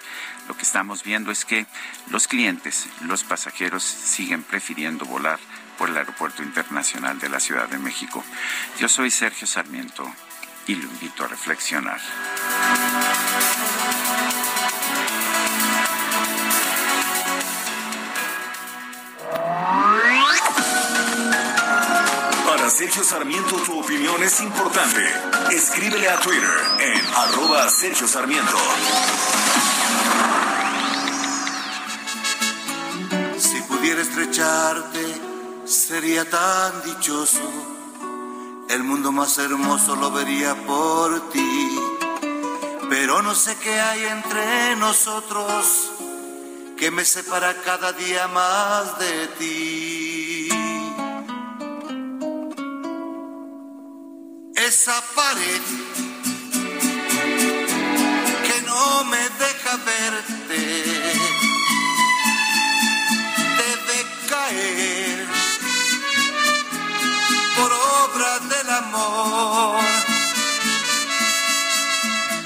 lo 0.49 0.57
que 0.57 0.63
estamos 0.63 1.05
viendo 1.05 1.31
es 1.31 1.45
que 1.45 1.67
los 2.11 2.29
clientes, 2.29 2.89
los 3.03 3.25
pasajeros 3.25 3.83
siguen 3.83 4.43
prefiriendo 4.43 5.05
volar 5.05 5.39
por 5.79 5.89
el 5.89 5.97
Aeropuerto 5.97 6.43
Internacional 6.43 7.19
de 7.19 7.31
la 7.31 7.41
Ciudad 7.41 7.69
de 7.69 7.79
México. 7.79 8.23
Yo 8.79 8.89
soy 8.89 9.11
Sergio 9.11 9.47
Sarmiento 9.47 10.11
y 10.71 10.77
lo 10.77 10.85
invito 10.85 11.25
a 11.25 11.27
reflexionar. 11.27 12.01
Para 22.47 22.71
Sergio 22.71 23.03
Sarmiento 23.03 23.57
tu 23.57 23.81
opinión 23.81 24.23
es 24.23 24.41
importante. 24.43 25.05
Escríbele 25.51 26.09
a 26.09 26.21
Twitter 26.21 26.49
en 26.79 27.01
arroba 27.17 27.69
Sergio 27.69 28.07
Sarmiento. 28.07 28.57
Si 33.39 33.61
pudiera 33.63 34.03
estrecharte, 34.03 35.21
sería 35.65 36.25
tan 36.31 36.85
dichoso. 36.85 37.80
El 38.71 38.85
mundo 38.85 39.11
más 39.11 39.37
hermoso 39.39 39.97
lo 39.97 40.13
vería 40.13 40.55
por 40.55 41.29
ti. 41.31 41.77
Pero 42.89 43.21
no 43.21 43.35
sé 43.35 43.57
qué 43.57 43.81
hay 43.81 44.05
entre 44.05 44.77
nosotros 44.77 45.91
que 46.79 46.93
me 46.93 47.05
separa 47.05 47.53
cada 47.65 47.93
día 47.93 48.29
más 48.29 48.97
de 49.01 49.27
ti. 49.41 50.49
Esa 54.55 55.03
pared 55.17 55.63
que 58.47 58.63
no 58.69 59.05
me 59.05 59.19
deja 59.19 59.77
verte 59.85 60.83
debe 63.59 64.07
caer 64.29 64.90
del 68.21 68.71
amor. 68.71 69.81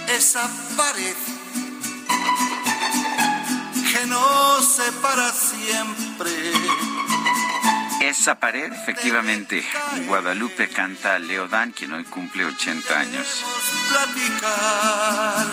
Esa 0.08 0.48
pared 0.76 1.16
que 3.90 4.06
nos 4.06 4.64
separa 4.68 5.32
siempre. 5.32 6.30
Esa 8.02 8.38
pared, 8.38 8.72
efectivamente, 8.72 9.66
Guadalupe 10.06 10.68
canta 10.68 11.16
a 11.16 11.18
Leodán, 11.18 11.72
quien 11.72 11.92
hoy 11.92 12.04
cumple 12.04 12.44
80 12.44 12.96
años. 12.96 13.44
Platicar 13.88 15.46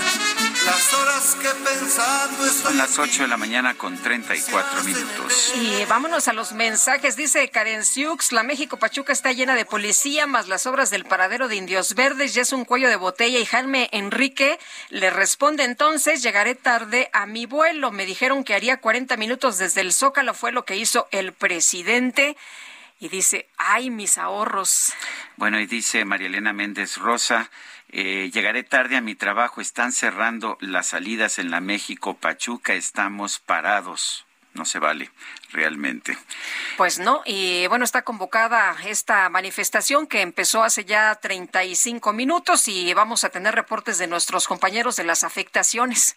las 0.66 0.94
horas 0.94 1.36
que 1.42 1.50
pensando 1.64 2.46
Son 2.46 2.78
las 2.78 3.00
8 3.00 3.24
de 3.24 3.28
la 3.28 3.38
mañana 3.38 3.74
con 3.74 3.98
34 3.98 4.84
minutos. 4.84 5.54
Y 5.56 5.86
vámonos 5.86 6.28
a 6.28 6.34
los 6.34 6.54
mensajes. 6.54 7.16
Dice 7.16 7.50
Karen 7.50 7.84
Siux, 7.84 8.32
la 8.32 8.44
México 8.44 8.78
Pachuca 8.78 9.14
está 9.14 9.32
llena 9.32 9.56
de 9.56 9.66
policía, 9.66 10.28
más 10.28 10.48
las 10.48 10.66
obras 10.68 10.90
del 10.90 11.06
paradero 11.06 11.48
de 11.48 11.56
Indios 11.56 11.96
Verdes, 11.96 12.34
ya 12.34 12.44
es 12.44 12.54
un 12.54 12.66
cuello 12.66 12.90
de 12.90 12.96
botella. 12.96 13.40
Y 13.40 13.46
Jaime 13.46 13.90
Enrique 13.92 14.60
le 14.90 15.10
responde 15.10 15.64
entonces, 15.64 16.22
llegaré 16.22 16.56
tarde 16.56 17.10
a 17.14 17.26
mi 17.26 17.46
vuelo. 17.46 17.92
Me 17.92 18.06
dijeron 18.06 18.44
que 18.44 18.54
haría 18.54 18.78
40 18.78 19.18
minutos 19.18 19.58
desde 19.58 19.82
el 19.82 19.94
Zócalo, 19.94 20.34
fue 20.34 20.52
lo 20.52 20.66
que 20.66 20.76
hizo 20.76 21.08
el 21.12 21.34
presidente. 21.34 22.38
Y 23.00 23.10
dice, 23.10 23.50
ay, 23.58 23.90
mis 23.90 24.20
ahorros. 24.20 24.94
Bueno, 25.36 25.60
y 25.60 25.66
dice 25.66 26.06
María 26.06 26.28
Elena 26.28 26.54
Méndez 26.54 26.98
Rosa, 26.98 27.50
eh, 27.92 28.32
llegaré 28.34 28.64
tarde 28.64 28.96
a 28.96 29.02
mi 29.02 29.16
trabajo, 29.16 29.62
están 29.62 29.92
cerrando 29.92 30.58
las 30.62 30.88
salidas 30.88 31.40
en 31.40 31.52
la 31.52 31.60
México 31.60 32.16
Pachuca, 32.16 32.74
estamos 32.74 33.40
parados. 33.40 34.26
No 34.54 34.66
se 34.66 34.80
vale, 34.80 35.10
realmente. 35.52 36.18
Pues 36.78 37.00
no, 37.00 37.22
y 37.26 37.68
bueno, 37.68 37.86
está 37.86 38.02
convocada 38.04 38.76
esta 38.86 39.30
manifestación 39.30 40.08
que 40.08 40.22
empezó 40.22 40.64
hace 40.64 40.86
ya 40.86 41.16
35 41.16 42.14
minutos 42.14 42.68
y 42.68 42.94
vamos 42.94 43.24
a 43.24 43.30
tener 43.30 43.56
reportes 43.56 43.98
de 43.98 44.08
nuestros 44.08 44.48
compañeros 44.48 44.96
de 44.96 45.04
las 45.04 45.24
afectaciones. 45.24 46.16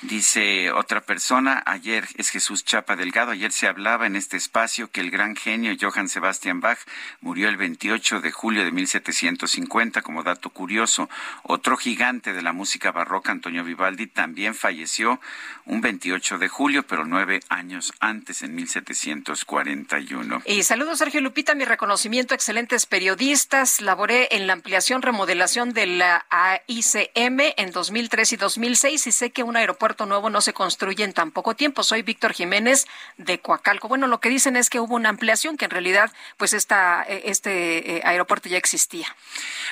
Dice 0.00 0.72
otra 0.72 1.02
persona, 1.02 1.62
ayer 1.66 2.08
es 2.16 2.30
Jesús 2.30 2.64
Chapa 2.64 2.96
Delgado, 2.96 3.32
ayer 3.32 3.52
se 3.52 3.68
hablaba 3.68 4.06
en 4.06 4.16
este 4.16 4.36
espacio 4.36 4.90
que 4.90 5.00
el 5.00 5.10
gran 5.10 5.36
genio 5.36 5.76
Johann 5.78 6.08
Sebastian 6.08 6.60
Bach 6.60 6.78
murió 7.20 7.48
el 7.48 7.56
28 7.56 8.20
de 8.20 8.32
julio 8.32 8.64
de 8.64 8.72
1750, 8.72 10.02
como 10.02 10.22
dato 10.22 10.50
curioso. 10.50 11.08
Otro 11.42 11.76
gigante 11.76 12.32
de 12.32 12.42
la 12.42 12.52
música 12.52 12.92
barroca, 12.92 13.30
Antonio 13.30 13.62
Vivaldi, 13.62 14.06
también 14.06 14.54
falleció 14.54 15.20
un 15.66 15.80
28 15.80 16.38
de 16.38 16.48
julio, 16.48 16.84
pero 16.84 17.04
nueve 17.04 17.40
años 17.48 17.92
antes, 18.00 18.42
en 18.42 18.54
1741. 18.62 20.42
Y 20.46 20.62
saludos, 20.62 20.98
Sergio 20.98 21.20
Lupita, 21.20 21.54
mi 21.54 21.64
reconocimiento, 21.64 22.34
excelentes 22.34 22.86
periodistas. 22.86 23.80
Laboré 23.80 24.28
en 24.32 24.46
la 24.46 24.52
ampliación, 24.52 25.02
remodelación 25.02 25.72
de 25.72 25.86
la 25.86 26.24
AICM 26.30 27.40
en 27.56 27.70
2003 27.72 28.32
y 28.32 28.36
2006 28.36 29.06
y 29.06 29.12
sé 29.12 29.30
que 29.30 29.42
un 29.42 29.56
aeropuerto 29.56 30.06
nuevo 30.06 30.30
no 30.30 30.40
se 30.40 30.52
construye 30.52 31.04
en 31.04 31.12
tan 31.12 31.30
poco 31.30 31.54
tiempo. 31.54 31.82
Soy 31.82 32.02
Víctor 32.02 32.32
Jiménez 32.32 32.86
de 33.16 33.40
Coacalco. 33.40 33.88
Bueno, 33.88 34.06
lo 34.06 34.20
que 34.20 34.28
dicen 34.28 34.56
es 34.56 34.70
que 34.70 34.80
hubo 34.80 34.94
una 34.94 35.08
ampliación, 35.08 35.56
que 35.56 35.64
en 35.64 35.70
realidad, 35.70 36.12
pues 36.36 36.52
esta, 36.52 37.02
este 37.02 37.96
eh, 37.96 38.02
aeropuerto 38.04 38.48
ya 38.48 38.58
existía. 38.58 39.06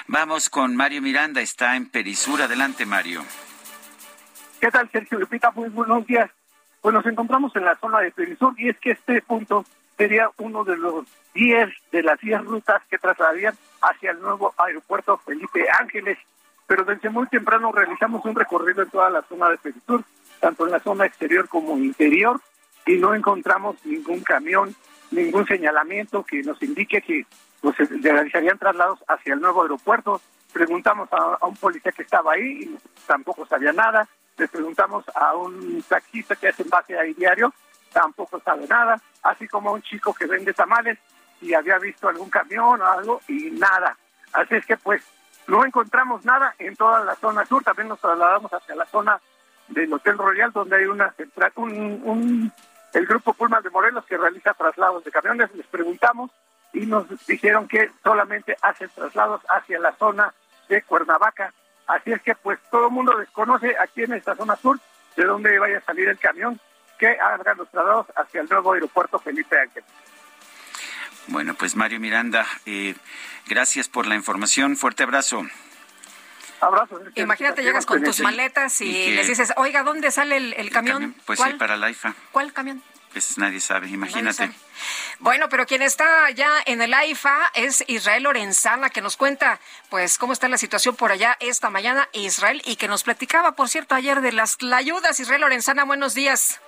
Vamos 0.07 0.51
con 0.51 0.75
Mario 0.75 1.03
Miranda, 1.03 1.41
está 1.41 1.77
en 1.77 1.87
Perisur. 1.87 2.43
Adelante, 2.43 2.87
Mario. 2.87 3.25
¿Qué 4.61 4.71
tal, 4.71 4.91
Sergio 4.91 5.19
Lupita? 5.19 5.51
Muy 5.53 5.69
buenos 5.71 6.07
días. 6.07 6.31
Pues 6.81 6.95
nos 6.95 7.05
encontramos 7.07 7.55
en 7.57 7.65
la 7.65 7.77
zona 7.77 8.01
de 8.01 8.11
Perisur 8.11 8.55
y 8.59 8.71
es 8.71 8.79
que 8.79 8.93
este 8.93 9.21
punto 9.23 9.65
sería 9.97 10.31
uno 10.39 10.65
de 10.65 10.77
los 10.77 11.05
10 11.35 11.69
de 11.93 12.03
las 12.03 12.19
10 12.21 12.45
rutas 12.45 12.83
que 12.89 12.99
trasladarían 12.99 13.55
hacia 13.83 14.13
el 14.13 14.21
nuevo 14.21 14.55
aeropuerto 14.57 15.19
Felipe 15.19 15.67
Ángeles. 15.79 16.19
Pero 16.67 16.85
desde 16.85 17.11
muy 17.11 17.27
temprano 17.27 17.71
realizamos 17.71 18.25
un 18.25 18.35
recorrido 18.35 18.83
en 18.83 18.91
toda 18.91 19.11
la 19.11 19.23
zona 19.23 19.51
de 19.51 19.59
Perisur, 19.59 20.05
tanto 20.41 20.65
en 20.65 20.73
la 20.73 20.81
zona 20.81 21.05
exterior 21.05 21.49
como 21.49 21.77
interior, 21.77 22.41
y 22.87 22.97
no 22.97 23.15
encontramos 23.15 23.77
ningún 23.85 24.21
camión, 24.21 24.75
ningún 25.11 25.47
señalamiento 25.47 26.25
que 26.25 26.43
nos 26.43 26.63
indique 26.63 27.03
que 27.03 27.27
pues, 27.61 27.77
realizarían 28.03 28.57
traslados 28.57 29.01
hacia 29.07 29.35
el 29.35 29.41
nuevo 29.41 29.63
aeropuerto. 29.63 30.23
Preguntamos 30.53 31.13
a, 31.13 31.37
a 31.41 31.47
un 31.47 31.57
policía 31.57 31.93
que 31.93 32.03
estaba 32.03 32.33
ahí 32.33 32.63
y 32.63 32.79
tampoco 33.07 33.45
sabía 33.47 33.73
nada. 33.73 34.09
Le 34.41 34.49
preguntamos 34.49 35.05
a 35.15 35.37
un 35.37 35.85
taxista 35.87 36.35
que 36.35 36.49
hace 36.49 36.63
envase 36.63 36.99
ahí 36.99 37.13
diario, 37.13 37.53
tampoco 37.93 38.41
sabe 38.41 38.67
nada. 38.67 38.99
Así 39.23 39.47
como 39.47 39.69
a 39.69 39.73
un 39.75 39.83
chico 39.83 40.15
que 40.15 40.25
vende 40.25 40.55
tamales 40.55 40.99
y 41.43 41.53
había 41.53 41.79
visto 41.79 42.09
algún 42.09 42.31
camión 42.31 42.81
o 42.81 42.87
algo 42.87 43.21
y 43.29 43.51
nada. 43.51 43.99
Así 44.33 44.55
es 44.55 44.65
que 44.65 44.79
pues 44.79 45.03
no 45.47 45.63
encontramos 45.63 46.25
nada 46.25 46.55
en 46.59 46.75
toda 46.75 47.05
la 47.05 47.17
zona 47.17 47.45
sur. 47.45 47.63
También 47.63 47.89
nos 47.89 48.01
trasladamos 48.01 48.51
hacia 48.51 48.75
la 48.75 48.87
zona 48.87 49.21
del 49.69 49.93
Hotel 49.93 50.17
Royal 50.17 50.53
donde 50.53 50.77
hay 50.77 50.87
una 50.87 51.15
un 51.57 52.51
el 52.95 53.07
grupo 53.07 53.35
Pullman 53.35 53.63
de 53.63 53.69
Morelos 53.69 54.07
que 54.07 54.17
realiza 54.17 54.55
traslados 54.55 55.05
de 55.05 55.11
camiones. 55.11 55.55
Les 55.55 55.67
preguntamos 55.67 56.31
y 56.73 56.87
nos 56.87 57.05
dijeron 57.27 57.69
que 57.69 57.91
solamente 58.03 58.57
hacen 58.63 58.89
traslados 58.95 59.43
hacia 59.51 59.79
la 59.79 59.93
zona 59.97 60.33
de 60.71 60.81
Cuernavaca. 60.81 61.53
Así 61.95 62.13
es 62.13 62.23
que 62.23 62.35
pues 62.35 62.59
todo 62.71 62.87
el 62.87 62.93
mundo 62.93 63.17
desconoce 63.19 63.75
aquí 63.79 64.03
en 64.05 64.13
esta 64.15 64.35
zona 64.37 64.57
sur 64.57 64.79
de 65.17 65.25
dónde 65.25 65.59
vaya 65.59 65.79
a 65.79 65.81
salir 65.83 66.09
el 66.09 66.19
camión 66.19 66.61
que 66.99 67.09
haga 67.09 67.55
los 67.55 67.69
traslados 67.71 68.07
hacia 68.15 68.43
el 68.43 68.49
nuevo 68.49 68.73
aeropuerto 68.73 69.19
Felipe 69.19 69.59
Ángel. 69.59 69.83
Bueno, 71.29 71.55
pues 71.55 71.77
Mario 71.77 71.99
Miranda, 72.01 72.47
eh, 72.67 72.95
gracias 73.47 73.89
por 73.89 74.07
la 74.07 74.15
información. 74.15 74.77
Fuerte 74.77 75.03
abrazo. 75.03 75.43
Abrazo. 76.61 77.01
Imagínate, 77.15 77.63
llegas 77.63 77.87
con 77.87 78.03
tus 78.03 78.21
maletas 78.21 78.81
y, 78.83 78.85
Y 78.91 79.05
que- 79.07 79.11
les 79.17 79.29
dices, 79.29 79.53
oiga, 79.57 79.83
¿dónde 79.83 80.11
sale 80.11 80.37
el, 80.37 80.53
el 80.55 80.71
camión? 80.71 81.15
Pues 81.25 81.39
¿Cuál? 81.39 81.53
sí, 81.53 81.59
para 81.59 81.77
la 81.77 81.89
IFA. 81.91 82.15
¿Cuál 82.33 82.53
camión? 82.53 82.83
Pues 83.13 83.39
nadie 83.39 83.61
sabe, 83.61 83.89
imagínate. 83.89 84.37
sabe. 84.37 84.55
Bueno, 85.19 85.49
pero 85.49 85.67
quien 85.67 85.83
está 85.83 86.31
ya 86.31 86.51
en 86.65 86.81
el 86.81 86.95
AIFA 86.95 87.51
es 87.55 87.85
Israel 87.89 88.23
Lorenzana, 88.23 88.91
que 88.91 89.03
nos 89.03 89.17
cuenta, 89.17 89.59
pues, 89.89 90.17
cómo 90.17 90.33
está 90.33 90.49
la 90.49 90.59
situación 90.59 90.97
por 90.97 91.11
allá 91.11 91.37
esta 91.41 91.71
mañana, 91.71 92.09
Israel, 92.13 92.63
y 92.65 92.77
que 92.77 92.89
nos 92.89 93.03
platicaba, 93.03 93.53
por 93.53 93.69
cierto, 93.69 93.95
ayer 93.95 94.21
de 94.21 94.33
las 94.33 94.59
ayudas. 94.73 95.19
Israel 95.19 95.41
Lorenzana, 95.41 95.85
buenos 95.85 96.15
días. 96.15 96.61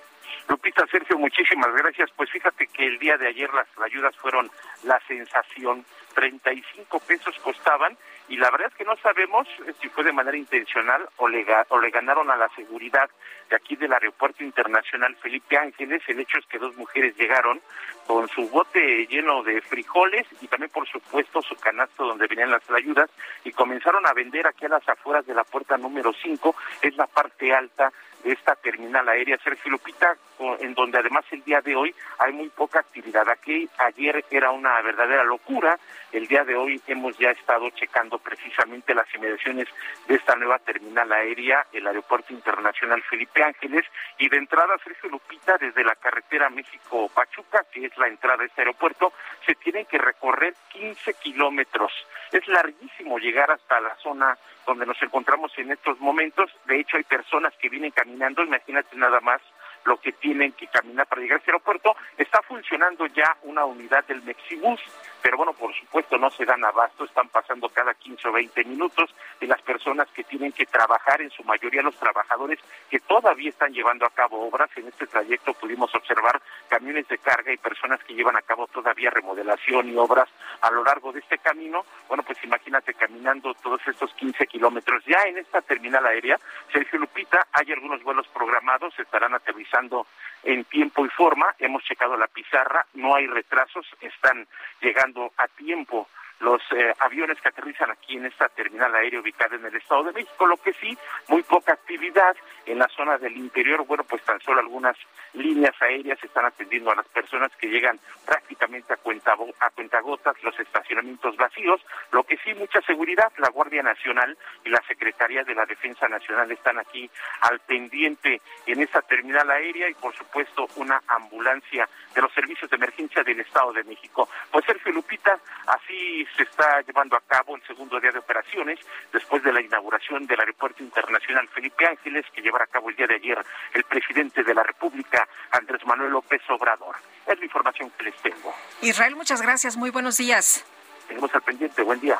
Lupita, 0.48 0.85
Sergio, 0.90 1.16
muchísimas 1.19 1.73
gracias. 1.74 2.10
Pues 2.16 2.31
fíjate 2.31 2.66
que 2.66 2.86
el 2.86 2.98
día 2.98 3.16
de 3.16 3.28
ayer 3.28 3.52
las 3.55 3.69
ayudas 3.82 4.14
fueron 4.16 4.51
la 4.82 5.01
sensación. 5.06 5.85
35 6.14 7.01
pesos 7.01 7.35
costaban 7.43 7.97
y 8.32 8.38
la 8.38 8.50
verdad 8.50 8.68
es 8.68 8.74
que 8.78 8.84
no 8.86 8.96
sabemos 8.96 9.46
eh, 9.66 9.74
si 9.78 9.90
fue 9.90 10.04
de 10.04 10.12
manera 10.12 10.38
intencional 10.38 11.06
o 11.18 11.28
le, 11.28 11.44
o 11.68 11.78
le 11.78 11.90
ganaron 11.90 12.30
a 12.30 12.36
la 12.36 12.48
seguridad 12.56 13.10
de 13.50 13.56
aquí 13.56 13.76
del 13.76 13.92
Aeropuerto 13.92 14.42
Internacional 14.42 15.14
Felipe 15.16 15.59
Ángeles. 15.59 16.00
El 16.09 16.18
hecho 16.18 16.38
es 16.38 16.46
que 16.46 16.59
dos 16.59 16.74
mujeres 16.78 17.14
llegaron 17.18 17.60
con 18.06 18.26
su 18.28 18.48
bote 18.48 19.06
lleno 19.09 19.42
de 19.42 19.60
frijoles 19.60 20.26
y 20.40 20.46
también, 20.46 20.70
por 20.70 20.88
supuesto, 20.88 21.42
su 21.42 21.54
canasto 21.56 22.06
donde 22.06 22.26
venían 22.26 22.50
las 22.50 22.62
ayudas 22.70 23.10
y 23.44 23.52
comenzaron 23.52 24.06
a 24.06 24.14
vender 24.14 24.46
aquí 24.46 24.64
a 24.64 24.70
las 24.70 24.88
afueras 24.88 25.26
de 25.26 25.34
la 25.34 25.44
puerta 25.44 25.76
número 25.76 26.14
5, 26.14 26.56
es 26.80 26.96
la 26.96 27.06
parte 27.09 27.54
alta 27.54 27.92
esta 28.24 28.55
terminal 28.57 29.09
aérea 29.09 29.39
Sergio 29.43 29.70
Lupita, 29.70 30.16
en 30.61 30.74
donde 30.74 30.99
además 30.99 31.24
el 31.31 31.43
día 31.44 31.61
de 31.61 31.77
hoy 31.77 31.94
hay 32.19 32.32
muy 32.32 32.49
poca 32.49 32.81
actividad. 32.81 33.28
Aquí 33.28 33.69
ayer 33.78 34.24
era 34.31 34.51
una 34.51 34.81
verdadera 34.82 35.24
locura, 35.24 35.78
el 36.12 36.27
día 36.27 36.44
de 36.44 36.57
hoy 36.57 36.81
hemos 36.86 37.16
ya 37.19 37.31
estado 37.31 37.70
checando 37.70 38.19
precisamente 38.19 38.94
las 38.94 39.12
inmediaciones 39.15 39.69
de 40.07 40.15
esta 40.15 40.36
nueva 40.36 40.59
terminal 40.59 41.11
aérea, 41.12 41.66
el 41.73 41.86
Aeropuerto 41.86 42.32
Internacional 42.32 43.03
Felipe 43.03 43.43
Ángeles, 43.43 43.85
y 44.19 44.28
de 44.28 44.36
entrada 44.36 44.77
Sergio 44.85 45.11
Lupita 45.11 45.57
desde 45.59 45.85
la 45.85 45.94
carretera 45.94 46.51
México-Pachuca, 46.51 47.65
que 47.73 47.86
es 47.86 47.97
la 47.97 48.09
entrada 48.09 48.43
a 48.43 48.47
este 48.47 48.62
aeropuerto, 48.62 49.12
se 49.47 49.55
tienen 49.55 49.86
que 49.86 49.99
recorrer 49.99 50.55
15 50.70 51.15
kilómetros. 51.15 51.93
Es 52.31 52.47
larguísimo 52.49 53.19
llegar 53.19 53.51
hasta 53.51 53.81
la 53.81 53.94
zona 53.97 54.36
donde 54.66 54.86
nos 54.86 55.01
encontramos 55.02 55.52
en 55.59 55.72
estos 55.72 55.98
momentos. 56.01 56.51
De 56.66 56.80
hecho, 56.80 56.97
hay 56.97 57.05
personas 57.05 57.52
que 57.60 57.68
vienen 57.68 57.90
caminando, 57.90 58.43
imagínate 58.43 58.97
nada 58.97 59.20
más 59.20 59.40
lo 59.84 59.97
que 60.01 60.12
tienen 60.12 60.52
que 60.52 60.66
caminar 60.68 61.06
para 61.06 61.22
llegar 61.22 61.36
a 61.36 61.39
este 61.39 61.51
aeropuerto. 61.51 61.97
Está 62.16 62.40
funcionando 62.43 63.06
ya 63.06 63.36
una 63.43 63.64
unidad 63.64 64.05
del 64.06 64.22
Mexibus, 64.22 64.80
pero 65.23 65.36
bueno, 65.36 65.53
por 65.53 65.73
supuesto 65.74 66.19
no 66.19 66.31
se 66.31 66.44
dan 66.44 66.65
abasto, 66.65 67.05
están 67.05 67.28
pasando 67.28 67.69
cada 67.69 67.94
15 67.94 68.28
o 68.28 68.32
20 68.32 68.65
minutos 68.65 69.15
y 69.40 69.47
las 69.47 69.62
personas 69.62 70.09
que 70.09 70.24
tienen 70.24 70.53
que 70.53 70.66
trabajar, 70.66 71.23
en 71.23 71.31
su 71.31 71.44
mayoría 71.44 71.82
los 71.82 71.97
trabajadores 71.97 72.59
que 72.90 72.99
todavía 73.01 73.51
están 73.51 73.73
llevando 73.73 74.05
a 74.05 74.11
cabo 74.11 74.47
obras. 74.47 74.70
En 74.77 74.89
este 74.89 75.07
trayecto 75.07 75.55
pudimos 75.55 75.94
observar 75.94 76.40
camiones 76.69 77.07
de 77.09 77.19
carga 77.19 77.53
y 77.53 77.57
personas 77.57 78.03
que 78.05 78.15
llevan 78.15 78.36
a 78.36 78.43
cabo 78.43 78.66
todavía 78.66 79.11
remodelación 79.11 79.89
y 79.89 79.97
obras 79.97 80.28
a 80.61 80.70
lo 80.70 80.82
largo 80.82 81.12
de 81.12 81.20
este 81.20 81.39
camino. 81.39 81.85
Bueno, 82.09 82.23
pues 82.24 82.43
imagínate 82.43 82.94
caminando 82.94 83.55
todos 83.55 83.81
estos 83.86 84.12
15 84.15 84.47
kilómetros. 84.47 85.05
Ya 85.07 85.23
en 85.27 85.39
esta 85.39 85.61
terminal 85.62 86.05
aérea, 86.07 86.39
Sergio 86.73 86.99
Lupita, 86.99 87.47
hay 87.53 87.73
algunos 87.73 88.03
vuelos 88.03 88.27
programados, 88.28 88.99
estarán 88.99 89.35
aterrizando 89.35 90.07
en 90.43 90.65
tiempo 90.65 91.05
y 91.07 91.09
forma. 91.11 91.55
Hemos 91.59 91.85
checado 91.85 92.16
la 92.16 92.27
pizarra, 92.27 92.86
no 92.94 93.15
hay 93.15 93.27
retrasos, 93.27 93.86
están 94.01 94.47
llegando 94.81 95.11
a 95.36 95.48
tiempo 95.56 96.09
los 96.43 96.60
eh, 96.73 96.93
aviones 96.98 97.40
que 97.40 97.48
aterrizan 97.48 97.90
aquí 97.90 98.16
en 98.16 98.27
esta 98.27 98.48
terminal 98.48 98.94
aérea 98.94 99.20
ubicada 99.20 99.56
en 99.56 99.64
el 99.64 99.77
Estado 99.77 100.05
de 100.05 100.12
México, 100.12 100.47
lo 100.47 100.56
que 100.56 100.73
sí, 100.74 100.97
muy 101.28 101.43
poca 101.44 101.73
actividad 101.73 102.36
en 102.66 102.78
la 102.78 102.89
zona 102.89 103.16
del 103.19 103.36
interior, 103.36 103.86
bueno, 103.86 104.05
pues 104.05 104.23
tan 104.23 104.40
solo 104.40 104.60
algunas 104.60 104.97
líneas 105.35 105.74
aéreas 105.81 106.23
están 106.23 106.44
atendiendo 106.44 106.90
a 106.90 106.97
las 106.97 107.06
personas 107.06 107.51
que 107.56 107.69
llegan 107.69 107.98
prácticamente 108.27 108.93
a, 108.93 108.97
cuenta, 108.97 109.35
a 109.60 109.70
cuentagotas, 109.70 110.35
los 110.43 110.59
estacionamientos 110.59 111.36
vacíos, 111.36 111.81
lo 112.10 112.24
que 112.24 112.36
sí, 112.39 112.52
mucha 112.55 112.81
seguridad, 112.82 113.32
la 113.39 113.51
Guardia 113.51 113.82
Nacional 113.82 114.36
y 114.64 114.70
la 114.70 114.82
Secretaría 114.89 115.44
de 115.44 115.55
la 115.55 115.64
Defensa 115.64 116.09
Nacional 116.09 116.51
están 116.51 116.78
aquí 116.78 117.09
al 117.43 117.60
pendiente 117.60 118.40
en 118.66 118.82
esta 118.82 119.01
terminal 119.02 119.48
aérea 119.51 119.89
y 119.89 119.94
por 119.94 120.14
supuesto 120.14 120.66
una 120.77 121.01
ambulancia 121.06 121.89
de 122.14 122.20
los 122.20 122.32
servicios 122.32 122.70
de 122.70 122.77
emergencia 122.77 123.23
del 123.23 123.40
Estado 123.40 123.73
de 123.73 123.85
México. 123.85 124.28
Pues 124.51 124.64
Sergio 124.64 124.93
Lupita, 124.93 125.39
así 125.66 126.27
se 126.36 126.42
está 126.44 126.80
llevando 126.82 127.16
a 127.16 127.20
cabo 127.20 127.56
el 127.56 127.62
segundo 127.66 128.00
día 128.00 128.10
de 128.10 128.18
operaciones 128.18 128.78
después 129.12 129.42
de 129.42 129.52
la 129.52 129.60
inauguración 129.60 130.26
del 130.26 130.40
Aeropuerto 130.40 130.82
Internacional 130.82 131.48
Felipe 131.48 131.86
Ángeles 131.86 132.24
que 132.34 132.42
llevará 132.42 132.64
a 132.64 132.68
cabo 132.68 132.90
el 132.90 132.96
día 132.96 133.06
de 133.06 133.16
ayer 133.16 133.38
el 133.74 133.84
presidente 133.84 134.42
de 134.42 134.54
la 134.54 134.62
República, 134.62 135.28
Andrés 135.50 135.84
Manuel 135.86 136.12
López 136.12 136.40
Obrador. 136.48 136.96
Es 137.26 137.38
la 137.38 137.44
información 137.44 137.90
que 137.96 138.04
les 138.04 138.16
tengo. 138.16 138.54
Israel, 138.80 139.16
muchas 139.16 139.42
gracias. 139.42 139.76
Muy 139.76 139.90
buenos 139.90 140.16
días. 140.16 140.64
Tenemos 141.09 141.34
al 141.34 141.42
pendiente. 141.42 141.82
Buen 141.82 142.00
día. 142.00 142.18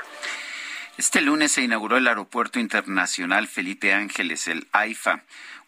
Este 0.98 1.22
lunes 1.22 1.52
se 1.52 1.62
inauguró 1.62 1.97
el 1.97 2.06
Aeropuerto 2.06 2.60
Internacional 2.60 3.48
Felipe 3.48 3.94
Ángeles, 3.94 4.47
el 4.47 4.68
AIFA, 4.72 5.22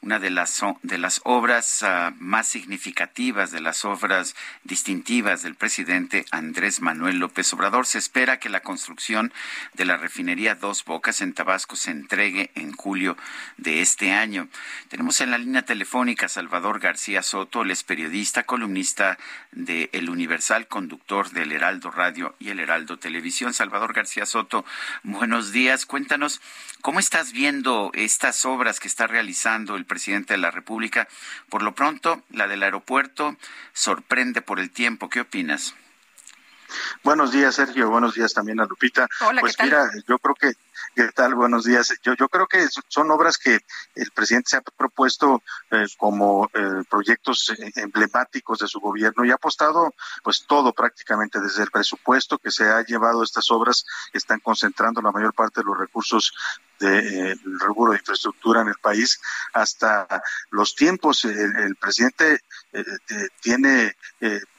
una 0.05 0.19
de 0.19 0.29
las, 0.29 0.61
de 0.83 0.99
las 0.99 1.23
obras 1.25 1.83
ah, 1.83 2.13
más 2.19 2.47
significativas, 2.47 3.51
de 3.51 3.63
las 3.63 3.87
obras 3.87 4.37
distintivas 4.63 5.43
del 5.43 5.55
presidente 5.55 6.27
Andrés 6.31 6.83
Manuel 6.83 7.17
López 7.17 7.51
Obrador. 7.55 7.87
Se 7.87 7.97
espera 7.97 8.39
que 8.39 8.51
la 8.51 8.61
construcción 8.61 9.33
de 9.73 9.87
la 9.87 9.97
refinería 9.97 10.57
Dos 10.57 10.85
Bocas 10.85 11.23
en 11.23 11.33
Tabasco 11.33 11.75
se 11.75 11.91
entregue 11.91 12.51
en 12.55 12.73
julio 12.73 13.17
de 13.57 13.81
este 13.81 14.13
año. 14.13 14.49
Tenemos 14.89 15.23
en 15.23 15.31
la 15.31 15.39
línea 15.39 15.63
telefónica 15.63 16.29
Salvador 16.29 16.81
García 16.81 17.23
Soto, 17.23 17.63
él 17.63 17.71
es 17.71 17.83
periodista, 17.83 18.43
columnista 18.43 19.17
de 19.53 19.89
El 19.95 20.11
Universal, 20.11 20.69
conductor 20.69 21.31
del 21.31 21.51
Heraldo 21.51 21.91
Radio 21.91 22.37
y 22.39 22.51
el 22.51 22.61
Heraldo 22.61 22.99
Televisión. 22.99 23.55
Salvador 23.55 23.95
García 23.95 24.27
Soto, 24.27 24.67
buenos 25.03 25.51
días. 25.53 25.87
Cuéntanos, 25.87 26.43
¿cómo 26.83 27.01
estás 27.01 27.33
viendo 27.33 27.91
estas 27.95 28.45
obras 28.45 28.81
que 28.81 28.89
está 28.89 29.07
realizando 29.07 29.77
el 29.77 29.87
de 29.95 30.39
la 30.39 30.51
República? 30.51 31.09
Por 31.49 31.63
lo 31.63 31.75
pronto, 31.75 32.23
la 32.31 32.47
del 32.47 32.63
aeropuerto 32.63 33.37
sorprende 33.73 34.43
por 34.43 34.59
el 34.61 34.71
tiempo. 34.71 35.09
¿Qué 35.09 35.21
opinas? 35.21 35.75
Buenos 37.03 37.33
días, 37.33 37.55
Sergio. 37.55 37.91
Buenos 37.91 38.15
días 38.15 38.33
también 38.33 38.61
a 38.61 38.65
Lupita. 38.65 39.07
Hola, 39.21 39.41
pues 39.41 39.57
¿qué 39.57 39.69
tal? 39.69 39.91
mira, 39.91 40.05
yo 40.09 40.19
creo 40.19 40.35
que, 40.35 40.53
¿qué 40.95 41.13
tal? 41.13 41.35
Buenos 41.35 41.65
días. 41.65 41.95
Yo, 42.03 42.15
yo 42.15 42.29
creo 42.29 42.47
que 42.47 42.67
son 42.89 43.11
obras 43.11 43.39
que 43.39 43.61
el 43.95 44.11
presidente 44.11 44.51
se 44.51 44.57
ha 44.57 44.61
propuesto 44.63 45.43
eh, 45.71 45.87
como 45.97 46.51
eh, 46.55 46.83
proyectos 46.89 47.53
emblemáticos 47.77 48.59
de 48.59 48.69
su 48.69 48.81
gobierno 48.81 49.25
y 49.25 49.31
ha 49.31 49.35
apostado 49.35 49.95
pues 50.23 50.45
todo 50.47 50.73
prácticamente 50.73 51.41
desde 51.41 51.63
el 51.63 51.71
presupuesto 51.71 52.39
que 52.39 52.51
se 52.51 52.65
ha 52.65 52.83
llevado 52.83 53.23
estas 53.23 53.51
obras, 53.51 53.85
están 54.13 54.41
concentrando 54.41 55.01
la 55.03 55.13
mayor 55.13 55.35
parte 55.35 55.61
de 55.61 55.67
los 55.67 55.79
recursos 55.79 56.33
del 56.81 57.39
de, 57.39 57.39
rubro 57.59 57.93
de 57.93 57.99
infraestructura 57.99 58.63
en 58.63 58.69
el 58.69 58.79
país 58.83 59.21
hasta 59.53 60.07
los 60.51 60.75
tiempos. 60.75 61.25
El, 61.25 61.77
presidente 61.77 62.41
tiene 63.41 63.95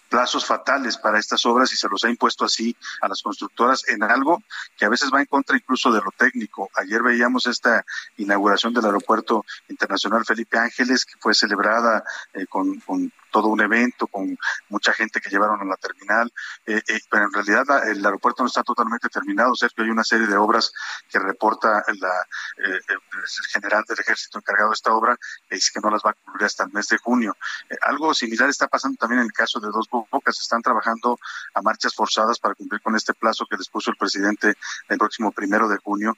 plazos 0.10 0.46
fatales 0.46 0.98
para 0.98 1.20
estas 1.20 1.46
obras 1.46 1.74
y 1.74 1.76
se 1.76 1.90
los 1.90 2.04
ha 2.06 2.10
impuesto 2.10 2.46
así 2.46 2.76
a 3.02 3.08
las 3.10 3.22
constructoras 3.22 3.88
en 3.90 4.04
algo 4.04 4.42
que 4.78 4.86
a 4.86 4.90
veces 4.90 5.10
va 5.14 5.20
en 5.20 5.26
contra 5.26 5.58
incluso 5.58 5.92
de 5.92 6.00
lo 6.00 6.12
técnico. 6.18 6.70
Ayer 6.76 7.04
veíamos 7.04 7.48
esta 7.48 7.86
inauguración 8.18 8.74
del 8.74 8.86
Aeropuerto 8.86 9.44
Internacional 9.68 10.24
Felipe 10.24 10.58
Ángeles 10.58 11.04
que 11.06 11.20
fue 11.20 11.34
celebrada 11.34 12.04
eh, 12.34 12.46
con 12.48 12.82
todo 13.36 13.50
un 13.50 13.60
evento 13.60 14.08
con 14.08 14.38
mucha 14.70 14.94
gente 14.94 15.20
que 15.20 15.30
llevaron 15.30 15.60
a 15.60 15.66
la 15.66 15.76
terminal, 15.76 16.32
eh, 16.66 16.82
eh, 16.88 17.00
pero 17.12 17.26
en 17.26 17.34
realidad 17.34 17.86
el 17.90 18.06
aeropuerto 18.06 18.44
no 18.44 18.48
está 18.48 18.64
totalmente 18.64 19.10
terminado, 19.10 19.52
que 19.60 19.82
hay 19.82 19.90
una 19.90 20.06
serie 20.06 20.26
de 20.26 20.38
obras 20.38 20.72
que 21.10 21.20
reporta 21.20 21.84
la, 22.00 22.14
eh, 22.66 22.80
el 22.88 23.50
general 23.52 23.84
del 23.90 24.00
ejército 24.00 24.38
encargado 24.38 24.70
de 24.70 24.76
esta 24.76 24.94
obra, 24.94 25.18
que 25.50 25.56
dice 25.56 25.72
que 25.74 25.82
no 25.82 25.90
las 25.90 26.02
va 26.02 26.12
a 26.12 26.14
cumplir 26.14 26.46
hasta 26.46 26.64
el 26.64 26.72
mes 26.72 26.88
de 26.88 26.98
junio. 26.98 27.36
algo 27.82 28.14
similar 28.14 28.48
está 28.50 28.70
pasando 28.70 28.96
también 28.96 29.20
en 29.20 29.26
el 29.26 29.34
caso 29.34 29.60
de 29.60 29.68
Dos 29.68 29.90
Bocas, 29.90 30.40
están 30.40 30.62
trabajando 30.62 31.20
a 31.56 31.62
marchas 31.62 31.94
forzadas 31.94 32.40
para 32.40 32.56
cumplir 32.56 32.80
con 32.82 32.96
este 32.96 33.14
plazo 33.14 33.46
que 33.50 33.58
les 33.58 33.68
puso 33.68 33.92
el 33.92 33.98
presidente 33.98 34.54
el 34.88 34.98
próximo 34.98 35.34
primero 35.34 35.68
de 35.68 35.76
junio. 35.80 36.16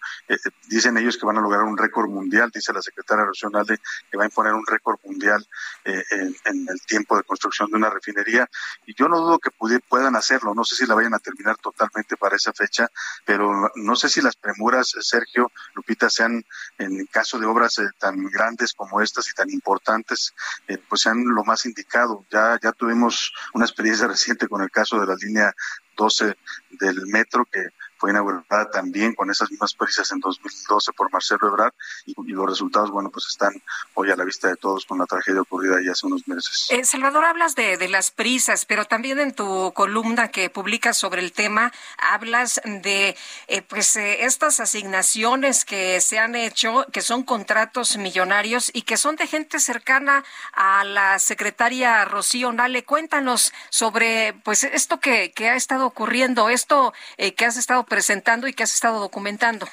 dicen 0.68 0.98
ellos 0.98 1.18
que 1.18 1.26
van 1.26 1.40
a 1.40 1.42
lograr 1.42 1.64
un 1.64 1.78
récord 1.78 2.10
mundial, 2.12 2.52
dice 2.54 2.74
la 2.74 2.84
secretaria 2.84 3.26
regional 3.26 3.66
de 3.66 3.80
que 4.12 4.18
va 4.18 4.24
a 4.24 4.28
imponer 4.28 4.54
un 4.54 4.68
récord 4.68 5.00
mundial 5.04 5.44
en 5.84 6.68
el 6.70 6.80
tiempo 6.86 7.07
de 7.16 7.24
construcción 7.24 7.70
de 7.70 7.78
una 7.78 7.90
refinería 7.90 8.50
y 8.86 8.94
yo 8.96 9.08
no 9.08 9.20
dudo 9.20 9.40
que 9.40 9.52
puedan 9.88 10.16
hacerlo, 10.16 10.54
no 10.54 10.64
sé 10.64 10.76
si 10.76 10.86
la 10.86 10.96
vayan 10.96 11.14
a 11.14 11.20
terminar 11.20 11.58
totalmente 11.58 12.18
para 12.18 12.36
esa 12.36 12.52
fecha, 12.54 12.88
pero 13.26 13.72
no 13.76 13.96
sé 13.96 14.10
si 14.10 14.22
las 14.22 14.36
premuras, 14.36 14.94
Sergio, 15.00 15.52
Lupita, 15.76 16.10
sean 16.10 16.44
en 16.78 17.06
caso 17.08 17.40
de 17.40 17.46
obras 17.46 17.78
eh, 17.80 17.88
tan 17.98 18.26
grandes 18.26 18.74
como 18.74 19.02
estas 19.02 19.30
y 19.30 19.34
tan 19.34 19.50
importantes, 19.50 20.34
eh, 20.68 20.78
pues 20.90 21.02
sean 21.02 21.24
lo 21.24 21.44
más 21.44 21.66
indicado. 21.66 22.26
Ya, 22.32 22.58
ya 22.62 22.72
tuvimos 22.72 23.34
una 23.54 23.66
experiencia 23.66 24.08
reciente 24.08 24.48
con 24.48 24.62
el 24.62 24.72
caso 24.72 25.00
de 25.00 25.08
la 25.08 25.16
línea 25.16 25.54
12 25.96 26.36
del 26.80 27.06
metro 27.08 27.46
que 27.46 27.68
fue 27.98 28.12
inaugurada 28.12 28.70
también 28.70 29.14
con 29.16 29.30
esas 29.30 29.50
mismas 29.50 29.74
prisas 29.74 30.12
en 30.12 30.20
2012 30.20 30.94
por 30.94 31.12
Marcelo 31.12 31.48
Ebrard 31.48 31.74
y, 32.06 32.14
los 32.38 32.46
resultados, 32.46 32.92
bueno, 32.92 33.10
pues 33.10 33.26
están 33.28 33.54
hoy 33.96 34.12
a 34.12 34.16
la 34.16 34.24
vista 34.24 34.48
de 34.48 34.56
todos 34.56 34.86
con 34.86 35.00
la 35.00 35.06
tragedia 35.06 35.42
ocurrida 35.42 35.78
ya 35.84 35.92
hace 35.92 36.06
unos 36.06 36.28
meses. 36.28 36.68
Eh, 36.70 36.86
Salvador, 36.86 37.26
hablas 37.26 37.56
de, 37.56 37.78
de, 37.78 37.90
las 37.90 38.12
prisas, 38.12 38.66
pero 38.66 38.86
también 38.86 39.20
en 39.20 39.34
tu 39.34 39.72
columna 39.74 40.30
que 40.30 40.50
publicas 40.50 40.98
sobre 40.98 41.22
el 41.22 41.32
tema 41.32 41.72
hablas 41.98 42.62
de 42.64 43.16
eh, 43.48 43.62
pues 43.64 43.96
eh, 43.96 44.26
estas 44.26 44.60
asignaciones 44.60 45.66
que 45.66 46.00
se 46.02 46.20
han 46.20 46.36
hecho, 46.36 46.86
que 46.92 47.02
son 47.02 47.24
contratos 47.24 47.98
millonarios 47.98 48.70
y 48.74 48.84
que 48.84 48.98
son 48.98 49.16
de 49.16 49.26
gente 49.26 49.60
cercana 49.60 50.24
a 50.54 50.84
la 50.84 51.18
secretaria 51.18 52.06
Rocío 52.06 52.52
Nale. 52.52 52.84
Cuéntanos 52.84 53.54
sobre 53.70 54.34
pues 54.44 54.64
esto 54.64 55.00
que, 55.00 55.32
que 55.32 55.50
ha 55.50 55.56
estado 55.56 55.86
ocurriendo, 55.86 56.50
esto 56.50 56.94
que 57.18 57.46
has 57.46 57.58
estado 57.58 57.87
presentando 57.88 58.48
y 58.48 58.54
que 58.54 58.64
has 58.64 58.74
estado 58.74 59.00
documentando? 59.00 59.68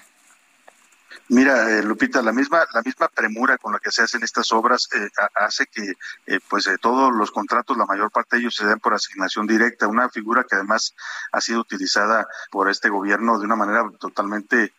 Mira, 1.28 1.70
eh, 1.70 1.82
Lupita, 1.82 2.20
la 2.20 2.32
misma 2.32 2.66
la 2.74 2.82
misma 2.82 3.08
premura 3.08 3.56
con 3.56 3.72
la 3.72 3.78
que 3.78 3.90
se 3.90 4.02
hacen 4.02 4.22
estas 4.22 4.52
obras 4.52 4.88
eh, 4.94 5.08
hace 5.34 5.66
que, 5.66 5.94
eh, 6.26 6.40
pues, 6.48 6.68
todos 6.80 7.14
los 7.14 7.30
contratos, 7.30 7.78
la 7.78 7.86
mayor 7.86 8.10
parte 8.10 8.36
de 8.36 8.42
ellos 8.42 8.56
se 8.56 8.66
den 8.66 8.78
por 8.78 8.92
asignación 8.92 9.46
directa, 9.46 9.86
una 9.86 10.10
figura 10.10 10.44
que 10.44 10.56
además 10.56 10.94
ha 11.32 11.40
sido 11.40 11.60
utilizada 11.60 12.26
por 12.50 12.68
este 12.68 12.90
gobierno 12.90 13.38
de 13.38 13.46
una 13.46 13.56
manera 13.56 13.84
totalmente 13.98 14.74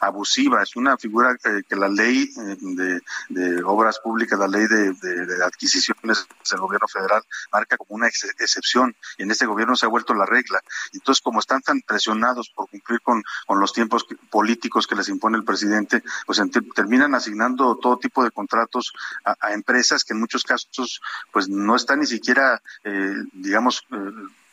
abusiva. 0.00 0.62
Es 0.62 0.76
una 0.76 0.96
figura 0.96 1.36
que, 1.36 1.76
la 1.76 1.88
ley 1.88 2.30
de, 2.60 3.62
obras 3.64 3.98
públicas, 3.98 4.38
la 4.38 4.48
ley 4.48 4.66
de, 4.66 5.44
adquisiciones 5.44 6.26
del 6.50 6.60
gobierno 6.60 6.88
federal 6.88 7.22
marca 7.52 7.76
como 7.76 7.96
una 7.96 8.08
excepción 8.08 8.94
y 9.18 9.22
en 9.22 9.30
este 9.30 9.46
gobierno 9.46 9.76
se 9.76 9.86
ha 9.86 9.88
vuelto 9.88 10.14
la 10.14 10.26
regla. 10.26 10.60
Entonces, 10.92 11.22
como 11.22 11.40
están 11.40 11.62
tan 11.62 11.80
presionados 11.82 12.50
por 12.50 12.68
cumplir 12.68 13.00
con, 13.00 13.22
los 13.60 13.72
tiempos 13.74 14.06
políticos 14.30 14.86
que 14.86 14.94
les 14.94 15.08
impone 15.08 15.36
el 15.36 15.44
presidente, 15.44 16.02
pues 16.24 16.40
terminan 16.74 17.14
asignando 17.14 17.76
todo 17.76 17.98
tipo 17.98 18.24
de 18.24 18.30
contratos 18.30 18.92
a, 19.24 19.52
empresas 19.52 20.04
que 20.04 20.14
en 20.14 20.20
muchos 20.20 20.44
casos 20.44 21.00
pues 21.30 21.48
no 21.48 21.76
están 21.76 22.00
ni 22.00 22.06
siquiera, 22.06 22.62
eh, 22.84 23.16
digamos, 23.32 23.82
eh, 23.92 23.96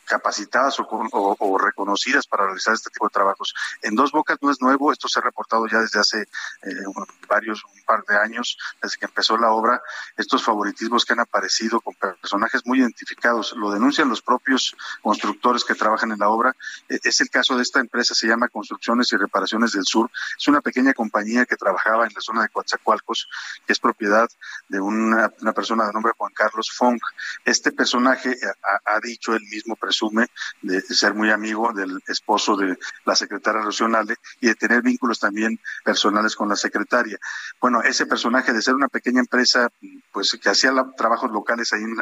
capacitadas 0.08 0.78
o, 0.80 1.58
reconocidas 1.58 2.26
para 2.26 2.46
realizar 2.46 2.74
este 2.74 2.90
tipo 2.90 3.06
de 3.06 3.10
trabajos. 3.10 3.54
En 3.82 3.94
Dos 3.94 4.12
Bocas 4.12 4.38
no 4.40 4.50
es 4.50 4.60
nuevo, 4.60 4.92
esto 4.92 5.08
se 5.08 5.20
ha 5.20 5.22
reportado 5.22 5.66
ya 5.68 5.78
desde 5.78 6.00
hace 6.00 6.22
eh, 6.22 6.84
varios, 7.28 7.62
un 7.64 7.82
par 7.84 8.04
de 8.04 8.16
años, 8.16 8.58
desde 8.82 8.98
que 8.98 9.06
empezó 9.06 9.36
la 9.36 9.52
obra, 9.52 9.80
estos 10.16 10.42
favoritismos 10.42 11.04
que 11.04 11.12
han 11.12 11.20
aparecido 11.20 11.80
con 11.80 11.94
personajes 11.94 12.62
muy 12.64 12.80
identificados, 12.80 13.54
lo 13.56 13.70
denuncian 13.70 14.08
los 14.08 14.22
propios 14.22 14.76
constructores 15.02 15.64
que 15.64 15.74
trabajan 15.74 16.12
en 16.12 16.18
la 16.18 16.28
obra. 16.28 16.54
E, 16.88 16.98
es 17.02 17.20
el 17.20 17.30
caso 17.30 17.56
de 17.56 17.62
esta 17.62 17.80
empresa, 17.80 18.14
se 18.14 18.26
llama 18.26 18.48
Construcciones 18.48 19.12
y 19.12 19.16
Reparaciones 19.16 19.72
del 19.72 19.84
Sur, 19.84 20.10
es 20.36 20.48
una 20.48 20.60
pequeña 20.60 20.94
compañía 20.94 21.44
que 21.46 21.56
trabajaba 21.56 22.06
en 22.06 22.12
la 22.14 22.20
zona 22.20 22.42
de 22.42 22.48
Coatzacoalcos, 22.48 23.28
que 23.66 23.72
es 23.72 23.78
propiedad 23.78 24.28
de 24.68 24.80
una, 24.80 25.30
persona 25.54 25.86
de 25.86 25.92
nombre 25.92 26.12
Juan 26.16 26.32
Carlos 26.32 26.70
Fong. 26.70 26.98
Este 27.44 27.72
personaje 27.72 28.30
eh, 28.30 28.36
ha, 28.84 29.00
dicho 29.00 29.34
él 29.34 29.42
mismo, 29.50 29.76
presume 29.98 30.28
de 30.62 30.80
ser 30.80 31.14
muy 31.14 31.30
amigo 31.30 31.72
del 31.72 32.00
esposo 32.06 32.56
de 32.56 32.78
la 33.04 33.16
secretaria 33.16 33.62
regional 33.62 34.06
y 34.40 34.46
de 34.46 34.54
tener 34.54 34.82
vínculos 34.82 35.18
también 35.18 35.58
personales 35.84 36.36
con 36.36 36.48
la 36.48 36.56
secretaria. 36.56 37.18
Bueno, 37.60 37.82
ese 37.82 38.06
personaje 38.06 38.52
de 38.52 38.62
ser 38.62 38.74
una 38.74 38.88
pequeña 38.88 39.20
empresa, 39.20 39.68
pues 40.12 40.38
que 40.40 40.48
hacía 40.48 40.72
trabajos 40.96 41.30
locales 41.30 41.72
ahí 41.72 41.82
en, 41.82 41.96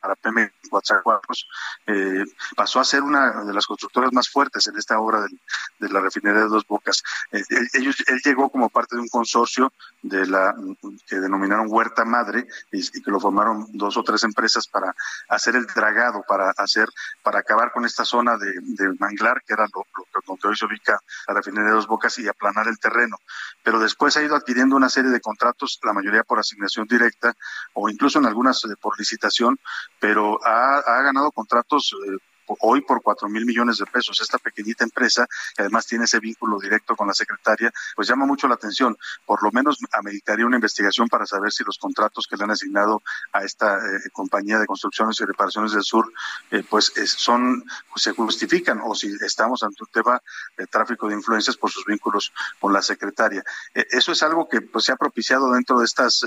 para 0.00 0.14
PM 0.16 0.52
eh, 1.86 2.24
pasó 2.54 2.80
a 2.80 2.84
ser 2.84 3.02
una 3.02 3.44
de 3.44 3.54
las 3.54 3.66
constructoras 3.66 4.12
más 4.12 4.28
fuertes 4.28 4.66
en 4.66 4.76
esta 4.76 4.98
obra 4.98 5.26
de 5.78 5.88
la 5.88 6.00
refinería 6.00 6.42
de 6.42 6.48
Dos 6.48 6.66
Bocas. 6.66 7.02
Eh, 7.32 7.42
ellos, 7.74 7.96
él 8.06 8.20
llegó 8.24 8.50
como 8.50 8.68
parte 8.68 8.96
de 8.96 9.02
un 9.02 9.08
consorcio 9.08 9.72
de 10.02 10.26
la 10.26 10.54
que 11.06 11.16
denominaron 11.16 11.66
Huerta 11.68 12.04
Madre 12.04 12.46
y, 12.70 12.88
que 12.88 13.10
lo 13.10 13.20
formaron 13.20 13.66
dos 13.72 13.96
o 13.96 14.02
tres 14.02 14.22
empresas 14.24 14.66
para 14.66 14.94
hacer 15.28 15.56
el 15.56 15.66
dragado, 15.66 16.22
para 16.28 16.52
hacer, 16.56 16.88
para 17.22 17.37
acabar 17.38 17.72
con 17.72 17.84
esta 17.84 18.04
zona 18.04 18.36
de, 18.36 18.52
manglar, 18.98 19.42
que 19.46 19.54
era 19.54 19.66
lo, 19.72 19.84
que 20.36 20.48
hoy 20.48 20.56
se 20.56 20.66
ubica 20.66 21.00
la 21.26 21.34
refinería 21.34 21.70
de 21.70 21.76
Dos 21.76 21.86
Bocas, 21.86 22.18
y 22.18 22.28
aplanar 22.28 22.68
el 22.68 22.78
terreno. 22.78 23.16
Pero 23.62 23.78
después 23.78 24.16
ha 24.16 24.22
ido 24.22 24.36
adquiriendo 24.36 24.76
una 24.76 24.88
serie 24.88 25.10
de 25.10 25.20
contratos, 25.20 25.78
la 25.82 25.92
mayoría 25.92 26.22
por 26.22 26.38
asignación 26.38 26.86
directa 26.86 27.34
o 27.74 27.88
incluso 27.88 28.18
en 28.18 28.26
algunas 28.26 28.64
eh, 28.64 28.74
por 28.80 28.98
licitación, 28.98 29.58
pero 29.98 30.38
ha, 30.44 30.78
ha 30.78 31.02
ganado 31.02 31.32
contratos 31.32 31.94
eh, 32.06 32.16
hoy 32.60 32.80
por 32.82 33.02
cuatro 33.02 33.28
mil 33.28 33.44
millones 33.44 33.78
de 33.78 33.86
pesos. 33.86 34.20
Esta 34.20 34.38
pequeñita 34.38 34.84
empresa, 34.84 35.26
que 35.54 35.62
además 35.62 35.86
tiene 35.86 36.04
ese 36.04 36.20
vínculo 36.20 36.58
directo 36.58 36.96
con 36.96 37.08
la 37.08 37.14
secretaria, 37.14 37.72
pues 37.94 38.08
llama 38.08 38.26
mucho 38.26 38.48
la 38.48 38.54
atención. 38.54 38.96
Por 39.26 39.42
lo 39.42 39.50
menos 39.52 39.78
ameritaría 39.92 40.46
una 40.46 40.56
investigación 40.56 41.08
para 41.08 41.26
saber 41.26 41.52
si 41.52 41.64
los 41.64 41.78
contratos 41.78 42.26
que 42.26 42.36
le 42.36 42.44
han 42.44 42.50
asignado 42.50 43.02
a 43.32 43.44
esta 43.44 43.76
eh, 43.76 44.10
compañía 44.12 44.58
de 44.58 44.66
construcciones 44.66 45.20
y 45.20 45.24
reparaciones 45.24 45.72
del 45.72 45.82
sur, 45.82 46.12
eh, 46.50 46.62
pues 46.68 46.92
son, 47.16 47.64
se 47.96 48.12
justifican 48.12 48.80
o 48.82 48.94
si 48.94 49.08
estamos 49.20 49.62
ante 49.62 49.82
un 49.82 49.90
tema 49.90 50.22
de 50.56 50.66
tráfico 50.66 51.08
de 51.08 51.14
influencias 51.14 51.56
por 51.56 51.70
sus 51.70 51.84
vínculos 51.84 52.32
con 52.60 52.72
la 52.72 52.82
secretaria. 52.82 53.42
Eh, 53.74 53.86
eso 53.90 54.12
es 54.12 54.22
algo 54.22 54.48
que 54.48 54.60
pues 54.60 54.84
se 54.84 54.92
ha 54.92 54.96
propiciado 54.96 55.52
dentro 55.52 55.78
de 55.78 55.84
estas 55.84 56.24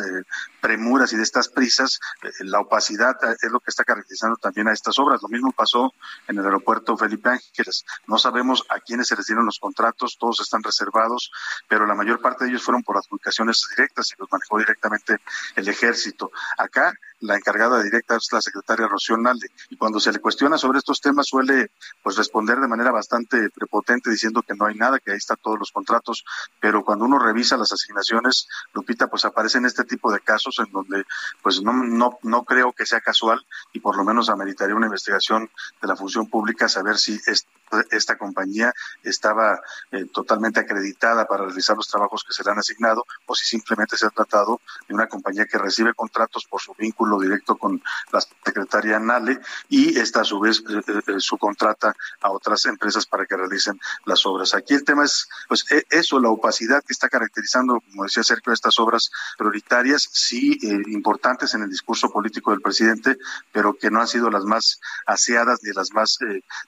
premuras 0.60 1.14
y 1.14 1.18
de 1.18 1.24
estas 1.24 1.50
prisas. 1.50 2.00
la 2.40 2.60
opacidad 2.60 3.16
es 3.42 3.52
lo 3.52 3.60
que 3.60 3.70
está 3.70 3.84
caracterizando 3.84 4.38
también 4.38 4.68
a 4.68 4.74
estas 4.74 4.98
obras. 5.00 5.22
Lo 5.22 5.30
mismo 5.30 5.52
pasó 5.52 5.94
en 6.28 6.38
el 6.38 6.46
aeropuerto 6.46 6.98
Felipe 6.98 7.30
Ángeles. 7.30 7.86
No 8.08 8.18
sabemos 8.18 8.64
a 8.70 8.80
quiénes 8.80 9.08
se 9.08 9.16
les 9.16 9.26
dieron 9.26 9.46
los 9.46 9.60
contratos, 9.60 10.18
todos 10.20 10.40
están 10.42 10.64
reservados, 10.64 11.32
pero 11.68 11.86
la 11.86 11.96
mayor 11.96 12.22
parte 12.22 12.46
de 12.46 12.52
ellos 12.52 12.64
fueron 12.64 12.84
por 12.84 12.98
adjudicaciones 12.98 13.68
directas 13.76 14.12
y 14.12 14.20
los 14.20 14.32
manejó 14.32 14.58
directamente 14.58 15.18
el 15.56 15.68
ejército. 15.68 16.32
Acá 16.58 16.94
la 17.22 17.36
encargada 17.36 17.82
directa 17.82 18.18
es 18.18 18.28
la 18.32 18.42
secretaria 18.42 18.88
Rocío 18.88 19.18
Nalde. 19.18 19.48
Y 19.70 19.78
cuando 19.78 20.00
se 20.00 20.12
le 20.12 20.20
cuestiona 20.20 20.58
sobre 20.58 20.80
estos 20.80 21.00
temas 21.00 21.28
suele 21.28 21.72
pues 22.04 22.18
responder 22.18 22.60
de 22.60 22.68
manera 22.68 22.92
bastante 22.92 23.50
prepotente 23.50 24.10
diciendo 24.10 24.42
que 24.42 24.56
no 24.56 24.66
hay 24.66 24.76
nada, 24.76 25.00
que 25.00 25.12
ahí 25.12 25.18
están 25.18 25.38
todos 25.42 25.58
los 25.58 25.72
contratos, 25.72 26.24
pero 26.60 26.84
cuando 26.84 27.06
uno 27.06 27.20
revisa 27.20 27.58
las 27.58 27.72
asignaciones, 27.72 28.48
Lupita, 28.74 29.08
pues 29.08 29.26
aparecen 29.26 29.66
este 29.66 29.84
tipo 29.84 30.12
de 30.12 30.20
casos 30.20 30.60
en 30.60 30.72
donde 30.72 31.06
pues 31.42 31.62
no, 31.62 31.74
no, 31.74 32.20
no 32.24 32.44
creo 32.44 32.74
que 32.74 32.86
sea 32.86 33.02
casual 33.02 33.46
y 33.74 33.80
por 33.80 33.96
lo 33.96 34.04
menos 34.04 34.30
ameritaría 34.30 34.76
una 34.76 34.88
investigación 34.88 35.50
de 35.82 35.88
la 35.88 35.96
función 35.96 36.30
pública 36.30 36.68
saber 36.68 36.98
si 36.98 37.20
esta 37.90 38.18
compañía 38.18 38.74
estaba 39.04 39.60
eh, 39.92 40.06
totalmente 40.06 40.60
acreditada 40.60 41.26
para 41.26 41.46
realizar 41.46 41.76
los 41.76 41.88
trabajos 41.88 42.24
que 42.24 42.34
se 42.34 42.44
le 42.44 42.52
han 42.52 42.60
asignado 42.60 43.06
o 43.26 43.36
si 43.36 43.46
simplemente 43.46 43.98
se 43.98 44.06
ha 44.06 44.10
tratado 44.10 44.62
de 44.88 44.94
una 44.94 45.08
compañía 45.08 45.46
que 45.46 45.58
recibe 45.58 45.94
contratos 45.94 46.46
por 46.46 46.62
su 46.62 46.74
vínculo 46.74 47.20
directo 47.20 47.56
con 47.58 47.82
la 48.12 48.22
secretaria 48.22 49.00
Nale 49.00 49.40
y 49.70 49.98
esta 49.98 50.22
a 50.22 50.24
su 50.24 50.40
vez 50.40 50.64
eh, 50.70 50.82
eh, 51.08 51.14
subcontrata 51.18 51.96
a 52.22 52.32
otras 52.32 52.66
empresas 52.66 53.06
para 53.06 53.26
que 53.26 53.38
realicen 53.38 53.80
las 54.06 54.26
obras. 54.26 54.54
Aquí 54.54 54.74
el 54.74 54.84
tema 54.84 55.06
es 55.06 55.28
pues 55.48 55.66
e, 55.72 55.86
eso, 55.90 56.20
la 56.20 56.30
opacidad 56.30 56.84
que 56.84 56.94
está 56.94 57.10
caracterizando, 57.10 57.82
como 57.82 58.04
decía 58.04 58.24
Sergio, 58.24 58.54
estas 58.54 58.78
obras 58.80 59.12
prioritarias, 59.38 60.08
sí 60.12 60.60
importantes 60.88 61.54
en 61.54 61.64
el 61.64 61.70
discurso 61.70 62.10
político 62.10 62.52
del 62.52 62.62
presidente, 62.62 63.18
pero 63.52 63.74
que 63.74 63.90
no 63.90 64.02
han 64.02 64.08
sido 64.08 64.30
las 64.30 64.44
más 64.44 64.80
aseadas 65.06 65.60
ni 65.64 65.72
las 65.72 65.92
más 65.92 66.18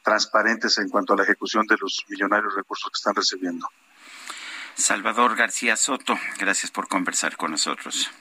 transparentes 0.03 0.77
en 0.77 0.89
cuanto 0.93 1.13
a 1.13 1.17
la 1.17 1.23
ejecución 1.23 1.65
de 1.65 1.75
los 1.81 2.05
millonarios 2.07 2.53
recursos 2.53 2.91
que 2.91 2.97
están 2.97 3.15
recibiendo. 3.15 3.67
Salvador 4.75 5.35
García 5.35 5.75
Soto, 5.75 6.15
gracias 6.37 6.69
por 6.69 6.87
conversar 6.87 7.35
con 7.35 7.49
nosotros. 7.49 8.11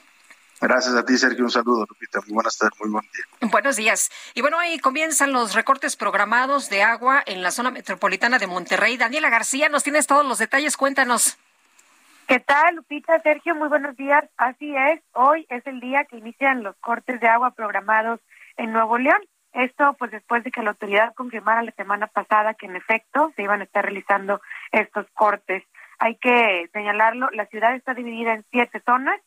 Gracias 0.59 0.95
a 0.95 1.05
ti, 1.05 1.15
Sergio. 1.17 1.43
Un 1.43 1.51
saludo, 1.51 1.85
Lupita. 1.87 2.19
Muy 2.21 2.33
buenas 2.33 2.57
tardes, 2.57 2.79
muy 2.79 2.89
buen 2.89 3.05
día. 3.13 3.49
Buenos 3.51 3.75
días. 3.75 4.09
Y 4.33 4.41
bueno, 4.41 4.57
ahí 4.57 4.79
comienzan 4.79 5.33
los 5.33 5.53
recortes 5.53 5.95
programados 5.95 6.69
de 6.69 6.81
agua 6.81 7.21
en 7.27 7.43
la 7.43 7.51
zona 7.51 7.69
metropolitana 7.69 8.39
de 8.39 8.47
Monterrey. 8.47 8.97
Daniela 8.97 9.29
García, 9.29 9.69
nos 9.69 9.83
tienes 9.83 10.07
todos 10.07 10.25
los 10.25 10.39
detalles. 10.39 10.75
Cuéntanos. 10.75 11.37
¿Qué 12.27 12.39
tal, 12.39 12.77
Lupita? 12.77 13.21
Sergio, 13.21 13.53
muy 13.53 13.67
buenos 13.67 13.95
días. 13.97 14.23
Así 14.37 14.73
es, 14.75 15.01
hoy 15.11 15.45
es 15.49 15.67
el 15.67 15.79
día 15.79 16.05
que 16.05 16.17
inician 16.17 16.63
los 16.63 16.75
cortes 16.77 17.19
de 17.19 17.27
agua 17.27 17.51
programados 17.51 18.19
en 18.57 18.71
Nuevo 18.71 18.97
León. 18.97 19.21
Esto, 19.53 19.95
pues 19.99 20.11
después 20.11 20.43
de 20.43 20.51
que 20.51 20.63
la 20.63 20.71
autoridad 20.71 21.13
confirmara 21.13 21.61
la 21.61 21.71
semana 21.71 22.07
pasada 22.07 22.55
que 22.55 22.65
en 22.65 22.75
efecto 22.75 23.31
se 23.35 23.43
iban 23.43 23.61
a 23.61 23.65
estar 23.65 23.85
realizando 23.85 24.41
estos 24.71 25.05
cortes. 25.13 25.63
Hay 25.99 26.15
que 26.15 26.69
señalarlo, 26.73 27.29
la 27.31 27.45
ciudad 27.45 27.75
está 27.75 27.93
dividida 27.93 28.33
en 28.33 28.43
siete 28.51 28.81
zonas. 28.83 29.19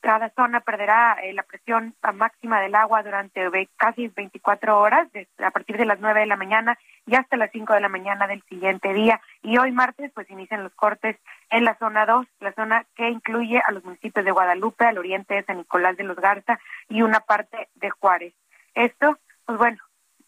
Cada 0.00 0.30
zona 0.30 0.60
perderá 0.60 1.16
eh, 1.22 1.32
la 1.32 1.44
presión 1.44 1.94
máxima 2.14 2.60
del 2.60 2.74
agua 2.74 3.02
durante 3.02 3.48
casi 3.76 4.08
24 4.08 4.78
horas, 4.78 5.08
a 5.38 5.50
partir 5.50 5.78
de 5.78 5.86
las 5.86 5.98
9 6.00 6.20
de 6.20 6.26
la 6.26 6.36
mañana 6.36 6.78
y 7.06 7.14
hasta 7.14 7.38
las 7.38 7.50
5 7.52 7.72
de 7.72 7.80
la 7.80 7.88
mañana 7.88 8.26
del 8.26 8.42
siguiente 8.42 8.92
día. 8.92 9.20
Y 9.42 9.56
hoy 9.56 9.72
martes, 9.72 10.12
pues 10.14 10.30
inician 10.30 10.62
los 10.62 10.74
cortes 10.74 11.16
en 11.50 11.64
la 11.64 11.76
zona 11.78 12.04
2, 12.04 12.26
la 12.40 12.52
zona 12.52 12.84
que 12.96 13.08
incluye 13.08 13.62
a 13.66 13.72
los 13.72 13.84
municipios 13.84 14.24
de 14.24 14.30
Guadalupe, 14.30 14.84
al 14.84 14.98
oriente 14.98 15.34
de 15.34 15.44
San 15.44 15.58
Nicolás 15.58 15.96
de 15.96 16.04
los 16.04 16.16
Garza 16.16 16.58
y 16.88 17.00
una 17.00 17.20
parte 17.20 17.68
de 17.74 17.90
Juárez. 17.90 18.34
Esto 18.74 19.18
pues 19.46 19.58
bueno, 19.58 19.78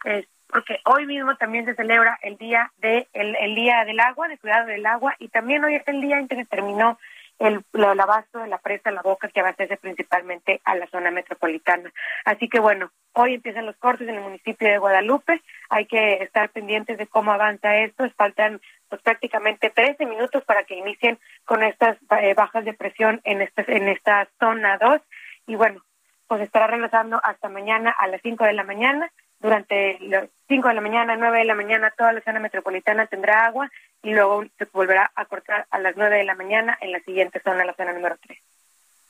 es 0.04 0.26
porque 0.48 0.80
hoy 0.84 1.06
mismo 1.06 1.36
también 1.36 1.64
se 1.64 1.74
celebra 1.74 2.18
el 2.22 2.36
día 2.36 2.72
de 2.78 3.08
el, 3.12 3.54
día 3.54 3.84
del 3.84 4.00
agua, 4.00 4.28
de 4.28 4.38
cuidado 4.38 4.66
del 4.66 4.86
agua, 4.86 5.14
y 5.18 5.28
también 5.28 5.64
hoy 5.64 5.74
es 5.74 5.86
el 5.88 6.00
día 6.00 6.18
en 6.18 6.28
que 6.28 6.36
se 6.36 6.44
terminó 6.44 6.98
el, 7.38 7.62
el 7.72 8.00
abasto 8.00 8.38
de 8.38 8.48
la 8.48 8.58
presa 8.58 8.90
La 8.90 9.02
Boca 9.02 9.28
que 9.28 9.40
abastece 9.40 9.76
principalmente 9.76 10.60
a 10.64 10.74
la 10.74 10.86
zona 10.86 11.10
metropolitana. 11.10 11.92
Así 12.24 12.48
que 12.48 12.60
bueno, 12.60 12.90
hoy 13.12 13.34
empiezan 13.34 13.66
los 13.66 13.76
cortes 13.76 14.08
en 14.08 14.14
el 14.14 14.22
municipio 14.22 14.68
de 14.68 14.78
Guadalupe, 14.78 15.42
hay 15.68 15.86
que 15.86 16.22
estar 16.22 16.48
pendientes 16.50 16.96
de 16.96 17.06
cómo 17.06 17.32
avanza 17.32 17.76
esto, 17.76 18.08
faltan 18.16 18.60
pues 18.88 19.02
prácticamente 19.02 19.70
13 19.70 20.06
minutos 20.06 20.44
para 20.44 20.64
que 20.64 20.76
inicien 20.76 21.18
con 21.44 21.62
estas 21.62 21.98
eh, 22.20 22.34
bajas 22.34 22.64
de 22.64 22.72
presión 22.72 23.20
en 23.24 23.42
esta, 23.42 23.64
en 23.66 23.88
esta 23.88 24.28
zona 24.38 24.78
2 24.78 25.00
y 25.48 25.56
bueno, 25.56 25.82
pues 26.26 26.40
estará 26.42 26.66
regresando 26.66 27.20
hasta 27.22 27.48
mañana 27.48 27.90
a 27.90 28.06
las 28.06 28.20
5 28.22 28.44
de 28.44 28.52
la 28.52 28.64
mañana. 28.64 29.10
Durante 29.38 29.98
las 30.00 30.28
5 30.48 30.68
de 30.68 30.74
la 30.74 30.80
mañana, 30.80 31.16
9 31.16 31.38
de 31.38 31.44
la 31.44 31.54
mañana, 31.54 31.92
toda 31.96 32.12
la 32.12 32.22
zona 32.22 32.40
metropolitana 32.40 33.06
tendrá 33.06 33.44
agua 33.44 33.70
y 34.02 34.10
luego 34.10 34.44
se 34.58 34.64
volverá 34.72 35.10
a 35.14 35.24
cortar 35.26 35.66
a 35.70 35.78
las 35.78 35.96
9 35.96 36.16
de 36.16 36.24
la 36.24 36.34
mañana 36.34 36.76
en 36.80 36.92
la 36.92 37.00
siguiente 37.00 37.40
zona, 37.40 37.64
la 37.64 37.74
zona 37.74 37.92
número 37.92 38.16
3. 38.26 38.38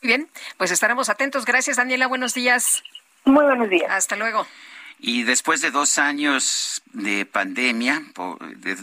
Muy 0.03 0.09
bien, 0.09 0.29
pues 0.59 0.71
estaremos 0.71 1.09
atentos. 1.09 1.45
Gracias, 1.45 1.77
Daniela. 1.77 2.07
Buenos 2.07 2.35
días. 2.35 2.83
Muy 3.25 3.45
buenos 3.45 3.69
días. 3.69 3.91
Hasta 3.91 4.17
luego. 4.17 4.47
Y 4.99 5.25
después 5.25 5.61
de 5.61 5.71
dos 5.71 5.99
años 5.99 6.83
de 6.93 7.27
pandemia, 7.27 8.01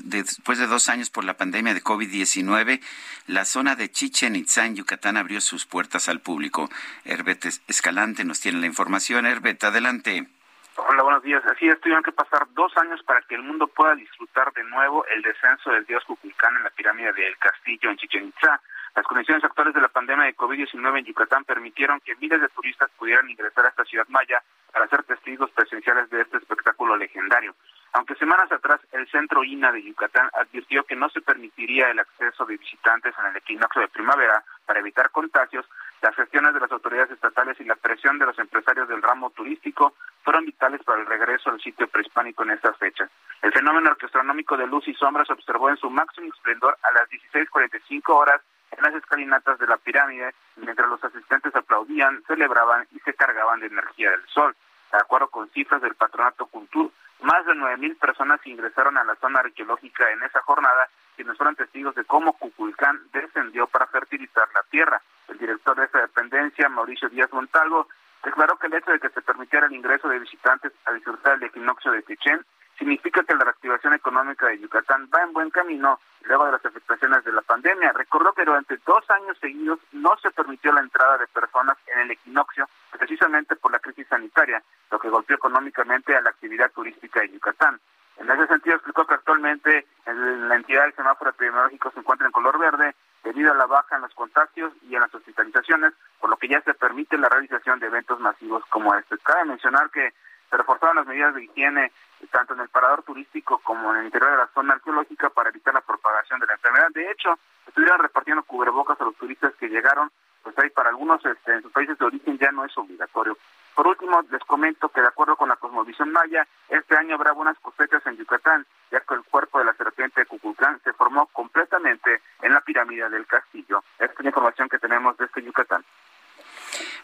después 0.03 0.59
de 0.59 0.67
dos 0.67 0.87
años 0.87 1.09
por 1.09 1.23
la 1.23 1.35
pandemia 1.35 1.73
de 1.73 1.83
COVID-19, 1.83 2.81
la 3.27 3.45
zona 3.45 3.75
de 3.75 3.89
Chichen 3.89 4.35
Itza 4.35 4.65
en 4.65 4.75
Yucatán 4.75 5.17
abrió 5.17 5.41
sus 5.41 5.65
puertas 5.65 6.09
al 6.09 6.21
público. 6.21 6.69
Herbet 7.03 7.45
Escalante 7.67 8.25
nos 8.25 8.39
tiene 8.41 8.59
la 8.59 8.67
información. 8.67 9.25
Herbet, 9.25 9.63
adelante. 9.63 10.27
Hola, 10.75 11.03
buenos 11.03 11.23
días. 11.23 11.43
Así 11.45 11.67
es, 11.67 11.79
tuvieron 11.81 12.03
que 12.03 12.11
pasar 12.11 12.47
dos 12.53 12.75
años 12.77 13.01
para 13.03 13.21
que 13.21 13.35
el 13.35 13.43
mundo 13.43 13.67
pueda 13.67 13.95
disfrutar 13.95 14.51
de 14.53 14.63
nuevo 14.63 15.05
el 15.05 15.21
descenso 15.21 15.71
del 15.71 15.85
dios 15.85 16.03
Cuculcán 16.05 16.55
en 16.57 16.63
la 16.63 16.69
pirámide 16.71 17.13
del 17.13 17.37
castillo 17.37 17.89
en 17.89 17.97
Chichen 17.97 18.27
Itza. 18.27 18.59
Las 18.95 19.07
condiciones 19.07 19.43
actuales 19.43 19.73
de 19.73 19.81
la 19.81 19.87
pandemia 19.87 20.25
de 20.25 20.35
COVID-19 20.35 20.99
en 20.99 21.05
Yucatán 21.05 21.43
permitieron 21.45 21.99
que 22.01 22.15
miles 22.17 22.39
de 22.39 22.49
turistas 22.49 22.91
pudieran 22.97 23.27
ingresar 23.27 23.65
a 23.65 23.69
esta 23.69 23.85
ciudad 23.85 24.05
maya 24.09 24.43
para 24.71 24.87
ser 24.87 25.03
testigos 25.03 25.49
presenciales 25.51 26.09
de 26.11 26.21
este 26.21 26.37
espectáculo 26.37 26.95
legendario. 26.95 27.55
Aunque 27.93 28.15
semanas 28.15 28.51
atrás 28.51 28.81
el 28.91 29.07
Centro 29.09 29.43
INA 29.43 29.71
de 29.71 29.83
Yucatán 29.83 30.29
advirtió 30.33 30.83
que 30.83 30.95
no 30.95 31.09
se 31.09 31.21
permitiría 31.21 31.89
el 31.89 31.99
acceso 31.99 32.45
de 32.45 32.57
visitantes 32.57 33.13
en 33.19 33.25
el 33.27 33.37
equinoccio 33.37 33.81
de 33.81 33.87
primavera 33.87 34.43
para 34.65 34.79
evitar 34.79 35.09
contagios, 35.09 35.65
las 36.01 36.15
gestiones 36.15 36.53
de 36.53 36.59
las 36.59 36.71
autoridades 36.71 37.11
estatales 37.11 37.59
y 37.59 37.63
la 37.63 37.75
presión 37.75 38.19
de 38.19 38.25
los 38.25 38.37
empresarios 38.37 38.87
del 38.89 39.01
ramo 39.01 39.31
turístico 39.31 39.93
fueron 40.23 40.45
vitales 40.45 40.83
para 40.83 41.01
el 41.01 41.07
regreso 41.07 41.49
al 41.49 41.61
sitio 41.61 41.87
prehispánico 41.87 42.43
en 42.43 42.51
estas 42.51 42.77
fechas. 42.77 43.09
El 43.41 43.51
fenómeno 43.53 43.91
astronómico 43.91 44.57
de 44.57 44.67
luz 44.67 44.87
y 44.87 44.93
sombra 44.93 45.25
se 45.25 45.33
observó 45.33 45.69
en 45.69 45.77
su 45.77 45.89
máximo 45.89 46.27
esplendor 46.27 46.77
a 46.83 46.91
las 46.91 47.09
16.45 47.09 48.03
horas 48.09 48.41
en 48.83 48.93
las 48.93 49.01
escalinatas 49.01 49.59
de 49.59 49.67
la 49.67 49.77
pirámide, 49.77 50.33
mientras 50.57 50.89
los 50.89 51.03
asistentes 51.03 51.55
aplaudían, 51.55 52.21
celebraban 52.27 52.85
y 52.91 52.99
se 52.99 53.13
cargaban 53.13 53.59
de 53.61 53.67
energía 53.67 54.11
del 54.11 54.25
sol. 54.27 54.55
De 54.91 54.97
acuerdo 54.97 55.27
con 55.27 55.49
cifras 55.51 55.81
del 55.81 55.95
Patronato 55.95 56.45
Cultur, 56.47 56.91
más 57.21 57.45
de 57.45 57.53
9.000 57.53 57.97
personas 57.97 58.45
ingresaron 58.45 58.97
a 58.97 59.03
la 59.03 59.15
zona 59.15 59.39
arqueológica 59.39 60.11
en 60.11 60.23
esa 60.23 60.41
jornada, 60.41 60.89
quienes 61.15 61.37
fueron 61.37 61.55
testigos 61.55 61.95
de 61.95 62.03
cómo 62.03 62.33
Cuculcán 62.33 62.99
descendió 63.13 63.67
para 63.67 63.87
fertilizar 63.87 64.47
la 64.53 64.63
tierra. 64.63 65.01
El 65.29 65.37
director 65.37 65.77
de 65.77 65.85
esta 65.85 66.01
dependencia, 66.01 66.67
Mauricio 66.67 67.09
Díaz 67.09 67.31
Montalvo, 67.31 67.87
declaró 68.23 68.57
que 68.57 68.67
el 68.67 68.73
hecho 68.73 68.91
de 68.91 68.99
que 68.99 69.09
se 69.09 69.21
permitiera 69.21 69.67
el 69.67 69.73
ingreso 69.73 70.09
de 70.09 70.19
visitantes 70.19 70.73
a 70.85 70.91
disfrutar 70.91 71.39
del 71.39 71.47
equinoccio 71.47 71.91
de 71.91 72.01
Tichén 72.01 72.45
significa 72.83 73.23
que 73.23 73.33
la 73.33 73.45
reactivación 73.45 73.93
económica 73.93 74.47
de 74.47 74.59
Yucatán 74.59 75.07
va 75.13 75.23
en 75.23 75.31
buen 75.31 75.49
camino 75.51 75.99
luego 76.23 76.45
de 76.45 76.51
las 76.51 76.65
afectaciones 76.65 77.23
de 77.23 77.31
la 77.31 77.41
pandemia. 77.41 77.93
Recordó 77.93 78.33
que 78.33 78.43
durante 78.43 78.77
dos 78.85 79.09
años 79.09 79.37
seguidos 79.39 79.79
no 79.93 80.11
se 80.21 80.31
permitió 80.31 80.73
la 80.73 80.81
entrada 80.81 81.17
de 81.17 81.27
personas 81.27 81.77
en 81.87 82.01
el 82.01 82.11
equinoccio 82.11 82.67
precisamente 82.91 83.55
por 83.55 83.71
la 83.71 83.79
crisis 83.79 84.05
sanitaria, 84.07 84.61
lo 84.91 84.99
que 84.99 85.09
golpeó 85.09 85.37
económicamente 85.37 86.13
a 86.13 86.21
la 86.21 86.31
actividad 86.31 86.71
turística 86.71 87.21
de 87.21 87.29
Yucatán. 87.29 87.79
En 88.17 88.29
ese 88.29 88.47
sentido, 88.47 88.75
explicó 88.75 89.07
que 89.07 89.13
actualmente 89.15 89.87
la 90.05 90.55
entidad 90.55 90.83
del 90.83 90.95
semáforo 90.95 91.31
epidemiológico 91.31 91.89
se 91.91 91.99
encuentra 91.99 92.27
en 92.27 92.33
color 92.33 92.59
verde 92.59 92.95
debido 93.23 93.53
a 93.53 93.55
la 93.55 93.65
baja 93.65 93.95
en 93.95 94.01
los 94.01 94.13
contagios 94.13 94.73
y 94.83 94.95
en 94.95 95.01
las 95.01 95.15
hospitalizaciones, 95.15 95.93
por 96.19 96.29
lo 96.29 96.35
que 96.35 96.49
ya 96.49 96.61
se 96.61 96.73
permite 96.73 97.17
la 97.17 97.29
realización 97.29 97.79
de 97.79 97.87
eventos 97.87 98.19
masivos 98.19 98.63
como 98.69 98.93
este. 98.93 99.17
Cabe 99.19 99.45
mencionar 99.45 99.89
que 99.89 100.13
se 100.53 100.57
reforzaron 100.57 100.97
las 100.97 101.07
medidas 101.07 101.33
de 101.33 101.45
higiene 101.45 101.91
tanto 102.29 102.53
en 102.53 102.59
el 102.59 102.69
parador 102.69 103.01
turístico 103.01 103.57
como 103.63 103.91
en 103.91 104.01
el 104.01 104.05
interior 104.05 104.31
de 104.31 104.37
la 104.37 104.49
zona 104.53 104.73
arqueológica 104.73 105.31
para 105.31 105.49
evitar 105.49 105.73
la 105.73 105.81
propagación 105.81 106.39
de 106.39 106.45
la 106.45 106.53
enfermedad. 106.53 106.89
De 106.93 107.09
hecho, 107.09 107.39
estuvieron 107.65 107.99
repartiendo 107.99 108.43
cubrebocas 108.43 109.01
a 109.01 109.05
los 109.05 109.15
turistas 109.15 109.53
que 109.55 109.67
llegaron, 109.67 110.11
pues 110.43 110.55
ahí 110.59 110.69
para 110.69 110.89
algunos 110.89 111.25
este, 111.25 111.53
en 111.53 111.63
sus 111.63 111.71
países 111.71 111.97
de 111.97 112.05
origen 112.05 112.37
ya 112.37 112.51
no 112.51 112.65
es 112.65 112.77
obligatorio. 112.77 113.35
Por 113.73 113.87
último, 113.87 114.21
les 114.29 114.43
comento 114.43 114.89
que 114.89 115.01
de 115.01 115.07
acuerdo 115.07 115.35
con 115.35 115.49
la 115.49 115.55
cosmovisión 115.55 116.11
maya, 116.11 116.47
este 116.69 116.95
año 116.95 117.15
habrá 117.15 117.31
buenas 117.31 117.57
cosechas 117.57 118.05
en 118.05 118.17
Yucatán, 118.17 118.63
ya 118.91 118.99
que 118.99 119.15
el 119.15 119.23
cuerpo 119.23 119.57
de 119.57 119.65
la 119.65 119.73
serpiente 119.73 120.21
de 120.21 120.27
Cuculcán 120.27 120.79
se 120.83 120.93
formó 120.93 121.25
completamente 121.33 122.21
en 122.43 122.53
la 122.53 122.61
pirámide 122.61 123.09
del 123.09 123.25
castillo. 123.25 123.83
Esta 123.97 124.13
es 124.13 124.19
la 124.19 124.29
información 124.29 124.69
que 124.69 124.77
tenemos 124.77 125.17
de 125.17 125.25
este 125.25 125.41
Yucatán. 125.41 125.83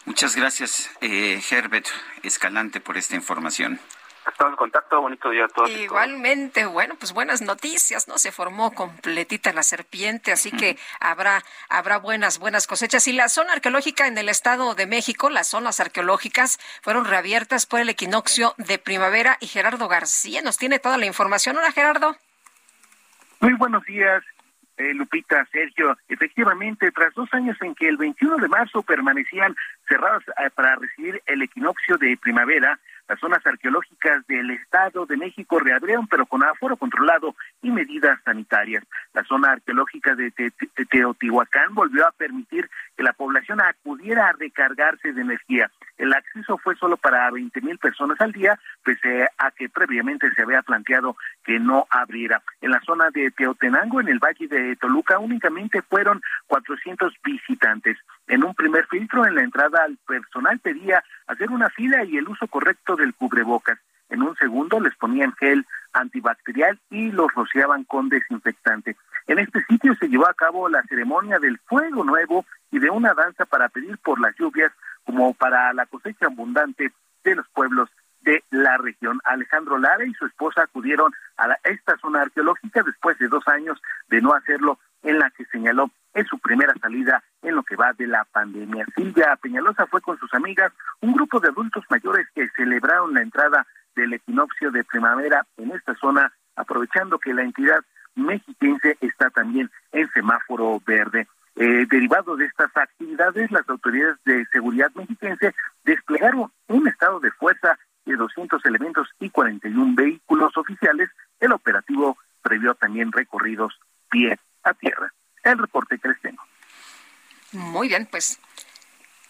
Muchas 0.06 0.36
gracias, 0.36 0.90
eh, 1.02 1.42
Herbert 1.50 1.88
Escalante, 2.24 2.80
por 2.80 2.98
esta 2.98 3.16
información. 3.16 3.80
Estamos 4.28 4.54
en 4.54 4.58
contacto, 4.58 5.02
bonito 5.02 5.30
día 5.30 5.46
a 5.46 5.48
todos. 5.48 5.70
Igualmente, 5.72 6.66
bueno, 6.66 6.96
pues 7.00 7.14
buenas 7.14 7.42
noticias, 7.42 8.08
¿no? 8.08 8.18
Se 8.18 8.32
formó 8.32 8.72
completita 8.72 9.54
la 9.54 9.64
serpiente, 9.64 10.32
así 10.32 10.52
que 10.52 10.78
habrá, 11.00 11.44
habrá 11.68 11.98
buenas, 11.98 12.38
buenas 12.38 12.68
cosechas. 12.68 13.08
Y 13.08 13.14
la 13.14 13.30
zona 13.30 13.54
arqueológica 13.54 14.08
en 14.08 14.18
el 14.18 14.30
Estado 14.30 14.76
de 14.76 14.86
México, 14.86 15.30
las 15.30 15.48
zonas 15.48 15.80
arqueológicas 15.80 16.60
fueron 16.82 17.06
reabiertas 17.06 17.66
por 17.66 17.80
el 17.80 17.90
equinoccio 17.90 18.54
de 18.58 18.78
primavera 18.78 19.38
y 19.40 19.48
Gerardo 19.48 19.88
García 19.88 20.42
nos 20.42 20.58
tiene 20.58 20.80
toda 20.80 20.98
la 20.98 21.06
información. 21.06 21.58
Hola, 21.58 21.72
Gerardo. 21.72 22.16
Muy 23.40 23.54
buenos 23.54 23.84
días. 23.86 24.24
Eh, 24.80 24.94
Lupita, 24.94 25.46
Sergio, 25.52 25.98
efectivamente, 26.08 26.90
tras 26.92 27.14
dos 27.14 27.28
años 27.34 27.58
en 27.62 27.76
que 27.76 27.90
el 27.90 27.98
21 27.98 28.38
de 28.38 28.48
marzo 28.48 28.82
permanecían 28.82 29.54
cerradas 29.90 30.24
eh, 30.30 30.50
para 30.56 30.78
recibir 30.78 31.22
el 31.26 31.42
equinoccio 31.42 31.98
de 31.98 32.16
primavera, 32.16 32.80
las 33.10 33.20
zonas 33.20 33.44
arqueológicas 33.44 34.26
del 34.28 34.52
Estado 34.52 35.08
de 35.08 35.18
México 35.18 35.60
reabrieron, 35.60 36.08
pero 36.08 36.28
con 36.28 36.44
aforo 36.44 36.78
controlado 36.78 37.36
y 37.64 37.72
medidas 37.72 38.20
sanitarias. 38.24 38.84
La 39.14 39.24
zona 39.24 39.54
arqueológica 39.54 40.14
de 40.14 40.32
Teotihuacán 40.90 41.74
volvió 41.74 42.08
a 42.08 42.12
permitir 42.12 42.70
que 42.96 43.02
la 43.02 43.14
población 43.14 43.62
acudiera 43.62 44.30
a 44.30 44.34
recargarse 44.34 45.12
de 45.12 45.22
energía. 45.22 45.72
El 45.98 46.14
acceso 46.14 46.58
fue 46.60 46.76
solo 46.76 46.98
para 46.98 47.30
20 47.32 47.60
mil 47.62 47.78
personas 47.78 48.22
al 48.22 48.32
día, 48.32 48.60
pese 48.84 49.28
a 49.38 49.52
que 49.52 49.70
previamente 49.70 50.32
se 50.34 50.44
había 50.44 50.62
planteado 50.62 51.18
que 51.44 51.60
no 51.60 51.88
abriera. 51.90 52.42
En 52.62 52.72
la 52.72 52.80
zona 52.82 53.10
de 53.10 53.32
Teotenango, 53.32 54.00
en 54.00 54.08
el 54.08 54.20
valle 54.20 54.48
de 54.48 54.76
Toluca, 54.78 55.18
únicamente 55.18 55.82
fueron 55.82 56.22
400 56.48 57.14
visitantes. 57.24 57.98
En 58.30 58.44
un 58.44 58.54
primer 58.54 58.86
filtro 58.86 59.26
en 59.26 59.34
la 59.34 59.42
entrada, 59.42 59.84
al 59.84 59.98
personal 60.08 60.60
pedía 60.60 61.04
hacer 61.26 61.50
una 61.50 61.68
fila 61.72 62.04
y 62.04 62.16
el 62.16 62.30
uso 62.30 62.48
correcto 62.48 62.96
del 62.96 63.16
cubrebocas. 63.16 63.80
En 64.08 64.22
un 64.22 64.36
segundo 64.36 64.80
les 64.80 64.96
ponían 64.96 65.34
gel 65.34 65.66
antibacterial 65.94 66.80
y 66.92 67.12
los 67.12 67.34
rociaban 67.34 67.86
con 67.86 68.08
desinfectante. 68.08 68.96
En 69.26 69.40
este 69.40 69.64
sitio 69.66 69.96
se 69.96 70.10
llevó 70.10 70.30
a 70.30 70.36
cabo 70.36 70.70
la 70.70 70.84
ceremonia 70.84 71.40
del 71.40 71.58
fuego 71.58 72.04
nuevo 72.04 72.46
y 72.70 72.78
de 72.78 72.92
una 72.92 73.16
danza 73.16 73.46
para 73.46 73.68
pedir 73.68 73.98
por 73.98 74.22
las 74.22 74.36
lluvias 74.36 74.72
como 75.06 75.34
para 75.34 75.74
la 75.74 75.88
cosecha 75.88 76.28
abundante 76.28 76.92
de 77.24 77.36
los 77.36 77.48
pueblos 77.50 77.90
de 78.22 78.44
la 78.52 78.78
región. 78.78 79.20
Alejandro 79.24 79.80
Lara 79.80 80.06
y 80.06 80.14
su 80.14 80.28
esposa 80.28 80.64
acudieron 80.64 81.12
a 81.38 81.58
esta 81.64 81.98
zona 81.98 82.22
arqueológica 82.22 82.84
después 82.84 83.18
de 83.18 83.28
dos 83.28 83.48
años 83.48 83.82
de 84.08 84.22
no 84.22 84.36
hacerlo, 84.36 84.78
en 85.02 85.18
la 85.18 85.32
que 85.32 85.46
señaló 85.46 85.90
en 86.14 86.26
su 86.26 86.40
primera 86.40 86.74
salida 86.82 87.24
en 87.42 87.56
lo 87.56 87.64
que 87.64 87.76
va 87.76 87.94
de 87.94 88.08
la 88.08 88.26
pandemia. 88.26 88.86
Silvia 88.96 89.36
Peñalosa 89.42 89.86
fue 89.88 90.02
con 90.02 90.18
sus 90.18 90.34
amigas, 90.34 90.72
un 91.02 91.14
grupo 91.14 91.40
de 91.40 91.50
adultos 91.50 91.84
mayores 91.90 92.28
que 92.34 92.50
celebraron 92.56 93.14
la 93.14 93.22
entrada 93.22 93.66
del 93.96 94.14
equinoccio 94.14 94.72
de 94.72 94.84
primavera 94.84 95.46
en 95.58 95.72
esta 95.72 95.96
zona, 95.96 96.32
aprovechando 96.56 97.20
que 97.20 97.34
la 97.34 97.44
entidad 97.44 97.80
mexiquense 98.16 98.98
está 99.02 99.30
también 99.30 99.70
en 99.92 100.10
semáforo 100.12 100.82
verde. 100.86 101.28
Eh, 101.56 101.86
derivado 101.90 102.38
de 102.38 102.46
estas 102.46 102.76
actividades, 102.76 103.52
las 103.52 103.68
autoridades 103.68 104.18
de 104.26 104.46
seguridad 104.52 104.92
mexiquense 104.96 105.54
desplegaron 105.84 106.52
un 106.68 106.88
estado 106.88 107.20
de 107.20 107.32
fuerza 107.32 107.78
de 108.06 108.16
200 108.16 108.66
elementos 108.66 109.10
y 109.20 109.30
41 109.30 109.94
vehículos 109.96 110.56
oficiales. 110.56 111.10
El 111.40 111.52
operativo 111.52 112.18
previó 112.42 112.76
también 112.76 113.12
recorridos 113.12 113.78
pie 114.10 114.40
a 114.64 114.74
tierra. 114.74 115.14
El 115.52 115.58
reporte 115.60 115.98
que 116.00 116.10
les 116.10 116.22
tengo. 116.22 116.44
Muy 117.52 117.88
bien, 117.88 118.06
pues 118.06 118.40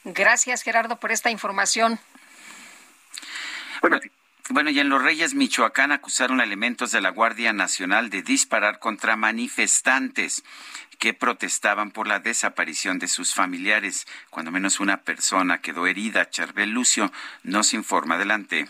gracias 0.04 0.64
Gerardo 0.64 1.00
por 1.00 1.12
esta 1.12 1.30
información. 1.32 2.00
Bueno, 3.82 4.00
bueno, 4.52 4.72
y 4.72 4.80
en 4.80 4.90
Los 4.90 5.04
Reyes, 5.04 5.36
Michoacán, 5.36 5.92
acusaron 5.92 6.42
a 6.42 6.44
elementos 6.44 6.92
de 6.92 7.02
la 7.02 7.12
Guardia 7.12 7.54
Nacional 7.54 8.10
de 8.10 8.24
disparar 8.24 8.80
contra 8.80 9.16
manifestantes 9.16 10.44
que 10.98 11.14
protestaban 11.14 11.92
por 11.92 12.08
la 12.08 12.20
desaparición 12.20 12.98
de 12.98 13.08
sus 13.08 13.36
familiares. 13.36 14.08
Cuando 14.32 14.52
menos 14.52 14.80
una 14.80 14.98
persona 15.04 15.62
quedó 15.62 15.86
herida. 15.86 16.30
Charbel 16.32 16.72
Lucio 16.72 17.12
nos 17.44 17.76
informa. 17.76 18.16
Adelante. 18.16 18.68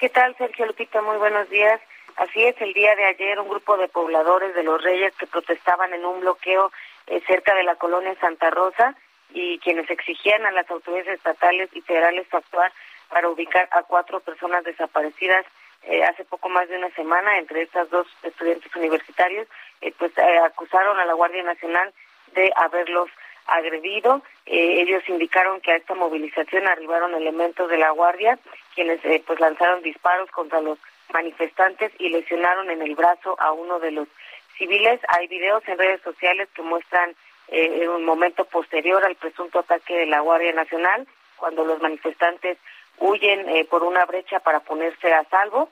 ¿Qué 0.00 0.08
tal, 0.08 0.34
Sergio 0.38 0.66
Lupita? 0.66 1.02
Muy 1.02 1.18
buenos 1.18 1.48
días. 1.50 1.78
Así 2.16 2.44
es, 2.44 2.60
el 2.60 2.72
día 2.72 2.96
de 2.96 3.04
ayer 3.04 3.38
un 3.38 3.48
grupo 3.48 3.76
de 3.76 3.88
pobladores 3.88 4.54
de 4.54 4.62
Los 4.62 4.82
Reyes 4.82 5.14
que 5.16 5.26
protestaban 5.26 5.92
en 5.92 6.04
un 6.04 6.20
bloqueo 6.20 6.72
eh, 7.06 7.22
cerca 7.26 7.54
de 7.54 7.62
la 7.62 7.76
colonia 7.76 8.14
Santa 8.20 8.50
Rosa 8.50 8.94
y 9.32 9.58
quienes 9.58 9.90
exigían 9.90 10.46
a 10.46 10.50
las 10.50 10.70
autoridades 10.70 11.16
estatales 11.16 11.68
y 11.74 11.80
federales 11.82 12.26
actuar 12.32 12.72
para 13.08 13.28
ubicar 13.28 13.68
a 13.72 13.82
cuatro 13.82 14.20
personas 14.20 14.64
desaparecidas 14.64 15.44
eh, 15.82 16.02
hace 16.02 16.24
poco 16.24 16.48
más 16.48 16.68
de 16.68 16.76
una 16.76 16.90
semana, 16.90 17.38
entre 17.38 17.62
estas 17.62 17.88
dos 17.90 18.08
estudiantes 18.22 18.74
universitarios, 18.74 19.46
eh, 19.80 19.92
pues 19.96 20.10
eh, 20.18 20.38
acusaron 20.38 20.98
a 20.98 21.04
la 21.04 21.12
Guardia 21.12 21.44
Nacional 21.44 21.92
de 22.34 22.52
haberlos 22.56 23.08
agredido. 23.46 24.22
ellos 24.46 25.08
indicaron 25.08 25.60
que 25.60 25.70
a 25.70 25.76
esta 25.76 25.94
movilización 25.94 26.66
arribaron 26.66 27.14
elementos 27.14 27.70
de 27.70 27.78
la 27.78 27.90
Guardia, 27.90 28.40
quienes 28.74 29.00
pues 29.24 29.38
lanzaron 29.38 29.82
disparos 29.82 30.28
contra 30.32 30.60
los 30.60 30.78
manifestantes 31.12 31.92
y 31.98 32.10
lesionaron 32.10 32.70
en 32.70 32.82
el 32.82 32.94
brazo 32.94 33.36
a 33.40 33.52
uno 33.52 33.78
de 33.78 33.92
los 33.92 34.08
civiles. 34.56 35.00
Hay 35.08 35.28
videos 35.28 35.62
en 35.66 35.78
redes 35.78 36.00
sociales 36.02 36.48
que 36.54 36.62
muestran 36.62 37.14
en 37.48 37.88
un 37.88 38.04
momento 38.04 38.44
posterior 38.44 39.04
al 39.04 39.14
presunto 39.14 39.60
ataque 39.60 39.96
de 39.96 40.06
la 40.06 40.20
Guardia 40.20 40.52
Nacional, 40.52 41.06
cuando 41.36 41.64
los 41.64 41.80
manifestantes 41.80 42.58
huyen 42.98 43.48
eh, 43.48 43.64
por 43.64 43.82
una 43.82 44.04
brecha 44.04 44.40
para 44.40 44.60
ponerse 44.60 45.12
a 45.12 45.24
salvo. 45.24 45.70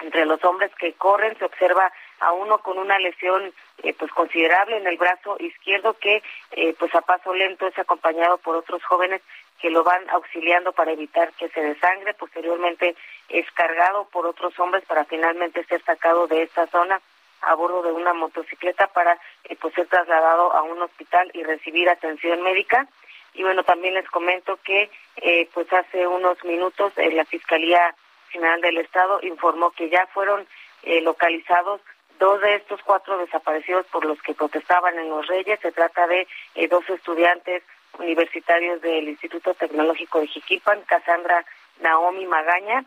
Entre 0.00 0.24
los 0.26 0.42
hombres 0.44 0.72
que 0.78 0.94
corren 0.94 1.38
se 1.38 1.44
observa 1.44 1.92
a 2.18 2.32
uno 2.32 2.58
con 2.58 2.78
una 2.78 2.98
lesión 2.98 3.52
eh, 3.82 3.94
pues 3.96 4.10
considerable 4.12 4.76
en 4.76 4.86
el 4.86 4.96
brazo 4.96 5.36
izquierdo 5.38 5.94
que 5.94 6.22
eh, 6.52 6.74
pues 6.78 6.92
a 6.94 7.02
paso 7.02 7.32
lento 7.34 7.66
es 7.66 7.78
acompañado 7.78 8.38
por 8.38 8.56
otros 8.56 8.82
jóvenes 8.84 9.22
que 9.62 9.70
lo 9.70 9.84
van 9.84 10.10
auxiliando 10.10 10.72
para 10.72 10.90
evitar 10.90 11.32
que 11.34 11.48
se 11.50 11.62
desangre. 11.62 12.14
Posteriormente 12.14 12.96
es 13.28 13.48
cargado 13.52 14.08
por 14.10 14.26
otros 14.26 14.58
hombres 14.58 14.84
para 14.86 15.04
finalmente 15.04 15.64
ser 15.64 15.80
sacado 15.84 16.26
de 16.26 16.42
esta 16.42 16.66
zona 16.66 17.00
a 17.42 17.54
bordo 17.54 17.82
de 17.82 17.92
una 17.92 18.12
motocicleta 18.12 18.88
para 18.88 19.18
pues 19.60 19.72
ser 19.74 19.86
trasladado 19.86 20.52
a 20.52 20.62
un 20.62 20.82
hospital 20.82 21.30
y 21.32 21.44
recibir 21.44 21.88
atención 21.88 22.42
médica. 22.42 22.88
Y 23.34 23.44
bueno, 23.44 23.62
también 23.62 23.94
les 23.94 24.08
comento 24.08 24.58
que 24.64 24.90
eh, 25.16 25.48
pues 25.54 25.72
hace 25.72 26.08
unos 26.08 26.42
minutos 26.44 26.92
eh, 26.96 27.12
la 27.12 27.24
Fiscalía 27.24 27.94
General 28.30 28.60
del 28.60 28.78
Estado 28.78 29.20
informó 29.22 29.70
que 29.70 29.88
ya 29.88 30.06
fueron 30.08 30.46
eh, 30.82 31.00
localizados 31.02 31.80
dos 32.18 32.40
de 32.40 32.56
estos 32.56 32.82
cuatro 32.82 33.16
desaparecidos 33.18 33.86
por 33.86 34.04
los 34.04 34.20
que 34.22 34.34
protestaban 34.34 34.98
en 34.98 35.08
Los 35.08 35.26
Reyes. 35.28 35.60
Se 35.60 35.70
trata 35.70 36.06
de 36.08 36.26
dos 36.68 36.88
estudiantes 36.90 37.62
universitarios 37.98 38.80
del 38.80 39.08
Instituto 39.08 39.54
Tecnológico 39.54 40.20
de 40.20 40.26
Jiquilpan, 40.26 40.82
Casandra 40.82 41.44
Naomi 41.80 42.26
Magaña 42.26 42.84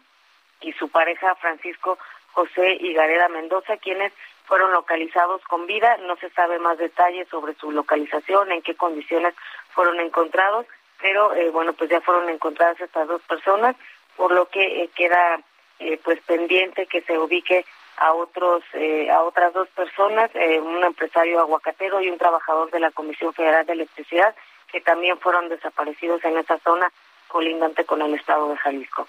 y 0.61 0.73
su 0.73 0.89
pareja 0.89 1.35
Francisco 1.35 1.97
José 2.31 2.77
Higareda 2.79 3.29
Mendoza, 3.29 3.77
quienes 3.77 4.11
fueron 4.45 4.71
localizados 4.71 5.41
con 5.43 5.65
vida. 5.67 5.97
No 5.97 6.15
se 6.17 6.29
sabe 6.31 6.59
más 6.59 6.77
detalles 6.77 7.27
sobre 7.29 7.55
su 7.55 7.71
localización, 7.71 8.51
en 8.51 8.61
qué 8.61 8.75
condiciones 8.75 9.33
fueron 9.69 9.99
encontrados, 9.99 10.65
pero 11.01 11.33
eh, 11.33 11.49
bueno, 11.49 11.73
pues 11.73 11.89
ya 11.89 12.01
fueron 12.01 12.29
encontradas 12.29 12.79
estas 12.79 13.07
dos 13.07 13.21
personas, 13.23 13.75
por 14.15 14.31
lo 14.31 14.47
que 14.47 14.83
eh, 14.83 14.89
queda 14.95 15.39
eh, 15.79 15.99
pues 16.03 16.19
pendiente 16.21 16.87
que 16.87 17.01
se 17.01 17.17
ubique 17.17 17.65
a 17.97 18.13
otros 18.13 18.61
a 19.09 19.21
otras 19.21 19.53
dos 19.53 19.69
personas, 19.69 20.29
un 20.35 20.83
empresario 20.83 21.39
aguacatero 21.39 22.01
y 22.01 22.09
un 22.09 22.17
trabajador 22.17 22.69
de 22.69 22.81
la 22.81 22.91
Comisión 22.91 23.33
Federal 23.33 23.65
de 23.65 23.71
Electricidad, 23.71 24.35
que 24.75 24.81
también 24.81 25.17
fueron 25.19 25.47
desaparecidos 25.47 26.21
en 26.25 26.37
esa 26.37 26.59
zona 26.59 26.91
colindante 27.29 27.85
con 27.85 28.01
el 28.01 28.13
estado 28.13 28.49
de 28.49 28.57
Jalisco. 28.57 29.07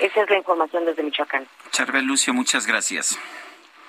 Esa 0.00 0.22
es 0.22 0.30
la 0.30 0.38
información 0.38 0.86
desde 0.86 1.02
Michoacán. 1.02 1.46
Charbel 1.70 2.06
Lucio, 2.06 2.32
muchas 2.32 2.66
gracias. 2.66 3.18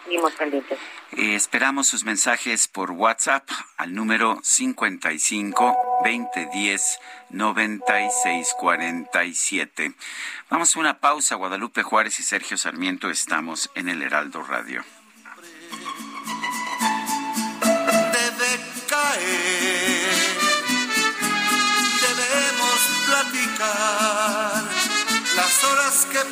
Eh, 0.09 1.33
esperamos 1.33 1.87
sus 1.87 2.03
mensajes 2.03 2.67
por 2.67 2.91
WhatsApp 2.91 3.47
al 3.77 3.95
número 3.95 4.37
55 4.43 5.77
2010 6.03 6.99
9647. 7.29 9.93
Vamos 10.49 10.75
a 10.75 10.79
una 10.79 10.99
pausa. 10.99 11.35
Guadalupe 11.35 11.83
Juárez 11.83 12.19
y 12.19 12.23
Sergio 12.23 12.57
Sarmiento 12.57 13.09
estamos 13.09 13.71
en 13.75 13.87
el 13.87 14.01
Heraldo 14.01 14.43
Radio. 14.43 14.83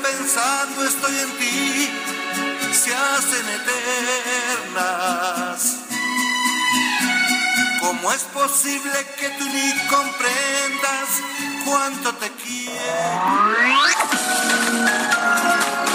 Pensando 0.02 0.84
estoy 0.84 1.16
en 1.18 1.32
ti 1.38 1.90
se 2.74 2.96
hacen 2.96 3.46
eternas. 4.70 5.78
¿Cómo 7.80 8.12
es 8.12 8.24
posible 8.24 9.08
que 9.20 9.30
tú 9.30 9.46
ni 9.46 9.74
comprendas 9.88 11.22
cuánto 11.66 12.14
te 12.16 12.32
quiero? 12.32 13.82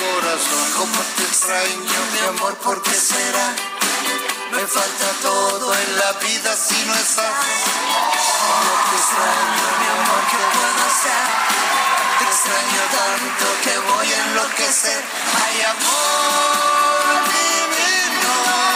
corazón, 0.00 0.64
como 0.76 0.98
te 1.16 1.22
extraño, 1.24 2.00
mi 2.12 2.20
amor, 2.28 2.54
¿por 2.58 2.80
qué 2.82 2.94
será? 2.94 3.54
Me 4.52 4.66
falta 4.66 5.06
todo 5.22 5.74
en 5.74 5.98
la 5.98 6.12
vida 6.24 6.56
si 6.56 6.78
no 6.86 6.94
estás. 6.94 7.34
Yo 8.64 8.74
te 8.88 8.96
extraño, 9.00 9.66
mi 9.80 9.88
amor, 9.96 10.22
¿qué 10.30 10.40
puedo 10.56 10.80
hacer? 10.90 11.24
Te 12.18 12.24
extraño 12.32 12.82
tanto 12.98 13.46
que 13.64 13.74
voy 13.90 14.08
a 14.12 14.18
enloquecer. 14.26 15.02
Ay, 15.44 15.56
amor 15.74 17.14
divino, 17.36 18.34
pronto 18.48 18.69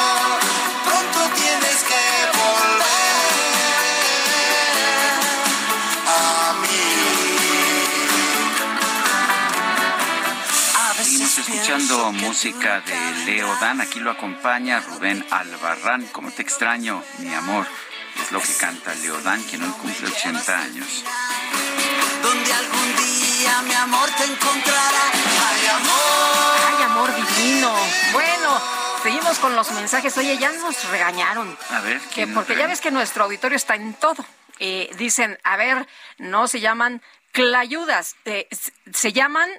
escuchando 11.49 12.11
música 12.13 12.81
de 12.81 13.25
Leo 13.27 13.55
Dan. 13.61 13.81
Aquí 13.81 14.01
lo 14.01 14.11
acompaña 14.11 14.81
Rubén 14.81 15.25
Albarrán. 15.31 16.07
Como 16.07 16.31
te 16.31 16.41
extraño, 16.43 17.03
mi 17.19 17.35
amor. 17.35 17.67
Es 18.23 18.33
lo 18.33 18.41
que 18.41 18.55
canta 18.55 18.95
Leo 18.95 19.21
Dan, 19.21 19.43
quien 19.43 19.63
hoy 19.63 19.71
cumple 19.73 20.09
80 20.09 20.59
años. 20.59 21.05
Donde 22.23 22.53
algún 22.53 22.97
día 22.97 23.63
mi 23.63 23.75
amor 23.75 24.09
te 24.17 24.25
encontrará. 24.25 25.05
Ay, 25.51 25.67
amor. 25.67 26.79
Ay, 26.79 26.83
amor 26.85 27.11
divino. 27.15 27.73
Bueno, 28.13 28.63
seguimos 29.03 29.39
con 29.39 29.55
los 29.55 29.71
mensajes. 29.73 30.17
Oye, 30.17 30.39
ya 30.39 30.51
nos 30.53 30.89
regañaron. 30.89 31.59
A 31.71 31.81
ver, 31.81 32.01
Que 32.01 32.09
¿quién 32.15 32.33
nos 32.33 32.45
porque 32.45 32.59
ya 32.59 32.67
ves 32.67 32.81
que 32.81 32.91
nuestro 32.91 33.25
auditorio 33.25 33.57
está 33.57 33.75
en 33.75 33.93
todo. 33.95 34.25
Eh, 34.61 34.89
dicen, 34.97 35.39
a 35.43 35.57
ver, 35.57 35.87
no 36.17 36.49
se 36.49 36.61
llaman 36.61 37.03
clayudas, 37.33 38.15
eh, 38.25 38.49
se 38.93 39.13
llaman 39.13 39.51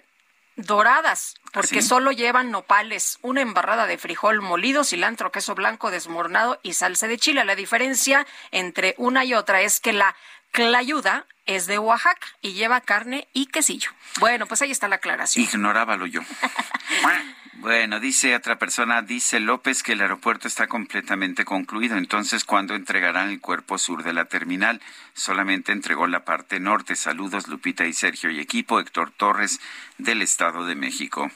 doradas, 0.55 1.35
porque 1.51 1.79
¿Ah, 1.79 1.81
sí? 1.81 1.87
solo 1.87 2.11
llevan 2.11 2.51
nopales, 2.51 3.19
una 3.21 3.41
embarrada 3.41 3.87
de 3.87 3.97
frijol 3.97 4.41
molido, 4.41 4.83
cilantro, 4.83 5.31
queso 5.31 5.55
blanco 5.55 5.91
desmoronado 5.91 6.59
y 6.63 6.73
salsa 6.73 7.07
de 7.07 7.17
chile. 7.17 7.45
La 7.45 7.55
diferencia 7.55 8.25
entre 8.51 8.95
una 8.97 9.25
y 9.25 9.33
otra 9.33 9.61
es 9.61 9.79
que 9.79 9.93
la 9.93 10.15
clayuda 10.51 11.25
es 11.45 11.67
de 11.67 11.77
Oaxaca 11.77 12.27
y 12.41 12.53
lleva 12.53 12.81
carne 12.81 13.27
y 13.33 13.47
quesillo. 13.47 13.91
Bueno, 14.19 14.45
pues 14.47 14.61
ahí 14.61 14.71
está 14.71 14.87
la 14.87 14.95
aclaración. 14.95 15.45
Ignorábalo 15.45 16.05
yo. 16.05 16.21
Bueno, 17.59 18.01
dice 18.01 18.35
otra 18.35 18.59
persona, 18.59 19.01
dice 19.01 19.39
López 19.39 19.81
que 19.81 19.93
el 19.93 20.01
aeropuerto 20.01 20.47
está 20.47 20.67
completamente 20.67 21.45
concluido. 21.45 21.95
Entonces, 21.95 22.43
¿cuándo 22.43 22.75
entregarán 22.75 23.29
el 23.29 23.39
cuerpo 23.39 23.77
sur 23.77 24.03
de 24.03 24.11
la 24.11 24.25
terminal? 24.25 24.81
Solamente 25.13 25.71
entregó 25.71 26.05
la 26.05 26.25
parte 26.25 26.59
norte. 26.59 26.97
Saludos, 26.97 27.47
Lupita 27.47 27.85
y 27.85 27.93
Sergio 27.93 28.29
y 28.29 28.39
equipo. 28.39 28.79
Héctor 28.79 29.11
Torres, 29.11 29.61
del 29.97 30.21
Estado 30.21 30.65
de 30.65 30.75
México. 30.75 31.31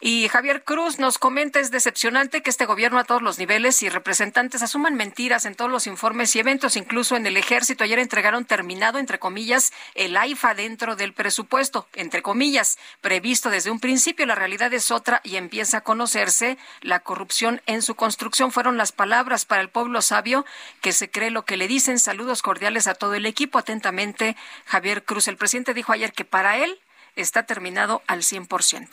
Y 0.00 0.28
Javier 0.28 0.62
Cruz 0.62 0.98
nos 0.98 1.18
comenta, 1.18 1.58
es 1.58 1.70
decepcionante 1.70 2.42
que 2.42 2.50
este 2.50 2.66
gobierno 2.66 2.98
a 2.98 3.04
todos 3.04 3.22
los 3.22 3.38
niveles 3.38 3.82
y 3.82 3.88
representantes 3.88 4.62
asuman 4.62 4.94
mentiras 4.94 5.46
en 5.46 5.54
todos 5.54 5.70
los 5.70 5.86
informes 5.86 6.36
y 6.36 6.40
eventos, 6.40 6.76
incluso 6.76 7.16
en 7.16 7.26
el 7.26 7.36
ejército. 7.36 7.82
Ayer 7.82 7.98
entregaron 7.98 8.44
terminado, 8.44 8.98
entre 8.98 9.18
comillas, 9.18 9.72
el 9.94 10.16
AIFA 10.16 10.54
dentro 10.54 10.96
del 10.96 11.14
presupuesto, 11.14 11.88
entre 11.94 12.20
comillas, 12.20 12.78
previsto 13.00 13.48
desde 13.48 13.70
un 13.70 13.80
principio. 13.80 14.26
La 14.26 14.34
realidad 14.34 14.72
es 14.74 14.90
otra 14.90 15.20
y 15.24 15.36
empieza 15.36 15.78
a 15.78 15.80
conocerse 15.82 16.58
la 16.82 17.00
corrupción 17.00 17.62
en 17.66 17.80
su 17.80 17.94
construcción. 17.94 18.52
Fueron 18.52 18.76
las 18.76 18.92
palabras 18.92 19.46
para 19.46 19.62
el 19.62 19.70
pueblo 19.70 20.02
sabio 20.02 20.44
que 20.82 20.92
se 20.92 21.10
cree 21.10 21.30
lo 21.30 21.44
que 21.44 21.56
le 21.56 21.68
dicen. 21.68 21.98
Saludos 21.98 22.42
cordiales 22.42 22.86
a 22.86 22.94
todo 22.94 23.14
el 23.14 23.24
equipo. 23.24 23.58
Atentamente, 23.58 24.36
Javier 24.66 25.04
Cruz. 25.04 25.26
El 25.28 25.38
presidente 25.38 25.72
dijo 25.72 25.92
ayer 25.92 26.12
que 26.12 26.24
para 26.24 26.58
él 26.58 26.78
está 27.16 27.44
terminado 27.44 28.02
al 28.06 28.22
100%. 28.22 28.88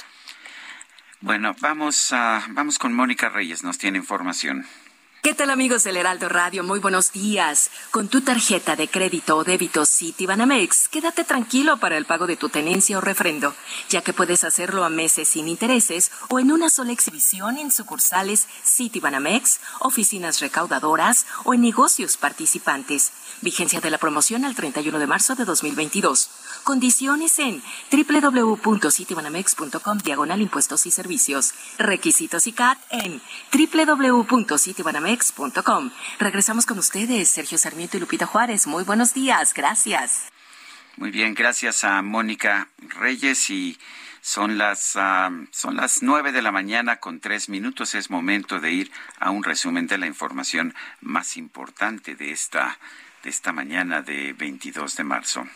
Bueno, 1.24 1.56
vamos, 1.62 2.12
a, 2.12 2.44
vamos 2.50 2.78
con 2.78 2.94
Mónica 2.94 3.30
Reyes, 3.30 3.64
nos 3.64 3.78
tiene 3.78 3.98
información. 3.98 4.66
¿Qué 5.24 5.34
tal 5.34 5.50
amigos 5.52 5.86
del 5.86 5.96
Heraldo 5.96 6.28
Radio? 6.28 6.66
Muy 6.66 6.80
buenos 6.80 7.14
días. 7.14 7.72
Con 7.92 8.10
tu 8.10 8.20
tarjeta 8.20 8.76
de 8.76 8.90
crédito 8.90 9.38
o 9.38 9.46
débito 9.46 9.86
Citibanamex, 9.86 10.90
quédate 10.90 11.24
tranquilo 11.24 11.78
para 11.78 11.96
el 11.96 12.06
pago 12.06 12.28
de 12.28 12.36
tu 12.36 12.50
tenencia 12.50 12.98
o 12.98 13.02
refrendo, 13.02 13.56
ya 13.88 14.02
que 14.02 14.12
puedes 14.12 14.44
hacerlo 14.44 14.84
a 14.84 14.90
meses 14.90 15.30
sin 15.30 15.48
intereses 15.48 16.12
o 16.28 16.42
en 16.42 16.52
una 16.52 16.70
sola 16.70 16.92
exhibición 16.92 17.58
en 17.58 17.72
sucursales 17.72 18.50
Citibanamex, 18.66 19.62
oficinas 19.80 20.42
recaudadoras 20.42 21.26
o 21.46 21.54
en 21.54 21.62
negocios 21.62 22.18
participantes. 22.18 23.14
Vigencia 23.40 23.80
de 23.80 23.92
la 23.92 24.00
promoción 24.00 24.44
al 24.44 24.56
31 24.56 25.00
de 25.00 25.08
marzo 25.08 25.36
de 25.36 25.46
2022. 25.46 26.32
Condiciones 26.66 27.40
en 27.40 27.64
www.citibanamex.com 27.92 29.98
diagonal 30.00 30.42
impuestos 30.42 30.86
y 30.86 30.92
servicios. 30.92 31.54
Requisitos 31.78 32.46
y 32.48 32.52
CAT 32.52 32.78
en 32.90 33.22
www.citibanamex.com. 35.14 35.92
Regresamos 36.20 36.66
con 36.66 36.78
ustedes, 36.80 37.30
Sergio 37.30 37.58
Sarmiento 37.58 37.98
y 37.98 38.00
Lupita 38.00 38.26
Juárez. 38.26 38.68
Muy 38.68 38.84
buenos 38.84 39.14
días. 39.14 39.54
Gracias. 39.54 40.32
Muy 40.98 41.12
bien, 41.12 41.34
gracias 41.34 41.84
a 41.84 42.02
Mónica 42.02 42.68
Reyes 42.78 43.50
y 43.50 43.80
son 44.22 44.58
las 44.58 44.96
ah, 44.96 45.32
son 45.52 45.76
las 45.76 46.04
nueve 46.04 46.32
de 46.32 46.42
la 46.42 46.52
mañana 46.52 46.98
con 46.98 47.20
tres 47.20 47.50
minutos. 47.50 47.96
Es 47.96 48.10
momento 48.10 48.60
de 48.60 48.72
ir 48.72 48.92
a 49.20 49.32
un 49.32 49.44
resumen 49.44 49.88
de 49.88 49.98
la 49.98 50.06
información 50.06 50.74
más 51.02 51.36
importante 51.36 52.16
de 52.16 52.32
esta 52.32 52.78
de 53.24 53.30
esta 53.30 53.54
mañana 53.54 54.02
de 54.02 54.34
22 54.34 54.96
de 54.98 55.04
marzo. 55.04 55.48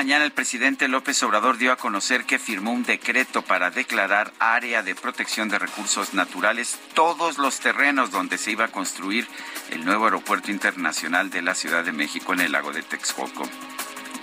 Mañana 0.00 0.24
el 0.24 0.32
presidente 0.32 0.88
López 0.88 1.22
Obrador 1.24 1.58
dio 1.58 1.72
a 1.72 1.76
conocer 1.76 2.24
que 2.24 2.38
firmó 2.38 2.72
un 2.72 2.84
decreto 2.84 3.42
para 3.42 3.70
declarar 3.70 4.32
área 4.38 4.82
de 4.82 4.94
protección 4.94 5.50
de 5.50 5.58
recursos 5.58 6.14
naturales 6.14 6.78
todos 6.94 7.36
los 7.36 7.60
terrenos 7.60 8.10
donde 8.10 8.38
se 8.38 8.52
iba 8.52 8.64
a 8.64 8.68
construir 8.68 9.28
el 9.68 9.84
nuevo 9.84 10.06
aeropuerto 10.06 10.50
internacional 10.50 11.28
de 11.28 11.42
la 11.42 11.54
Ciudad 11.54 11.84
de 11.84 11.92
México 11.92 12.32
en 12.32 12.40
el 12.40 12.52
lago 12.52 12.72
de 12.72 12.82
Texcoco. 12.82 13.42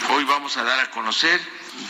Hoy 0.10 0.24
vamos 0.24 0.58
a 0.58 0.64
dar 0.64 0.80
a 0.80 0.90
conocer 0.90 1.40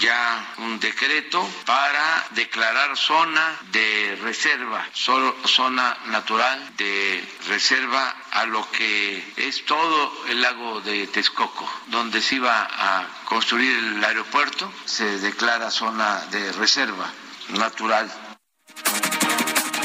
ya 0.01 0.53
un 0.57 0.81
decreto 0.81 1.47
para 1.65 2.27
declarar 2.31 2.97
zona 2.97 3.57
de 3.71 4.17
reserva, 4.21 4.85
solo 4.91 5.33
zona 5.45 5.97
natural 6.07 6.75
de 6.75 7.23
reserva 7.47 8.13
a 8.31 8.45
lo 8.47 8.69
que 8.71 9.33
es 9.37 9.63
todo 9.63 10.25
el 10.27 10.41
lago 10.41 10.81
de 10.81 11.07
Texcoco, 11.07 11.69
donde 11.87 12.21
se 12.21 12.35
iba 12.35 12.67
a 12.69 13.07
construir 13.27 13.77
el 13.77 14.03
aeropuerto, 14.03 14.71
se 14.85 15.19
declara 15.19 15.69
zona 15.69 16.25
de 16.31 16.51
reserva 16.53 17.11
natural. 17.49 18.09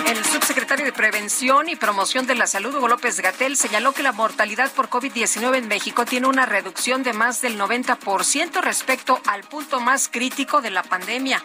El 0.06 0.24
subsecretario 0.24 0.84
de 0.84 0.92
Prevención 0.92 1.68
y 1.68 1.74
Promoción 1.74 2.26
de 2.26 2.36
la 2.36 2.46
Salud, 2.46 2.74
Hugo 2.74 2.86
López 2.86 3.20
Gatel, 3.20 3.56
señaló 3.56 3.92
que 3.92 4.04
la 4.04 4.12
mortalidad 4.12 4.70
por 4.72 4.88
COVID-19 4.88 5.56
en 5.56 5.68
México 5.68 6.04
tiene 6.04 6.28
una 6.28 6.46
reducción 6.46 7.02
de 7.02 7.12
más 7.12 7.40
del 7.40 7.58
90% 7.58 8.60
respecto 8.60 9.20
al 9.26 9.42
punto 9.42 9.80
más 9.80 10.08
crítico 10.08 10.60
de 10.60 10.70
la 10.70 10.84
pandemia. 10.84 11.42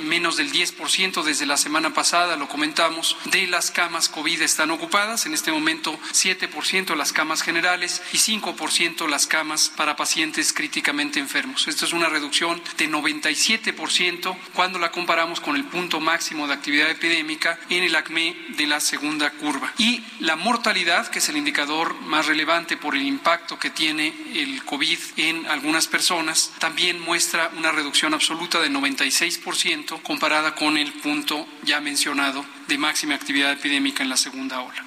Menos 0.00 0.36
del 0.36 0.52
10% 0.52 1.22
desde 1.22 1.46
la 1.46 1.56
semana 1.56 1.94
pasada, 1.94 2.36
lo 2.36 2.48
comentamos, 2.48 3.16
de 3.26 3.46
las 3.46 3.70
camas 3.70 4.08
COVID 4.08 4.42
están 4.42 4.70
ocupadas. 4.70 5.26
En 5.26 5.34
este 5.34 5.52
momento 5.52 5.98
7% 6.12 6.94
las 6.94 7.12
camas 7.12 7.42
generales 7.42 8.02
y 8.12 8.18
5% 8.18 9.08
las 9.08 9.26
camas 9.26 9.70
para 9.76 9.96
pacientes 9.96 10.52
críticamente 10.52 11.20
enfermos. 11.20 11.68
Esto 11.68 11.84
es 11.84 11.92
una 11.92 12.08
reducción 12.08 12.60
de 12.76 12.88
97% 12.88 14.36
cuando 14.54 14.78
la 14.78 14.90
comparamos 14.90 15.40
con 15.40 15.56
el 15.56 15.64
punto 15.64 16.00
máximo 16.00 16.46
de 16.46 16.54
actividad 16.54 16.90
epidémica 16.90 17.58
en 17.68 17.84
el 17.84 17.94
acme 17.94 18.36
de 18.56 18.66
la 18.66 18.80
segunda 18.80 19.30
curva. 19.30 19.72
Y 19.78 20.02
la 20.20 20.36
mortalidad, 20.36 21.08
que 21.08 21.18
es 21.18 21.28
el 21.28 21.36
indicador 21.36 21.94
más 22.02 22.26
relevante 22.26 22.76
por 22.76 22.94
el 22.94 23.02
impacto 23.02 23.58
que 23.58 23.70
tiene 23.70 24.14
el 24.34 24.64
COVID 24.64 24.98
en 25.16 25.46
algunas 25.46 25.86
personas, 25.86 26.52
también 26.58 27.00
muestra 27.00 27.50
una 27.56 27.72
reducción 27.72 28.14
absoluta 28.14 28.60
de 28.60 28.70
96% 28.70 29.89
comparada 29.98 30.54
con 30.54 30.76
el 30.76 30.92
punto 30.92 31.46
ya 31.62 31.80
mencionado 31.80 32.44
de 32.68 32.78
máxima 32.78 33.14
actividad 33.14 33.52
epidémica 33.52 34.02
en 34.02 34.08
la 34.08 34.16
segunda 34.16 34.60
ola. 34.60 34.84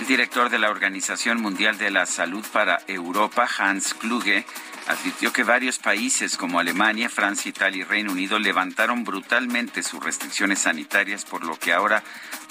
El 0.00 0.06
director 0.06 0.50
de 0.50 0.58
la 0.58 0.70
Organización 0.70 1.40
Mundial 1.40 1.78
de 1.78 1.90
la 1.90 2.06
Salud 2.06 2.44
para 2.52 2.80
Europa, 2.88 3.48
Hans 3.58 3.94
Kluge, 3.94 4.44
advirtió 4.88 5.32
que 5.32 5.44
varios 5.44 5.78
países 5.78 6.36
como 6.36 6.58
Alemania, 6.58 7.08
Francia, 7.08 7.48
Italia 7.48 7.82
y 7.82 7.84
Reino 7.84 8.12
Unido 8.12 8.38
levantaron 8.38 9.04
brutalmente 9.04 9.82
sus 9.82 10.02
restricciones 10.02 10.60
sanitarias, 10.60 11.24
por 11.24 11.44
lo 11.44 11.58
que 11.58 11.72
ahora 11.72 12.02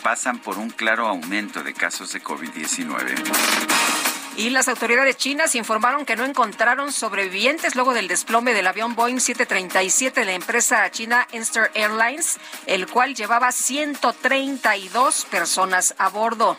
pasan 0.04 0.40
por 0.40 0.58
un 0.58 0.70
claro 0.70 1.08
aumento 1.08 1.64
de 1.64 1.74
casos 1.74 2.14
de 2.14 2.22
COVID-19. 2.22 4.19
Y 4.36 4.50
las 4.52 4.68
autoridades 4.68 5.18
chinas 5.18 5.56
informaron 5.56 6.06
que 6.06 6.16
no 6.16 6.24
encontraron 6.26 6.92
sobrevivientes 6.92 7.76
luego 7.76 7.94
del 7.94 8.08
desplome 8.08 8.54
del 8.54 8.68
avión 8.68 8.96
Boeing 8.96 9.20
737 9.20 10.22
de 10.22 10.26
la 10.26 10.34
empresa 10.34 10.90
china 10.92 11.28
Inster 11.34 11.72
Airlines, 11.74 12.40
el 12.66 12.88
cual 12.88 13.16
llevaba 13.16 13.52
132 13.52 15.26
personas 15.26 15.94
a 15.98 16.10
bordo. 16.10 16.58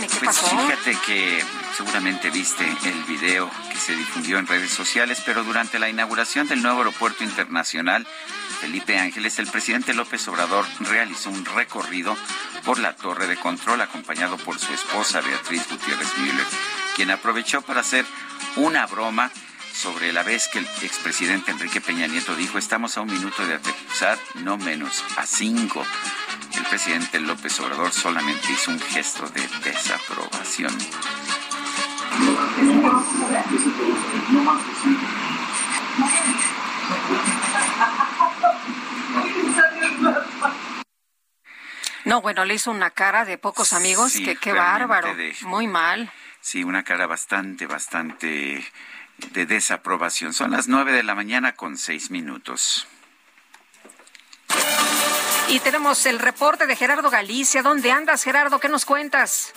y 0.00 0.06
qué 0.06 0.16
pues 0.20 0.36
pasó? 0.36 0.46
Fíjate 0.46 0.96
que 1.06 1.44
seguramente 1.76 2.30
viste 2.30 2.64
el 2.84 3.04
video 3.04 3.50
que 3.70 3.78
se 3.78 3.94
difundió 3.94 4.38
en 4.38 4.46
redes 4.46 4.70
sociales, 4.70 5.22
pero 5.24 5.44
durante 5.44 5.78
la 5.78 5.88
inauguración 5.88 6.48
del 6.48 6.62
nuevo 6.62 6.78
aeropuerto 6.78 7.24
internacional 7.24 8.06
Felipe 8.62 8.96
Ángeles, 8.96 9.40
el 9.40 9.48
presidente 9.48 9.92
López 9.92 10.28
Obrador 10.28 10.64
realizó 10.78 11.30
un 11.30 11.44
recorrido 11.44 12.16
por 12.64 12.78
la 12.78 12.94
torre 12.94 13.26
de 13.26 13.36
control 13.36 13.80
acompañado 13.80 14.36
por 14.36 14.56
su 14.56 14.72
esposa 14.72 15.20
Beatriz 15.20 15.68
Gutiérrez 15.68 16.16
Müller, 16.18 16.46
quien 16.94 17.10
aprovechó 17.10 17.62
para 17.62 17.80
hacer 17.80 18.06
una 18.54 18.86
broma 18.86 19.32
sobre 19.74 20.12
la 20.12 20.22
vez 20.22 20.46
que 20.46 20.60
el 20.60 20.66
expresidente 20.82 21.50
Enrique 21.50 21.80
Peña 21.80 22.06
Nieto 22.06 22.36
dijo 22.36 22.56
estamos 22.56 22.96
a 22.96 23.00
un 23.00 23.12
minuto 23.12 23.44
de 23.44 23.54
aterrizar, 23.54 24.16
no 24.44 24.56
menos, 24.58 25.02
a 25.16 25.26
cinco. 25.26 25.84
El 26.56 26.62
presidente 26.66 27.18
López 27.18 27.58
Obrador 27.58 27.92
solamente 27.92 28.46
hizo 28.52 28.70
un 28.70 28.78
gesto 28.78 29.28
de 29.30 29.40
desaprobación. 29.64 30.72
Bueno, 42.22 42.44
le 42.44 42.54
hizo 42.54 42.70
una 42.70 42.90
cara 42.90 43.24
de 43.24 43.36
pocos 43.36 43.72
amigos, 43.72 44.12
Sí, 44.12 44.24
que 44.24 44.36
qué 44.36 44.52
bárbaro, 44.52 45.14
de- 45.14 45.34
muy 45.42 45.66
mal. 45.66 46.10
Sí, 46.40 46.64
una 46.64 46.82
cara 46.82 47.06
bastante, 47.06 47.66
bastante 47.66 48.64
de 49.32 49.46
desaprobación. 49.46 50.32
Son 50.32 50.50
las 50.50 50.68
nueve 50.68 50.92
de 50.92 51.02
la 51.02 51.14
mañana 51.14 51.52
con 51.54 51.76
seis 51.76 52.10
minutos. 52.10 52.86
Y 55.48 55.60
tenemos 55.60 56.06
el 56.06 56.18
reporte 56.18 56.66
de 56.66 56.76
Gerardo 56.76 57.10
Galicia. 57.10 57.62
¿Dónde 57.62 57.92
andas, 57.92 58.22
Gerardo? 58.24 58.58
¿Qué 58.58 58.68
nos 58.68 58.84
cuentas? 58.84 59.52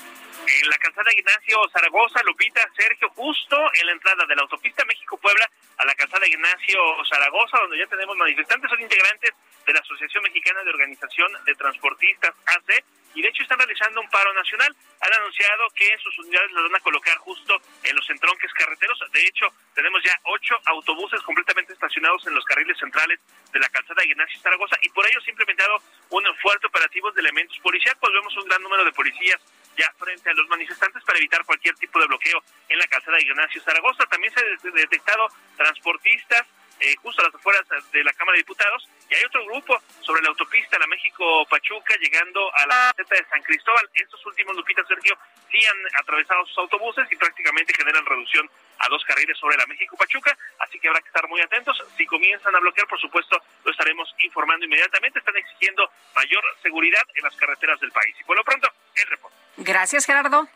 En 0.48 0.70
la 0.70 0.78
calzada 0.78 1.10
Ignacio 1.12 1.58
Zaragoza, 1.74 2.22
Lupita, 2.24 2.62
Sergio, 2.78 3.10
justo 3.16 3.58
en 3.82 3.88
la 3.88 3.94
entrada 3.94 4.26
de 4.28 4.36
la 4.36 4.44
autopista 4.44 4.86
México-Puebla 4.86 5.50
a 5.78 5.86
la 5.86 5.96
calzada 5.96 6.28
Ignacio 6.28 6.80
Zaragoza, 7.10 7.58
donde 7.62 7.80
ya 7.80 7.88
tenemos 7.88 8.16
manifestantes, 8.16 8.70
son 8.70 8.80
integrantes 8.80 9.32
de 9.66 9.74
la 9.74 9.80
Asociación 9.80 10.22
Mexicana 10.24 10.64
de 10.64 10.70
Organización 10.70 11.32
de 11.46 11.56
Transportistas, 11.56 12.32
AC, 12.46 12.84
y 13.16 13.22
de 13.22 13.30
hecho 13.30 13.44
están 13.44 13.58
realizando 13.58 14.02
un 14.02 14.10
paro 14.10 14.34
nacional. 14.34 14.76
Han 15.02 15.14
anunciado 15.14 15.68
que 15.74 15.98
sus 16.04 16.20
unidades 16.20 16.52
las 16.52 16.64
van 16.64 16.76
a 16.76 16.80
colocar 16.82 17.18
justo 17.18 17.60
en 17.84 17.96
los 17.96 18.08
entronques 18.10 18.54
carreteros. 18.54 19.00
De 19.12 19.26
hecho, 19.26 19.48
tenemos 19.74 20.04
ya 20.04 20.20
ocho 20.26 20.56
autobuses 20.66 21.22
completamente 21.24 21.74
estacionados 21.74 22.28
en 22.28 22.36
los 22.36 22.46
carriles 22.46 22.78
centrales 22.78 23.20
de 23.52 23.60
la 23.60 23.70
calzada 23.70 24.04
Ignacio 24.06 24.40
Zaragoza, 24.42 24.76
y 24.82 24.90
por 24.90 25.08
ello 25.08 25.20
se 25.22 25.30
ha 25.30 25.32
implementado 25.32 25.82
un 26.10 26.24
fuerte 26.42 26.68
operativo 26.68 27.12
de 27.12 27.22
elementos 27.22 27.58
policíacos. 27.60 28.12
Vemos 28.14 28.36
un 28.38 28.48
gran 28.48 28.62
número 28.62 28.86
de 28.86 28.92
policías 28.92 29.42
ya 29.78 29.92
frente 29.98 30.30
a 30.30 30.34
los 30.34 30.48
manifestantes 30.48 31.04
para 31.04 31.18
evitar 31.20 31.44
cualquier 31.46 31.76
tipo 31.76 32.00
de 32.00 32.08
bloqueo 32.08 32.44
en 32.70 32.80
la 32.80 32.88
calzada 32.88 33.20
Ignacio 33.22 33.62
Zaragoza. 33.62 34.06
También 34.08 34.34
se 34.34 34.40
ha 34.40 34.44
de- 34.44 34.72
detectado 34.82 35.28
transportistas 35.58 36.46
eh, 36.80 36.96
justo 37.02 37.22
a 37.22 37.26
las 37.26 37.36
afueras 37.36 37.64
de 37.92 38.04
la 38.04 38.12
Cámara 38.14 38.36
de 38.36 38.40
Diputados 38.40 38.90
y 39.10 39.16
hay 39.16 39.24
otro 39.26 39.46
grupo 39.46 39.82
sobre 40.02 40.22
la 40.22 40.30
autopista 40.30 40.80
La 40.80 40.88
México-Pachuca 40.88 41.96
llegando 42.00 42.54
a 42.56 42.66
la 42.68 42.94
caseta 42.96 43.16
de 43.16 43.30
San 43.30 43.42
Cristóbal. 43.44 43.90
Estos 43.94 44.26
últimos, 44.26 44.56
Lupita 44.56 44.84
Sergio, 44.88 45.18
sí 45.52 45.60
han 45.66 46.02
atravesado 46.02 46.46
sus 46.48 46.58
autobuses 46.58 47.08
y 47.12 47.16
prácticamente 47.16 47.74
generan 47.74 48.06
reducción 48.06 48.50
a 48.80 48.90
dos 48.90 49.04
carriles 49.06 49.38
sobre 49.38 49.58
la 49.58 49.66
México-Pachuca, 49.68 50.38
así 50.60 50.80
que 50.80 50.88
habrá 50.88 51.00
que 51.02 51.08
estar 51.08 51.28
muy 51.30 51.40
atentos. 51.42 51.82
Si 51.98 52.06
comienzan 52.06 52.56
a 52.56 52.60
bloquear, 52.60 52.88
por 52.88 53.00
supuesto, 53.00 53.42
lo 53.64 53.72
estaremos 53.72 54.14
informando 54.24 54.66
inmediatamente. 54.66 55.20
Están 55.20 55.38
exigiendo 55.38 55.90
mayor 56.16 56.44
seguridad 56.62 57.04
en 57.14 57.24
las 57.24 57.36
carreteras 57.36 57.80
del 57.80 57.92
país. 57.92 58.16
Y 58.20 58.24
por 58.24 58.36
lo 58.36 58.44
pronto, 58.44 58.68
el 58.96 59.08
reporte. 59.08 59.38
Gracias, 59.58 60.06
Gerardo. 60.06 60.48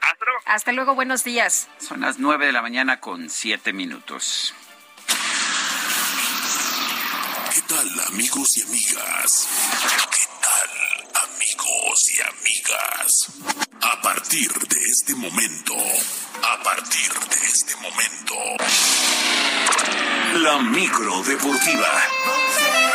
Hasta 0.00 0.24
luego. 0.24 0.40
Hasta 0.46 0.72
luego, 0.72 0.94
buenos 0.94 1.24
días. 1.24 1.68
Son 1.78 2.00
las 2.00 2.18
nueve 2.18 2.46
de 2.46 2.52
la 2.52 2.62
mañana 2.62 3.00
con 3.00 3.28
siete 3.30 3.72
minutos. 3.72 4.54
¿Qué 7.52 7.69
tal 7.80 8.00
amigos 8.12 8.58
y 8.58 8.62
amigas? 8.62 9.48
¿Qué 10.10 10.26
tal 10.42 11.24
amigos 11.32 12.10
y 12.10 12.20
amigas? 12.20 13.28
A 13.80 14.02
partir 14.02 14.52
de 14.52 14.80
este 14.84 15.14
momento, 15.14 15.74
a 16.42 16.62
partir 16.62 17.12
de 17.12 17.46
este 17.46 17.74
momento, 17.76 18.34
la 20.42 20.58
micro 20.58 21.22
deportiva. 21.22 22.89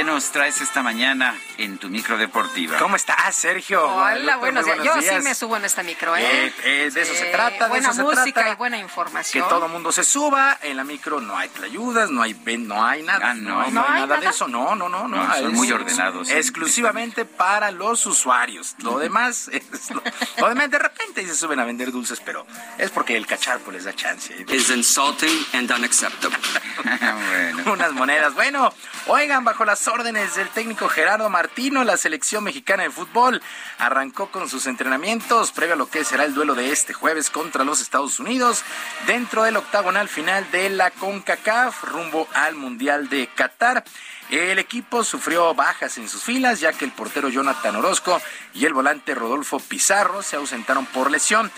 ¿Qué 0.00 0.04
nos 0.04 0.30
traes 0.32 0.62
esta 0.62 0.82
mañana 0.82 1.36
en 1.58 1.76
tu 1.76 1.90
micro 1.90 2.16
deportiva? 2.16 2.78
¿Cómo 2.78 2.96
estás, 2.96 3.34
Sergio? 3.36 3.86
Hola, 3.86 4.38
buenos 4.38 4.64
días. 4.64 4.78
Yo 4.82 4.94
sí 5.02 5.14
me 5.22 5.34
subo 5.34 5.58
en 5.58 5.66
esta 5.66 5.82
micro, 5.82 6.16
¿eh? 6.16 6.22
Eh, 6.46 6.52
eh, 6.64 6.90
de 6.90 7.02
eso 7.02 7.12
se 7.12 7.26
Sí, 7.26 7.30
trata, 7.30 7.64
de 7.64 7.68
Buena 7.68 7.88
eso 7.90 7.96
se 7.96 8.02
música 8.02 8.32
trata. 8.40 8.50
y 8.52 8.54
buena 8.56 8.76
Que 8.78 8.82
información. 8.82 9.46
todo 9.50 9.68
mundo 9.68 9.92
se 9.92 10.02
suba, 10.02 10.56
en 10.62 10.78
la 10.78 10.84
micro 10.84 11.20
no 11.20 11.36
hay 11.36 11.50
tlayudas, 11.50 12.08
no 12.10 12.22
hay 12.22 12.32
no 12.32 12.82
hay 12.82 13.02
nada, 13.02 13.30
Ah, 13.32 13.34
no. 13.34 13.60
no, 13.66 13.70
¿No 13.72 13.80
hay 13.82 13.88
hay 13.88 14.00
nada 14.00 14.14
de 14.14 14.20
nada? 14.20 14.30
eso, 14.30 14.48
no, 14.48 14.74
no, 14.74 14.88
no, 14.88 15.06
no. 15.06 15.18
No, 15.22 15.34
son 15.36 15.46
es 15.48 15.52
muy 15.52 15.70
ordenados. 15.70 16.30
Exclusivamente 16.30 17.26
para 17.26 17.70
los 17.70 18.06
usuarios. 18.06 18.76
Lo 18.78 18.98
demás 18.98 19.48
es 19.52 19.90
lo, 19.90 20.02
lo 20.38 20.48
demás 20.48 20.70
de 20.70 20.78
repente 20.78 21.26
se 21.26 21.34
suben 21.36 21.60
a 21.60 21.66
vender 21.66 21.92
dulces, 21.92 22.22
pero 22.24 22.46
es 22.78 22.90
porque 22.90 23.18
el 23.18 23.26
cacharpo 23.26 23.70
les 23.70 23.84
da 23.84 23.92
chance. 23.94 24.34
is 24.48 24.70
insulting 24.70 25.44
and 25.52 25.70
unacceptable. 25.70 26.38
bueno. 26.82 27.64
unas 27.72 27.92
monedas. 27.92 28.32
Bueno, 28.32 28.72
oigan, 29.06 29.44
bajo 29.44 29.66
las 29.66 29.89
órdenes 29.90 30.36
del 30.36 30.48
técnico 30.48 30.88
Gerardo 30.88 31.28
Martino, 31.28 31.84
la 31.84 31.96
selección 31.96 32.44
mexicana 32.44 32.84
de 32.84 32.90
fútbol 32.90 33.42
arrancó 33.78 34.30
con 34.30 34.48
sus 34.48 34.66
entrenamientos 34.66 35.50
previo 35.52 35.74
a 35.74 35.76
lo 35.76 35.90
que 35.90 36.04
será 36.04 36.24
el 36.24 36.34
duelo 36.34 36.54
de 36.54 36.70
este 36.70 36.92
jueves 36.92 37.28
contra 37.28 37.64
los 37.64 37.80
Estados 37.80 38.20
Unidos 38.20 38.62
dentro 39.06 39.42
del 39.42 39.56
octagonal 39.56 40.08
final 40.08 40.48
de 40.52 40.70
la 40.70 40.90
CONCACAF 40.92 41.84
rumbo 41.84 42.28
al 42.34 42.54
Mundial 42.54 43.08
de 43.08 43.28
Qatar. 43.34 43.84
El 44.30 44.60
equipo 44.60 45.02
sufrió 45.02 45.54
bajas 45.54 45.98
en 45.98 46.08
sus 46.08 46.22
filas 46.22 46.60
ya 46.60 46.72
que 46.72 46.84
el 46.84 46.92
portero 46.92 47.28
Jonathan 47.28 47.74
Orozco 47.74 48.22
y 48.54 48.64
el 48.64 48.72
volante 48.72 49.14
Rodolfo 49.14 49.58
Pizarro 49.58 50.22
se 50.22 50.36
ausentaron 50.36 50.86
por 50.86 51.10
lesión. 51.10 51.50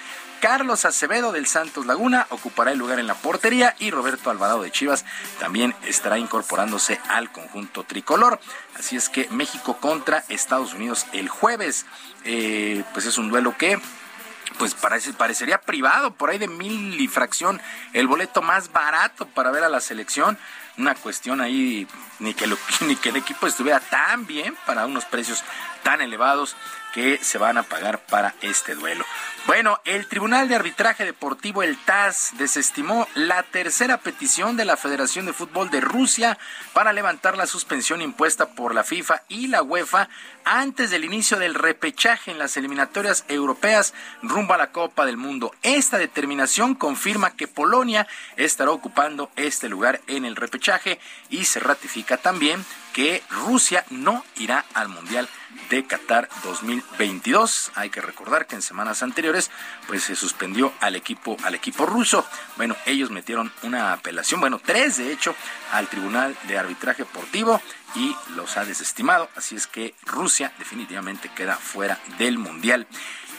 Carlos 0.42 0.84
Acevedo 0.84 1.30
del 1.30 1.46
Santos 1.46 1.86
Laguna 1.86 2.26
ocupará 2.30 2.72
el 2.72 2.78
lugar 2.78 2.98
en 2.98 3.06
la 3.06 3.14
portería 3.14 3.76
y 3.78 3.92
Roberto 3.92 4.28
Alvarado 4.28 4.60
de 4.60 4.72
Chivas 4.72 5.04
también 5.38 5.72
estará 5.86 6.18
incorporándose 6.18 7.00
al 7.08 7.30
conjunto 7.30 7.84
tricolor. 7.84 8.40
Así 8.76 8.96
es 8.96 9.08
que 9.08 9.28
México 9.30 9.76
contra 9.76 10.24
Estados 10.28 10.74
Unidos 10.74 11.06
el 11.12 11.28
jueves. 11.28 11.86
Eh, 12.24 12.82
pues 12.92 13.06
es 13.06 13.18
un 13.18 13.28
duelo 13.28 13.56
que 13.56 13.80
pues 14.58 14.74
parece, 14.74 15.12
parecería 15.12 15.60
privado, 15.60 16.12
por 16.14 16.30
ahí 16.30 16.38
de 16.38 16.48
mil 16.48 17.00
y 17.00 17.06
fracción, 17.06 17.60
el 17.92 18.08
boleto 18.08 18.42
más 18.42 18.72
barato 18.72 19.26
para 19.26 19.52
ver 19.52 19.62
a 19.62 19.68
la 19.68 19.80
selección. 19.80 20.36
Una 20.76 20.96
cuestión 20.96 21.40
ahí, 21.40 21.86
ni 22.18 22.34
que, 22.34 22.46
ni 22.80 22.96
que 22.96 23.10
el 23.10 23.16
equipo 23.16 23.46
estuviera 23.46 23.78
tan 23.78 24.26
bien 24.26 24.56
para 24.66 24.86
unos 24.86 25.04
precios 25.04 25.44
tan 25.82 26.00
elevados 26.00 26.56
que 26.92 27.18
se 27.22 27.38
van 27.38 27.58
a 27.58 27.62
pagar 27.62 28.00
para 28.06 28.34
este 28.42 28.74
duelo. 28.74 29.04
Bueno, 29.46 29.80
el 29.84 30.06
Tribunal 30.06 30.48
de 30.48 30.54
Arbitraje 30.54 31.04
Deportivo, 31.04 31.62
el 31.62 31.76
TAS, 31.78 32.32
desestimó 32.36 33.08
la 33.14 33.42
tercera 33.42 33.98
petición 33.98 34.56
de 34.56 34.64
la 34.64 34.76
Federación 34.76 35.26
de 35.26 35.32
Fútbol 35.32 35.70
de 35.70 35.80
Rusia 35.80 36.38
para 36.74 36.92
levantar 36.92 37.36
la 37.36 37.46
suspensión 37.46 38.02
impuesta 38.02 38.50
por 38.50 38.74
la 38.74 38.84
FIFA 38.84 39.22
y 39.28 39.48
la 39.48 39.62
UEFA 39.62 40.08
antes 40.44 40.90
del 40.90 41.04
inicio 41.04 41.38
del 41.38 41.54
repechaje 41.54 42.30
en 42.30 42.38
las 42.38 42.56
eliminatorias 42.56 43.24
europeas 43.28 43.94
rumbo 44.22 44.54
a 44.54 44.58
la 44.58 44.70
Copa 44.70 45.06
del 45.06 45.16
Mundo. 45.16 45.54
Esta 45.62 45.98
determinación 45.98 46.74
confirma 46.74 47.34
que 47.34 47.48
Polonia 47.48 48.06
estará 48.36 48.70
ocupando 48.70 49.30
este 49.36 49.68
lugar 49.68 50.00
en 50.06 50.24
el 50.24 50.36
repechaje 50.36 51.00
y 51.30 51.46
se 51.46 51.58
ratifica 51.58 52.16
también 52.18 52.64
que 52.92 53.22
Rusia 53.30 53.84
no 53.90 54.24
irá 54.36 54.64
al 54.74 54.88
Mundial 54.88 55.28
de 55.72 55.86
Qatar 55.86 56.28
2022. 56.44 57.72
Hay 57.76 57.88
que 57.88 58.02
recordar 58.02 58.46
que 58.46 58.54
en 58.54 58.60
semanas 58.60 59.02
anteriores 59.02 59.50
pues 59.86 60.02
se 60.02 60.14
suspendió 60.14 60.70
al 60.80 60.96
equipo 60.96 61.38
al 61.44 61.54
equipo 61.54 61.86
ruso. 61.86 62.26
Bueno, 62.58 62.76
ellos 62.84 63.10
metieron 63.10 63.50
una 63.62 63.94
apelación, 63.94 64.38
bueno, 64.38 64.60
tres 64.62 64.98
de 64.98 65.10
hecho, 65.10 65.34
al 65.72 65.88
Tribunal 65.88 66.36
de 66.46 66.58
Arbitraje 66.58 67.04
Deportivo 67.04 67.58
y 67.94 68.14
los 68.36 68.58
ha 68.58 68.66
desestimado, 68.66 69.30
así 69.34 69.56
es 69.56 69.66
que 69.66 69.94
Rusia 70.04 70.52
definitivamente 70.58 71.30
queda 71.34 71.56
fuera 71.56 71.98
del 72.18 72.36
Mundial. 72.36 72.86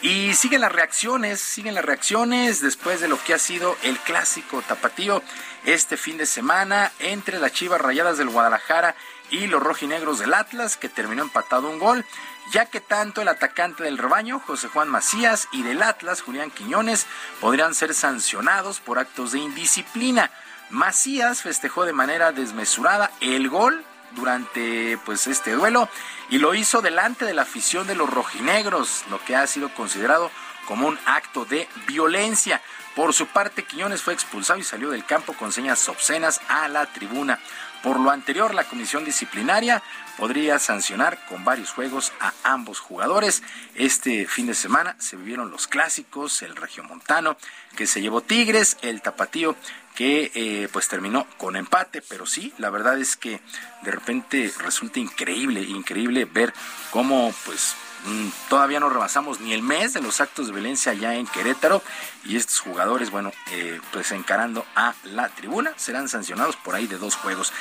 Y 0.02 0.34
siguen 0.34 0.60
las 0.60 0.72
reacciones, 0.72 1.40
siguen 1.40 1.74
las 1.74 1.84
reacciones 1.84 2.60
después 2.60 3.00
de 3.00 3.08
lo 3.08 3.22
que 3.22 3.32
ha 3.32 3.38
sido 3.38 3.76
el 3.84 3.96
clásico 4.00 4.60
tapatío 4.62 5.22
este 5.64 5.96
fin 5.96 6.18
de 6.18 6.26
semana 6.26 6.90
entre 6.98 7.38
las 7.38 7.52
Chivas 7.52 7.80
Rayadas 7.80 8.18
del 8.18 8.28
Guadalajara 8.28 8.96
y 9.30 9.46
los 9.46 9.62
rojinegros 9.62 10.18
del 10.18 10.34
Atlas, 10.34 10.76
que 10.76 10.88
terminó 10.88 11.22
empatado 11.22 11.68
un 11.68 11.78
gol. 11.78 12.04
ya 12.52 12.66
que 12.66 12.80
tanto 12.80 13.22
el 13.22 13.28
atacante 13.28 13.84
del 13.84 13.96
rebaño, 13.96 14.38
José 14.38 14.68
Juan 14.68 14.90
Macías, 14.90 15.48
y 15.50 15.62
del 15.62 15.82
Atlas, 15.82 16.20
Julián 16.20 16.50
Quiñones, 16.50 17.06
podrían 17.40 17.74
ser 17.74 17.94
sancionados 17.94 18.80
por 18.80 18.98
actos 18.98 19.32
de 19.32 19.38
indisciplina. 19.38 20.30
Macías 20.68 21.40
festejó 21.40 21.86
de 21.86 21.94
manera 21.94 22.32
desmesurada 22.32 23.10
el 23.20 23.48
gol 23.48 23.82
durante 24.14 24.98
pues 25.04 25.26
este 25.26 25.52
duelo 25.52 25.88
y 26.30 26.38
lo 26.38 26.54
hizo 26.54 26.82
delante 26.82 27.24
de 27.24 27.34
la 27.34 27.42
afición 27.42 27.86
de 27.86 27.94
los 27.94 28.10
rojinegros, 28.10 29.04
lo 29.10 29.22
que 29.24 29.36
ha 29.36 29.46
sido 29.46 29.72
considerado 29.74 30.30
como 30.66 30.86
un 30.86 30.98
acto 31.06 31.44
de 31.44 31.68
violencia. 31.86 32.60
Por 32.94 33.12
su 33.12 33.26
parte, 33.26 33.64
Quiñones 33.64 34.02
fue 34.02 34.14
expulsado 34.14 34.58
y 34.58 34.62
salió 34.64 34.90
del 34.90 35.04
campo 35.04 35.32
con 35.32 35.52
señas 35.52 35.88
obscenas 35.88 36.40
a 36.48 36.68
la 36.68 36.86
tribuna. 36.86 37.40
Por 37.84 38.00
lo 38.00 38.10
anterior, 38.10 38.54
la 38.54 38.64
comisión 38.64 39.04
disciplinaria 39.04 39.82
podría 40.16 40.58
sancionar 40.58 41.18
con 41.28 41.44
varios 41.44 41.70
juegos 41.70 42.14
a 42.18 42.32
ambos 42.42 42.80
jugadores. 42.80 43.42
Este 43.74 44.26
fin 44.26 44.46
de 44.46 44.54
semana 44.54 44.96
se 44.98 45.16
vivieron 45.16 45.50
los 45.50 45.66
clásicos, 45.66 46.40
el 46.40 46.56
regiomontano 46.56 47.36
que 47.76 47.86
se 47.86 48.00
llevó 48.00 48.22
Tigres, 48.22 48.78
el 48.80 49.02
tapatío 49.02 49.54
que 49.94 50.32
eh, 50.34 50.68
pues 50.72 50.88
terminó 50.88 51.26
con 51.38 51.56
empate, 51.56 52.02
pero 52.02 52.26
sí, 52.26 52.52
la 52.58 52.70
verdad 52.70 52.98
es 52.98 53.16
que 53.16 53.40
de 53.82 53.90
repente 53.90 54.52
resulta 54.58 54.98
increíble, 54.98 55.60
increíble 55.60 56.24
ver 56.24 56.52
cómo 56.90 57.32
pues 57.44 57.76
mm, 58.06 58.28
todavía 58.48 58.80
no 58.80 58.88
rebasamos 58.88 59.40
ni 59.40 59.52
el 59.52 59.62
mes 59.62 59.94
de 59.94 60.02
los 60.02 60.20
actos 60.20 60.48
de 60.48 60.52
violencia 60.52 60.92
allá 60.92 61.14
en 61.14 61.26
Querétaro 61.26 61.80
y 62.24 62.36
estos 62.36 62.58
jugadores, 62.58 63.10
bueno, 63.10 63.32
eh, 63.52 63.80
pues 63.92 64.10
encarando 64.10 64.66
a 64.74 64.94
la 65.04 65.28
tribuna, 65.28 65.72
serán 65.76 66.08
sancionados 66.08 66.56
por 66.56 66.74
ahí 66.74 66.86
de 66.86 66.98
dos 66.98 67.14
juegos. 67.14 67.52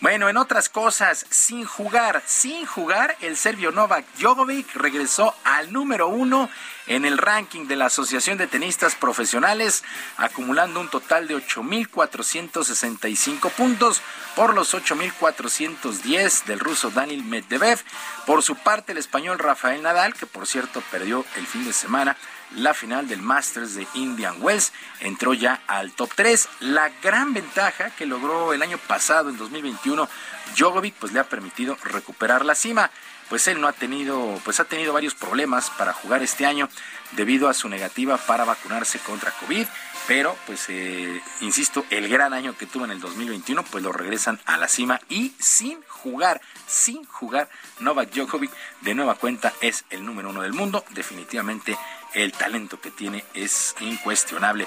Bueno, 0.00 0.28
en 0.28 0.36
otras 0.36 0.68
cosas, 0.68 1.26
sin 1.30 1.64
jugar, 1.64 2.22
sin 2.26 2.66
jugar, 2.66 3.16
el 3.20 3.36
serbio 3.36 3.72
Novak 3.72 4.04
Djokovic 4.18 4.76
regresó 4.76 5.34
al 5.44 5.72
número 5.72 6.08
uno 6.08 6.48
en 6.90 7.04
el 7.04 7.18
ranking 7.18 7.66
de 7.68 7.76
la 7.76 7.86
Asociación 7.86 8.36
de 8.36 8.48
Tenistas 8.48 8.96
Profesionales, 8.96 9.84
acumulando 10.16 10.80
un 10.80 10.88
total 10.88 11.28
de 11.28 11.36
8.465 11.36 13.48
puntos 13.52 14.02
por 14.34 14.54
los 14.54 14.74
8.410 14.74 16.46
del 16.46 16.58
ruso 16.58 16.90
Daniel 16.90 17.22
Medvedev. 17.22 17.78
Por 18.26 18.42
su 18.42 18.56
parte, 18.56 18.90
el 18.90 18.98
español 18.98 19.38
Rafael 19.38 19.80
Nadal, 19.82 20.14
que 20.14 20.26
por 20.26 20.48
cierto 20.48 20.82
perdió 20.90 21.24
el 21.36 21.46
fin 21.46 21.64
de 21.64 21.72
semana, 21.72 22.16
la 22.56 22.74
final 22.74 23.06
del 23.06 23.22
Masters 23.22 23.76
de 23.76 23.86
Indian 23.94 24.38
Wells. 24.40 24.72
Entró 24.98 25.32
ya 25.32 25.62
al 25.68 25.92
top 25.92 26.10
3. 26.16 26.48
La 26.58 26.90
gran 27.02 27.32
ventaja 27.32 27.90
que 27.90 28.04
logró 28.04 28.52
el 28.52 28.62
año 28.62 28.78
pasado, 28.78 29.30
en 29.30 29.38
2021, 29.38 30.08
Djokovic, 30.56 30.96
pues 30.96 31.12
le 31.12 31.20
ha 31.20 31.28
permitido 31.28 31.78
recuperar 31.84 32.44
la 32.44 32.56
cima. 32.56 32.90
Pues 33.30 33.48
él 33.48 33.60
no 33.60 33.68
ha 33.68 33.72
tenido, 33.72 34.38
pues 34.44 34.60
ha 34.60 34.64
tenido 34.64 34.92
varios 34.92 35.14
problemas 35.14 35.70
para 35.70 35.94
jugar 35.94 36.22
este 36.22 36.44
año 36.44 36.68
debido 37.12 37.48
a 37.48 37.54
su 37.54 37.68
negativa 37.70 38.18
para 38.18 38.44
vacunarse 38.44 38.98
contra 38.98 39.30
COVID. 39.30 39.66
Pero, 40.06 40.36
pues, 40.46 40.66
eh, 40.68 41.22
insisto, 41.40 41.84
el 41.90 42.08
gran 42.08 42.32
año 42.32 42.56
que 42.56 42.66
tuvo 42.66 42.84
en 42.84 42.90
el 42.90 43.00
2021, 43.00 43.62
pues 43.62 43.84
lo 43.84 43.92
regresan 43.92 44.40
a 44.44 44.56
la 44.56 44.66
cima 44.66 45.00
y 45.08 45.32
sin 45.38 45.80
jugar, 45.86 46.40
sin 46.66 47.04
jugar, 47.04 47.48
Novak 47.78 48.10
Djokovic 48.10 48.50
de 48.80 48.94
nueva 48.94 49.14
cuenta 49.14 49.52
es 49.60 49.84
el 49.90 50.04
número 50.04 50.30
uno 50.30 50.42
del 50.42 50.52
mundo. 50.52 50.84
Definitivamente 50.90 51.78
el 52.14 52.32
talento 52.32 52.80
que 52.80 52.90
tiene 52.90 53.24
es 53.34 53.74
incuestionable. 53.80 54.66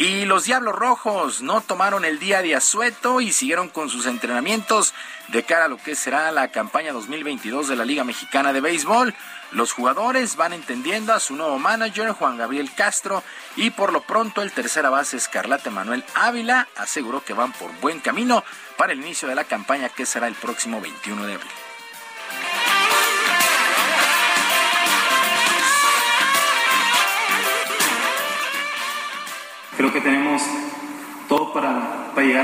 Y 0.00 0.24
los 0.24 0.46
Diablos 0.46 0.74
Rojos 0.76 1.42
no 1.42 1.60
tomaron 1.60 2.06
el 2.06 2.18
día 2.18 2.40
de 2.40 2.54
asueto 2.54 3.20
y 3.20 3.32
siguieron 3.32 3.68
con 3.68 3.90
sus 3.90 4.06
entrenamientos 4.06 4.94
de 5.28 5.42
cara 5.42 5.66
a 5.66 5.68
lo 5.68 5.76
que 5.76 5.94
será 5.94 6.32
la 6.32 6.48
campaña 6.48 6.94
2022 6.94 7.68
de 7.68 7.76
la 7.76 7.84
Liga 7.84 8.02
Mexicana 8.02 8.54
de 8.54 8.62
Béisbol. 8.62 9.14
Los 9.52 9.74
jugadores 9.74 10.36
van 10.36 10.54
entendiendo 10.54 11.12
a 11.12 11.20
su 11.20 11.36
nuevo 11.36 11.58
manager, 11.58 12.12
Juan 12.12 12.38
Gabriel 12.38 12.70
Castro, 12.74 13.22
y 13.56 13.68
por 13.72 13.92
lo 13.92 14.00
pronto 14.00 14.40
el 14.40 14.52
tercera 14.52 14.88
base 14.88 15.18
Escarlate 15.18 15.68
Manuel 15.68 16.02
Ávila 16.14 16.66
aseguró 16.76 17.22
que 17.22 17.34
van 17.34 17.52
por 17.52 17.70
buen 17.82 18.00
camino 18.00 18.42
para 18.78 18.94
el 18.94 19.00
inicio 19.00 19.28
de 19.28 19.34
la 19.34 19.44
campaña 19.44 19.90
que 19.90 20.06
será 20.06 20.28
el 20.28 20.34
próximo 20.34 20.80
21 20.80 21.26
de 21.26 21.34
abril. 21.34 21.50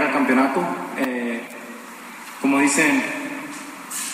Al 0.03 0.13
campeonato. 0.13 0.63
Eh, 0.99 1.41
como 2.41 2.59
dicen, 2.59 3.03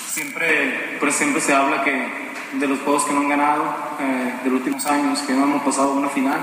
siempre, 0.06 0.96
pues 1.00 1.14
siempre 1.14 1.40
se 1.40 1.54
habla 1.54 1.82
que 1.84 2.22
de 2.52 2.68
los 2.68 2.80
juegos 2.80 3.04
que 3.04 3.12
no 3.12 3.20
han 3.20 3.28
ganado 3.28 3.64
eh, 4.00 4.34
de 4.44 4.50
los 4.50 4.60
últimos 4.60 4.84
años, 4.86 5.20
que 5.20 5.32
no 5.32 5.44
hemos 5.44 5.62
pasado 5.62 5.92
una 5.94 6.08
final, 6.08 6.38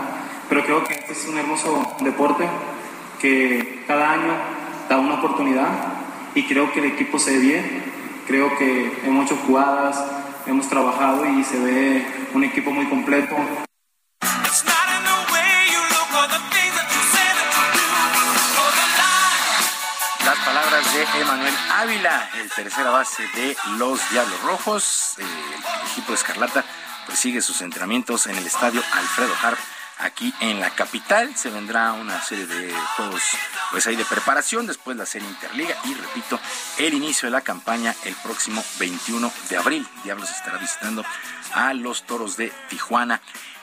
pero 0.47 0.63
creo 0.63 0.83
que 0.83 0.95
este 0.95 1.13
es 1.13 1.27
un 1.27 1.37
hermoso 1.37 1.95
deporte 2.01 2.47
que 3.19 3.83
cada 3.87 4.11
año 4.11 4.33
da 4.89 4.97
una 4.97 5.15
oportunidad 5.15 5.67
y 6.33 6.43
creo 6.43 6.71
que 6.71 6.79
el 6.79 6.85
equipo 6.85 7.19
se 7.19 7.33
ve 7.33 7.39
bien, 7.39 7.83
creo 8.27 8.57
que 8.57 8.91
hemos 9.05 9.25
hecho 9.25 9.37
jugadas, 9.45 10.03
hemos 10.47 10.67
trabajado 10.67 11.25
y 11.25 11.43
se 11.43 11.59
ve 11.59 12.05
un 12.33 12.43
equipo 12.43 12.71
muy 12.71 12.85
completo. 12.85 13.35
Ávila, 21.79 22.29
el 22.41 22.49
tercera 22.49 22.89
base 22.89 23.23
de 23.35 23.55
los 23.77 24.01
Diablos 24.09 24.41
Rojos. 24.41 25.13
Eh, 25.17 25.23
el 25.23 25.91
equipo 25.91 26.09
de 26.09 26.15
Escarlata 26.15 26.65
pues 27.05 27.17
sigue 27.17 27.41
sus 27.41 27.61
entrenamientos 27.61 28.27
en 28.27 28.35
el 28.35 28.45
estadio 28.45 28.83
Alfredo 28.91 29.33
Harp 29.41 29.57
aquí 29.97 30.33
en 30.41 30.59
la 30.59 30.71
capital. 30.71 31.33
Se 31.37 31.49
vendrá 31.49 31.93
una 31.93 32.21
serie 32.21 32.47
de 32.47 32.73
juegos 32.97 33.21
pues 33.71 33.87
ahí 33.87 33.95
de 33.95 34.03
preparación, 34.03 34.67
después 34.67 34.97
la 34.97 35.05
serie 35.05 35.29
Interliga 35.29 35.73
y 35.85 35.93
repito, 35.93 36.37
el 36.79 36.95
inicio 36.95 37.27
de 37.27 37.31
la 37.31 37.41
campaña 37.41 37.95
el 38.03 38.15
próximo 38.15 38.61
21 38.77 39.31
de 39.49 39.55
abril. 39.55 39.87
Diablos 40.03 40.29
estará 40.31 40.57
visitando 40.57 41.05
a 41.53 41.73
los 41.73 42.03
Toros 42.03 42.35
de 42.35 42.51
Tijuana. 42.67 43.21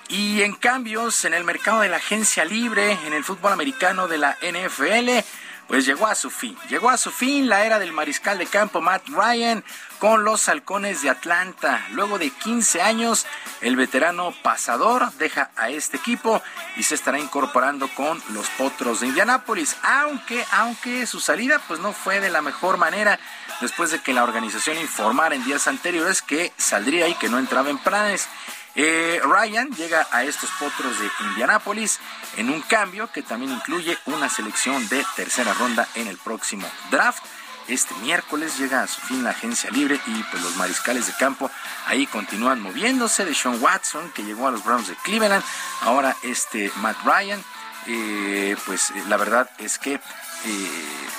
Y 0.09 0.41
en 0.41 0.55
cambios 0.55 1.27
en 1.27 1.35
el 1.35 1.45
mercado 1.45 1.81
de 1.81 1.91
la 1.91 1.99
agencia 1.99 2.47
libre, 2.47 2.93
en 3.07 3.13
el 3.13 3.25
fútbol 3.25 3.53
americano 3.53 4.09
de 4.09 4.17
la 4.17 4.39
NFL, 4.41 5.23
pues 5.69 5.85
llegó 5.85 6.07
a 6.07 6.15
su 6.15 6.31
fin. 6.31 6.57
Llegó 6.69 6.91
a 6.91 6.97
su 6.97 7.11
fin 7.11 7.49
la 7.49 7.65
era 7.65 7.79
del 7.79 7.93
mariscal 7.93 8.39
de 8.39 8.47
campo 8.47 8.81
Matt 8.81 9.09
Ryan 9.09 9.65
con 9.99 10.25
los 10.25 10.49
halcones 10.49 11.03
de 11.03 11.11
Atlanta. 11.11 11.87
Luego 11.91 12.19
de 12.19 12.31
15 12.31 12.83
años, 12.83 13.27
el 13.61 13.77
veterano 13.77 14.35
pasador 14.43 15.13
deja 15.15 15.51
a 15.57 15.71
este 15.71 15.97
equipo 15.97 16.43
y 16.77 16.83
se 16.83 16.95
estará 16.95 17.19
incorporando 17.19 17.89
con 17.89 18.23
los 18.31 18.49
potros 18.51 19.01
de 19.01 19.09
Indianápolis. 19.09 19.77
Aunque, 19.83 20.45
aunque 20.53 21.07
su 21.07 21.21
salida 21.21 21.61
pues 21.67 21.81
no 21.81 21.93
fue 21.93 22.21
de 22.21 22.31
la 22.31 22.43
mejor 22.43 22.77
manera 22.77 23.19
después 23.61 23.91
de 23.91 24.01
que 24.01 24.13
la 24.13 24.25
organización 24.25 24.79
informara 24.79 25.35
en 25.35 25.45
días 25.45 25.67
anteriores 25.67 26.23
que 26.23 26.53
saldría 26.57 27.09
y 27.09 27.15
que 27.15 27.29
no 27.29 27.39
entraba 27.39 27.71
en 27.71 27.79
planes. 27.79 28.29
Eh, 28.79 29.21
Ryan 29.25 29.71
llega 29.71 30.07
a 30.11 30.25
estos 30.25 30.51
potros 30.61 31.01
de 31.01 31.11
Indianápolis 31.31 31.99
en 32.37 32.51
un 32.51 32.61
cambio 32.61 33.11
que 33.11 33.23
también 33.23 33.51
incluye 33.53 33.97
una 34.05 34.29
selección 34.29 34.87
de 34.91 35.03
tercera 35.17 35.55
ronda 35.55 35.89
en 35.95 36.07
el 36.09 36.19
próximo 36.19 36.71
draft. 36.91 37.25
Este 37.69 37.95
miércoles 37.97 38.59
llega 38.59 38.83
a 38.83 38.87
su 38.87 39.01
fin 39.01 39.25
la 39.25 39.31
agencia 39.31 39.71
libre 39.71 39.99
y 40.07 40.23
pues 40.25 40.43
los 40.43 40.57
mariscales 40.57 41.07
de 41.07 41.15
campo 41.19 41.51
ahí 41.87 42.07
continúan 42.07 42.61
moviéndose 42.61 43.25
de 43.25 43.35
Sean 43.35 43.61
Watson 43.63 44.13
que 44.15 44.23
llegó 44.23 44.47
a 44.47 44.51
los 44.51 44.63
Browns 44.63 44.89
de 44.89 44.95
Cleveland, 44.97 45.43
ahora 45.81 46.15
este 46.23 46.71
Matt 46.77 46.99
Ryan, 47.03 47.43
eh, 47.87 48.57
pues 48.67 48.91
eh, 48.91 49.03
la 49.09 49.17
verdad 49.17 49.51
es 49.59 49.79
que 49.79 50.01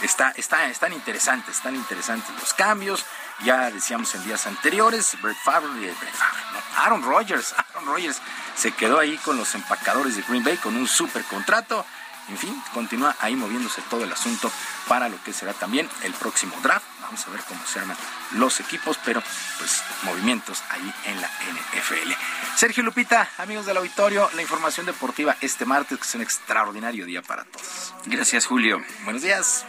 está, 0.04 0.32
está, 0.38 0.70
están 0.70 0.94
interesantes, 0.94 1.58
están 1.58 1.76
interesantes 1.76 2.30
los 2.40 2.54
cambios. 2.54 3.04
Ya 3.44 3.70
decíamos 3.70 4.14
en 4.16 4.24
días 4.26 4.48
anteriores, 4.48 5.16
Brett 5.22 5.38
Favre, 5.38 5.70
eh, 5.90 5.94
Aaron 6.78 7.04
Rodgers, 7.04 7.54
Aaron 7.76 7.86
Rodgers 7.86 8.20
se 8.56 8.72
quedó 8.72 9.00
ahí 9.00 9.18
con 9.18 9.38
los 9.38 9.54
empacadores 9.54 10.16
de 10.16 10.24
Green 10.24 10.44
Bay 10.44 10.58
con 10.58 10.76
un 10.76 10.88
super 10.88 11.24
contrato. 11.26 11.86
En 12.30 12.38
fin, 12.38 12.62
continúa 12.74 13.16
ahí 13.20 13.36
moviéndose 13.36 13.82
todo 13.84 14.04
el 14.04 14.12
asunto 14.12 14.52
para 14.88 15.08
lo 15.08 15.22
que 15.24 15.32
será 15.32 15.54
también 15.54 15.90
el 16.04 16.14
próximo 16.14 16.56
draft. 16.62 16.86
Vamos 17.08 17.26
a 17.26 17.32
ver 17.32 17.42
cómo 17.48 17.66
se 17.66 17.80
arman 17.80 17.98
los 18.34 18.60
equipos, 18.60 19.00
pero 19.06 19.24
pues 19.58 19.82
movimientos 20.04 20.62
ahí 20.70 20.94
en 21.06 21.22
la 21.22 21.28
NFL. 21.28 22.12
Sergio 22.56 22.84
Lupita, 22.84 23.30
amigos 23.38 23.66
del 23.66 23.78
auditorio, 23.78 24.30
la 24.36 24.42
información 24.42 24.86
deportiva 24.86 25.38
este 25.40 25.66
martes, 25.66 25.98
que 25.98 26.04
es 26.04 26.16
un 26.16 26.22
extraordinario 26.22 27.06
día 27.06 27.22
para 27.22 27.46
todos. 27.46 27.94
Gracias, 28.06 28.46
Julio. 28.46 28.84
Buenos 29.06 29.22
días. 29.22 29.66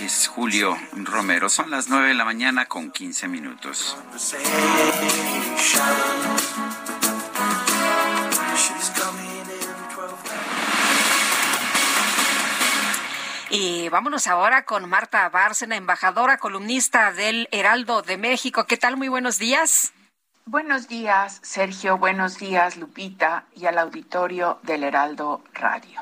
Es 0.00 0.26
Julio 0.26 0.76
Romero. 0.92 1.48
Son 1.48 1.70
las 1.70 1.88
9 1.88 2.08
de 2.08 2.14
la 2.14 2.24
mañana 2.24 2.66
con 2.66 2.90
15 2.90 3.28
minutos. 3.28 3.96
Y 13.54 13.90
vámonos 13.90 14.28
ahora 14.28 14.64
con 14.64 14.88
Marta 14.88 15.28
Bárcena, 15.28 15.76
embajadora 15.76 16.38
columnista 16.38 17.12
del 17.12 17.50
Heraldo 17.52 18.00
de 18.00 18.16
México. 18.16 18.64
¿Qué 18.64 18.78
tal? 18.78 18.96
Muy 18.96 19.08
buenos 19.08 19.38
días. 19.38 19.92
Buenos 20.46 20.88
días, 20.88 21.38
Sergio. 21.42 21.98
Buenos 21.98 22.38
días, 22.38 22.78
Lupita, 22.78 23.44
y 23.54 23.66
al 23.66 23.76
auditorio 23.76 24.58
del 24.62 24.84
Heraldo 24.84 25.44
Radio. 25.52 26.00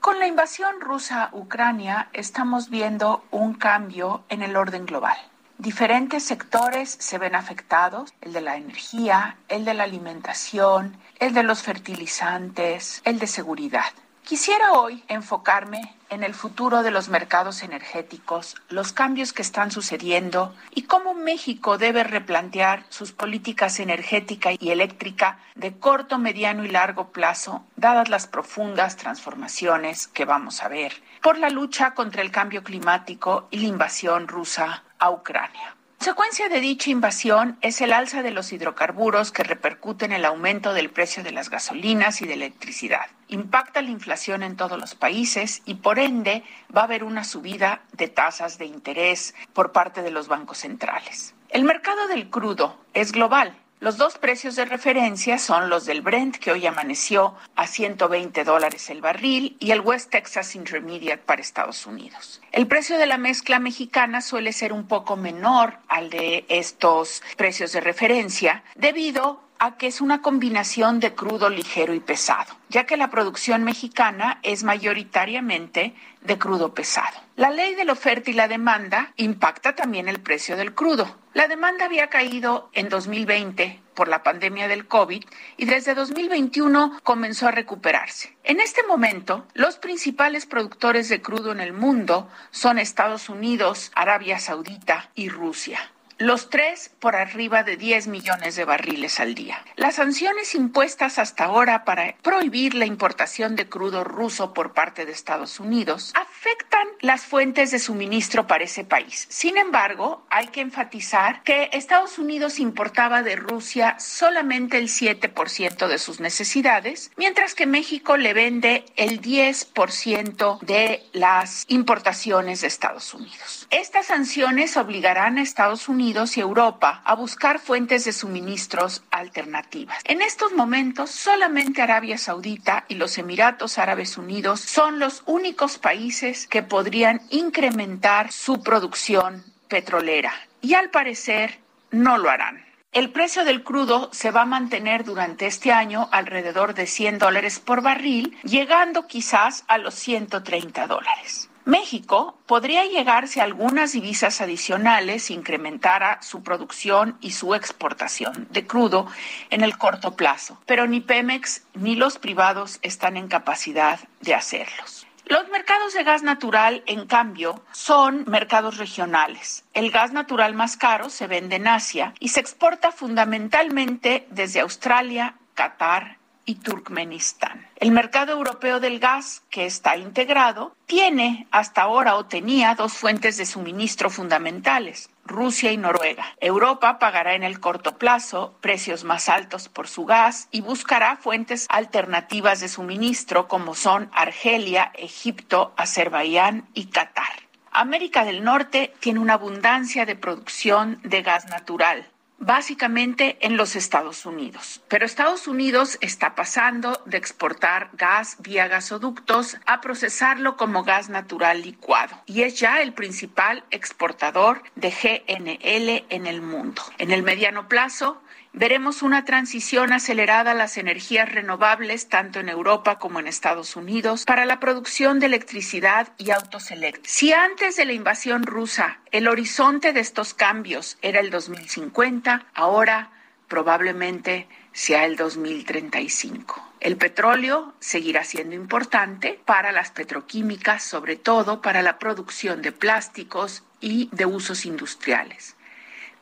Con 0.00 0.18
la 0.20 0.26
invasión 0.26 0.80
rusa 0.80 1.24
a 1.24 1.36
Ucrania 1.36 2.08
estamos 2.14 2.70
viendo 2.70 3.26
un 3.30 3.52
cambio 3.52 4.24
en 4.30 4.40
el 4.42 4.56
orden 4.56 4.86
global. 4.86 5.18
Diferentes 5.58 6.24
sectores 6.24 6.96
se 6.98 7.18
ven 7.18 7.34
afectados, 7.34 8.14
el 8.22 8.32
de 8.32 8.40
la 8.40 8.56
energía, 8.56 9.36
el 9.48 9.66
de 9.66 9.74
la 9.74 9.84
alimentación, 9.84 10.96
el 11.18 11.34
de 11.34 11.42
los 11.42 11.62
fertilizantes, 11.62 13.02
el 13.04 13.18
de 13.18 13.26
seguridad. 13.26 13.92
Quisiera 14.24 14.72
hoy 14.72 15.04
enfocarme 15.08 15.99
en 16.10 16.24
el 16.24 16.34
futuro 16.34 16.82
de 16.82 16.90
los 16.90 17.08
mercados 17.08 17.62
energéticos, 17.62 18.56
los 18.68 18.92
cambios 18.92 19.32
que 19.32 19.42
están 19.42 19.70
sucediendo 19.70 20.54
y 20.74 20.82
cómo 20.82 21.14
México 21.14 21.78
debe 21.78 22.04
replantear 22.04 22.84
sus 22.88 23.12
políticas 23.12 23.80
energética 23.80 24.50
y 24.52 24.70
eléctrica 24.70 25.38
de 25.54 25.78
corto, 25.78 26.18
mediano 26.18 26.64
y 26.64 26.68
largo 26.68 27.08
plazo, 27.08 27.64
dadas 27.76 28.08
las 28.08 28.26
profundas 28.26 28.96
transformaciones 28.96 30.08
que 30.08 30.24
vamos 30.24 30.62
a 30.62 30.68
ver 30.68 30.92
por 31.22 31.38
la 31.38 31.50
lucha 31.50 31.94
contra 31.94 32.22
el 32.22 32.30
cambio 32.30 32.64
climático 32.64 33.46
y 33.50 33.60
la 33.60 33.68
invasión 33.68 34.26
rusa 34.26 34.82
a 34.98 35.10
Ucrania. 35.10 35.76
Consecuencia 36.00 36.48
de 36.48 36.60
dicha 36.60 36.88
invasión 36.88 37.58
es 37.60 37.82
el 37.82 37.92
alza 37.92 38.22
de 38.22 38.30
los 38.30 38.54
hidrocarburos 38.54 39.32
que 39.32 39.42
repercute 39.42 40.06
en 40.06 40.12
el 40.12 40.24
aumento 40.24 40.72
del 40.72 40.88
precio 40.88 41.22
de 41.22 41.30
las 41.30 41.50
gasolinas 41.50 42.22
y 42.22 42.26
de 42.26 42.32
electricidad. 42.32 43.04
Impacta 43.28 43.82
la 43.82 43.90
inflación 43.90 44.42
en 44.42 44.56
todos 44.56 44.80
los 44.80 44.94
países 44.94 45.60
y 45.66 45.74
por 45.74 45.98
ende 45.98 46.42
va 46.74 46.80
a 46.80 46.84
haber 46.84 47.04
una 47.04 47.22
subida 47.22 47.82
de 47.92 48.08
tasas 48.08 48.56
de 48.56 48.64
interés 48.64 49.34
por 49.52 49.72
parte 49.72 50.00
de 50.00 50.10
los 50.10 50.26
bancos 50.26 50.56
centrales. 50.56 51.34
El 51.50 51.64
mercado 51.64 52.08
del 52.08 52.30
crudo 52.30 52.78
es 52.94 53.12
global 53.12 53.54
los 53.80 53.96
dos 53.96 54.18
precios 54.18 54.56
de 54.56 54.66
referencia 54.66 55.38
son 55.38 55.70
los 55.70 55.86
del 55.86 56.02
Brent, 56.02 56.36
que 56.36 56.52
hoy 56.52 56.66
amaneció 56.66 57.34
a 57.56 57.66
120 57.66 58.44
dólares 58.44 58.90
el 58.90 59.00
barril, 59.00 59.56
y 59.58 59.70
el 59.70 59.80
West 59.80 60.10
Texas 60.10 60.54
Intermediate 60.54 61.22
para 61.22 61.40
Estados 61.40 61.86
Unidos. 61.86 62.42
El 62.52 62.66
precio 62.66 62.98
de 62.98 63.06
la 63.06 63.16
mezcla 63.16 63.58
mexicana 63.58 64.20
suele 64.20 64.52
ser 64.52 64.72
un 64.74 64.86
poco 64.86 65.16
menor 65.16 65.78
al 65.88 66.10
de 66.10 66.44
estos 66.48 67.22
precios 67.36 67.72
de 67.72 67.80
referencia 67.80 68.62
debido 68.74 69.40
a 69.60 69.76
que 69.76 69.86
es 69.86 70.00
una 70.00 70.22
combinación 70.22 71.00
de 71.00 71.14
crudo 71.14 71.50
ligero 71.50 71.92
y 71.92 72.00
pesado, 72.00 72.56
ya 72.70 72.86
que 72.86 72.96
la 72.96 73.10
producción 73.10 73.62
mexicana 73.62 74.40
es 74.42 74.64
mayoritariamente 74.64 75.94
de 76.22 76.38
crudo 76.38 76.72
pesado. 76.72 77.20
La 77.36 77.50
ley 77.50 77.74
de 77.74 77.84
la 77.84 77.92
oferta 77.92 78.30
y 78.30 78.32
la 78.32 78.48
demanda 78.48 79.12
impacta 79.16 79.74
también 79.74 80.08
el 80.08 80.20
precio 80.20 80.56
del 80.56 80.74
crudo. 80.74 81.14
La 81.34 81.46
demanda 81.46 81.84
había 81.84 82.08
caído 82.08 82.70
en 82.72 82.88
2020 82.88 83.80
por 83.94 84.08
la 84.08 84.22
pandemia 84.22 84.66
del 84.66 84.86
COVID 84.86 85.24
y 85.58 85.64
desde 85.66 85.94
2021 85.94 86.98
comenzó 87.02 87.46
a 87.46 87.50
recuperarse. 87.50 88.34
En 88.44 88.60
este 88.60 88.82
momento, 88.84 89.46
los 89.52 89.76
principales 89.76 90.46
productores 90.46 91.10
de 91.10 91.20
crudo 91.20 91.52
en 91.52 91.60
el 91.60 91.74
mundo 91.74 92.30
son 92.50 92.78
Estados 92.78 93.28
Unidos, 93.28 93.92
Arabia 93.94 94.38
Saudita 94.38 95.10
y 95.14 95.28
Rusia 95.28 95.78
los 96.20 96.50
tres 96.50 96.90
por 97.00 97.16
arriba 97.16 97.62
de 97.62 97.78
10 97.78 98.06
millones 98.08 98.54
de 98.54 98.66
barriles 98.66 99.20
al 99.20 99.34
día. 99.34 99.64
Las 99.76 99.94
sanciones 99.94 100.54
impuestas 100.54 101.18
hasta 101.18 101.44
ahora 101.44 101.86
para 101.86 102.14
prohibir 102.22 102.74
la 102.74 102.84
importación 102.84 103.56
de 103.56 103.70
crudo 103.70 104.04
ruso 104.04 104.52
por 104.52 104.74
parte 104.74 105.06
de 105.06 105.12
Estados 105.12 105.58
Unidos 105.60 106.12
afectan 106.14 106.86
las 107.00 107.24
fuentes 107.24 107.70
de 107.70 107.78
suministro 107.78 108.46
para 108.46 108.64
ese 108.64 108.84
país. 108.84 109.26
Sin 109.30 109.56
embargo, 109.56 110.26
hay 110.28 110.48
que 110.48 110.60
enfatizar 110.60 111.42
que 111.42 111.70
Estados 111.72 112.18
Unidos 112.18 112.58
importaba 112.58 113.22
de 113.22 113.36
Rusia 113.36 113.96
solamente 113.98 114.76
el 114.76 114.88
7% 114.88 115.88
de 115.88 115.98
sus 115.98 116.20
necesidades, 116.20 117.12
mientras 117.16 117.54
que 117.54 117.64
México 117.64 118.18
le 118.18 118.34
vende 118.34 118.84
el 118.96 119.22
10% 119.22 120.60
de 120.60 121.02
las 121.14 121.64
importaciones 121.68 122.60
de 122.60 122.66
Estados 122.66 123.14
Unidos. 123.14 123.66
Estas 123.70 124.06
sanciones 124.06 124.76
obligarán 124.76 125.38
a 125.38 125.42
Estados 125.42 125.88
Unidos 125.88 126.09
y 126.10 126.40
Europa 126.40 127.02
a 127.04 127.14
buscar 127.14 127.60
fuentes 127.60 128.04
de 128.04 128.12
suministros 128.12 129.04
alternativas. 129.12 129.98
En 130.04 130.22
estos 130.22 130.52
momentos, 130.52 131.10
solamente 131.10 131.82
Arabia 131.82 132.18
Saudita 132.18 132.84
y 132.88 132.96
los 132.96 133.16
Emiratos 133.16 133.78
Árabes 133.78 134.18
Unidos 134.18 134.60
son 134.60 134.98
los 134.98 135.22
únicos 135.26 135.78
países 135.78 136.48
que 136.48 136.64
podrían 136.64 137.20
incrementar 137.30 138.32
su 138.32 138.60
producción 138.60 139.44
petrolera 139.68 140.32
y 140.60 140.74
al 140.74 140.90
parecer 140.90 141.60
no 141.92 142.18
lo 142.18 142.28
harán. 142.28 142.64
El 142.92 143.10
precio 143.10 143.44
del 143.44 143.62
crudo 143.62 144.08
se 144.12 144.32
va 144.32 144.42
a 144.42 144.46
mantener 144.46 145.04
durante 145.04 145.46
este 145.46 145.70
año 145.70 146.08
alrededor 146.10 146.74
de 146.74 146.88
100 146.88 147.18
dólares 147.18 147.60
por 147.60 147.82
barril, 147.82 148.36
llegando 148.42 149.06
quizás 149.06 149.62
a 149.68 149.78
los 149.78 149.94
130 149.94 150.88
dólares. 150.88 151.50
México 151.64 152.38
podría 152.46 152.84
llegarse 152.84 153.40
a 153.40 153.44
algunas 153.44 153.92
divisas 153.92 154.40
adicionales 154.40 155.24
si 155.24 155.34
incrementara 155.34 156.20
su 156.22 156.42
producción 156.42 157.18
y 157.20 157.32
su 157.32 157.54
exportación 157.54 158.48
de 158.50 158.66
crudo 158.66 159.06
en 159.50 159.62
el 159.62 159.76
corto 159.76 160.16
plazo, 160.16 160.58
pero 160.66 160.86
ni 160.86 161.00
Pemex 161.00 161.64
ni 161.74 161.96
los 161.96 162.18
privados 162.18 162.78
están 162.82 163.16
en 163.16 163.28
capacidad 163.28 164.00
de 164.20 164.34
hacerlos. 164.34 165.06
Los 165.26 165.48
mercados 165.48 165.94
de 165.94 166.02
gas 166.02 166.24
natural, 166.24 166.82
en 166.86 167.06
cambio, 167.06 167.62
son 167.70 168.24
mercados 168.26 168.78
regionales. 168.78 169.64
El 169.74 169.92
gas 169.92 170.12
natural 170.12 170.54
más 170.54 170.76
caro 170.76 171.08
se 171.08 171.28
vende 171.28 171.56
en 171.56 171.68
Asia 171.68 172.14
y 172.18 172.30
se 172.30 172.40
exporta 172.40 172.90
fundamentalmente 172.90 174.26
desde 174.30 174.58
Australia, 174.58 175.36
Qatar 175.54 176.19
y 176.44 176.56
Turkmenistán. 176.56 177.66
El 177.76 177.92
mercado 177.92 178.32
europeo 178.32 178.80
del 178.80 178.98
gas, 178.98 179.42
que 179.50 179.66
está 179.66 179.96
integrado, 179.96 180.74
tiene 180.86 181.46
hasta 181.50 181.82
ahora 181.82 182.16
o 182.16 182.26
tenía 182.26 182.74
dos 182.74 182.94
fuentes 182.94 183.36
de 183.36 183.46
suministro 183.46 184.10
fundamentales, 184.10 185.10
Rusia 185.24 185.72
y 185.72 185.76
Noruega. 185.76 186.24
Europa 186.40 186.98
pagará 186.98 187.34
en 187.34 187.44
el 187.44 187.60
corto 187.60 187.98
plazo 187.98 188.56
precios 188.60 189.04
más 189.04 189.28
altos 189.28 189.68
por 189.68 189.86
su 189.86 190.04
gas 190.04 190.48
y 190.50 190.60
buscará 190.60 191.16
fuentes 191.16 191.66
alternativas 191.68 192.60
de 192.60 192.68
suministro 192.68 193.46
como 193.46 193.74
son 193.74 194.10
Argelia, 194.12 194.90
Egipto, 194.94 195.72
Azerbaiyán 195.76 196.68
y 196.74 196.86
Qatar. 196.86 197.50
América 197.70 198.24
del 198.24 198.42
Norte 198.42 198.92
tiene 198.98 199.20
una 199.20 199.34
abundancia 199.34 200.04
de 200.04 200.16
producción 200.16 200.98
de 201.04 201.22
gas 201.22 201.46
natural 201.46 202.09
básicamente 202.40 203.36
en 203.42 203.56
los 203.56 203.76
Estados 203.76 204.26
Unidos. 204.26 204.82
Pero 204.88 205.06
Estados 205.06 205.46
Unidos 205.46 205.98
está 206.00 206.34
pasando 206.34 207.00
de 207.04 207.18
exportar 207.18 207.90
gas 207.92 208.36
vía 208.40 208.66
gasoductos 208.66 209.58
a 209.66 209.80
procesarlo 209.80 210.56
como 210.56 210.82
gas 210.82 211.10
natural 211.10 211.62
licuado 211.62 212.16
y 212.26 212.42
es 212.42 212.58
ya 212.58 212.82
el 212.82 212.92
principal 212.94 213.62
exportador 213.70 214.62
de 214.74 214.90
GNL 214.90 216.06
en 216.08 216.26
el 216.26 216.40
mundo. 216.40 216.82
En 216.98 217.10
el 217.12 217.22
mediano 217.22 217.68
plazo, 217.68 218.20
Veremos 218.52 219.02
una 219.02 219.24
transición 219.24 219.92
acelerada 219.92 220.50
a 220.50 220.54
las 220.54 220.76
energías 220.76 221.30
renovables 221.30 222.08
tanto 222.08 222.40
en 222.40 222.48
Europa 222.48 222.98
como 222.98 223.20
en 223.20 223.28
Estados 223.28 223.76
Unidos 223.76 224.24
para 224.24 224.44
la 224.44 224.58
producción 224.58 225.20
de 225.20 225.26
electricidad 225.26 226.08
y 226.18 226.32
autos 226.32 226.72
eléctricos. 226.72 227.12
Si 227.12 227.32
antes 227.32 227.76
de 227.76 227.84
la 227.84 227.92
invasión 227.92 228.42
rusa 228.42 228.98
el 229.12 229.28
horizonte 229.28 229.92
de 229.92 230.00
estos 230.00 230.34
cambios 230.34 230.98
era 231.00 231.20
el 231.20 231.30
2050, 231.30 232.46
ahora 232.52 233.12
probablemente 233.46 234.48
sea 234.72 235.04
el 235.04 235.16
2035. 235.16 236.72
El 236.80 236.96
petróleo 236.96 237.74
seguirá 237.78 238.24
siendo 238.24 238.56
importante 238.56 239.40
para 239.44 239.70
las 239.70 239.92
petroquímicas, 239.92 240.82
sobre 240.82 241.14
todo 241.14 241.62
para 241.62 241.82
la 241.82 242.00
producción 242.00 242.62
de 242.62 242.72
plásticos 242.72 243.62
y 243.80 244.08
de 244.10 244.26
usos 244.26 244.66
industriales. 244.66 245.56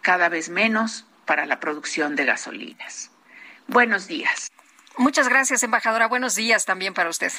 Cada 0.02 0.28
vez 0.28 0.50
menos 0.50 1.07
para 1.28 1.44
la 1.44 1.60
producción 1.60 2.16
de 2.16 2.24
gasolinas. 2.24 3.10
Buenos 3.66 4.08
días. 4.08 4.50
Muchas 4.96 5.28
gracias, 5.28 5.62
embajadora. 5.62 6.08
Buenos 6.08 6.34
días 6.34 6.64
también 6.64 6.94
para 6.94 7.10
usted. 7.10 7.30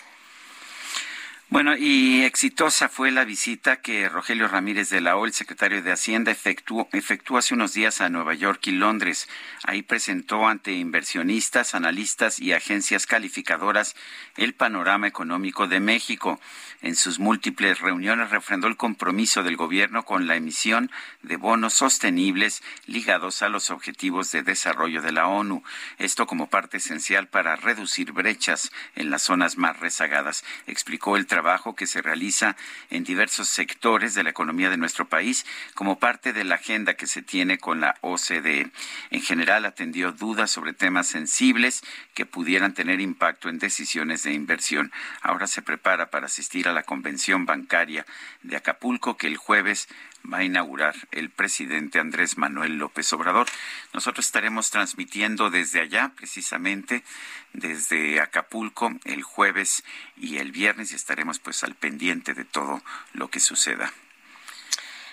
Bueno, 1.51 1.75
y 1.75 2.21
exitosa 2.21 2.89
fue 2.89 3.09
la 3.09 3.25
visita 3.25 3.81
que 3.81 4.07
Rogelio 4.07 4.47
Ramírez 4.47 4.91
de 4.91 5.01
la 5.01 5.17
O, 5.17 5.25
el 5.25 5.33
secretario 5.33 5.81
de 5.81 5.91
Hacienda, 5.91 6.31
efectuó, 6.31 6.87
efectuó, 6.93 7.39
hace 7.39 7.55
unos 7.55 7.73
días 7.73 8.01
a 8.01 8.09
Nueva 8.09 8.35
York 8.35 8.67
y 8.67 8.71
Londres. 8.71 9.27
Ahí 9.63 9.81
presentó 9.81 10.47
ante 10.47 10.73
inversionistas, 10.73 11.73
analistas 11.73 12.39
y 12.39 12.53
agencias 12.53 13.07
calificadoras 13.07 13.95
el 14.39 14.53
panorama 14.53 15.05
económico 15.05 15.67
de 15.67 15.81
México. 15.81 16.39
En 16.81 16.95
sus 16.95 17.19
múltiples 17.19 17.81
reuniones 17.81 18.29
refrendó 18.29 18.67
el 18.67 18.77
compromiso 18.77 19.43
del 19.43 19.57
gobierno 19.57 20.03
con 20.03 20.27
la 20.27 20.37
emisión 20.37 20.89
de 21.21 21.35
bonos 21.35 21.73
sostenibles 21.73 22.63
ligados 22.85 23.41
a 23.41 23.49
los 23.49 23.69
objetivos 23.69 24.31
de 24.31 24.43
desarrollo 24.43 25.01
de 25.01 25.11
la 25.11 25.27
ONU. 25.27 25.61
Esto 25.97 26.25
como 26.25 26.49
parte 26.49 26.77
esencial 26.77 27.27
para 27.27 27.57
reducir 27.57 28.13
brechas 28.13 28.71
en 28.95 29.09
las 29.09 29.23
zonas 29.23 29.57
más 29.57 29.77
rezagadas, 29.77 30.45
explicó 30.67 31.17
el 31.17 31.27
trabajo 31.27 31.75
que 31.75 31.85
se 31.85 32.01
realiza 32.01 32.55
en 32.89 33.03
diversos 33.03 33.49
sectores 33.49 34.13
de 34.13 34.23
la 34.23 34.29
economía 34.29 34.69
de 34.69 34.77
nuestro 34.77 35.09
país 35.09 35.45
como 35.73 35.99
parte 35.99 36.31
de 36.31 36.45
la 36.45 36.55
agenda 36.55 36.93
que 36.93 37.07
se 37.07 37.21
tiene 37.21 37.57
con 37.57 37.81
la 37.81 37.95
OCDE. 37.99 38.71
En 39.09 39.21
general 39.21 39.65
atendió 39.65 40.13
dudas 40.13 40.49
sobre 40.49 40.71
temas 40.71 41.07
sensibles 41.07 41.83
que 42.13 42.25
pudieran 42.25 42.73
tener 42.73 43.01
impacto 43.01 43.49
en 43.49 43.59
decisiones 43.59 44.23
de 44.23 44.28
inversión. 44.33 44.91
Ahora 45.21 45.47
se 45.47 45.61
prepara 45.61 46.09
para 46.09 46.27
asistir 46.27 46.67
a 46.67 46.73
la 46.73 46.83
convención 46.83 47.45
bancaria 47.45 48.05
de 48.43 48.55
Acapulco 48.57 49.17
que 49.17 49.27
el 49.27 49.37
jueves 49.37 49.87
va 50.31 50.39
a 50.39 50.43
inaugurar 50.43 50.95
el 51.11 51.29
presidente 51.29 51.99
Andrés 51.99 52.37
Manuel 52.37 52.77
López 52.77 53.11
Obrador. 53.13 53.47
Nosotros 53.93 54.25
estaremos 54.25 54.69
transmitiendo 54.71 55.49
desde 55.49 55.81
allá, 55.81 56.11
precisamente 56.15 57.03
desde 57.53 58.19
Acapulco, 58.19 58.91
el 59.05 59.23
jueves 59.23 59.83
y 60.17 60.37
el 60.37 60.51
viernes 60.51 60.91
y 60.91 60.95
estaremos 60.95 61.39
pues 61.39 61.63
al 61.63 61.75
pendiente 61.75 62.33
de 62.33 62.45
todo 62.45 62.81
lo 63.13 63.29
que 63.29 63.39
suceda. 63.39 63.93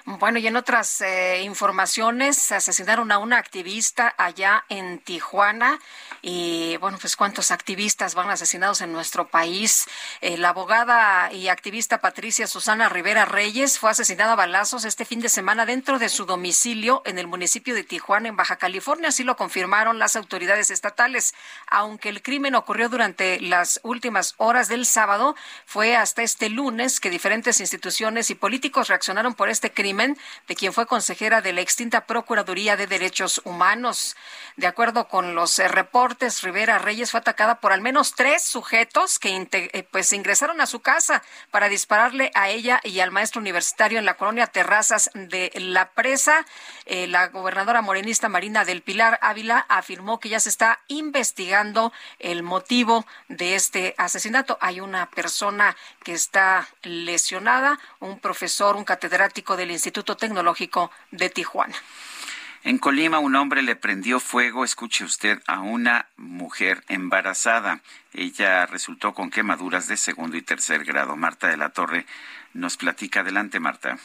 Bueno, 0.09 0.39
y 0.39 0.47
en 0.47 0.55
otras 0.55 1.01
eh, 1.01 1.43
informaciones, 1.43 2.53
asesinaron 2.53 3.11
a 3.11 3.19
una 3.19 3.39
activista 3.39 4.15
allá 4.17 4.65
en 4.69 5.01
Tijuana. 5.01 5.81
Y 6.23 6.77
bueno, 6.77 6.97
pues 7.01 7.17
cuántos 7.17 7.51
activistas 7.51 8.15
van 8.15 8.31
asesinados 8.31 8.83
en 8.83 8.93
nuestro 8.93 9.27
país. 9.27 9.89
Eh, 10.21 10.37
la 10.37 10.51
abogada 10.51 11.33
y 11.33 11.49
activista 11.49 12.01
Patricia 12.01 12.47
Susana 12.47 12.89
Rivera 12.89 13.25
Reyes 13.25 13.81
fue 13.81 13.91
asesinada 13.91 14.35
a 14.35 14.37
balazos 14.37 14.85
este 14.85 15.05
fin 15.05 15.21
de 15.21 15.29
semana 15.29 15.67
dentro 15.67 15.99
de 15.99 16.09
su 16.09 16.25
domicilio 16.25 17.03
en 17.05 17.19
el 17.19 17.27
municipio 17.27 17.75
de 17.75 17.83
Tijuana, 17.83 18.29
en 18.29 18.37
Baja 18.37 18.59
California. 18.59 19.09
Así 19.09 19.25
lo 19.25 19.37
confirmaron 19.37 19.99
las 19.99 20.15
autoridades 20.15 20.71
estatales. 20.71 21.35
Aunque 21.67 22.11
el 22.11 22.23
crimen 22.23 22.55
ocurrió 22.55 22.89
durante 22.89 23.41
las 23.41 23.81
últimas 23.83 24.35
horas 24.37 24.69
del 24.69 24.87
sábado, 24.87 25.35
fue 25.65 25.97
hasta 25.97 26.23
este 26.23 26.49
lunes 26.49 27.01
que 27.01 27.11
diferentes 27.11 27.59
instituciones 27.59 28.31
y 28.31 28.37
políticos 28.37 28.87
reaccionaron 28.87 29.35
por 29.35 29.49
este 29.49 29.73
crimen 29.73 29.96
de 29.97 30.55
quien 30.55 30.73
fue 30.73 30.87
consejera 30.87 31.41
de 31.41 31.55
la 31.55 31.63
extinta 31.63 32.07
Procuraduría 32.07 32.77
de 32.77 32.87
Derechos 32.87 33.41
Humanos. 33.45 34.15
De 34.57 34.67
acuerdo 34.67 35.09
con 35.09 35.35
los 35.35 35.59
eh, 35.59 35.69
reportes, 35.69 36.43
Rivera 36.43 36.79
Reyes 36.79 37.11
fue 37.11 37.21
atacada 37.21 37.61
por 37.61 37.73
al 37.73 37.81
menos 37.81 38.15
tres 38.15 38.43
sujetos 38.43 39.19
que 39.19 39.49
eh, 39.53 39.89
pues 39.91 40.13
ingresaron 40.13 40.61
a 40.61 40.67
su 40.67 40.81
casa 40.81 41.23
para 41.51 41.69
dispararle 41.69 42.31
a 42.35 42.51
ella 42.51 42.81
y 42.85 43.01
al 43.01 43.11
maestro 43.11 43.41
universitario 43.41 43.99
en 43.99 44.05
la 44.05 44.19
colonia 44.19 44.47
Terrazas 44.47 45.11
de 45.15 45.51
La 45.55 45.91
Presa. 45.91 46.45
Eh, 46.85 47.07
la 47.07 47.29
gobernadora 47.29 47.81
morenista 47.81 48.29
Marina 48.29 48.65
del 48.65 48.83
Pilar 48.83 49.19
Ávila 49.23 49.65
afirmó 49.69 50.21
que 50.21 50.29
ya 50.29 50.41
se 50.41 50.51
está 50.51 50.81
investigando 50.89 51.93
el 52.19 52.43
motivo 52.43 53.07
de 53.29 53.55
este 53.55 53.95
asesinato. 53.97 54.59
Hay 54.61 54.81
una 54.81 55.11
persona 55.11 55.75
que 56.05 56.13
está 56.13 56.69
lesionada, 56.83 57.79
un 58.01 58.21
profesor, 58.21 58.77
un 58.77 58.85
catedrático 58.85 59.57
del 59.57 59.71
Instituto 59.71 59.86
Instituto 59.87 60.17
Tecnológico 60.17 60.91
de 61.13 61.31
Tijuana. 61.31 61.77
En 62.65 62.79
Colima, 62.79 63.21
un 63.21 63.37
hombre 63.37 63.63
le 63.63 63.77
prendió 63.77 64.19
fuego, 64.19 64.65
escuche 64.65 65.05
usted, 65.05 65.41
a 65.47 65.61
una 65.61 66.07
mujer 66.17 66.83
embarazada. 66.89 67.79
Ella 68.13 68.67
resultó 68.67 69.15
con 69.15 69.31
quemaduras 69.31 69.87
de 69.87 69.97
segundo 69.97 70.37
y 70.37 70.43
tercer 70.43 70.83
grado. 70.83 71.15
Marta 71.15 71.47
de 71.47 71.57
la 71.57 71.69
Torre 71.69 72.05
nos 72.53 72.77
platica. 72.77 73.21
Adelante, 73.21 73.61
Marta. 73.61 73.97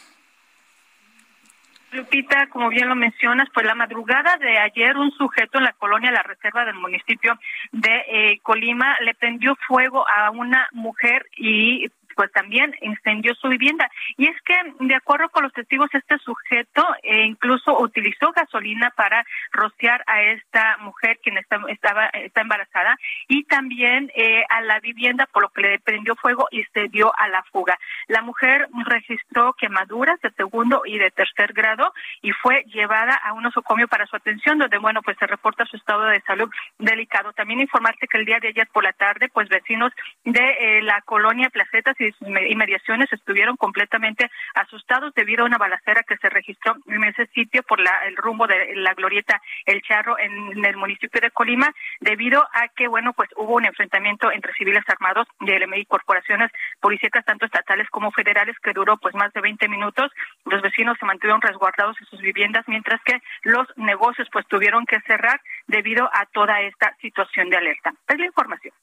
Lupita, 1.94 2.48
como 2.48 2.70
bien 2.70 2.88
lo 2.88 2.96
mencionas, 2.96 3.50
pues 3.52 3.66
la 3.66 3.74
madrugada 3.74 4.38
de 4.38 4.60
ayer 4.60 4.96
un 4.96 5.12
sujeto 5.12 5.58
en 5.58 5.64
la 5.66 5.74
colonia 5.74 6.12
La 6.12 6.22
Reserva 6.22 6.64
del 6.64 6.76
municipio 6.76 7.38
de 7.72 8.04
eh, 8.08 8.40
Colima 8.44 8.98
le 9.02 9.16
prendió 9.16 9.58
fuego 9.68 10.08
a 10.08 10.30
una 10.30 10.70
mujer 10.74 11.26
y 11.36 11.90
pues 12.16 12.32
también 12.32 12.76
incendió 12.82 13.34
su 13.36 13.48
vivienda. 13.48 13.90
Y 14.18 14.28
es 14.28 14.42
que, 14.44 14.56
de 14.80 14.96
acuerdo 14.96 15.30
con 15.30 15.44
los 15.44 15.54
testigos, 15.54 15.90
este 15.94 16.18
sujeto 16.20 16.86
eh, 17.04 17.26
incluso 17.26 17.80
utilizó 17.80 18.32
gasolina 18.32 18.92
para 18.92 19.26
rociar 19.52 20.04
a 20.08 20.22
esta 20.24 20.78
mujer 20.80 21.20
quien 21.24 21.38
está, 21.38 21.60
estaba 21.68 22.08
está 22.08 22.42
embarazada 22.42 22.98
y 23.28 23.44
también 23.44 24.12
eh, 24.16 24.44
a 24.50 24.62
la 24.62 24.80
vivienda, 24.80 25.28
por 25.32 25.44
lo 25.44 25.50
que 25.50 25.62
le 25.62 25.80
prendió 25.80 26.16
fuego 26.16 26.48
y 26.52 26.64
se 26.74 26.88
dio 26.90 27.12
a 27.18 27.28
la 27.28 27.44
fuga. 27.44 27.78
La 28.08 28.22
mujer 28.22 28.68
registró 28.86 29.54
quemaduras 29.54 30.20
de 30.22 30.32
segundo 30.32 30.84
y 30.86 30.98
de 30.98 31.12
tercer 31.12 31.54
grado 31.54 31.94
y 32.22 32.32
fue 32.32 32.64
llevada 32.66 33.16
a 33.16 33.34
un 33.34 33.46
osocomio 33.46 33.88
para 33.88 34.06
su 34.08 34.16
atención, 34.16 34.60
donde, 34.60 34.78
bueno, 34.78 35.02
pues 35.02 35.18
se 35.18 35.28
reporta 35.28 35.66
su 35.66 35.78
estado 35.78 36.06
de 36.06 36.22
salud 36.22 36.50
delicado. 36.78 37.34
También 37.34 37.62
informarse 37.62 38.08
que 38.08 38.18
el 38.18 38.26
día 38.26 38.40
de 38.40 38.50
ayer 38.50 38.68
por 38.72 38.84
la 38.84 38.94
tarde, 38.94 39.30
pues 39.30 39.50
vecinos 39.50 39.92
de 40.24 40.40
eh, 40.60 40.82
la 40.82 41.02
colonia 41.02 41.50
Placetas 41.50 42.00
y 42.02 42.12
sus 42.12 42.28
inmediaciones 42.28 43.12
estuvieron 43.12 43.58
completamente 43.58 44.30
asustados 44.56 45.14
debido 45.14 45.44
a 45.44 45.48
una 45.48 45.58
balacera 45.58 46.04
que 46.04 46.18
se 46.18 46.30
registró 46.30 46.76
en 46.88 47.04
ese 47.04 47.28
sitio 47.28 47.64
por 47.64 47.80
la, 47.80 48.06
el 48.06 48.16
rumbo 48.18 48.48
de 48.48 48.76
la 48.76 48.94
glorieta 48.94 49.42
El 49.66 49.82
Charro 49.82 50.18
en, 50.20 50.64
el 50.64 50.78
municipio 50.78 51.22
de 51.22 51.32
Colima, 51.32 51.74
debido 52.00 52.42
a 52.54 52.68
que, 52.70 52.88
bueno, 52.88 53.14
pues 53.14 53.30
hubo 53.36 53.56
un 53.56 53.66
enfrentamiento 53.66 54.32
entre 54.32 54.54
civiles 54.54 54.84
armados 54.88 55.28
LMI 55.40 55.86
corporaciones 55.86 56.52
policíacas, 56.80 57.26
tanto 57.26 57.46
estatales 57.46 57.90
como 57.90 58.12
federales, 58.12 58.58
que 58.60 58.74
duró 58.74 58.98
pues 58.98 59.16
más 59.16 59.32
de 59.34 59.42
20 59.42 59.68
minutos. 59.68 60.12
Los 60.46 60.62
vecinos 60.62 60.98
se 61.00 61.06
mantuvieron 61.06 61.42
resguardados 61.42 61.96
en 62.00 62.08
sus 62.08 62.22
viviendas, 62.22 62.68
mientras 62.68 63.02
que 63.04 63.22
los 63.44 63.68
negocios 63.78 64.28
pues 64.32 64.48
tuvieron 64.48 64.86
que 64.86 65.00
cerrar 65.02 65.42
debido 65.68 66.10
a 66.14 66.26
toda 66.28 66.62
esta 66.62 66.96
situación 67.02 67.50
de 67.50 67.58
alerta. 67.58 67.94
Es 68.08 68.20
la 68.20 68.26
información. 68.26 68.74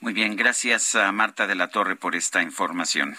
Muy 0.00 0.12
bien, 0.12 0.36
gracias 0.36 0.94
a 0.94 1.12
Marta 1.12 1.46
de 1.46 1.54
la 1.54 1.68
Torre 1.68 1.96
por 1.96 2.16
esta 2.16 2.42
información. 2.42 3.16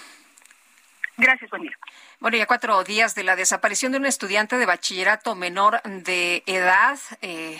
Gracias, 1.18 1.50
buen 1.50 1.64
día. 1.64 1.78
Bueno, 2.20 2.38
ya 2.38 2.46
cuatro 2.46 2.84
días 2.84 3.16
de 3.16 3.24
la 3.24 3.36
desaparición 3.36 3.92
de 3.92 4.00
un 4.00 4.06
estudiante 4.06 4.58
de 4.58 4.66
bachillerato 4.66 5.36
menor 5.36 5.82
de 5.84 6.44
edad. 6.46 6.98
Eh, 7.22 7.60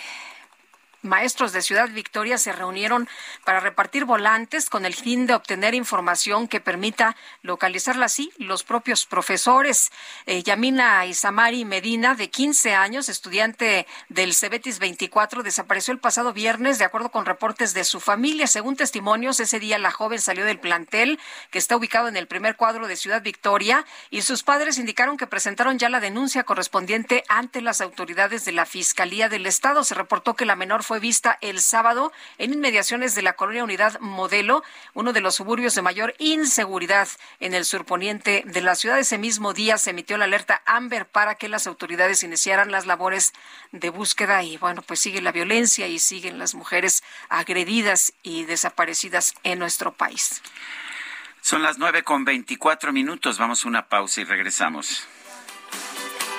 maestros 1.04 1.52
de 1.52 1.62
Ciudad 1.62 1.88
Victoria 1.90 2.38
se 2.38 2.52
reunieron 2.52 3.08
para 3.44 3.60
repartir 3.60 4.04
volantes 4.04 4.68
con 4.68 4.84
el 4.84 4.94
fin 4.94 5.26
de 5.26 5.34
obtener 5.34 5.74
información 5.74 6.48
que 6.48 6.60
permita 6.60 7.16
localizarla 7.42 8.06
así 8.06 8.32
los 8.38 8.64
propios 8.64 9.06
profesores. 9.06 9.92
Eh, 10.26 10.42
Yamina 10.42 11.06
Isamari 11.06 11.64
Medina, 11.64 12.14
de 12.14 12.30
15 12.30 12.74
años, 12.74 13.08
estudiante 13.08 13.86
del 14.08 14.34
Cebetis 14.34 14.78
24, 14.78 15.42
desapareció 15.42 15.92
el 15.92 16.00
pasado 16.00 16.32
viernes 16.32 16.78
de 16.78 16.84
acuerdo 16.84 17.10
con 17.10 17.26
reportes 17.26 17.74
de 17.74 17.84
su 17.84 18.00
familia. 18.00 18.46
Según 18.46 18.76
testimonios, 18.76 19.40
ese 19.40 19.60
día 19.60 19.78
la 19.78 19.90
joven 19.90 20.20
salió 20.20 20.44
del 20.44 20.58
plantel 20.58 21.18
que 21.50 21.58
está 21.58 21.76
ubicado 21.76 22.08
en 22.08 22.16
el 22.16 22.26
primer 22.26 22.56
cuadro 22.56 22.88
de 22.88 22.96
Ciudad 22.96 23.22
Victoria 23.22 23.84
y 24.10 24.22
sus 24.22 24.42
padres 24.42 24.78
indicaron 24.78 25.16
que 25.16 25.26
presentaron 25.26 25.78
ya 25.78 25.88
la 25.88 26.00
denuncia 26.00 26.44
correspondiente 26.44 27.24
ante 27.28 27.60
las 27.60 27.80
autoridades 27.80 28.44
de 28.44 28.52
la 28.52 28.66
Fiscalía 28.66 29.28
del 29.28 29.46
Estado. 29.46 29.84
Se 29.84 29.94
reportó 29.94 30.34
que 30.34 30.46
la 30.46 30.56
menor 30.56 30.82
fue 30.82 30.93
vista 31.00 31.38
el 31.40 31.60
sábado 31.60 32.12
en 32.38 32.52
inmediaciones 32.52 33.14
de 33.14 33.22
la 33.22 33.34
colonia 33.34 33.64
Unidad 33.64 33.98
Modelo, 34.00 34.62
uno 34.92 35.12
de 35.12 35.20
los 35.20 35.34
suburbios 35.34 35.74
de 35.74 35.82
mayor 35.82 36.14
inseguridad 36.18 37.08
en 37.40 37.54
el 37.54 37.64
surponiente 37.64 38.42
de 38.46 38.60
la 38.60 38.74
ciudad. 38.74 38.98
Ese 38.98 39.18
mismo 39.18 39.52
día 39.52 39.78
se 39.78 39.90
emitió 39.90 40.16
la 40.16 40.24
alerta 40.24 40.62
Amber 40.66 41.06
para 41.06 41.34
que 41.34 41.48
las 41.48 41.66
autoridades 41.66 42.22
iniciaran 42.22 42.70
las 42.70 42.86
labores 42.86 43.32
de 43.72 43.90
búsqueda 43.90 44.42
y 44.42 44.56
bueno, 44.56 44.82
pues 44.82 45.00
sigue 45.00 45.20
la 45.20 45.32
violencia 45.32 45.86
y 45.86 45.98
siguen 45.98 46.38
las 46.38 46.54
mujeres 46.54 47.02
agredidas 47.28 48.12
y 48.22 48.44
desaparecidas 48.44 49.34
en 49.42 49.58
nuestro 49.58 49.92
país. 49.92 50.42
Son 51.40 51.62
las 51.62 51.76
nueve 51.76 52.02
con 52.02 52.24
veinticuatro 52.24 52.92
minutos. 52.92 53.36
Vamos 53.38 53.64
a 53.64 53.68
una 53.68 53.88
pausa 53.88 54.22
y 54.22 54.24
regresamos. 54.24 55.06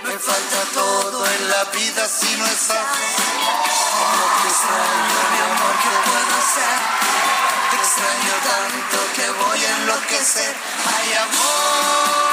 Me 0.05 0.19
falta 0.19 0.63
todo 0.73 1.25
en 1.25 1.49
la 1.49 1.63
vida 1.65 2.07
si 2.07 2.37
no 2.37 2.45
estás. 2.45 2.77
Como 3.97 4.25
te 4.39 4.47
extraño, 4.47 5.19
mi 5.33 5.39
amor, 5.49 5.75
¿qué 5.81 5.93
puedo 6.05 6.33
hacer? 6.43 6.77
Te 7.71 7.75
extraño 7.77 8.33
tanto 8.51 8.97
que 9.15 9.29
voy 9.31 9.65
a 9.65 9.77
enloquecer. 9.77 10.55
Ay, 10.95 11.13
amor 11.13 12.24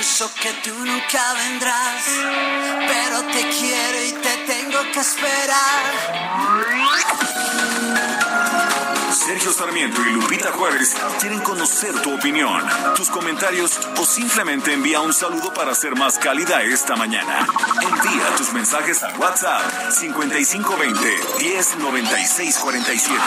pienso 0.00 0.30
que 0.40 0.50
tú 0.64 0.74
nunca 0.82 1.34
vendrás, 1.34 2.04
pero 2.88 3.22
te 3.26 3.50
quiero 3.50 4.02
y 4.02 4.12
te 4.12 4.34
tengo 4.46 4.78
que 4.94 5.00
esperar. 5.00 5.92
Sergio 9.12 9.52
Sarmiento 9.52 10.00
y 10.00 10.12
Lupita 10.12 10.52
Juárez 10.52 10.96
quieren 11.20 11.40
conocer 11.40 11.92
tu 12.00 12.14
opinión, 12.14 12.64
tus 12.96 13.10
comentarios 13.10 13.78
o 13.98 14.06
simplemente 14.06 14.72
envía 14.72 15.02
un 15.02 15.12
saludo 15.12 15.52
para 15.52 15.74
ser 15.74 15.94
más 15.96 16.18
cálida 16.18 16.62
esta 16.62 16.96
mañana. 16.96 17.46
Envía 17.82 18.34
tus 18.38 18.54
mensajes 18.54 19.02
al 19.02 19.18
WhatsApp 19.18 19.90
5520 19.90 21.20
109647. 21.40 23.20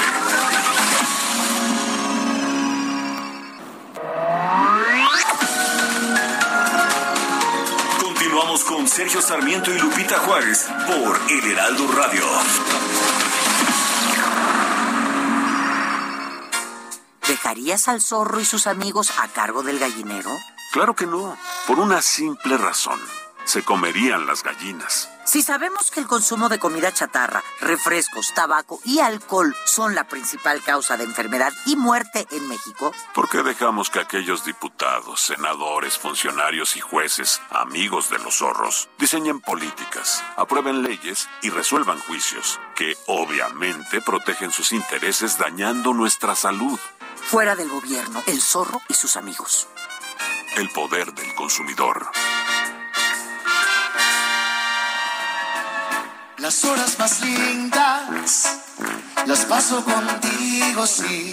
Sergio 8.93 9.21
Sarmiento 9.21 9.71
y 9.71 9.79
Lupita 9.79 10.19
Juárez 10.19 10.67
por 10.85 11.19
El 11.31 11.51
Heraldo 11.51 11.87
Radio. 11.93 12.23
¿Dejarías 17.27 17.87
al 17.87 18.01
zorro 18.01 18.39
y 18.39 18.45
sus 18.45 18.67
amigos 18.67 19.11
a 19.19 19.29
cargo 19.29 19.63
del 19.63 19.79
gallinero? 19.79 20.29
Claro 20.71 20.95
que 20.95 21.07
no, 21.07 21.35
por 21.65 21.79
una 21.79 22.03
simple 22.03 22.57
razón. 22.57 22.99
Se 23.45 23.63
comerían 23.63 24.25
las 24.25 24.43
gallinas. 24.43 25.09
Si 25.25 25.41
sabemos 25.41 25.89
que 25.89 26.01
el 26.01 26.07
consumo 26.07 26.49
de 26.49 26.59
comida 26.59 26.91
chatarra, 26.91 27.43
refrescos, 27.61 28.33
tabaco 28.33 28.81
y 28.83 28.99
alcohol 28.99 29.55
son 29.65 29.95
la 29.95 30.05
principal 30.05 30.61
causa 30.61 30.97
de 30.97 31.05
enfermedad 31.05 31.53
y 31.65 31.77
muerte 31.77 32.27
en 32.31 32.47
México, 32.49 32.91
¿por 33.13 33.29
qué 33.29 33.41
dejamos 33.41 33.89
que 33.89 33.99
aquellos 33.99 34.43
diputados, 34.43 35.21
senadores, 35.21 35.97
funcionarios 35.97 36.75
y 36.75 36.81
jueces, 36.81 37.41
amigos 37.51 38.09
de 38.09 38.19
los 38.19 38.35
zorros, 38.39 38.89
diseñen 38.99 39.39
políticas, 39.39 40.21
aprueben 40.35 40.83
leyes 40.83 41.29
y 41.41 41.49
resuelvan 41.49 41.99
juicios 41.99 42.59
que 42.75 42.97
obviamente 43.07 44.01
protegen 44.01 44.51
sus 44.51 44.73
intereses 44.73 45.37
dañando 45.37 45.93
nuestra 45.93 46.35
salud? 46.35 46.79
Fuera 47.15 47.55
del 47.55 47.69
gobierno, 47.69 48.21
el 48.27 48.41
zorro 48.41 48.81
y 48.89 48.93
sus 48.93 49.15
amigos. 49.15 49.67
El 50.57 50.69
poder 50.69 51.13
del 51.13 51.33
consumidor. 51.33 52.11
Las 56.43 56.65
horas 56.65 56.99
más 56.99 57.21
lindas 57.21 58.57
las 59.25 59.45
paso 59.45 59.81
contigo, 59.81 60.85
sí. 60.85 61.31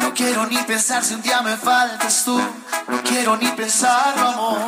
No 0.00 0.12
quiero 0.12 0.44
ni 0.44 0.58
pensar 0.58 1.02
si 1.02 1.14
un 1.14 1.22
día 1.22 1.40
me 1.40 1.56
faltas 1.56 2.24
tú. 2.26 2.38
No 2.88 3.02
quiero 3.04 3.38
ni 3.38 3.48
pensarlo, 3.52 4.28
amor. 4.28 4.58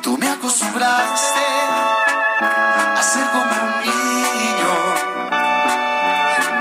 Tú 0.00 0.16
me 0.16 0.30
acostumbraste 0.30 1.46
a 2.96 3.02
ser 3.02 3.26
como 3.32 3.52
un 3.64 3.80
niño. 3.84 4.72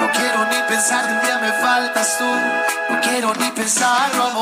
No 0.01 0.11
quiero 0.11 0.45
ni 0.51 0.61
pensar 0.67 1.05
si 1.05 1.11
un 1.13 1.21
día 1.21 1.37
me 1.37 1.53
faltas 1.53 2.17
tú. 2.17 2.25
No 2.89 2.99
quiero 2.99 3.33
ni 3.35 3.49
pensarlo, 3.51 4.23
amor. 4.25 4.32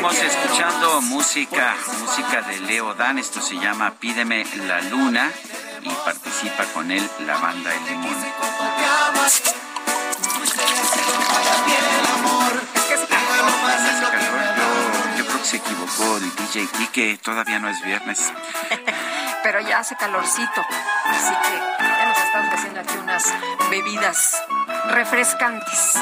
Seguimos 0.00 0.32
escuchando 0.32 1.02
música, 1.02 1.76
música 2.00 2.40
de 2.40 2.58
Leo 2.60 2.94
Dan. 2.94 3.18
Esto 3.18 3.42
se 3.42 3.56
llama 3.56 3.96
Pídeme 4.00 4.46
la 4.66 4.80
Luna 4.80 5.30
y 5.82 5.90
participa 5.90 6.64
con 6.72 6.90
él 6.90 7.06
la 7.26 7.36
banda 7.36 7.70
El 7.74 7.84
Limón. 7.84 8.16
Se 15.50 15.56
equivocó 15.56 16.16
el 16.18 16.36
DJ 16.36 16.68
Kike. 16.78 17.18
Todavía 17.24 17.58
no 17.58 17.68
es 17.68 17.82
viernes. 17.84 18.32
Pero 19.42 19.60
ya 19.60 19.80
hace 19.80 19.96
calorcito. 19.96 20.64
Así 21.04 21.34
que 21.42 21.84
ya 21.84 22.06
nos 22.06 22.18
están 22.18 22.46
ofreciendo 22.46 22.80
aquí 22.80 22.94
unas 22.98 23.24
bebidas 23.68 24.40
refrescantes. 24.90 25.94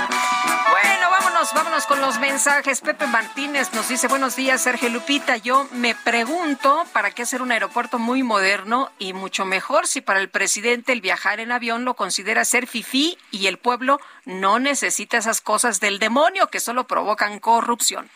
Bueno, 0.71 1.11
vámonos, 1.11 1.55
vámonos 1.55 1.87
con 1.87 1.99
los 2.03 2.19
mensajes. 2.19 2.83
Pepe 2.83 3.07
Martínez 3.07 3.73
nos 3.73 3.89
dice, 3.89 4.07
buenos 4.07 4.37
días, 4.37 4.61
Sergio 4.61 4.91
Lupita. 4.91 5.39
Yo 5.39 5.67
me 5.73 5.95
pregunto, 5.95 6.85
¿para 6.93 7.11
qué 7.13 7.23
hacer 7.23 7.41
un 7.41 7.51
aeropuerto 7.51 7.99
muy 7.99 8.23
moderno 8.23 8.91
y 8.99 9.15
mucho 9.15 9.47
mejor 9.47 9.87
si 9.87 10.03
para 10.03 10.21
el 10.21 10.29
presidente 10.29 10.93
el 10.93 11.01
viajar 11.01 11.41
en 11.41 11.53
avión 11.53 11.87
lo 11.87 11.95
considera 11.95 12.45
ser 12.45 12.67
fifí 12.67 13.17
y 13.31 13.47
el 13.47 13.57
pueblo 13.57 13.99
no 14.27 14.59
necesita 14.59 15.17
esas 15.17 15.41
cosas 15.41 15.81
del 15.81 15.99
demonio 15.99 16.49
que 16.49 16.61
solo 16.61 16.87
provocan 16.87 17.39
corrupción? 17.39 18.11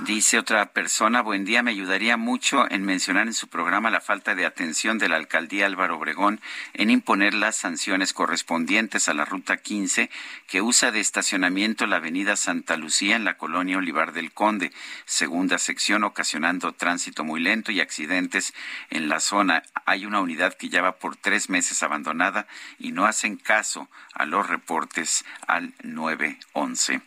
Dice 0.00 0.38
otra 0.38 0.72
persona, 0.72 1.22
buen 1.22 1.46
día, 1.46 1.62
me 1.62 1.70
ayudaría 1.70 2.18
mucho 2.18 2.70
en 2.70 2.84
mencionar 2.84 3.28
en 3.28 3.32
su 3.32 3.48
programa 3.48 3.90
la 3.90 4.02
falta 4.02 4.34
de 4.34 4.44
atención 4.44 4.98
de 4.98 5.08
la 5.08 5.16
alcaldía 5.16 5.64
Álvaro 5.64 5.96
Obregón 5.96 6.38
en 6.74 6.90
imponer 6.90 7.32
las 7.32 7.56
sanciones 7.56 8.12
correspondientes 8.12 9.08
a 9.08 9.14
la 9.14 9.24
Ruta 9.24 9.56
15 9.56 10.10
que 10.48 10.60
usa 10.60 10.90
de 10.90 11.00
estacionamiento 11.00 11.86
la 11.86 11.96
avenida 11.96 12.36
Santa 12.36 12.76
Lucía 12.76 13.16
en 13.16 13.24
la 13.24 13.38
colonia 13.38 13.78
Olivar 13.78 14.12
del 14.12 14.32
Conde, 14.32 14.70
segunda 15.06 15.56
sección, 15.56 16.04
ocasionando 16.04 16.72
tránsito 16.72 17.24
muy 17.24 17.40
lento 17.40 17.72
y 17.72 17.80
accidentes 17.80 18.52
en 18.90 19.08
la 19.08 19.18
zona. 19.18 19.62
Hay 19.86 20.04
una 20.04 20.20
unidad 20.20 20.52
que 20.52 20.68
ya 20.68 20.82
va 20.82 20.96
por 20.96 21.16
tres 21.16 21.48
meses 21.48 21.82
abandonada 21.82 22.46
y 22.78 22.92
no 22.92 23.06
hacen 23.06 23.36
caso 23.36 23.88
a 24.12 24.26
los 24.26 24.46
reportes 24.46 25.24
al 25.46 25.72
911. 25.82 27.00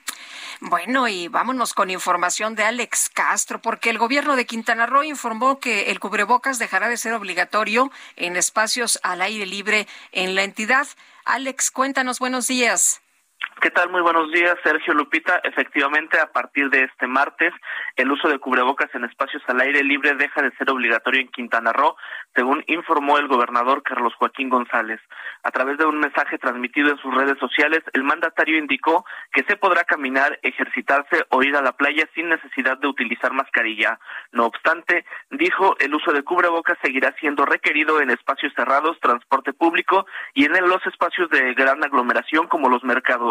Bueno, 0.62 1.08
y 1.08 1.30
vámonos 1.30 1.74
con 1.74 1.90
información 1.90 2.54
de 2.54 2.64
Alex 2.64 3.10
Castro, 3.14 3.62
porque 3.62 3.90
el 3.90 3.98
gobierno 3.98 4.36
de 4.36 4.46
Quintana 4.46 4.86
Roo 4.86 5.04
informó 5.04 5.60
que 5.62 5.90
el 5.90 6.02
cubrebocas 6.02 6.60
dejará 6.60 6.90
de 6.90 6.98
ser 6.98 7.14
obligatorio 7.14 7.92
en 8.18 8.36
espacios 8.36 9.00
al 9.02 9.22
aire 9.22 9.46
libre 9.46 9.88
en 10.12 10.36
la 10.36 10.44
entidad. 10.44 10.86
Alex, 11.24 11.72
cuéntanos, 11.72 12.20
buenos 12.20 12.48
días. 12.48 13.02
¿Qué 13.62 13.72
tal? 13.72 13.90
Muy 13.90 14.00
buenos 14.00 14.32
días, 14.32 14.56
Sergio 14.64 14.94
Lupita. 14.94 15.42
Efectivamente, 15.44 16.18
a 16.18 16.32
partir 16.32 16.70
de 16.70 16.84
este 16.84 17.08
martes, 17.08 17.54
el 17.98 18.10
uso 18.10 18.30
de 18.30 18.40
cubrebocas 18.40 18.88
en 18.96 19.04
espacios 19.04 19.44
al 19.48 19.60
aire 19.60 19.84
libre 19.84 20.16
deja 20.16 20.42
de 20.42 20.56
ser 20.56 20.72
obligatorio 20.72 21.20
en 21.20 21.28
Quintana 21.28 21.74
Roo, 21.74 21.98
según 22.34 22.64
informó 22.68 23.18
el 23.18 23.28
gobernador 23.28 23.84
Carlos 23.84 24.14
Joaquín 24.16 24.48
González. 24.48 25.02
A 25.44 25.52
través 25.52 25.78
de 25.78 25.86
un 25.86 26.00
mensaje 26.00 26.38
transmitido 26.38 26.90
en 26.90 26.98
sus 27.00 27.14
redes 27.14 27.38
sociales, 27.38 27.82
el 27.92 28.04
mandatario 28.04 28.58
indicó 28.58 29.04
que 29.34 29.44
se 29.44 29.58
podrá 29.58 29.84
caminar, 29.84 30.40
ejercitarse 30.42 31.26
o 31.30 31.44
ir 31.44 31.58
a 31.58 31.62
la 31.62 31.74
playa 31.74 32.08
sin 32.16 32.30
necesidad 32.30 32.78
de 32.78 32.88
utilizar 32.88 33.34
mascarilla. 33.34 34.00
No 34.32 34.46
obstante, 34.46 35.06
dijo, 35.32 35.76
el 35.80 35.94
uso 35.94 36.14
de 36.14 36.24
cubrebocas 36.24 36.78
seguirá 36.82 37.14
siendo 37.20 37.46
requerido 37.46 38.00
en 38.00 38.10
espacios 38.10 38.54
cerrados, 38.56 38.98
transporte 39.02 39.52
público 39.52 40.06
y 40.34 40.46
en 40.46 40.54
los 40.68 40.86
espacios 40.88 41.30
de 41.30 41.54
gran 41.56 41.84
aglomeración 41.84 42.48
como 42.48 42.70
los 42.70 42.86
mercados. 42.86 43.29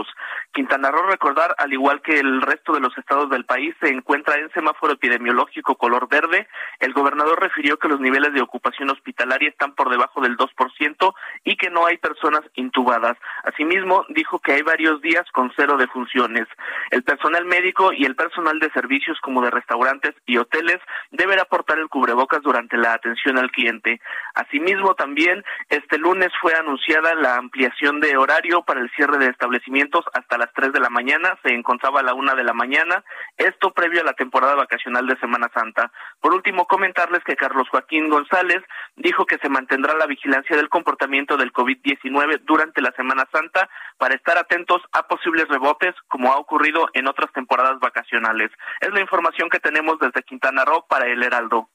Quintana 0.52 0.90
Roo, 0.90 1.06
recordar, 1.06 1.54
al 1.58 1.72
igual 1.72 2.02
que 2.02 2.18
el 2.18 2.40
resto 2.42 2.72
de 2.72 2.80
los 2.80 2.96
estados 2.98 3.30
del 3.30 3.44
país, 3.44 3.74
se 3.80 3.88
encuentra 3.88 4.36
en 4.36 4.50
semáforo 4.50 4.92
epidemiológico 4.92 5.76
color 5.76 6.08
verde. 6.08 6.48
El 6.80 6.92
gobernador 6.92 7.40
refirió 7.40 7.78
que 7.78 7.88
los 7.88 8.00
niveles 8.00 8.32
de 8.32 8.40
ocupación 8.40 8.90
hospitalaria 8.90 9.48
están 9.48 9.74
por 9.74 9.90
debajo 9.90 10.20
del 10.20 10.36
2% 10.36 11.14
y 11.44 11.56
que 11.56 11.70
no 11.70 11.86
hay 11.86 11.98
personas 11.98 12.42
intubadas. 12.54 13.16
Asimismo, 13.44 14.04
dijo 14.08 14.38
que 14.38 14.52
hay 14.52 14.62
varios 14.62 15.00
días 15.00 15.24
con 15.32 15.52
cero 15.56 15.76
defunciones. 15.76 16.46
El 16.90 17.02
personal 17.02 17.44
médico 17.44 17.92
y 17.92 18.04
el 18.04 18.16
personal 18.16 18.58
de 18.58 18.70
servicios 18.70 19.18
como 19.20 19.42
de 19.42 19.50
restaurantes 19.50 20.14
y 20.26 20.36
hoteles 20.38 20.78
deberá 21.10 21.44
portar 21.44 21.78
el 21.78 21.88
cubrebocas 21.88 22.42
durante 22.42 22.76
la 22.76 22.94
atención 22.94 23.38
al 23.38 23.50
cliente. 23.50 24.00
Asimismo, 24.34 24.94
también 24.94 25.44
este 25.68 25.98
lunes 25.98 26.30
fue 26.40 26.54
anunciada 26.54 27.14
la 27.14 27.36
ampliación 27.36 28.00
de 28.00 28.16
horario 28.16 28.62
para 28.62 28.80
el 28.80 28.90
cierre 28.90 29.18
de 29.18 29.30
establecimientos 29.30 29.87
hasta 30.12 30.38
las 30.38 30.52
3 30.54 30.72
de 30.72 30.80
la 30.80 30.90
mañana, 30.90 31.38
se 31.42 31.52
encontraba 31.54 32.00
a 32.00 32.02
la 32.02 32.14
1 32.14 32.34
de 32.34 32.44
la 32.44 32.52
mañana, 32.52 33.04
esto 33.36 33.72
previo 33.72 34.00
a 34.00 34.04
la 34.04 34.12
temporada 34.12 34.54
vacacional 34.54 35.06
de 35.06 35.18
Semana 35.18 35.50
Santa. 35.54 35.90
Por 36.20 36.34
último, 36.34 36.66
comentarles 36.66 37.22
que 37.24 37.36
Carlos 37.36 37.68
Joaquín 37.70 38.08
González 38.08 38.62
dijo 38.96 39.26
que 39.26 39.38
se 39.38 39.48
mantendrá 39.48 39.94
la 39.94 40.06
vigilancia 40.06 40.56
del 40.56 40.68
comportamiento 40.68 41.36
del 41.36 41.52
COVID-19 41.52 42.40
durante 42.44 42.80
la 42.80 42.92
Semana 42.92 43.26
Santa 43.32 43.68
para 43.98 44.14
estar 44.14 44.38
atentos 44.38 44.82
a 44.92 45.06
posibles 45.06 45.48
rebotes 45.48 45.94
como 46.08 46.32
ha 46.32 46.38
ocurrido 46.38 46.88
en 46.92 47.08
otras 47.08 47.32
temporadas 47.32 47.78
vacacionales. 47.80 48.50
Es 48.80 48.90
la 48.90 49.00
información 49.00 49.48
que 49.48 49.60
tenemos 49.60 49.98
desde 49.98 50.22
Quintana 50.22 50.64
Roo 50.64 50.86
para 50.88 51.06
el 51.06 51.22
Heraldo. 51.22 51.68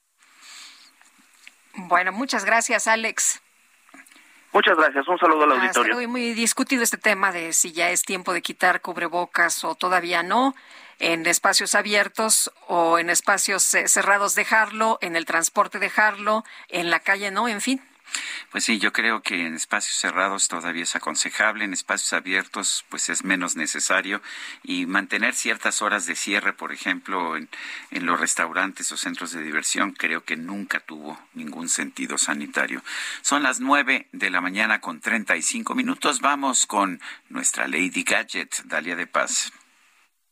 Bueno, 1.76 2.12
muchas 2.12 2.46
gracias, 2.46 2.88
Alex. 2.88 3.42
Muchas 4.54 4.78
gracias. 4.78 5.08
Un 5.08 5.18
saludo 5.18 5.44
al 5.44 5.54
auditorio. 5.54 5.94
luego. 5.94 6.02
Y 6.02 6.08
muy 6.08 6.34
discutido 6.34 6.84
este 6.84 6.98
tema 6.98 7.32
de 7.32 7.54
si 7.54 7.72
ya 7.72 7.90
es 7.90 8.04
tiempo 8.04 8.34
de 8.34 8.42
quitar 8.42 8.82
cubrebocas 8.82 9.64
o 9.64 9.76
todavía 9.76 10.22
no. 10.22 10.56
En 11.00 11.26
espacios 11.26 11.74
abiertos 11.74 12.54
o 12.68 13.00
en 13.00 13.10
espacios 13.10 13.74
eh, 13.74 13.88
cerrados 13.88 14.36
dejarlo, 14.36 15.00
en 15.02 15.16
el 15.16 15.26
transporte 15.26 15.80
dejarlo, 15.80 16.44
en 16.70 16.92
la 16.92 17.00
calle 17.00 17.32
no, 17.32 17.48
en 17.48 17.62
fin. 17.62 17.82
Pues 18.52 18.64
sí, 18.64 18.80
yo 18.80 18.94
creo 18.94 19.22
que 19.22 19.46
en 19.46 19.56
espacios 19.56 19.96
cerrados 19.96 20.48
todavía 20.48 20.84
es 20.84 20.96
aconsejable, 20.96 21.66
en 21.66 21.74
espacios 21.74 22.14
abiertos 22.14 22.86
pues 22.90 23.10
es 23.10 23.24
menos 23.24 23.56
necesario 23.56 24.22
y 24.64 24.86
mantener 24.86 25.34
ciertas 25.34 25.82
horas 25.82 26.06
de 26.06 26.16
cierre, 26.16 26.54
por 26.54 26.72
ejemplo, 26.72 27.36
en, 27.36 27.50
en 27.92 28.06
los 28.06 28.20
restaurantes 28.20 28.92
o 28.92 28.98
centros 28.98 29.32
de 29.32 29.42
diversión, 29.42 29.92
creo 29.92 30.24
que 30.24 30.36
nunca 30.36 30.80
tuvo 30.80 31.20
ningún 31.34 31.70
sentido 31.70 32.18
sanitario. 32.18 32.84
Son 33.22 33.44
las 33.44 33.60
nueve 33.60 34.08
de 34.12 34.30
la 34.30 34.42
mañana 34.42 34.82
con 34.82 35.00
35 35.00 35.76
minutos. 35.76 36.22
Vamos 36.22 36.66
con 36.66 37.02
nuestra 37.30 37.68
Lady 37.68 38.04
Gadget, 38.04 38.64
Dalia 38.66 38.96
de 38.96 39.08
Paz. 39.08 39.52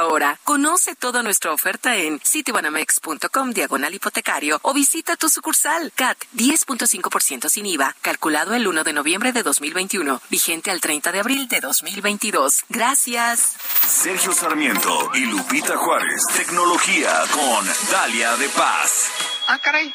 ahora. 0.00 0.38
Conoce 0.44 0.94
toda 0.96 1.22
nuestra 1.22 1.52
oferta 1.52 1.96
en 1.96 2.20
citibanamex.com 2.20 3.52
diagonal 3.52 3.94
hipotecario 3.94 4.58
o 4.62 4.74
visita 4.74 5.16
tu 5.16 5.28
sucursal 5.28 5.92
CAT 5.94 6.18
10.5% 6.34 7.48
sin 7.48 7.66
IVA, 7.66 7.94
calculado 8.02 8.54
el 8.54 8.66
1 8.66 8.84
de 8.84 8.92
noviembre 8.92 9.32
de 9.32 9.42
2021, 9.42 10.20
vigente 10.28 10.70
al 10.70 10.80
30 10.80 11.12
de 11.12 11.20
abril 11.20 11.48
de 11.48 11.60
2022. 11.60 12.64
Gracias. 12.68 13.56
Sergio 13.86 14.32
Sarmiento 14.32 15.10
y 15.14 15.26
Lupita 15.26 15.76
Juárez. 15.76 16.22
Tecnología 16.36 17.22
con 17.32 17.66
Dalia 17.90 18.36
de 18.36 18.48
Paz. 18.48 19.10
Ah, 19.46 19.58
caray. 19.58 19.94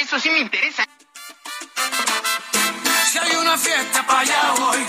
Eso 0.00 0.18
sí 0.18 0.30
me 0.30 0.38
interesa. 0.40 0.84
Si 3.10 3.18
hay 3.18 3.36
una 3.36 3.56
fiesta 3.58 4.06
para 4.06 4.20
allá 4.20 4.54
voy. 4.58 4.86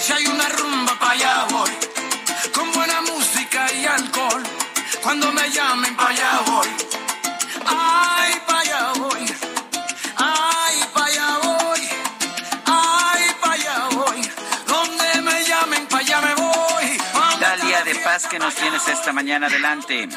Si 0.00 0.12
hay 0.12 0.26
una 0.26 0.48
rumba 0.48 0.98
para 0.98 1.12
allá 1.12 1.46
voy. 1.50 1.89
Cuando 5.02 5.32
me 5.32 5.50
llamen 5.50 5.96
para 5.96 6.10
allá 6.10 6.40
voy. 6.46 6.68
Ay, 7.66 8.32
para 8.46 8.60
allá 8.60 8.92
voy. 8.96 9.34
Ay, 10.16 10.76
para 10.92 11.06
allá 11.06 11.38
voy. 11.42 11.80
Ay, 12.66 13.22
para 13.40 13.52
allá 13.54 13.88
voy. 13.92 14.30
Donde 14.66 15.22
me 15.22 15.44
llamen 15.44 15.86
para 15.86 16.02
allá 16.02 16.20
me 16.20 16.34
voy. 16.34 17.00
Dalia 17.40 17.84
de 17.84 17.94
Paz, 17.96 18.26
que 18.26 18.38
nos 18.38 18.54
tienes 18.54 18.86
esta 18.88 19.12
mañana 19.12 19.46
adelante. 19.46 20.08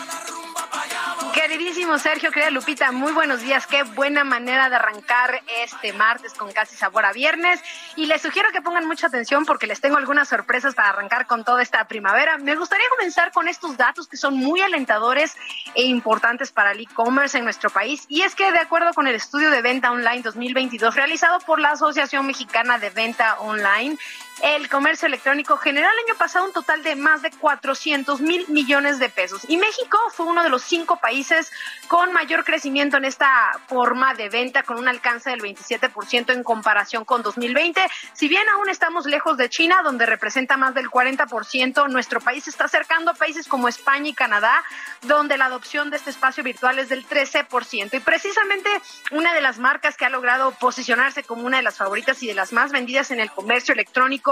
Queridísimo 1.33 1.97
Sergio, 1.97 2.31
querida 2.31 2.51
Lupita, 2.51 2.91
muy 2.91 3.11
buenos 3.11 3.41
días. 3.41 3.65
Qué 3.65 3.81
buena 3.81 4.23
manera 4.23 4.69
de 4.69 4.75
arrancar 4.75 5.41
este 5.63 5.91
martes 5.91 6.35
con 6.35 6.51
casi 6.51 6.75
sabor 6.75 7.05
a 7.05 7.11
viernes. 7.11 7.59
Y 7.95 8.05
les 8.05 8.21
sugiero 8.21 8.49
que 8.51 8.61
pongan 8.61 8.87
mucha 8.87 9.07
atención 9.07 9.43
porque 9.43 9.65
les 9.65 9.81
tengo 9.81 9.97
algunas 9.97 10.29
sorpresas 10.29 10.75
para 10.75 10.89
arrancar 10.89 11.25
con 11.25 11.43
toda 11.43 11.63
esta 11.63 11.85
primavera. 11.87 12.37
Me 12.37 12.55
gustaría 12.55 12.85
comenzar 12.91 13.31
con 13.31 13.47
estos 13.47 13.77
datos 13.77 14.07
que 14.07 14.15
son 14.15 14.35
muy 14.35 14.61
alentadores 14.61 15.35
e 15.73 15.83
importantes 15.83 16.51
para 16.51 16.71
el 16.71 16.81
e-commerce 16.81 17.39
en 17.39 17.45
nuestro 17.45 17.71
país. 17.71 18.05
Y 18.09 18.21
es 18.21 18.35
que 18.35 18.51
de 18.51 18.59
acuerdo 18.59 18.93
con 18.93 19.07
el 19.07 19.15
estudio 19.15 19.49
de 19.49 19.63
venta 19.63 19.91
online 19.91 20.21
2022 20.21 20.93
realizado 20.93 21.39
por 21.39 21.59
la 21.59 21.71
Asociación 21.71 22.27
Mexicana 22.27 22.77
de 22.77 22.91
Venta 22.91 23.39
Online, 23.39 23.97
el 24.41 24.67
comercio 24.67 25.07
electrónico 25.07 25.57
generó 25.57 25.87
el 25.87 26.09
año 26.09 26.17
pasado 26.17 26.45
un 26.45 26.53
total 26.53 26.81
de 26.83 26.95
más 26.95 27.21
de 27.21 27.31
400 27.31 28.19
mil 28.21 28.45
millones 28.49 28.99
de 28.99 29.09
pesos. 29.09 29.45
Y 29.47 29.57
México 29.57 29.97
fue 30.11 30.25
uno 30.25 30.43
de 30.43 30.49
los 30.49 30.63
cinco 30.63 30.97
países 30.97 31.51
con 31.87 32.11
mayor 32.13 32.43
crecimiento 32.43 32.97
en 32.97 33.05
esta 33.05 33.51
forma 33.67 34.15
de 34.15 34.29
venta, 34.29 34.63
con 34.63 34.77
un 34.77 34.87
alcance 34.87 35.29
del 35.29 35.41
27% 35.41 36.33
en 36.33 36.43
comparación 36.43 37.05
con 37.05 37.21
2020. 37.21 37.81
Si 38.13 38.27
bien 38.27 38.47
aún 38.49 38.69
estamos 38.69 39.05
lejos 39.05 39.37
de 39.37 39.49
China, 39.49 39.81
donde 39.83 40.05
representa 40.05 40.57
más 40.57 40.73
del 40.73 40.89
40%, 40.89 41.89
nuestro 41.89 42.19
país 42.19 42.47
está 42.47 42.65
acercando 42.65 43.11
a 43.11 43.13
países 43.13 43.47
como 43.47 43.67
España 43.67 44.09
y 44.09 44.13
Canadá, 44.13 44.63
donde 45.03 45.37
la 45.37 45.45
adopción 45.45 45.89
de 45.89 45.97
este 45.97 46.09
espacio 46.09 46.43
virtual 46.43 46.79
es 46.79 46.89
del 46.89 47.07
13%. 47.07 47.93
Y 47.93 47.99
precisamente 47.99 48.69
una 49.11 49.33
de 49.33 49.41
las 49.41 49.59
marcas 49.59 49.95
que 49.95 50.05
ha 50.05 50.09
logrado 50.09 50.51
posicionarse 50.51 51.23
como 51.23 51.45
una 51.45 51.57
de 51.57 51.63
las 51.63 51.77
favoritas 51.77 52.21
y 52.23 52.27
de 52.27 52.33
las 52.33 52.51
más 52.51 52.71
vendidas 52.71 53.11
en 53.11 53.19
el 53.19 53.29
comercio 53.31 53.73
electrónico 53.73 54.22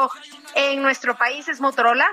en 0.55 0.81
nuestro 0.81 1.15
país 1.17 1.47
es 1.47 1.61
Motorola 1.61 2.07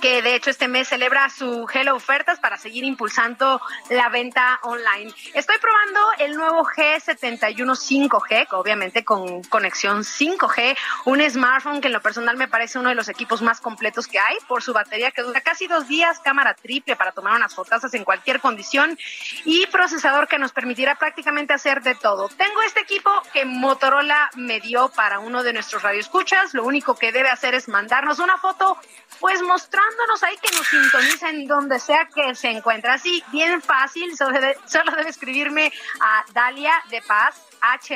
que 0.00 0.22
de 0.22 0.34
hecho 0.34 0.50
este 0.50 0.68
mes 0.68 0.88
celebra 0.88 1.28
su 1.30 1.66
Hello 1.72 1.96
Ofertas 1.96 2.38
para 2.38 2.56
seguir 2.56 2.84
impulsando 2.84 3.60
la 3.90 4.08
venta 4.08 4.60
online. 4.62 5.12
Estoy 5.34 5.56
probando 5.58 6.00
el 6.18 6.36
nuevo 6.36 6.64
G71 6.64 8.08
5G, 8.08 8.48
obviamente 8.52 9.04
con 9.04 9.42
conexión 9.44 10.04
5G, 10.04 10.76
un 11.06 11.20
smartphone 11.28 11.80
que 11.80 11.88
en 11.88 11.94
lo 11.94 12.00
personal 12.00 12.36
me 12.36 12.48
parece 12.48 12.78
uno 12.78 12.90
de 12.90 12.94
los 12.94 13.08
equipos 13.08 13.42
más 13.42 13.60
completos 13.60 14.06
que 14.06 14.18
hay 14.18 14.36
por 14.46 14.62
su 14.62 14.72
batería 14.72 15.10
que 15.10 15.22
dura 15.22 15.40
casi 15.40 15.66
dos 15.66 15.88
días, 15.88 16.20
cámara 16.20 16.54
triple 16.54 16.96
para 16.96 17.12
tomar 17.12 17.34
unas 17.34 17.54
fotazas 17.54 17.92
en 17.94 18.04
cualquier 18.04 18.40
condición 18.40 18.98
y 19.44 19.66
procesador 19.66 20.28
que 20.28 20.38
nos 20.38 20.52
permitirá 20.52 20.94
prácticamente 20.94 21.54
hacer 21.54 21.82
de 21.82 21.94
todo. 21.94 22.28
Tengo 22.28 22.62
este 22.62 22.80
equipo 22.80 23.10
que 23.32 23.44
Motorola 23.44 24.30
me 24.36 24.60
dio 24.60 24.88
para 24.90 25.18
uno 25.18 25.42
de 25.42 25.52
nuestros 25.52 25.82
radioescuchas. 25.82 26.54
Lo 26.54 26.64
único 26.64 26.96
que 26.96 27.12
debe 27.12 27.30
hacer 27.30 27.54
es 27.54 27.68
mandarnos 27.68 28.18
una 28.18 28.38
foto, 28.38 28.78
pues 29.20 29.42
mostrando 29.42 29.87
dándonos 29.88 30.22
ahí 30.22 30.36
que 30.42 30.54
nos 30.56 30.66
sintonicen 30.66 31.46
donde 31.46 31.78
sea 31.78 32.08
que 32.14 32.34
se 32.34 32.50
encuentre. 32.50 32.90
Así, 32.90 33.22
bien 33.32 33.60
fácil, 33.62 34.16
solo 34.16 34.38
debe, 34.40 34.56
solo 34.66 34.92
debe 34.96 35.10
escribirme 35.10 35.72
a 36.00 36.24
Dalia 36.32 36.72
de 36.90 37.02
Paz 37.02 37.47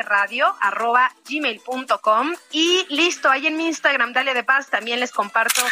hradio 0.03 0.55
arroba 0.61 1.13
gmail.com 1.29 2.35
y 2.51 2.87
listo, 2.89 3.31
ahí 3.31 3.47
en 3.47 3.57
mi 3.57 3.67
Instagram, 3.67 4.13
Dalia 4.13 4.35
de 4.35 4.45
Paz, 4.45 4.69
también 4.69 5.01
les 5.01 5.13
comparto 5.13 5.63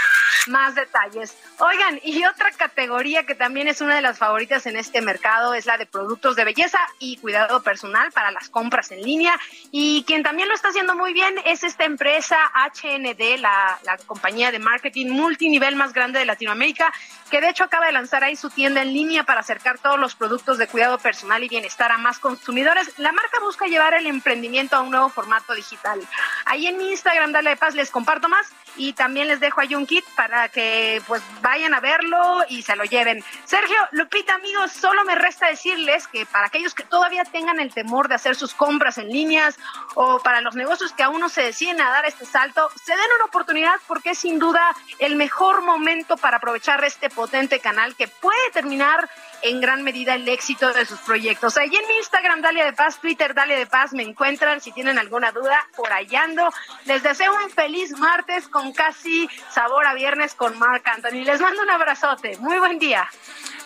más 0.46 0.74
detalles. 0.74 1.36
Oigan, 1.58 2.00
y 2.02 2.24
otra 2.24 2.50
categoría 2.52 3.24
que 3.24 3.34
también 3.34 3.68
es 3.68 3.80
una 3.80 3.96
de 3.96 4.02
las 4.02 4.18
favoritas 4.18 4.66
en 4.66 4.76
este 4.76 5.02
mercado 5.02 5.54
es 5.54 5.66
la 5.66 5.76
de 5.76 5.86
productos 5.86 6.36
de 6.36 6.44
belleza 6.44 6.78
y 6.98 7.16
cuidado 7.18 7.62
personal 7.62 8.10
para 8.12 8.30
las 8.30 8.48
compras 8.48 8.90
en 8.90 9.02
línea. 9.02 9.38
Y 9.70 10.04
quien 10.04 10.22
también 10.22 10.48
lo 10.48 10.54
está 10.54 10.68
haciendo 10.68 10.94
muy 10.94 11.12
bien 11.12 11.34
es 11.44 11.62
esta 11.62 11.84
empresa 11.84 12.36
HND, 12.54 13.38
la, 13.38 13.78
la 13.84 13.98
compañía 13.98 14.50
de 14.50 14.58
marketing 14.58 15.08
multinivel 15.08 15.76
más 15.76 15.92
grande 15.92 16.18
de 16.18 16.24
Latinoamérica, 16.24 16.92
que 17.30 17.40
de 17.40 17.50
hecho 17.50 17.64
acaba 17.64 17.86
de 17.86 17.92
lanzar 17.92 18.24
ahí 18.24 18.36
su 18.36 18.50
tienda 18.50 18.82
en 18.82 18.92
línea 18.92 19.24
para 19.24 19.40
acercar 19.40 19.78
todos 19.78 19.98
los 19.98 20.14
productos 20.14 20.58
de 20.58 20.66
cuidado 20.66 20.98
personal 20.98 21.42
y 21.44 21.48
bienestar 21.48 21.92
a 21.92 21.98
más 21.98 22.18
consumidores. 22.18 22.98
La 22.98 23.12
marca 23.12 23.40
busca 23.40 23.66
llevar 23.66 23.80
el 23.89 24.07
emprendimiento 24.07 24.77
a 24.77 24.82
un 24.82 24.90
nuevo 24.90 25.09
formato 25.09 25.55
digital. 25.55 26.01
Ahí 26.44 26.66
en 26.66 26.77
mi 26.77 26.90
Instagram, 26.90 27.32
Dale 27.32 27.51
de 27.51 27.57
Paz, 27.57 27.74
les 27.74 27.90
comparto 27.90 28.28
más 28.28 28.47
y 28.77 28.93
también 28.93 29.28
les 29.28 29.40
dejo 29.40 29.61
ahí 29.61 29.74
un 29.74 29.86
kit 29.86 30.05
para 30.15 30.48
que 30.48 31.02
pues 31.07 31.23
vayan 31.43 31.74
a 31.74 31.81
verlo 31.81 32.44
y 32.48 32.62
se 32.62 32.77
lo 32.77 32.85
lleven. 32.85 33.24
Sergio, 33.44 33.77
Lupita, 33.93 34.35
amigos, 34.35 34.73
solo 34.73 35.05
me 35.05 35.15
resta 35.15 35.48
decirles 35.48 36.07
que 36.07 36.27
para 36.27 36.47
aquellos 36.47 36.74
que 36.74 36.85
todavía 36.85 37.24
tengan 37.24 37.61
el 37.61 37.73
temor 37.73 38.09
de 38.09 38.15
hacer 38.15 38.36
sus 38.36 38.55
compras 38.55 38.98
en 38.98 39.09
líneas 39.09 39.59
o 39.94 40.20
para 40.20 40.40
los 40.40 40.55
negocios 40.55 40.93
que 40.93 41.02
aún 41.02 41.20
no 41.20 41.28
se 41.28 41.43
deciden 41.43 41.81
a 41.81 41.90
dar 41.90 42.05
este 42.05 42.27
salto, 42.27 42.70
se 42.82 42.93
den 42.93 43.07
una 43.16 43.24
oportunidad 43.24 43.74
porque 43.86 44.11
es 44.11 44.19
sin 44.19 44.39
duda 44.39 44.74
el 44.98 45.16
mejor 45.16 45.62
momento 45.62 46.16
para 46.16 46.36
aprovechar 46.36 46.82
este 46.85 47.11
potente 47.11 47.61
canal 47.61 47.94
que 47.97 48.09
puede 48.09 48.51
terminar 48.52 49.09
en 49.42 49.60
gran 49.60 49.82
medida 49.82 50.14
el 50.14 50.28
éxito 50.28 50.72
de 50.72 50.84
sus 50.86 50.98
proyectos. 51.00 51.56
Ahí 51.56 51.74
en 51.74 51.88
mi 51.88 51.96
Instagram, 51.96 52.42
Dalia 52.42 52.64
de 52.64 52.72
Paz, 52.72 52.98
Twitter, 53.00 53.34
Dalia 53.34 53.58
de 53.58 53.66
Paz, 53.66 53.92
me 53.92 54.02
encuentran. 54.02 54.60
Si 54.60 54.72
tienen 54.72 54.98
alguna 54.98 55.32
duda, 55.32 55.66
por 55.76 55.92
allá 55.92 56.24
ando. 56.24 56.52
Les 56.84 57.02
deseo 57.02 57.32
un 57.44 57.50
feliz 57.50 57.92
martes 57.98 58.48
con 58.48 58.72
casi 58.72 59.28
sabor 59.52 59.86
a 59.86 59.94
viernes 59.94 60.34
con 60.34 60.58
Marc 60.58 60.86
Anthony. 60.88 61.24
Les 61.24 61.40
mando 61.40 61.62
un 61.62 61.70
abrazote. 61.70 62.36
Muy 62.38 62.58
buen 62.58 62.78
día. 62.78 63.08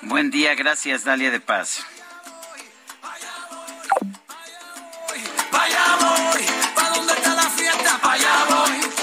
Buen 0.03 0.31
día, 0.31 0.55
gracias, 0.55 1.05
Dalia 1.05 1.31
de 1.31 1.41
Paz. 1.41 1.85
Vaya 5.51 5.97
voy, 6.01 6.43
¿pa 6.75 6.91
dónde 6.91 7.13
está 7.13 7.35
la 7.35 7.51
fiesta? 7.51 7.99
Pa' 8.03 8.13
allá 8.13 8.45
voy. 8.49 8.94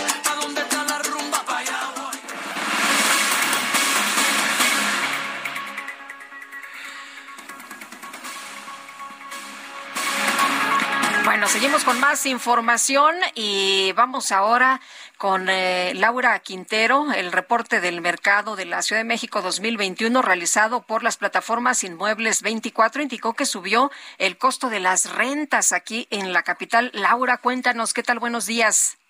Bueno, 11.24 11.48
seguimos 11.48 11.84
con 11.84 12.00
más 12.00 12.26
información 12.26 13.16
y 13.36 13.92
vamos 13.94 14.32
ahora 14.32 14.82
con 15.18 15.50
eh, 15.50 15.94
Laura 15.94 16.40
Quintero, 16.40 17.14
el 17.14 17.32
reporte 17.32 17.80
del 17.80 18.02
mercado 18.02 18.56
de 18.56 18.66
la 18.66 18.82
Ciudad 18.82 19.02
de 19.02 19.08
México 19.08 19.42
2021 19.44 20.20
realizado 20.24 20.82
por 20.82 21.04
las 21.04 21.18
plataformas 21.18 21.84
Inmuebles 21.84 22.42
24 22.42 23.04
indicó 23.04 23.34
que 23.34 23.46
subió 23.46 23.92
el 24.18 24.38
costo 24.38 24.70
de 24.70 24.80
las 24.80 25.14
rentas 25.14 25.74
aquí 25.74 26.08
en 26.10 26.34
la 26.34 26.42
capital. 26.42 26.90
Laura, 26.94 27.38
cuéntanos, 27.38 27.94
¿qué 27.94 28.02
tal? 28.02 28.18
Buenos 28.18 28.48
días. 28.48 29.01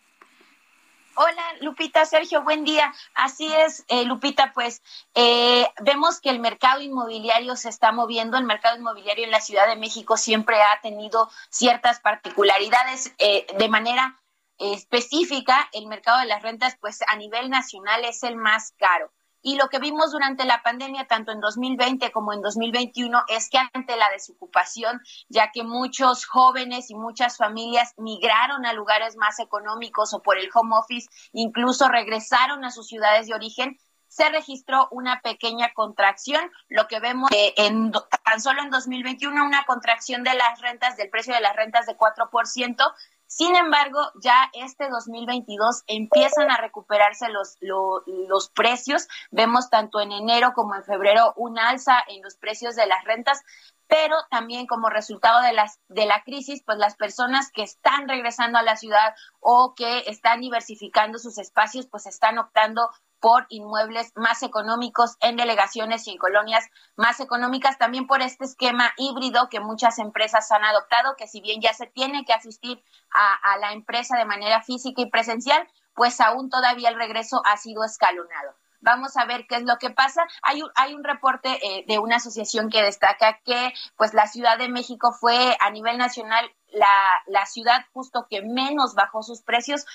Hola, 1.23 1.43
Lupita, 1.59 2.03
Sergio, 2.03 2.41
buen 2.41 2.63
día. 2.63 2.91
Así 3.13 3.45
es, 3.53 3.85
eh, 3.89 4.05
Lupita, 4.05 4.53
pues 4.55 4.81
eh, 5.13 5.67
vemos 5.79 6.19
que 6.19 6.31
el 6.31 6.39
mercado 6.39 6.81
inmobiliario 6.81 7.55
se 7.55 7.69
está 7.69 7.91
moviendo. 7.91 8.39
El 8.39 8.45
mercado 8.45 8.75
inmobiliario 8.75 9.25
en 9.25 9.29
la 9.29 9.39
Ciudad 9.39 9.67
de 9.67 9.75
México 9.75 10.17
siempre 10.17 10.59
ha 10.59 10.81
tenido 10.81 11.29
ciertas 11.51 11.99
particularidades 11.99 13.13
eh, 13.19 13.45
de 13.55 13.69
manera 13.69 14.19
específica. 14.57 15.69
El 15.73 15.85
mercado 15.85 16.21
de 16.21 16.25
las 16.25 16.41
rentas, 16.41 16.75
pues 16.81 17.01
a 17.07 17.15
nivel 17.17 17.51
nacional 17.51 18.03
es 18.03 18.23
el 18.23 18.35
más 18.35 18.73
caro. 18.79 19.11
Y 19.41 19.55
lo 19.55 19.69
que 19.69 19.79
vimos 19.79 20.11
durante 20.11 20.45
la 20.45 20.61
pandemia, 20.61 21.07
tanto 21.07 21.31
en 21.31 21.39
2020 21.39 22.11
como 22.11 22.33
en 22.33 22.41
2021, 22.41 23.23
es 23.27 23.49
que 23.49 23.57
ante 23.73 23.95
la 23.97 24.09
desocupación, 24.09 25.01
ya 25.29 25.51
que 25.51 25.63
muchos 25.63 26.25
jóvenes 26.25 26.89
y 26.89 26.95
muchas 26.95 27.37
familias 27.37 27.93
migraron 27.97 28.65
a 28.65 28.73
lugares 28.73 29.17
más 29.17 29.39
económicos 29.39 30.13
o 30.13 30.21
por 30.21 30.37
el 30.37 30.49
home 30.53 30.75
office, 30.75 31.09
incluso 31.33 31.87
regresaron 31.87 32.63
a 32.65 32.71
sus 32.71 32.87
ciudades 32.87 33.27
de 33.27 33.33
origen, 33.33 33.77
se 34.11 34.27
registró 34.29 34.89
una 34.91 35.21
pequeña 35.21 35.73
contracción, 35.73 36.51
lo 36.67 36.85
que 36.87 36.99
vemos 36.99 37.29
en 37.31 37.93
tan 38.25 38.41
solo 38.41 38.61
en 38.61 38.69
2021 38.69 39.45
una 39.45 39.63
contracción 39.63 40.23
de 40.23 40.33
las 40.33 40.59
rentas 40.59 40.97
del 40.97 41.09
precio 41.09 41.33
de 41.33 41.39
las 41.39 41.55
rentas 41.55 41.85
de 41.85 41.95
4%, 41.97 42.93
sin 43.31 43.55
embargo, 43.55 44.11
ya 44.21 44.51
este 44.51 44.89
2022 44.89 45.83
empiezan 45.87 46.51
a 46.51 46.57
recuperarse 46.57 47.29
los, 47.29 47.55
los, 47.61 48.49
precios. 48.49 49.07
Vemos 49.31 49.69
tanto 49.69 50.01
en 50.01 50.11
enero 50.11 50.51
como 50.53 50.75
en 50.75 50.83
febrero 50.83 51.33
un 51.37 51.57
alza 51.57 51.95
en 52.09 52.21
los 52.21 52.35
precios 52.35 52.75
de 52.75 52.87
las 52.87 53.05
rentas, 53.05 53.41
pero 53.87 54.17
también 54.29 54.67
como 54.67 54.89
resultado 54.89 55.41
de, 55.43 55.53
las, 55.53 55.79
de 55.87 56.05
la 56.05 56.23
crisis, 56.23 56.61
pues 56.65 56.77
las 56.77 56.97
personas 56.97 57.53
que 57.53 57.63
están 57.63 58.09
regresando 58.09 58.57
a 58.57 58.63
la 58.63 58.75
ciudad 58.75 59.15
o 59.39 59.75
que 59.75 59.99
están 60.07 60.41
diversificando 60.41 61.17
sus 61.17 61.37
espacios, 61.37 61.87
pues 61.87 62.07
están 62.07 62.37
optando 62.37 62.89
por 63.21 63.45
inmuebles 63.49 64.11
más 64.15 64.43
económicos 64.43 65.15
en 65.21 65.37
delegaciones 65.37 66.07
y 66.07 66.11
en 66.11 66.17
colonias 66.17 66.67
más 66.95 67.19
económicas, 67.19 67.77
también 67.77 68.07
por 68.07 68.21
este 68.21 68.45
esquema 68.45 68.91
híbrido 68.97 69.47
que 69.49 69.59
muchas 69.59 69.99
empresas 69.99 70.51
han 70.51 70.65
adoptado, 70.65 71.15
que 71.15 71.27
si 71.27 71.39
bien 71.39 71.61
ya 71.61 71.73
se 71.73 71.85
tiene 71.85 72.25
que 72.25 72.33
asistir 72.33 72.83
a, 73.13 73.57
la 73.59 73.73
empresa 73.73 74.17
de 74.17 74.25
manera 74.25 74.61
física 74.63 75.01
y 75.01 75.09
presencial, 75.09 75.67
pues 75.93 76.19
aún 76.19 76.49
todavía 76.49 76.89
el 76.89 76.95
regreso 76.95 77.41
ha 77.45 77.57
sido 77.57 77.83
escalonado. 77.83 78.55
Vamos 78.79 79.15
a 79.15 79.25
ver 79.25 79.45
qué 79.47 79.57
es 79.57 79.63
lo 79.63 79.77
que 79.77 79.91
pasa. 79.91 80.23
Hay 80.41 80.63
un, 80.63 80.71
hay 80.73 80.95
un 80.95 81.03
reporte 81.03 81.59
eh, 81.61 81.85
de 81.87 81.99
una 81.99 82.15
asociación 82.15 82.71
que 82.71 82.81
destaca 82.81 83.39
que 83.45 83.71
pues 83.95 84.15
la 84.15 84.25
Ciudad 84.25 84.57
de 84.57 84.69
México 84.69 85.11
fue 85.13 85.55
a 85.59 85.69
nivel 85.69 85.99
nacional 85.99 86.51
la, 86.71 86.87
la, 87.27 87.45
ciudad 87.45 87.85
justo 87.93 88.27
que 88.29 88.41
menos 88.41 88.95
bajó 88.95 89.23
sus 89.23 89.41
precios 89.41 89.85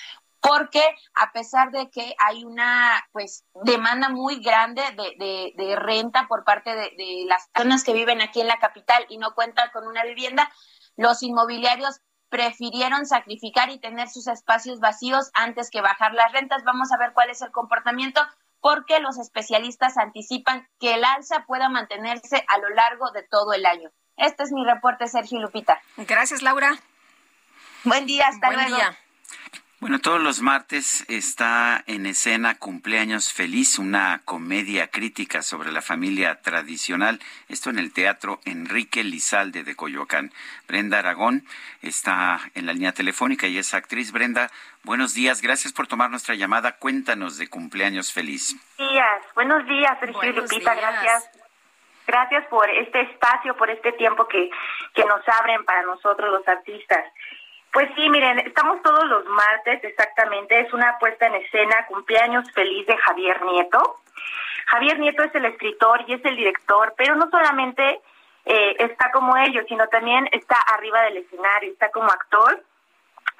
porque 0.40 0.82
a 1.14 1.32
pesar 1.32 1.70
de 1.70 1.90
que 1.90 2.14
hay 2.18 2.44
una 2.44 3.04
pues 3.12 3.44
demanda 3.64 4.08
muy 4.08 4.40
grande 4.40 4.82
de, 4.96 5.52
de, 5.56 5.76
renta 5.76 6.26
por 6.28 6.44
parte 6.44 6.74
de, 6.74 6.92
de, 6.96 7.24
las 7.26 7.48
personas 7.48 7.84
que 7.84 7.92
viven 7.92 8.20
aquí 8.20 8.40
en 8.40 8.46
la 8.46 8.58
capital 8.58 9.04
y 9.08 9.18
no 9.18 9.34
cuentan 9.34 9.70
con 9.72 9.86
una 9.86 10.04
vivienda, 10.04 10.50
los 10.96 11.22
inmobiliarios 11.22 12.00
prefirieron 12.28 13.06
sacrificar 13.06 13.70
y 13.70 13.78
tener 13.78 14.08
sus 14.08 14.26
espacios 14.26 14.80
vacíos 14.80 15.30
antes 15.34 15.70
que 15.70 15.80
bajar 15.80 16.12
las 16.12 16.32
rentas. 16.32 16.64
Vamos 16.64 16.92
a 16.92 16.98
ver 16.98 17.12
cuál 17.12 17.30
es 17.30 17.42
el 17.42 17.50
comportamiento 17.50 18.20
porque 18.60 19.00
los 19.00 19.18
especialistas 19.18 19.96
anticipan 19.96 20.68
que 20.80 20.94
el 20.94 21.04
alza 21.04 21.44
pueda 21.46 21.68
mantenerse 21.68 22.44
a 22.48 22.58
lo 22.58 22.68
largo 22.70 23.10
de 23.12 23.22
todo 23.22 23.52
el 23.52 23.64
año. 23.64 23.90
Este 24.16 24.42
es 24.42 24.52
mi 24.52 24.64
reporte, 24.64 25.06
Sergio 25.06 25.40
Lupita. 25.40 25.80
Gracias, 25.98 26.42
Laura. 26.42 26.76
Buen 27.84 28.06
día, 28.06 28.26
hasta 28.26 28.48
Buen 28.48 28.60
luego. 28.60 28.76
Día. 28.76 28.98
Bueno, 29.78 29.98
todos 29.98 30.22
los 30.22 30.40
martes 30.40 31.04
está 31.06 31.84
en 31.86 32.06
escena 32.06 32.58
Cumpleaños 32.58 33.34
Feliz, 33.34 33.78
una 33.78 34.22
comedia 34.24 34.88
crítica 34.88 35.42
sobre 35.42 35.70
la 35.70 35.82
familia 35.82 36.40
tradicional. 36.40 37.20
Esto 37.50 37.68
en 37.68 37.78
el 37.78 37.92
Teatro 37.92 38.40
Enrique 38.46 39.04
Lizalde 39.04 39.64
de 39.64 39.76
Coyoacán. 39.76 40.32
Brenda 40.66 41.00
Aragón 41.00 41.44
está 41.82 42.40
en 42.54 42.64
la 42.64 42.72
línea 42.72 42.92
telefónica 42.92 43.48
y 43.48 43.58
es 43.58 43.74
actriz. 43.74 44.12
Brenda, 44.12 44.50
buenos 44.82 45.12
días. 45.12 45.42
Gracias 45.42 45.74
por 45.74 45.86
tomar 45.86 46.08
nuestra 46.08 46.34
llamada. 46.34 46.78
Cuéntanos 46.78 47.36
de 47.36 47.48
Cumpleaños 47.48 48.14
Feliz. 48.14 48.56
Buenos 48.78 48.94
días. 48.94 49.22
Buenos 49.34 49.66
días, 49.66 50.00
Sergio 50.00 50.32
Lupita. 50.32 50.74
Gracias. 50.74 51.30
Gracias 52.06 52.46
por 52.46 52.70
este 52.70 53.02
espacio, 53.02 53.54
por 53.58 53.68
este 53.68 53.92
tiempo 53.92 54.26
que, 54.26 54.48
que 54.94 55.04
nos 55.04 55.20
abren 55.38 55.62
para 55.66 55.82
nosotros 55.82 56.30
los 56.30 56.48
artistas. 56.48 57.04
Pues 57.76 57.90
sí, 57.94 58.08
miren, 58.08 58.38
estamos 58.38 58.80
todos 58.80 59.04
los 59.04 59.26
martes 59.26 59.84
exactamente, 59.84 60.58
es 60.60 60.72
una 60.72 60.98
puesta 60.98 61.26
en 61.26 61.34
escena, 61.34 61.84
cumpleaños 61.88 62.50
feliz 62.52 62.86
de 62.86 62.96
Javier 62.96 63.42
Nieto. 63.42 63.98
Javier 64.68 64.98
Nieto 64.98 65.22
es 65.22 65.34
el 65.34 65.44
escritor 65.44 66.02
y 66.06 66.14
es 66.14 66.24
el 66.24 66.36
director, 66.36 66.94
pero 66.96 67.16
no 67.16 67.28
solamente 67.28 68.00
eh, 68.46 68.76
está 68.78 69.10
como 69.10 69.36
ellos, 69.36 69.66
sino 69.68 69.86
también 69.88 70.26
está 70.32 70.56
arriba 70.72 71.02
del 71.02 71.18
escenario, 71.18 71.70
está 71.70 71.90
como 71.90 72.06
actor. 72.06 72.64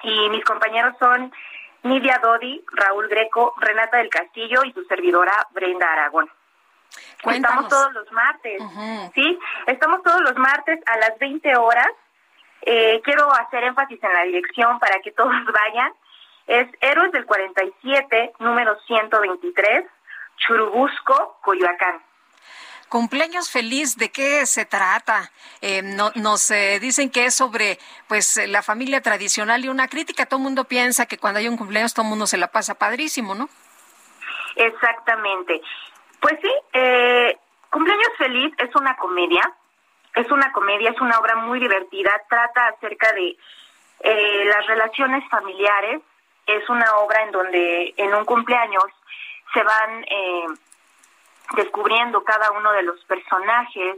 Y 0.03 0.29
mis 0.29 0.45
compañeros 0.45 0.93
son 0.99 1.33
Nidia 1.81 2.19
Dodi, 2.21 2.63
Raúl 2.73 3.07
Greco, 3.07 3.55
Renata 3.57 3.97
del 3.97 4.11
Castillo 4.11 4.63
y 4.65 4.71
su 4.71 4.83
servidora 4.83 5.33
Brenda 5.49 5.91
Aragón. 5.91 6.29
Estamos 7.23 7.69
todos 7.69 7.91
los 7.91 8.11
martes, 8.11 8.61
¿sí? 9.15 9.39
Estamos 9.65 10.03
todos 10.03 10.21
los 10.21 10.35
martes 10.35 10.79
a 10.85 10.97
las 10.97 11.17
20 11.17 11.57
horas 11.57 11.89
eh, 12.61 13.01
quiero 13.03 13.31
hacer 13.31 13.63
énfasis 13.63 14.03
en 14.03 14.13
la 14.13 14.23
dirección 14.23 14.79
para 14.79 14.99
que 15.01 15.11
todos 15.11 15.33
vayan. 15.53 15.91
Es 16.47 16.67
Héroes 16.79 17.11
del 17.11 17.25
47, 17.25 18.33
número 18.39 18.77
123, 18.87 19.85
Churubusco, 20.37 21.39
Coyoacán. 21.41 22.01
Cumpleaños 22.87 23.51
feliz, 23.51 23.97
¿de 23.97 24.09
qué 24.11 24.45
se 24.45 24.63
trata? 24.63 25.29
Eh, 25.59 25.81
no, 25.81 26.09
nos 26.15 26.49
eh, 26.51 26.79
dicen 26.79 27.09
que 27.09 27.25
es 27.25 27.35
sobre 27.35 27.79
pues 28.07 28.39
la 28.47 28.63
familia 28.63 29.01
tradicional 29.01 29.65
y 29.65 29.67
una 29.67 29.89
crítica. 29.89 30.25
Todo 30.25 30.37
el 30.37 30.43
mundo 30.43 30.63
piensa 30.63 31.05
que 31.05 31.17
cuando 31.17 31.39
hay 31.39 31.49
un 31.49 31.57
cumpleaños 31.57 31.93
todo 31.93 32.05
el 32.05 32.09
mundo 32.09 32.27
se 32.27 32.37
la 32.37 32.47
pasa 32.47 32.75
padrísimo, 32.75 33.35
¿no? 33.35 33.49
Exactamente. 34.55 35.61
Pues 36.21 36.39
sí, 36.41 36.49
Cumpleaños 37.69 38.09
feliz 38.17 38.53
es 38.57 38.75
una 38.75 38.95
comedia 38.95 39.41
es 40.17 40.31
una 40.31 40.51
comedia, 40.51 40.89
es 40.89 40.99
una 40.99 41.19
obra 41.19 41.35
muy 41.35 41.59
divertida, 41.59 42.11
trata 42.27 42.67
acerca 42.67 43.13
de 43.13 43.37
eh, 43.99 44.45
las 44.45 44.65
relaciones 44.65 45.27
familiares, 45.29 46.01
es 46.47 46.67
una 46.69 46.97
obra 46.97 47.23
en 47.23 47.31
donde 47.31 47.93
en 47.97 48.13
un 48.15 48.25
cumpleaños 48.25 48.85
se 49.53 49.61
van 49.61 50.03
eh, 50.05 50.45
descubriendo 51.55 52.23
cada 52.23 52.51
uno 52.51 52.71
de 52.71 52.83
los 52.83 53.03
personajes, 53.05 53.97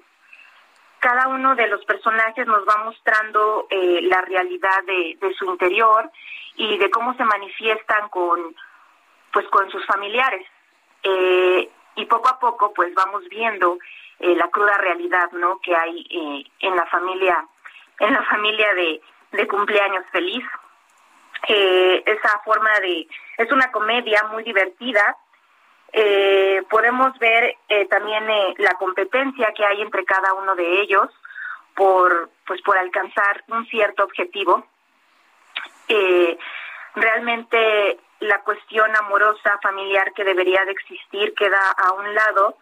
cada 1.00 1.30
uno 1.30 1.56
de 1.56 1.68
los 1.68 1.86
personajes 1.86 2.46
nos 2.46 2.68
va 2.68 2.84
mostrando 2.84 3.68
eh, 3.70 4.02
la 4.04 4.22
realidad 4.22 4.84
de, 4.86 5.18
su 5.38 5.46
interior 5.46 6.12
y 6.56 6.78
de 6.78 6.90
cómo 6.90 7.14
se 7.16 7.24
manifiestan 7.24 8.10
con 8.10 8.56
pues 9.32 9.48
con 9.48 9.70
sus 9.72 9.86
familiares. 9.86 10.46
Y 11.96 12.06
poco 12.06 12.30
a 12.30 12.40
poco 12.40 12.74
pues 12.74 12.94
vamos 12.94 13.24
viendo 13.30 13.78
eh, 14.20 14.36
la 14.36 14.50
cruda 14.50 14.78
realidad 14.78 15.32
no 15.32 15.60
que 15.62 15.76
hay 15.76 16.06
eh, 16.10 16.52
en 16.60 16.76
la 16.76 16.86
familia 16.88 17.46
en 18.00 18.14
la 18.14 18.24
familia 18.24 18.74
de, 18.74 19.48
cumpleaños 19.48 20.06
feliz. 20.12 20.46
Eh, 21.48 22.04
esa 22.06 22.40
forma 22.46 22.80
de 22.80 23.08
es 23.38 23.52
una 23.52 23.72
comedia 23.72 24.24
muy 24.32 24.44
divertida. 24.44 25.18
Podemos 26.70 27.18
ver 27.20 27.58
también 27.90 28.26
la 28.58 28.74
competencia 28.76 29.52
que 29.54 29.66
hay 29.66 29.82
entre 29.82 30.06
cada 30.06 30.34
uno 30.34 30.56
de 30.56 30.82
ellos 30.82 31.10
por 31.76 32.30
pues 32.46 32.62
por 32.62 32.78
alcanzar 32.78 33.44
un 33.48 33.66
cierto 33.68 34.04
objetivo. 34.04 34.66
Realmente 36.96 38.00
la 38.20 38.42
cuestión 38.42 38.96
amorosa 38.96 39.58
familiar 39.62 40.14
que 40.14 40.24
debería 40.24 40.64
de 40.66 40.72
existir 40.72 41.34
queda 41.34 41.72
a 41.72 41.92
un 41.94 42.14
lado 42.14 42.58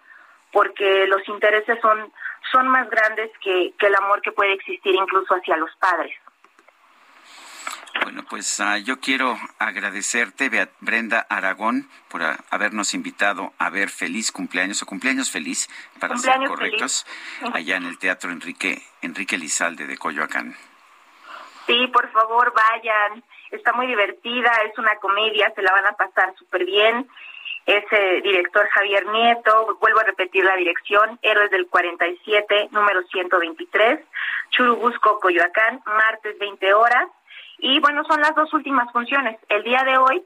porque 0.58 1.06
los 1.06 1.22
intereses 1.28 1.78
son, 1.84 2.12
son 2.52 2.68
más 2.68 2.90
grandes 2.90 3.30
que, 3.44 3.76
el 3.80 3.96
amor 3.96 4.24
que 4.24 4.32
puede 4.32 4.54
existir 4.54 4.96
incluso 4.96 5.36
hacia 5.36 5.56
los 5.56 5.70
padres. 5.76 6.16
Bueno, 8.02 8.24
pues 8.28 8.60
ah, 8.60 8.80
yo 8.80 9.00
quiero 9.00 9.38
agradecerte, 9.60 10.50
Brenda 10.80 11.28
Aragón, 11.30 11.88
por 12.10 12.24
habernos 12.50 12.96
invitado 12.96 13.54
a 13.60 13.70
ver 13.70 13.90
Feliz 13.90 14.32
Cumpleaños 14.32 14.82
o 14.82 14.88
Cumpleaños 14.88 15.30
Feliz, 15.30 15.70
para 16.00 16.18
ser 16.18 16.48
correctos, 16.48 17.06
allá 17.54 17.78
en 17.78 17.86
el 17.86 18.00
Teatro 18.00 18.32
Enrique, 18.32 18.82
Enrique 19.04 19.38
Lizalde 19.38 19.86
de 19.86 20.00
Coyoacán. 20.00 20.56
Sí, 21.68 21.86
por 21.94 22.12
favor, 22.12 22.52
vayan. 22.52 23.24
Está 23.52 23.74
muy 23.74 23.86
divertida, 23.86 24.52
es 24.68 24.76
una 24.80 24.96
comedia, 24.96 25.54
se 25.54 25.62
la 25.62 25.72
van 25.72 25.86
a 25.86 25.92
pasar 25.92 26.34
súper 26.36 26.66
bien 26.66 27.08
es 27.68 27.84
el 27.92 28.22
director 28.22 28.66
Javier 28.70 29.06
Nieto, 29.08 29.78
vuelvo 29.82 30.00
a 30.00 30.06
repetir 30.06 30.46
la 30.46 30.56
dirección, 30.56 31.20
Héroes 31.22 31.52
del 31.52 31.68
47, 31.68 32.70
número 32.72 33.04
123, 33.04 34.00
Churubusco, 34.52 35.20
Coyoacán, 35.20 35.82
martes 35.86 36.40
20 36.40 36.74
horas. 36.74 37.10
Y 37.60 37.82
bueno, 37.82 38.06
son 38.06 38.22
las 38.22 38.34
dos 38.36 38.54
últimas 38.54 38.90
funciones. 38.94 39.38
El 39.50 39.64
día 39.64 39.84
de 39.84 39.98
hoy, 39.98 40.24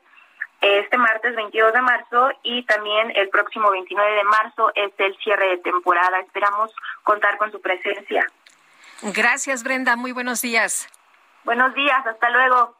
este 0.61 0.99
martes 0.99 1.35
22 1.35 1.73
de 1.73 1.81
marzo 1.81 2.29
y 2.43 2.63
también 2.65 3.11
el 3.15 3.29
próximo 3.29 3.71
29 3.71 4.15
de 4.17 4.23
marzo 4.23 4.71
es 4.75 4.91
el 4.99 5.17
cierre 5.17 5.49
de 5.49 5.57
temporada. 5.57 6.19
Esperamos 6.19 6.71
contar 7.01 7.37
con 7.37 7.51
su 7.51 7.59
presencia. 7.59 8.23
Gracias, 9.01 9.63
Brenda. 9.63 9.95
Muy 9.95 10.11
buenos 10.11 10.43
días. 10.43 10.87
Buenos 11.43 11.73
días. 11.73 12.05
Hasta 12.05 12.29
luego. 12.29 12.75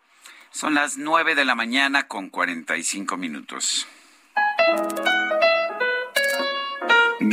Son 0.52 0.76
las 0.76 1.00
9 1.00 1.34
de 1.34 1.46
la 1.46 1.56
mañana 1.56 2.08
con 2.08 2.30
45 2.30 3.18
minutos. 3.18 3.88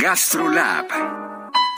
GastroLab. 0.09 0.85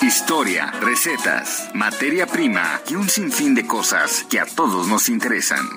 Historia, 0.01 0.71
recetas, 0.81 1.69
materia 1.73 2.25
prima 2.25 2.79
y 2.87 2.95
un 2.95 3.09
sinfín 3.09 3.55
de 3.55 3.65
cosas 3.65 4.25
que 4.29 4.39
a 4.39 4.45
todos 4.45 4.87
nos 4.87 5.09
interesan. 5.09 5.67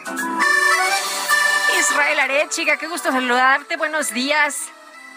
Israel 1.78 2.20
Arechiga, 2.20 2.76
qué 2.76 2.86
gusto 2.86 3.10
saludarte. 3.10 3.76
Buenos 3.76 4.12
días. 4.12 4.68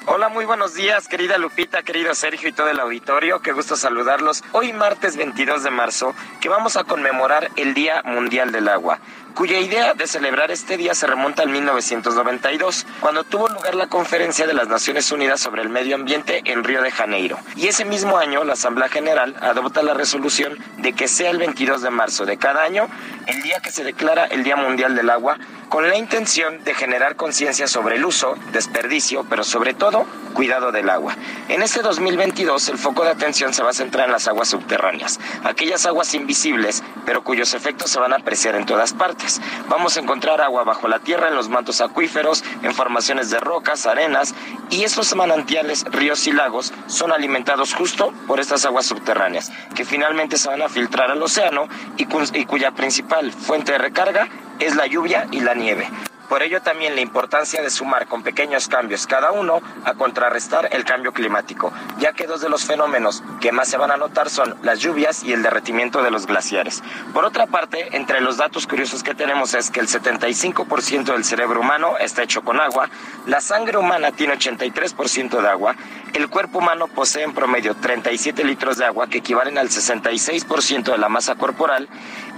Hola, 0.06 0.30
muy 0.30 0.46
buenos 0.46 0.74
días, 0.74 1.08
querida 1.08 1.38
Lupita, 1.38 1.84
querido 1.84 2.16
Sergio 2.16 2.50
y 2.50 2.54
todo 2.54 2.70
el 2.70 2.80
auditorio. 2.80 3.42
Qué 3.42 3.52
gusto 3.52 3.76
saludarlos. 3.76 4.44
Hoy 4.54 4.72
martes 4.72 5.18
22 5.18 5.64
de 5.64 5.70
marzo, 5.70 6.16
que 6.40 6.50
vamos 6.50 6.78
a 6.78 6.86
conmemorar 6.86 7.52
el 7.56 7.74
Día 7.74 8.02
Mundial 8.06 8.52
del 8.52 8.70
Agua 8.70 9.00
cuya 9.38 9.60
idea 9.60 9.94
de 9.94 10.08
celebrar 10.08 10.50
este 10.50 10.78
día 10.78 10.96
se 10.96 11.06
remonta 11.06 11.44
al 11.44 11.50
1992, 11.50 12.88
cuando 13.00 13.24
tuvo 13.24 13.48
lugar 13.48 13.76
la 13.76 13.86
Conferencia 13.86 14.48
de 14.48 14.56
las 14.56 14.68
Naciones 14.68 15.12
Unidas 15.12 15.40
sobre 15.40 15.62
el 15.62 15.70
Medio 15.70 15.94
Ambiente 15.94 16.42
en 16.46 16.64
Río 16.64 16.82
de 16.82 16.90
Janeiro. 16.90 17.38
Y 17.56 17.68
ese 17.68 17.86
mismo 17.86 18.18
año, 18.18 18.44
la 18.44 18.54
Asamblea 18.54 18.90
General 18.90 19.36
adopta 19.40 19.84
la 19.84 19.94
resolución 19.94 20.58
de 20.78 20.94
que 20.94 21.08
sea 21.08 21.30
el 21.30 21.38
22 21.38 21.84
de 21.84 21.92
marzo 21.92 22.26
de 22.26 22.38
cada 22.38 22.64
año 22.64 22.88
el 23.28 23.44
día 23.44 23.60
que 23.60 23.72
se 23.72 23.84
declara 23.84 24.26
el 24.26 24.44
Día 24.44 24.56
Mundial 24.56 24.96
del 24.96 25.10
Agua, 25.12 25.38
con 25.70 25.88
la 25.88 25.98
intención 25.98 26.64
de 26.64 26.74
generar 26.74 27.16
conciencia 27.16 27.68
sobre 27.68 27.98
el 27.98 28.06
uso, 28.06 28.36
desperdicio, 28.54 29.26
pero 29.30 29.44
sobre 29.44 29.74
todo 29.74 30.06
cuidado 30.34 30.72
del 30.72 30.90
agua. 30.90 31.16
En 31.50 31.62
este 31.62 31.82
2022 31.82 32.70
el 32.70 32.78
foco 32.78 33.04
de 33.04 33.10
atención 33.10 33.54
se 33.54 33.64
va 33.64 33.72
a 33.72 33.74
centrar 33.74 34.06
en 34.06 34.12
las 34.12 34.28
aguas 34.28 34.48
subterráneas, 34.48 35.20
aquellas 35.44 35.86
aguas 35.86 36.14
invisibles, 36.14 36.84
pero 37.06 37.24
cuyos 37.24 37.54
efectos 37.54 37.92
se 37.92 38.00
van 38.00 38.14
a 38.14 38.18
apreciar 38.18 38.56
en 38.56 38.66
todas 38.66 38.94
partes. 38.94 39.27
Vamos 39.70 39.98
a 39.98 40.00
encontrar 40.00 40.42
agua 40.42 40.64
bajo 40.64 40.88
la 40.88 41.00
tierra, 41.00 41.28
en 41.28 41.36
los 41.36 41.50
mantos 41.50 41.82
acuíferos, 41.82 42.44
en 42.64 42.74
formaciones 42.74 43.30
de 43.30 43.40
rocas, 43.40 43.86
arenas, 43.86 44.34
y 44.70 44.84
esos 44.84 45.16
manantiales, 45.16 45.86
ríos 45.86 46.26
y 46.28 46.32
lagos 46.32 46.74
son 46.88 47.12
alimentados 47.12 47.74
justo 47.74 48.14
por 48.28 48.40
estas 48.40 48.66
aguas 48.66 48.86
subterráneas, 48.86 49.52
que 49.76 49.86
finalmente 49.86 50.38
se 50.38 50.50
van 50.50 50.62
a 50.62 50.70
filtrar 50.70 51.12
al 51.12 51.22
océano 51.22 51.68
y, 51.98 52.08
y 52.34 52.46
cuya 52.46 52.72
principal 52.72 53.32
fuente 53.32 53.74
de 53.74 53.78
recarga 53.78 54.28
es 54.60 54.76
la 54.76 54.88
lluvia 54.88 55.28
y 55.32 55.42
la 55.42 55.54
nieve. 55.54 55.90
Por 56.30 56.44
ello 56.44 56.62
también 56.62 56.96
la 56.96 57.02
importancia 57.02 57.62
de 57.62 57.70
sumar 57.70 58.08
con 58.08 58.22
pequeños 58.22 58.68
cambios 58.68 59.08
cada 59.08 59.32
uno 59.32 59.62
a 59.86 59.94
contrarrestar 59.94 60.70
el 60.74 60.84
cambio 60.84 61.14
climático, 61.14 61.72
ya 62.00 62.12
que 62.12 62.28
dos 62.28 62.42
de 62.42 62.50
los 62.50 62.66
fenómenos 62.66 63.24
que 63.40 63.54
más 63.54 63.70
se 63.70 63.78
van 63.78 63.92
a 63.92 63.98
notar 63.98 64.30
son 64.30 64.56
las 64.62 64.80
lluvias 64.80 65.24
y 65.24 65.32
el 65.32 65.42
derretimiento 65.42 66.04
de 66.04 66.12
los 66.12 66.26
glaciares. 66.26 66.84
Por 67.14 67.24
otra 67.24 67.48
parte, 67.48 67.96
entre 67.96 68.20
los 68.20 68.38
datos 68.38 68.68
curiosos 68.68 69.04
que 69.04 69.16
tenemos 69.16 69.54
es 69.54 69.72
que 69.72 69.80
el 69.80 69.88
75% 69.88 71.14
del 71.14 71.24
cerebro 71.24 71.62
humano 71.62 71.98
está 71.98 72.24
hecho 72.24 72.42
con 72.42 72.60
agua, 72.60 72.90
la 73.26 73.40
sangre 73.40 73.78
humana 73.78 74.12
tiene 74.12 74.38
83% 74.38 75.42
de 75.42 75.48
agua, 75.48 75.76
el 76.14 76.30
cuerpo 76.30 76.60
humano 76.60 76.88
posee 76.88 77.24
en 77.24 77.34
promedio 77.34 77.76
37 77.76 78.44
litros 78.44 78.78
de 78.78 78.86
agua 78.86 79.08
que 79.08 79.20
equivalen 79.20 79.58
al 79.58 79.70
66% 79.70 80.92
de 80.92 80.98
la 80.98 81.10
masa 81.10 81.36
corporal 81.36 81.88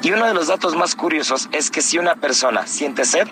y 0.02 0.12
uno 0.12 0.26
de 0.26 0.34
los 0.34 0.48
datos 0.48 0.76
más 0.76 0.96
curiosos 0.96 1.50
es 1.52 1.70
que 1.72 1.82
si 1.82 1.98
una 1.98 2.16
persona 2.16 2.68
siente 2.68 3.06
sed, 3.06 3.28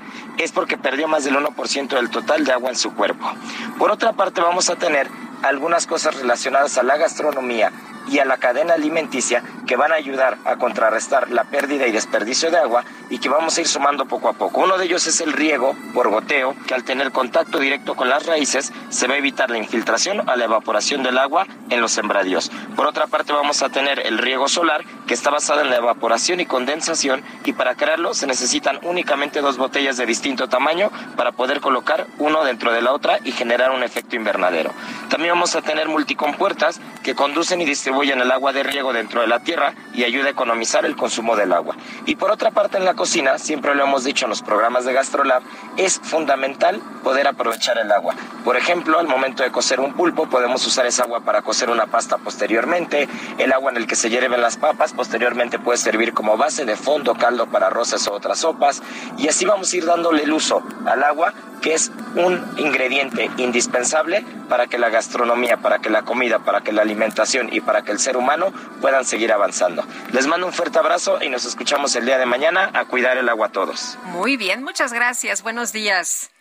porque 0.51 0.77
perdió 0.77 1.07
más 1.07 1.23
del 1.23 1.35
1% 1.35 1.87
del 1.89 2.09
total 2.09 2.45
de 2.45 2.51
agua 2.51 2.69
en 2.69 2.75
su 2.75 2.93
cuerpo. 2.93 3.31
Por 3.77 3.91
otra 3.91 4.13
parte, 4.13 4.41
vamos 4.41 4.69
a 4.69 4.75
tener 4.75 5.09
algunas 5.43 5.85
cosas 5.87 6.15
relacionadas 6.15 6.77
a 6.77 6.83
la 6.83 6.97
gastronomía 6.97 7.71
y 8.09 8.19
a 8.19 8.25
la 8.25 8.37
cadena 8.37 8.73
alimenticia 8.73 9.43
que 9.65 9.75
van 9.75 9.91
a 9.91 9.95
ayudar 9.95 10.37
a 10.45 10.55
contrarrestar 10.55 11.29
la 11.29 11.43
pérdida 11.43 11.87
y 11.87 11.91
desperdicio 11.91 12.49
de 12.49 12.57
agua 12.57 12.83
y 13.09 13.19
que 13.19 13.29
vamos 13.29 13.57
a 13.57 13.61
ir 13.61 13.67
sumando 13.67 14.05
poco 14.05 14.29
a 14.29 14.33
poco. 14.33 14.61
Uno 14.61 14.77
de 14.77 14.85
ellos 14.85 15.05
es 15.07 15.21
el 15.21 15.33
riego 15.33 15.75
por 15.93 16.09
goteo, 16.09 16.55
que 16.65 16.73
al 16.73 16.83
tener 16.83 17.11
contacto 17.11 17.59
directo 17.59 17.95
con 17.95 18.09
las 18.09 18.25
raíces 18.25 18.71
se 18.89 19.07
va 19.07 19.15
a 19.15 19.17
evitar 19.17 19.49
la 19.49 19.57
infiltración 19.57 20.27
a 20.29 20.35
la 20.35 20.45
evaporación 20.45 21.03
del 21.03 21.17
agua 21.17 21.47
en 21.69 21.81
los 21.81 21.91
sembradíos. 21.91 22.51
Por 22.75 22.87
otra 22.87 23.07
parte 23.07 23.33
vamos 23.33 23.61
a 23.61 23.69
tener 23.69 24.05
el 24.05 24.17
riego 24.17 24.47
solar, 24.47 24.83
que 25.05 25.13
está 25.13 25.29
basado 25.29 25.61
en 25.61 25.69
la 25.69 25.77
evaporación 25.77 26.39
y 26.39 26.45
condensación 26.45 27.23
y 27.45 27.53
para 27.53 27.75
crearlo 27.75 28.13
se 28.13 28.27
necesitan 28.27 28.79
únicamente 28.83 29.41
dos 29.41 29.57
botellas 29.57 29.97
de 29.97 30.05
distinto 30.05 30.47
tamaño 30.47 30.91
para 31.15 31.33
poder 31.33 31.61
colocar 31.61 32.07
uno 32.19 32.43
dentro 32.43 32.71
de 32.71 32.81
la 32.81 32.93
otra 32.93 33.19
y 33.23 33.31
generar 33.31 33.71
un 33.71 33.83
efecto 33.83 34.15
invernadero. 34.15 34.71
También 35.09 35.33
vamos 35.33 35.55
a 35.55 35.61
tener 35.61 35.87
multicompuertas 35.87 36.79
que 37.03 37.15
conducen 37.15 37.61
y 37.61 37.65
distribuyen 37.65 37.96
el 38.03 38.31
agua 38.31 38.53
de 38.53 38.63
riego 38.63 38.93
dentro 38.93 39.21
de 39.21 39.27
la 39.27 39.39
tierra 39.39 39.73
y 39.93 40.03
ayuda 40.03 40.27
a 40.27 40.31
economizar 40.31 40.85
el 40.85 40.95
consumo 40.95 41.35
del 41.35 41.51
agua. 41.51 41.75
Y 42.05 42.15
por 42.15 42.31
otra 42.31 42.51
parte 42.51 42.77
en 42.77 42.85
la 42.85 42.93
cocina, 42.93 43.37
siempre 43.37 43.75
lo 43.75 43.83
hemos 43.83 44.03
dicho 44.03 44.25
en 44.25 44.29
los 44.29 44.41
programas 44.41 44.85
de 44.85 44.93
GastroLab, 44.93 45.41
es 45.77 45.99
fundamental 46.03 46.79
poder 47.03 47.27
aprovechar 47.27 47.77
el 47.77 47.91
agua. 47.91 48.15
Por 48.43 48.55
ejemplo, 48.55 48.99
al 48.99 49.07
momento 49.07 49.43
de 49.43 49.51
cocer 49.51 49.79
un 49.79 49.93
pulpo 49.93 50.29
podemos 50.29 50.65
usar 50.65 50.85
esa 50.85 51.03
agua 51.03 51.21
para 51.21 51.41
cocer 51.41 51.69
una 51.69 51.87
pasta 51.87 52.17
posteriormente, 52.17 53.07
el 53.37 53.51
agua 53.51 53.71
en 53.71 53.77
el 53.77 53.87
que 53.87 53.95
se 53.95 54.09
hierven 54.09 54.41
las 54.41 54.57
papas 54.57 54.93
posteriormente 54.93 55.59
puede 55.59 55.77
servir 55.77 56.13
como 56.13 56.37
base 56.37 56.65
de 56.65 56.75
fondo, 56.75 57.15
caldo 57.15 57.47
para 57.47 57.67
arroces 57.67 58.07
o 58.07 58.13
otras 58.13 58.39
sopas 58.39 58.81
y 59.17 59.27
así 59.27 59.45
vamos 59.45 59.73
a 59.73 59.77
ir 59.77 59.85
dándole 59.85 60.23
el 60.23 60.33
uso 60.33 60.61
al 60.85 61.03
agua 61.03 61.33
que 61.61 61.73
es 61.73 61.91
un 62.15 62.45
ingrediente 62.57 63.29
indispensable 63.37 64.23
para 64.47 64.67
que 64.67 64.77
la 64.77 64.89
gastronomía, 64.89 65.57
para 65.57 65.79
que 65.79 65.89
la 65.89 66.03
comida, 66.03 66.39
para 66.39 66.61
que 66.61 66.71
la 66.71 66.81
alimentación 66.81 67.49
y 67.51 67.61
para 67.61 67.81
que 67.81 67.86
el 67.87 67.99
ser 67.99 68.17
humano 68.17 68.51
puedan 68.81 69.05
seguir 69.05 69.31
avanzando. 69.31 69.85
Les 70.11 70.27
mando 70.27 70.47
un 70.47 70.53
fuerte 70.53 70.79
abrazo 70.79 71.19
y 71.21 71.29
nos 71.29 71.45
escuchamos 71.45 71.95
el 71.95 72.05
día 72.05 72.17
de 72.17 72.25
mañana 72.25 72.71
a 72.73 72.85
cuidar 72.85 73.17
el 73.17 73.29
agua 73.29 73.47
a 73.47 73.51
todos. 73.51 73.97
Muy 74.05 74.37
bien, 74.37 74.63
muchas 74.63 74.93
gracias. 74.93 75.43
Buenos 75.43 75.71
días. 75.73 76.31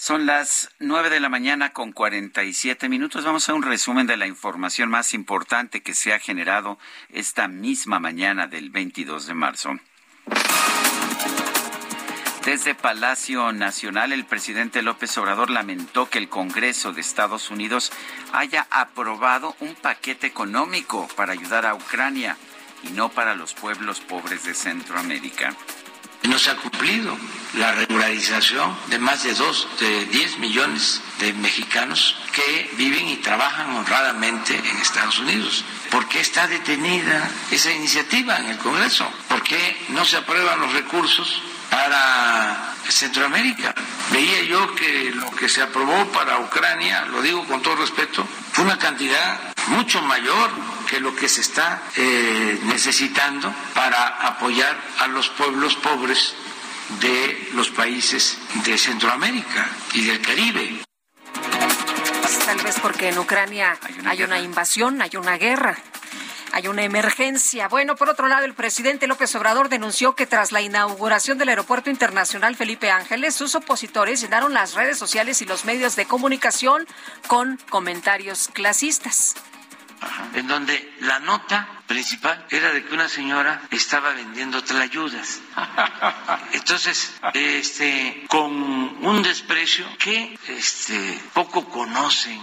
Son 0.00 0.24
las 0.24 0.70
nueve 0.78 1.10
de 1.10 1.20
la 1.20 1.28
mañana 1.28 1.74
con 1.74 1.92
47 1.92 2.88
minutos. 2.88 3.22
Vamos 3.22 3.48
a 3.50 3.54
un 3.54 3.62
resumen 3.62 4.06
de 4.06 4.16
la 4.16 4.26
información 4.26 4.88
más 4.88 5.12
importante 5.12 5.82
que 5.82 5.94
se 5.94 6.14
ha 6.14 6.18
generado 6.18 6.78
esta 7.10 7.48
misma 7.48 8.00
mañana 8.00 8.46
del 8.46 8.70
22 8.70 9.26
de 9.26 9.34
marzo. 9.34 9.78
Desde 12.44 12.74
Palacio 12.74 13.52
Nacional, 13.52 14.12
el 14.12 14.24
presidente 14.24 14.80
López 14.80 15.16
Obrador 15.18 15.50
lamentó 15.50 16.08
que 16.08 16.16
el 16.16 16.30
Congreso 16.30 16.90
de 16.92 17.02
Estados 17.02 17.50
Unidos 17.50 17.92
haya 18.32 18.66
aprobado 18.70 19.54
un 19.60 19.74
paquete 19.74 20.26
económico 20.26 21.06
para 21.16 21.34
ayudar 21.34 21.66
a 21.66 21.74
Ucrania 21.74 22.38
y 22.82 22.88
no 22.92 23.10
para 23.10 23.34
los 23.34 23.52
pueblos 23.52 24.00
pobres 24.00 24.44
de 24.44 24.54
Centroamérica. 24.54 25.54
No 26.22 26.38
se 26.38 26.50
ha 26.50 26.56
cumplido 26.56 27.14
la 27.58 27.72
regularización 27.72 28.74
de 28.88 28.98
más 28.98 29.22
de 29.22 29.34
dos, 29.34 29.68
de 29.78 30.06
10 30.06 30.38
millones 30.38 31.02
de 31.18 31.34
mexicanos 31.34 32.16
que 32.32 32.70
viven 32.76 33.06
y 33.06 33.16
trabajan 33.16 33.70
honradamente 33.76 34.56
en 34.56 34.76
Estados 34.78 35.18
Unidos. 35.18 35.62
¿Por 35.90 36.08
qué 36.08 36.20
está 36.20 36.46
detenida 36.46 37.30
esa 37.50 37.70
iniciativa 37.70 38.38
en 38.38 38.46
el 38.46 38.58
Congreso? 38.58 39.10
¿Por 39.28 39.42
qué 39.42 39.76
no 39.90 40.06
se 40.06 40.16
aprueban 40.16 40.60
los 40.60 40.72
recursos 40.72 41.42
para 41.70 42.74
Centroamérica. 42.88 43.74
Veía 44.10 44.42
yo 44.42 44.74
que 44.74 45.12
lo 45.14 45.30
que 45.30 45.48
se 45.48 45.62
aprobó 45.62 46.06
para 46.12 46.38
Ucrania, 46.40 47.06
lo 47.06 47.22
digo 47.22 47.46
con 47.46 47.62
todo 47.62 47.76
respeto, 47.76 48.26
fue 48.52 48.64
una 48.64 48.78
cantidad 48.78 49.40
mucho 49.68 50.02
mayor 50.02 50.50
que 50.88 51.00
lo 51.00 51.14
que 51.14 51.28
se 51.28 51.40
está 51.40 51.82
eh, 51.96 52.58
necesitando 52.64 53.54
para 53.74 54.26
apoyar 54.26 54.76
a 54.98 55.06
los 55.06 55.28
pueblos 55.28 55.76
pobres 55.76 56.34
de 57.00 57.50
los 57.54 57.70
países 57.70 58.38
de 58.64 58.76
Centroamérica 58.76 59.68
y 59.94 60.04
del 60.04 60.20
Caribe. 60.20 60.82
Tal 62.44 62.58
vez 62.58 62.80
porque 62.82 63.10
en 63.10 63.18
Ucrania 63.18 63.78
hay 63.80 64.00
una, 64.00 64.10
hay 64.10 64.22
una 64.24 64.40
invasión, 64.40 65.00
hay 65.00 65.16
una 65.16 65.36
guerra. 65.36 65.78
Hay 66.52 66.66
una 66.66 66.82
emergencia. 66.82 67.68
Bueno, 67.68 67.96
por 67.96 68.08
otro 68.08 68.28
lado, 68.28 68.44
el 68.44 68.54
presidente 68.54 69.06
López 69.06 69.34
Obrador 69.36 69.68
denunció 69.68 70.14
que 70.14 70.26
tras 70.26 70.50
la 70.52 70.60
inauguración 70.60 71.38
del 71.38 71.50
Aeropuerto 71.50 71.90
Internacional 71.90 72.56
Felipe 72.56 72.90
Ángeles, 72.90 73.34
sus 73.34 73.54
opositores 73.54 74.20
llenaron 74.20 74.52
las 74.52 74.74
redes 74.74 74.98
sociales 74.98 75.40
y 75.42 75.46
los 75.46 75.64
medios 75.64 75.96
de 75.96 76.06
comunicación 76.06 76.86
con 77.28 77.58
comentarios 77.68 78.48
clasistas. 78.52 79.36
En 80.34 80.48
donde 80.48 80.94
la 81.00 81.18
nota 81.18 81.68
principal 81.86 82.46
era 82.50 82.72
de 82.72 82.84
que 82.84 82.94
una 82.94 83.08
señora 83.08 83.62
estaba 83.70 84.12
vendiendo 84.12 84.64
tlayudas. 84.64 85.40
Entonces, 86.52 87.12
este, 87.34 88.24
con 88.28 88.52
un 88.52 89.22
desprecio 89.22 89.86
que 89.98 90.38
este, 90.48 91.20
poco 91.34 91.68
conocen 91.68 92.40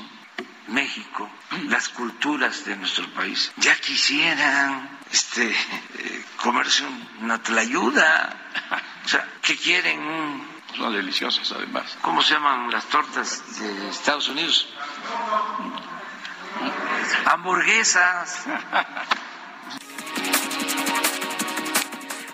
México, 0.68 1.30
las 1.68 1.90
culturas 1.90 2.66
de 2.66 2.76
nuestro 2.76 3.08
país. 3.14 3.52
Ya 3.58 3.76
quisieran 3.76 5.00
este, 5.12 5.50
eh, 5.50 6.26
comerse 6.38 6.84
una 7.22 7.42
tlayuda. 7.42 8.44
O 9.08 9.10
sea, 9.10 9.26
¿qué 9.42 9.56
quieren? 9.56 10.46
Son 10.76 10.92
deliciosas 10.92 11.50
además. 11.54 11.98
¿Cómo 12.02 12.22
se 12.22 12.34
llaman 12.34 12.70
las 12.70 12.84
tortas 12.88 13.42
de 13.58 13.90
Estados 13.90 14.28
Unidos? 14.28 14.68
Hamburguesas. 17.26 18.46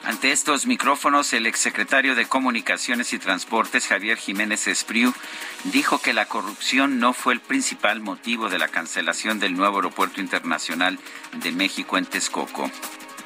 Ante 0.06 0.33
estos 0.33 0.65
micrófonos, 0.65 1.32
el 1.32 1.45
exsecretario 1.45 2.14
de 2.14 2.27
Comunicaciones 2.27 3.14
y 3.14 3.19
Transportes, 3.19 3.88
Javier 3.88 4.17
Jiménez 4.17 4.67
Espriu, 4.67 5.14
dijo 5.64 6.01
que 6.01 6.11
la 6.11 6.25
corrupción 6.25 6.99
no 6.99 7.14
fue 7.14 7.33
el 7.33 7.40
principal 7.40 8.01
motivo 8.01 8.49
de 8.49 8.59
la 8.59 8.67
cancelación 8.67 9.40
del 9.40 9.56
nuevo 9.56 9.77
aeropuerto 9.77 10.19
internacional 10.19 10.99
de 11.32 11.51
México 11.53 11.98
en 11.98 12.06
Texcoco. 12.06 12.69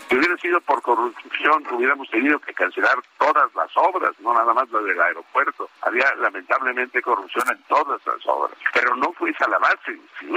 Si 0.08 0.16
hubiera 0.16 0.38
sido 0.38 0.62
por 0.62 0.84
corrupción, 0.84 1.66
hubiéramos 1.72 2.10
tenido 2.12 2.38
que 2.40 2.54
cancelar 2.54 2.96
todas 3.18 3.54
las 3.56 3.76
obras, 3.76 4.12
no 4.20 4.34
nada 4.36 4.54
más 4.54 4.70
la 4.70 4.80
del 4.80 5.02
aeropuerto. 5.02 5.70
Había 5.82 6.14
lamentablemente 6.16 7.02
corrupción 7.02 7.44
en 7.50 7.62
todas 7.64 8.00
las 8.06 8.26
obras, 8.28 8.56
pero 8.72 8.96
no 8.96 9.12
fue 9.14 9.32
esa 9.32 9.50
la 9.50 9.58
base. 9.58 10.00
Si, 10.20 10.28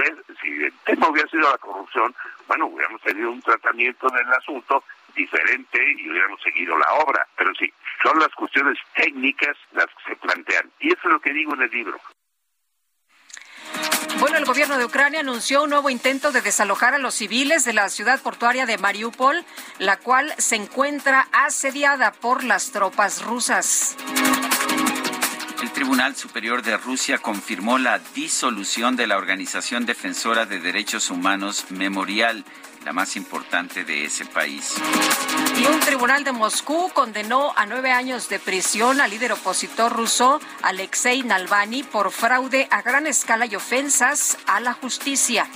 si 0.41 0.49
el 0.65 0.73
tema 0.87 1.09
hubiera 1.09 1.29
sido 1.29 1.51
la 1.51 1.59
corrupción, 1.59 2.15
bueno, 2.49 2.67
hubiéramos 2.67 3.01
tenido 3.03 3.31
un 3.31 3.43
tratamiento 3.43 4.09
del 4.09 4.33
asunto 4.33 4.83
diferente 5.15 5.79
y 5.99 6.11
hubiéramos 6.11 6.41
seguido 6.43 6.77
la 6.79 6.93
obra. 7.05 7.27
Pero 7.37 7.53
sí, 7.59 7.73
son 8.03 8.19
las 8.19 8.31
cuestiones 8.31 8.79
técnicas 8.95 9.57
las 9.73 9.87
que 9.87 10.11
se 10.11 10.17
plantean. 10.17 10.71
Y 10.81 10.89
eso 10.89 11.01
es 11.05 11.13
lo 11.13 11.21
que 11.21 11.33
digo 11.33 11.55
en 11.55 11.63
el 11.63 11.71
libro. 11.71 12.01
Bueno, 14.19 14.37
el 14.37 14.45
gobierno 14.45 14.77
de 14.77 14.85
Ucrania 14.85 15.21
anunció 15.21 15.63
un 15.63 15.71
nuevo 15.71 15.89
intento 15.89 16.31
de 16.31 16.43
desalojar 16.43 16.95
a 16.95 16.99
los 16.99 17.15
civiles 17.15 17.65
de 17.65 17.73
la 17.73 17.89
ciudad 17.89 18.21
portuaria 18.21 18.67
de 18.67 18.77
Mariupol, 18.77 19.45
la 19.79 19.97
cual 19.99 20.35
se 20.37 20.57
encuentra 20.57 21.27
asediada 21.33 22.13
por 22.13 22.45
las 22.45 22.71
tropas 22.71 23.23
rusas. 23.23 23.97
El 25.63 25.71
Tribunal 25.73 26.17
Superior 26.17 26.63
de 26.63 26.77
Rusia 26.77 27.19
confirmó 27.19 27.79
la 27.79 27.99
disolución 28.15 28.97
de 28.97 29.07
la 29.07 29.17
Organización 29.17 29.87
Defensora 29.87 30.45
de 30.45 30.59
Derechos 30.59 31.11
Humanos 31.11 31.71
Memorial 31.71 32.45
la 32.85 32.93
más 32.93 33.17
importante 33.17 33.85
de 33.85 34.05
ese 34.05 34.25
país. 34.25 34.75
Y 35.59 35.67
un 35.67 35.81
tribunal 35.81 36.25
de 36.25 36.33
Moscú 36.33 36.91
condenó 36.95 37.53
a 37.57 37.67
nueve 37.67 37.93
años 37.93 38.29
de 38.29 38.39
prisión 38.39 39.01
al 39.01 39.11
líder 39.11 39.33
opositor 39.33 39.93
ruso 39.93 40.41
Alexei 40.63 41.23
Navalny 41.23 41.83
por 41.83 42.11
fraude 42.11 42.69
a 42.71 42.83
gran 42.83 43.07
escala 43.07 43.47
y 43.47 43.57
ofensas 43.57 44.39
a 44.47 44.61
la 44.61 44.73
justicia. 44.73 45.47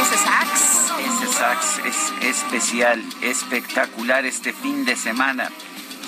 Ese 0.00 0.16
sax. 0.16 0.90
Ese 0.98 1.32
sax 1.32 1.78
es 1.84 2.24
especial, 2.24 3.04
espectacular 3.22 4.24
este 4.26 4.52
fin 4.52 4.84
de 4.84 4.96
semana 4.96 5.50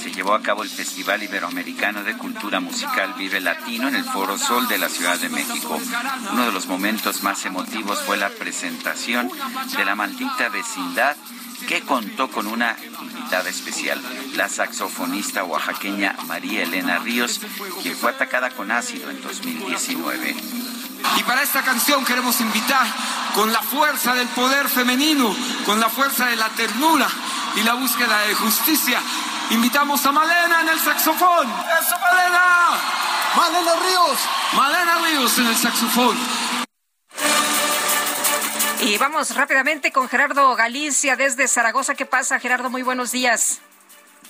se 0.03 0.11
llevó 0.11 0.35
a 0.35 0.43
cabo 0.43 0.65
el 0.65 0.69
Festival 0.69 1.23
Iberoamericano 1.23 2.03
de 2.03 2.17
Cultura 2.17 2.59
Musical 2.59 3.15
Vive 3.17 3.41
Latino 3.41 3.87
en 3.87 3.95
el 3.95 4.05
Foro 4.05 4.37
Sol 4.37 4.67
de 4.67 4.77
la 4.77 4.89
Ciudad 4.89 5.17
de 5.17 5.29
México. 5.29 5.81
Uno 6.33 6.47
de 6.47 6.51
los 6.51 6.67
momentos 6.67 7.23
más 7.23 7.45
emotivos 7.47 8.01
fue 8.01 8.17
la 8.17 8.31
presentación 8.31 9.31
de 9.77 9.85
la 9.85 9.95
maldita 9.95 10.49
vecindad 10.49 11.17
que 11.69 11.83
contó 11.83 12.29
con 12.33 12.49
una 12.49 12.77
invitada 13.01 13.49
especial, 13.49 14.03
la 14.35 14.49
saxofonista 14.49 15.45
oaxaqueña 15.45 16.17
María 16.27 16.65
Elena 16.65 16.99
Ríos, 16.99 17.41
quien 17.81 17.97
fue 17.97 18.11
atacada 18.11 18.51
con 18.51 18.73
ácido 18.73 19.09
en 19.09 19.23
2019. 19.23 20.35
Y 21.17 21.23
para 21.23 21.43
esta 21.43 21.63
canción 21.63 22.05
queremos 22.05 22.41
invitar 22.41 22.87
con 23.37 23.53
la 23.53 23.63
fuerza 23.63 24.15
del 24.15 24.27
poder 24.29 24.69
femenino, 24.69 25.33
con 25.65 25.79
la 25.79 25.89
fuerza 25.89 26.27
de 26.27 26.37
la 26.37 26.49
ternura 26.49 27.09
y 27.55 27.63
la 27.63 27.75
búsqueda 27.75 28.23
de 28.23 28.35
justicia, 28.35 29.01
Invitamos 29.51 30.05
a 30.07 30.13
Malena 30.13 30.61
en 30.63 30.69
el 30.69 30.79
saxofón. 30.81 31.49
¡Eso, 31.49 31.97
Malena! 32.01 32.43
Malena 33.37 33.73
Ríos. 33.87 34.19
Malena 34.53 34.99
Ríos 35.05 35.39
en 35.39 35.47
el 35.47 35.57
saxofón. 35.57 36.17
Y 38.81 38.99
vamos 38.99 39.35
rápidamente 39.37 39.93
con 39.93 40.09
Gerardo 40.09 40.55
Galicia 40.57 41.17
desde 41.17 41.47
Zaragoza. 41.47 41.95
¿Qué 41.95 42.05
pasa, 42.05 42.41
Gerardo? 42.41 42.69
Muy 42.69 42.83
buenos 42.83 43.13
días. 43.13 43.61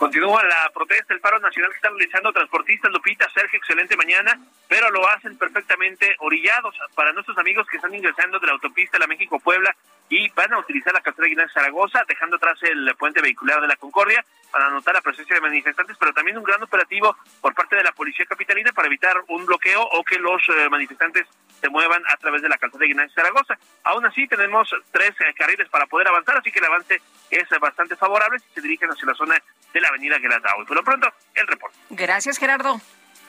Continúa 0.02 0.42
la 0.42 0.68
protesta, 0.74 1.14
el 1.14 1.20
paro 1.20 1.38
nacional 1.38 1.70
que 1.70 1.76
están 1.76 1.96
realizando 1.96 2.32
transportistas, 2.32 2.90
Lupita, 2.90 3.30
Sergio, 3.32 3.56
excelente 3.56 3.96
mañana, 3.96 4.36
pero 4.66 4.90
lo 4.90 5.08
hacen 5.08 5.38
perfectamente 5.38 6.16
orillados 6.18 6.74
para 6.96 7.12
nuestros 7.12 7.38
amigos 7.38 7.68
que 7.68 7.76
están 7.76 7.94
ingresando 7.94 8.40
de 8.40 8.48
la 8.48 8.54
autopista 8.54 8.98
La 8.98 9.06
México-Puebla 9.06 9.76
y 10.08 10.28
van 10.30 10.52
a 10.54 10.58
utilizar 10.58 10.92
la 10.92 11.02
carretera 11.02 11.28
Guinea 11.28 11.48
Zaragoza, 11.54 12.02
dejando 12.08 12.34
atrás 12.34 12.58
el 12.62 12.92
puente 12.98 13.22
vehicular 13.22 13.60
de 13.60 13.68
la 13.68 13.76
Concordia 13.76 14.24
para 14.50 14.66
anotar 14.66 14.92
la 14.92 15.02
presencia 15.02 15.36
de 15.36 15.40
manifestantes, 15.40 15.96
pero 15.96 16.12
también 16.12 16.36
un 16.36 16.42
gran 16.42 16.60
operativo 16.60 17.16
por 17.40 17.54
parte 17.54 17.76
de 17.76 17.84
la 17.84 17.92
Policía 17.92 18.26
Capitalina 18.26 18.72
para 18.72 18.88
evitar 18.88 19.22
un 19.28 19.46
bloqueo 19.46 19.82
o 19.82 20.02
que 20.02 20.18
los 20.18 20.42
eh, 20.48 20.68
manifestantes 20.68 21.28
se 21.60 21.70
muevan 21.70 22.02
a 22.08 22.16
través 22.16 22.42
de 22.42 22.48
la 22.48 22.58
carretera 22.58 22.86
Guinea 22.86 23.08
Zaragoza. 23.14 23.56
Aún 23.84 24.04
así, 24.04 24.26
tenemos 24.26 24.68
tres 24.90 25.12
eh, 25.20 25.32
carriles 25.34 25.68
para 25.68 25.86
poder 25.86 26.08
avanzar, 26.08 26.38
así 26.38 26.50
que 26.50 26.58
el 26.58 26.64
avance 26.64 27.00
es 27.30 27.48
bastante 27.60 27.94
favorable 27.94 28.40
si 28.40 28.48
se 28.52 28.60
dirigen 28.60 28.90
hacia 28.90 29.06
la 29.06 29.14
zona 29.14 29.40
de 29.72 29.80
la 29.80 29.88
avenida 29.88 30.18
Guelatao. 30.18 30.62
Y 30.62 30.66
por 30.66 30.76
lo 30.76 30.84
pronto, 30.84 31.12
el 31.34 31.46
reporte. 31.46 31.76
Gracias, 31.90 32.38
Gerardo. 32.38 32.80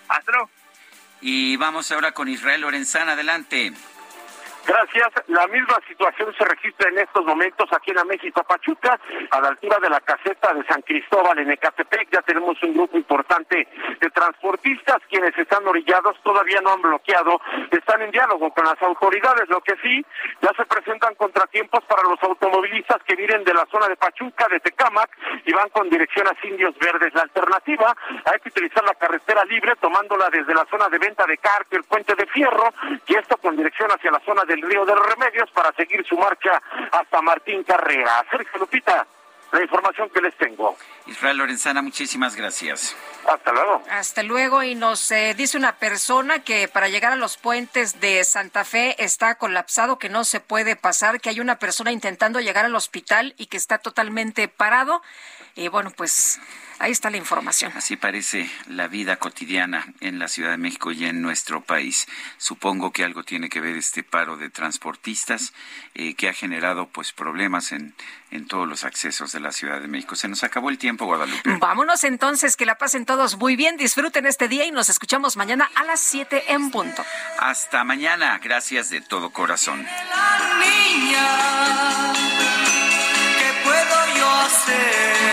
Hasta 0.08 0.32
luego. 0.32 0.50
Y 1.22 1.56
vamos 1.58 1.92
ahora 1.92 2.12
con 2.12 2.28
Israel 2.28 2.62
Lorenzana. 2.62 3.14
Adelante. 3.14 3.74
Gracias. 4.66 5.10
La 5.28 5.46
misma 5.48 5.78
situación 5.88 6.34
se 6.38 6.46
registra 6.46 6.90
en 6.90 7.00
estos 7.00 7.26
momentos 7.26 7.68
aquí 7.74 7.92
en 7.92 7.98
la 7.98 8.06
México 8.06 8.44
Pachuca, 8.44 8.98
a 9.32 9.42
la 9.42 9.50
altura 9.50 9.78
de 9.82 9.90
la 9.90 10.00
caseta 10.00 10.54
de 10.54 10.64
San 10.66 10.82
Cristóbal 10.84 11.38
en 11.40 11.52
Ecatepec. 11.52 12.10
Ya 12.12 12.22
tenemos 12.22 12.62
un 12.64 12.74
grupo 12.74 12.98
importante 12.98 13.68
de 14.00 14.10
transportistas 14.10 14.98
quienes 15.10 15.38
están 15.38 15.68
orillados, 15.68 16.16
todavía 16.24 16.62
no 16.62 16.72
han 16.72 16.82
bloqueado, 16.82 17.42
están 17.72 18.02
en 18.04 18.12
diálogo 18.12 18.54
con 18.54 18.66
las 18.66 18.82
autoridades. 18.82 19.50
Lo 19.50 19.60
que 19.62 19.76
sí, 19.84 20.06
ya 20.42 20.52
se 20.56 20.66
presentan 20.66 21.16
contratiempos 21.16 21.84
para 21.84 22.04
los 22.04 22.22
automovilistas 22.24 23.04
que 23.04 23.16
vienen 23.16 23.44
de 23.44 23.54
la 23.54 23.66
zona 23.66 23.90
de 23.90 23.98
Pachuca, 23.98 24.48
de 24.50 24.62
Tecámac, 24.62 25.10
y 25.46 25.52
van 25.52 25.70
con 25.70 25.90
dirección 25.90 26.28
a 26.28 26.48
Indios 26.48 26.78
Verdes. 26.80 27.14
La 27.14 27.24
alternativa, 27.24 27.96
hay 28.26 28.40
que 28.40 28.50
utilizar 28.50 28.84
la 28.84 28.96
carretera 28.96 29.44
libre, 29.46 29.76
tomándola 29.82 30.30
desde 30.30 30.54
la 30.54 30.66
zona 30.66 30.88
de 30.88 31.00
venta 31.00 31.26
de 31.26 31.38
carpio, 31.38 31.80
el 31.80 31.86
puente 31.86 32.16
de 32.16 32.26
fierro, 32.28 32.74
y 33.08 33.16
esto 33.16 33.38
con 33.38 33.58
dirección 33.58 33.90
hacia 33.92 34.12
la 34.12 34.20
zona 34.22 34.44
de 34.46 34.53
el 34.54 34.62
Río 34.62 34.86
de 34.86 34.96
los 34.96 35.06
Remedios 35.06 35.50
para 35.52 35.72
seguir 35.74 36.06
su 36.06 36.18
marcha 36.18 36.62
hasta 36.92 37.22
Martín 37.22 37.64
Carrera. 37.64 38.26
Sergio 38.30 38.60
Lupita, 38.60 39.06
la 39.52 39.62
información 39.62 40.10
que 40.10 40.22
les 40.22 40.36
tengo. 40.38 40.78
Israel 41.06 41.38
Lorenzana, 41.38 41.82
muchísimas 41.82 42.36
gracias. 42.36 42.96
Hasta 43.28 43.52
luego. 43.52 43.84
Hasta 43.90 44.24
luego. 44.24 44.64
Y 44.64 44.76
nos 44.76 45.12
eh, 45.12 45.34
dice 45.36 45.58
una 45.58 45.76
persona 45.76 46.44
que 46.44 46.68
para 46.68 46.88
llegar 46.88 47.12
a 47.12 47.16
los 47.16 47.38
puentes 47.38 48.00
de 48.00 48.24
Santa 48.24 48.64
Fe 48.64 48.96
está 49.04 49.36
colapsado, 49.36 50.00
que 50.00 50.10
no 50.10 50.24
se 50.24 50.40
puede 50.40 50.76
pasar, 50.76 51.20
que 51.20 51.30
hay 51.30 51.40
una 51.40 51.60
persona 51.60 51.92
intentando 51.92 52.40
llegar 52.40 52.66
al 52.66 52.76
hospital 52.76 53.34
y 53.38 53.48
que 53.48 53.58
está 53.58 53.80
totalmente 53.80 54.48
parado. 54.48 55.02
Y 55.56 55.68
bueno, 55.68 55.92
pues 55.96 56.40
Ahí 56.80 56.92
está 56.92 57.10
la 57.10 57.18
información. 57.18 57.72
Así 57.76 57.96
parece 57.96 58.50
la 58.68 58.88
vida 58.88 59.18
cotidiana 59.18 59.86
en 60.00 60.20
la 60.20 60.28
Ciudad 60.28 60.52
de 60.52 60.58
México 60.58 60.92
y 60.92 61.06
en 61.06 61.22
nuestro 61.22 61.62
país. 61.62 62.08
Supongo 62.38 62.92
que 62.92 63.04
algo 63.04 63.24
tiene 63.24 63.50
que 63.50 63.62
ver 63.62 63.76
este 63.78 64.04
paro 64.04 64.38
de 64.38 64.50
transportistas 64.50 65.54
eh, 65.96 66.16
que 66.16 66.30
ha 66.30 66.34
generado 66.34 66.88
pues 66.88 67.12
problemas 67.14 67.72
en, 67.72 67.94
en 68.32 68.48
todos 68.48 68.68
los 68.68 68.84
accesos 68.84 69.32
de 69.32 69.40
la 69.40 69.52
Ciudad 69.52 69.80
de 69.80 69.88
México. 69.88 70.16
Se 70.16 70.28
nos 70.28 70.44
acabó 70.44 70.70
el 70.70 70.78
tiempo, 70.78 71.06
Guadalupe. 71.06 71.58
Vámonos 71.60 72.04
entonces, 72.04 72.56
que 72.56 72.66
la 72.66 72.78
pasen 72.78 73.06
todos 73.06 73.38
muy 73.38 73.56
bien, 73.56 73.78
disfruten 73.78 74.26
este 74.26 74.48
día 74.48 74.66
y 74.66 74.72
nos 74.72 74.90
escuchamos 74.90 75.38
mañana 75.38 75.70
a 75.76 75.84
las 75.84 76.00
7 76.00 76.54
en 76.54 76.72
punto. 76.72 77.04
Hasta 77.40 77.84
mañana, 77.84 78.40
gracias 78.40 78.90
de 78.90 79.02
todo 79.02 79.32
corazón. 79.32 79.86
¿qué 83.38 83.52
puedo 83.64 84.18
yo 84.18 84.30
hacer? 84.30 85.33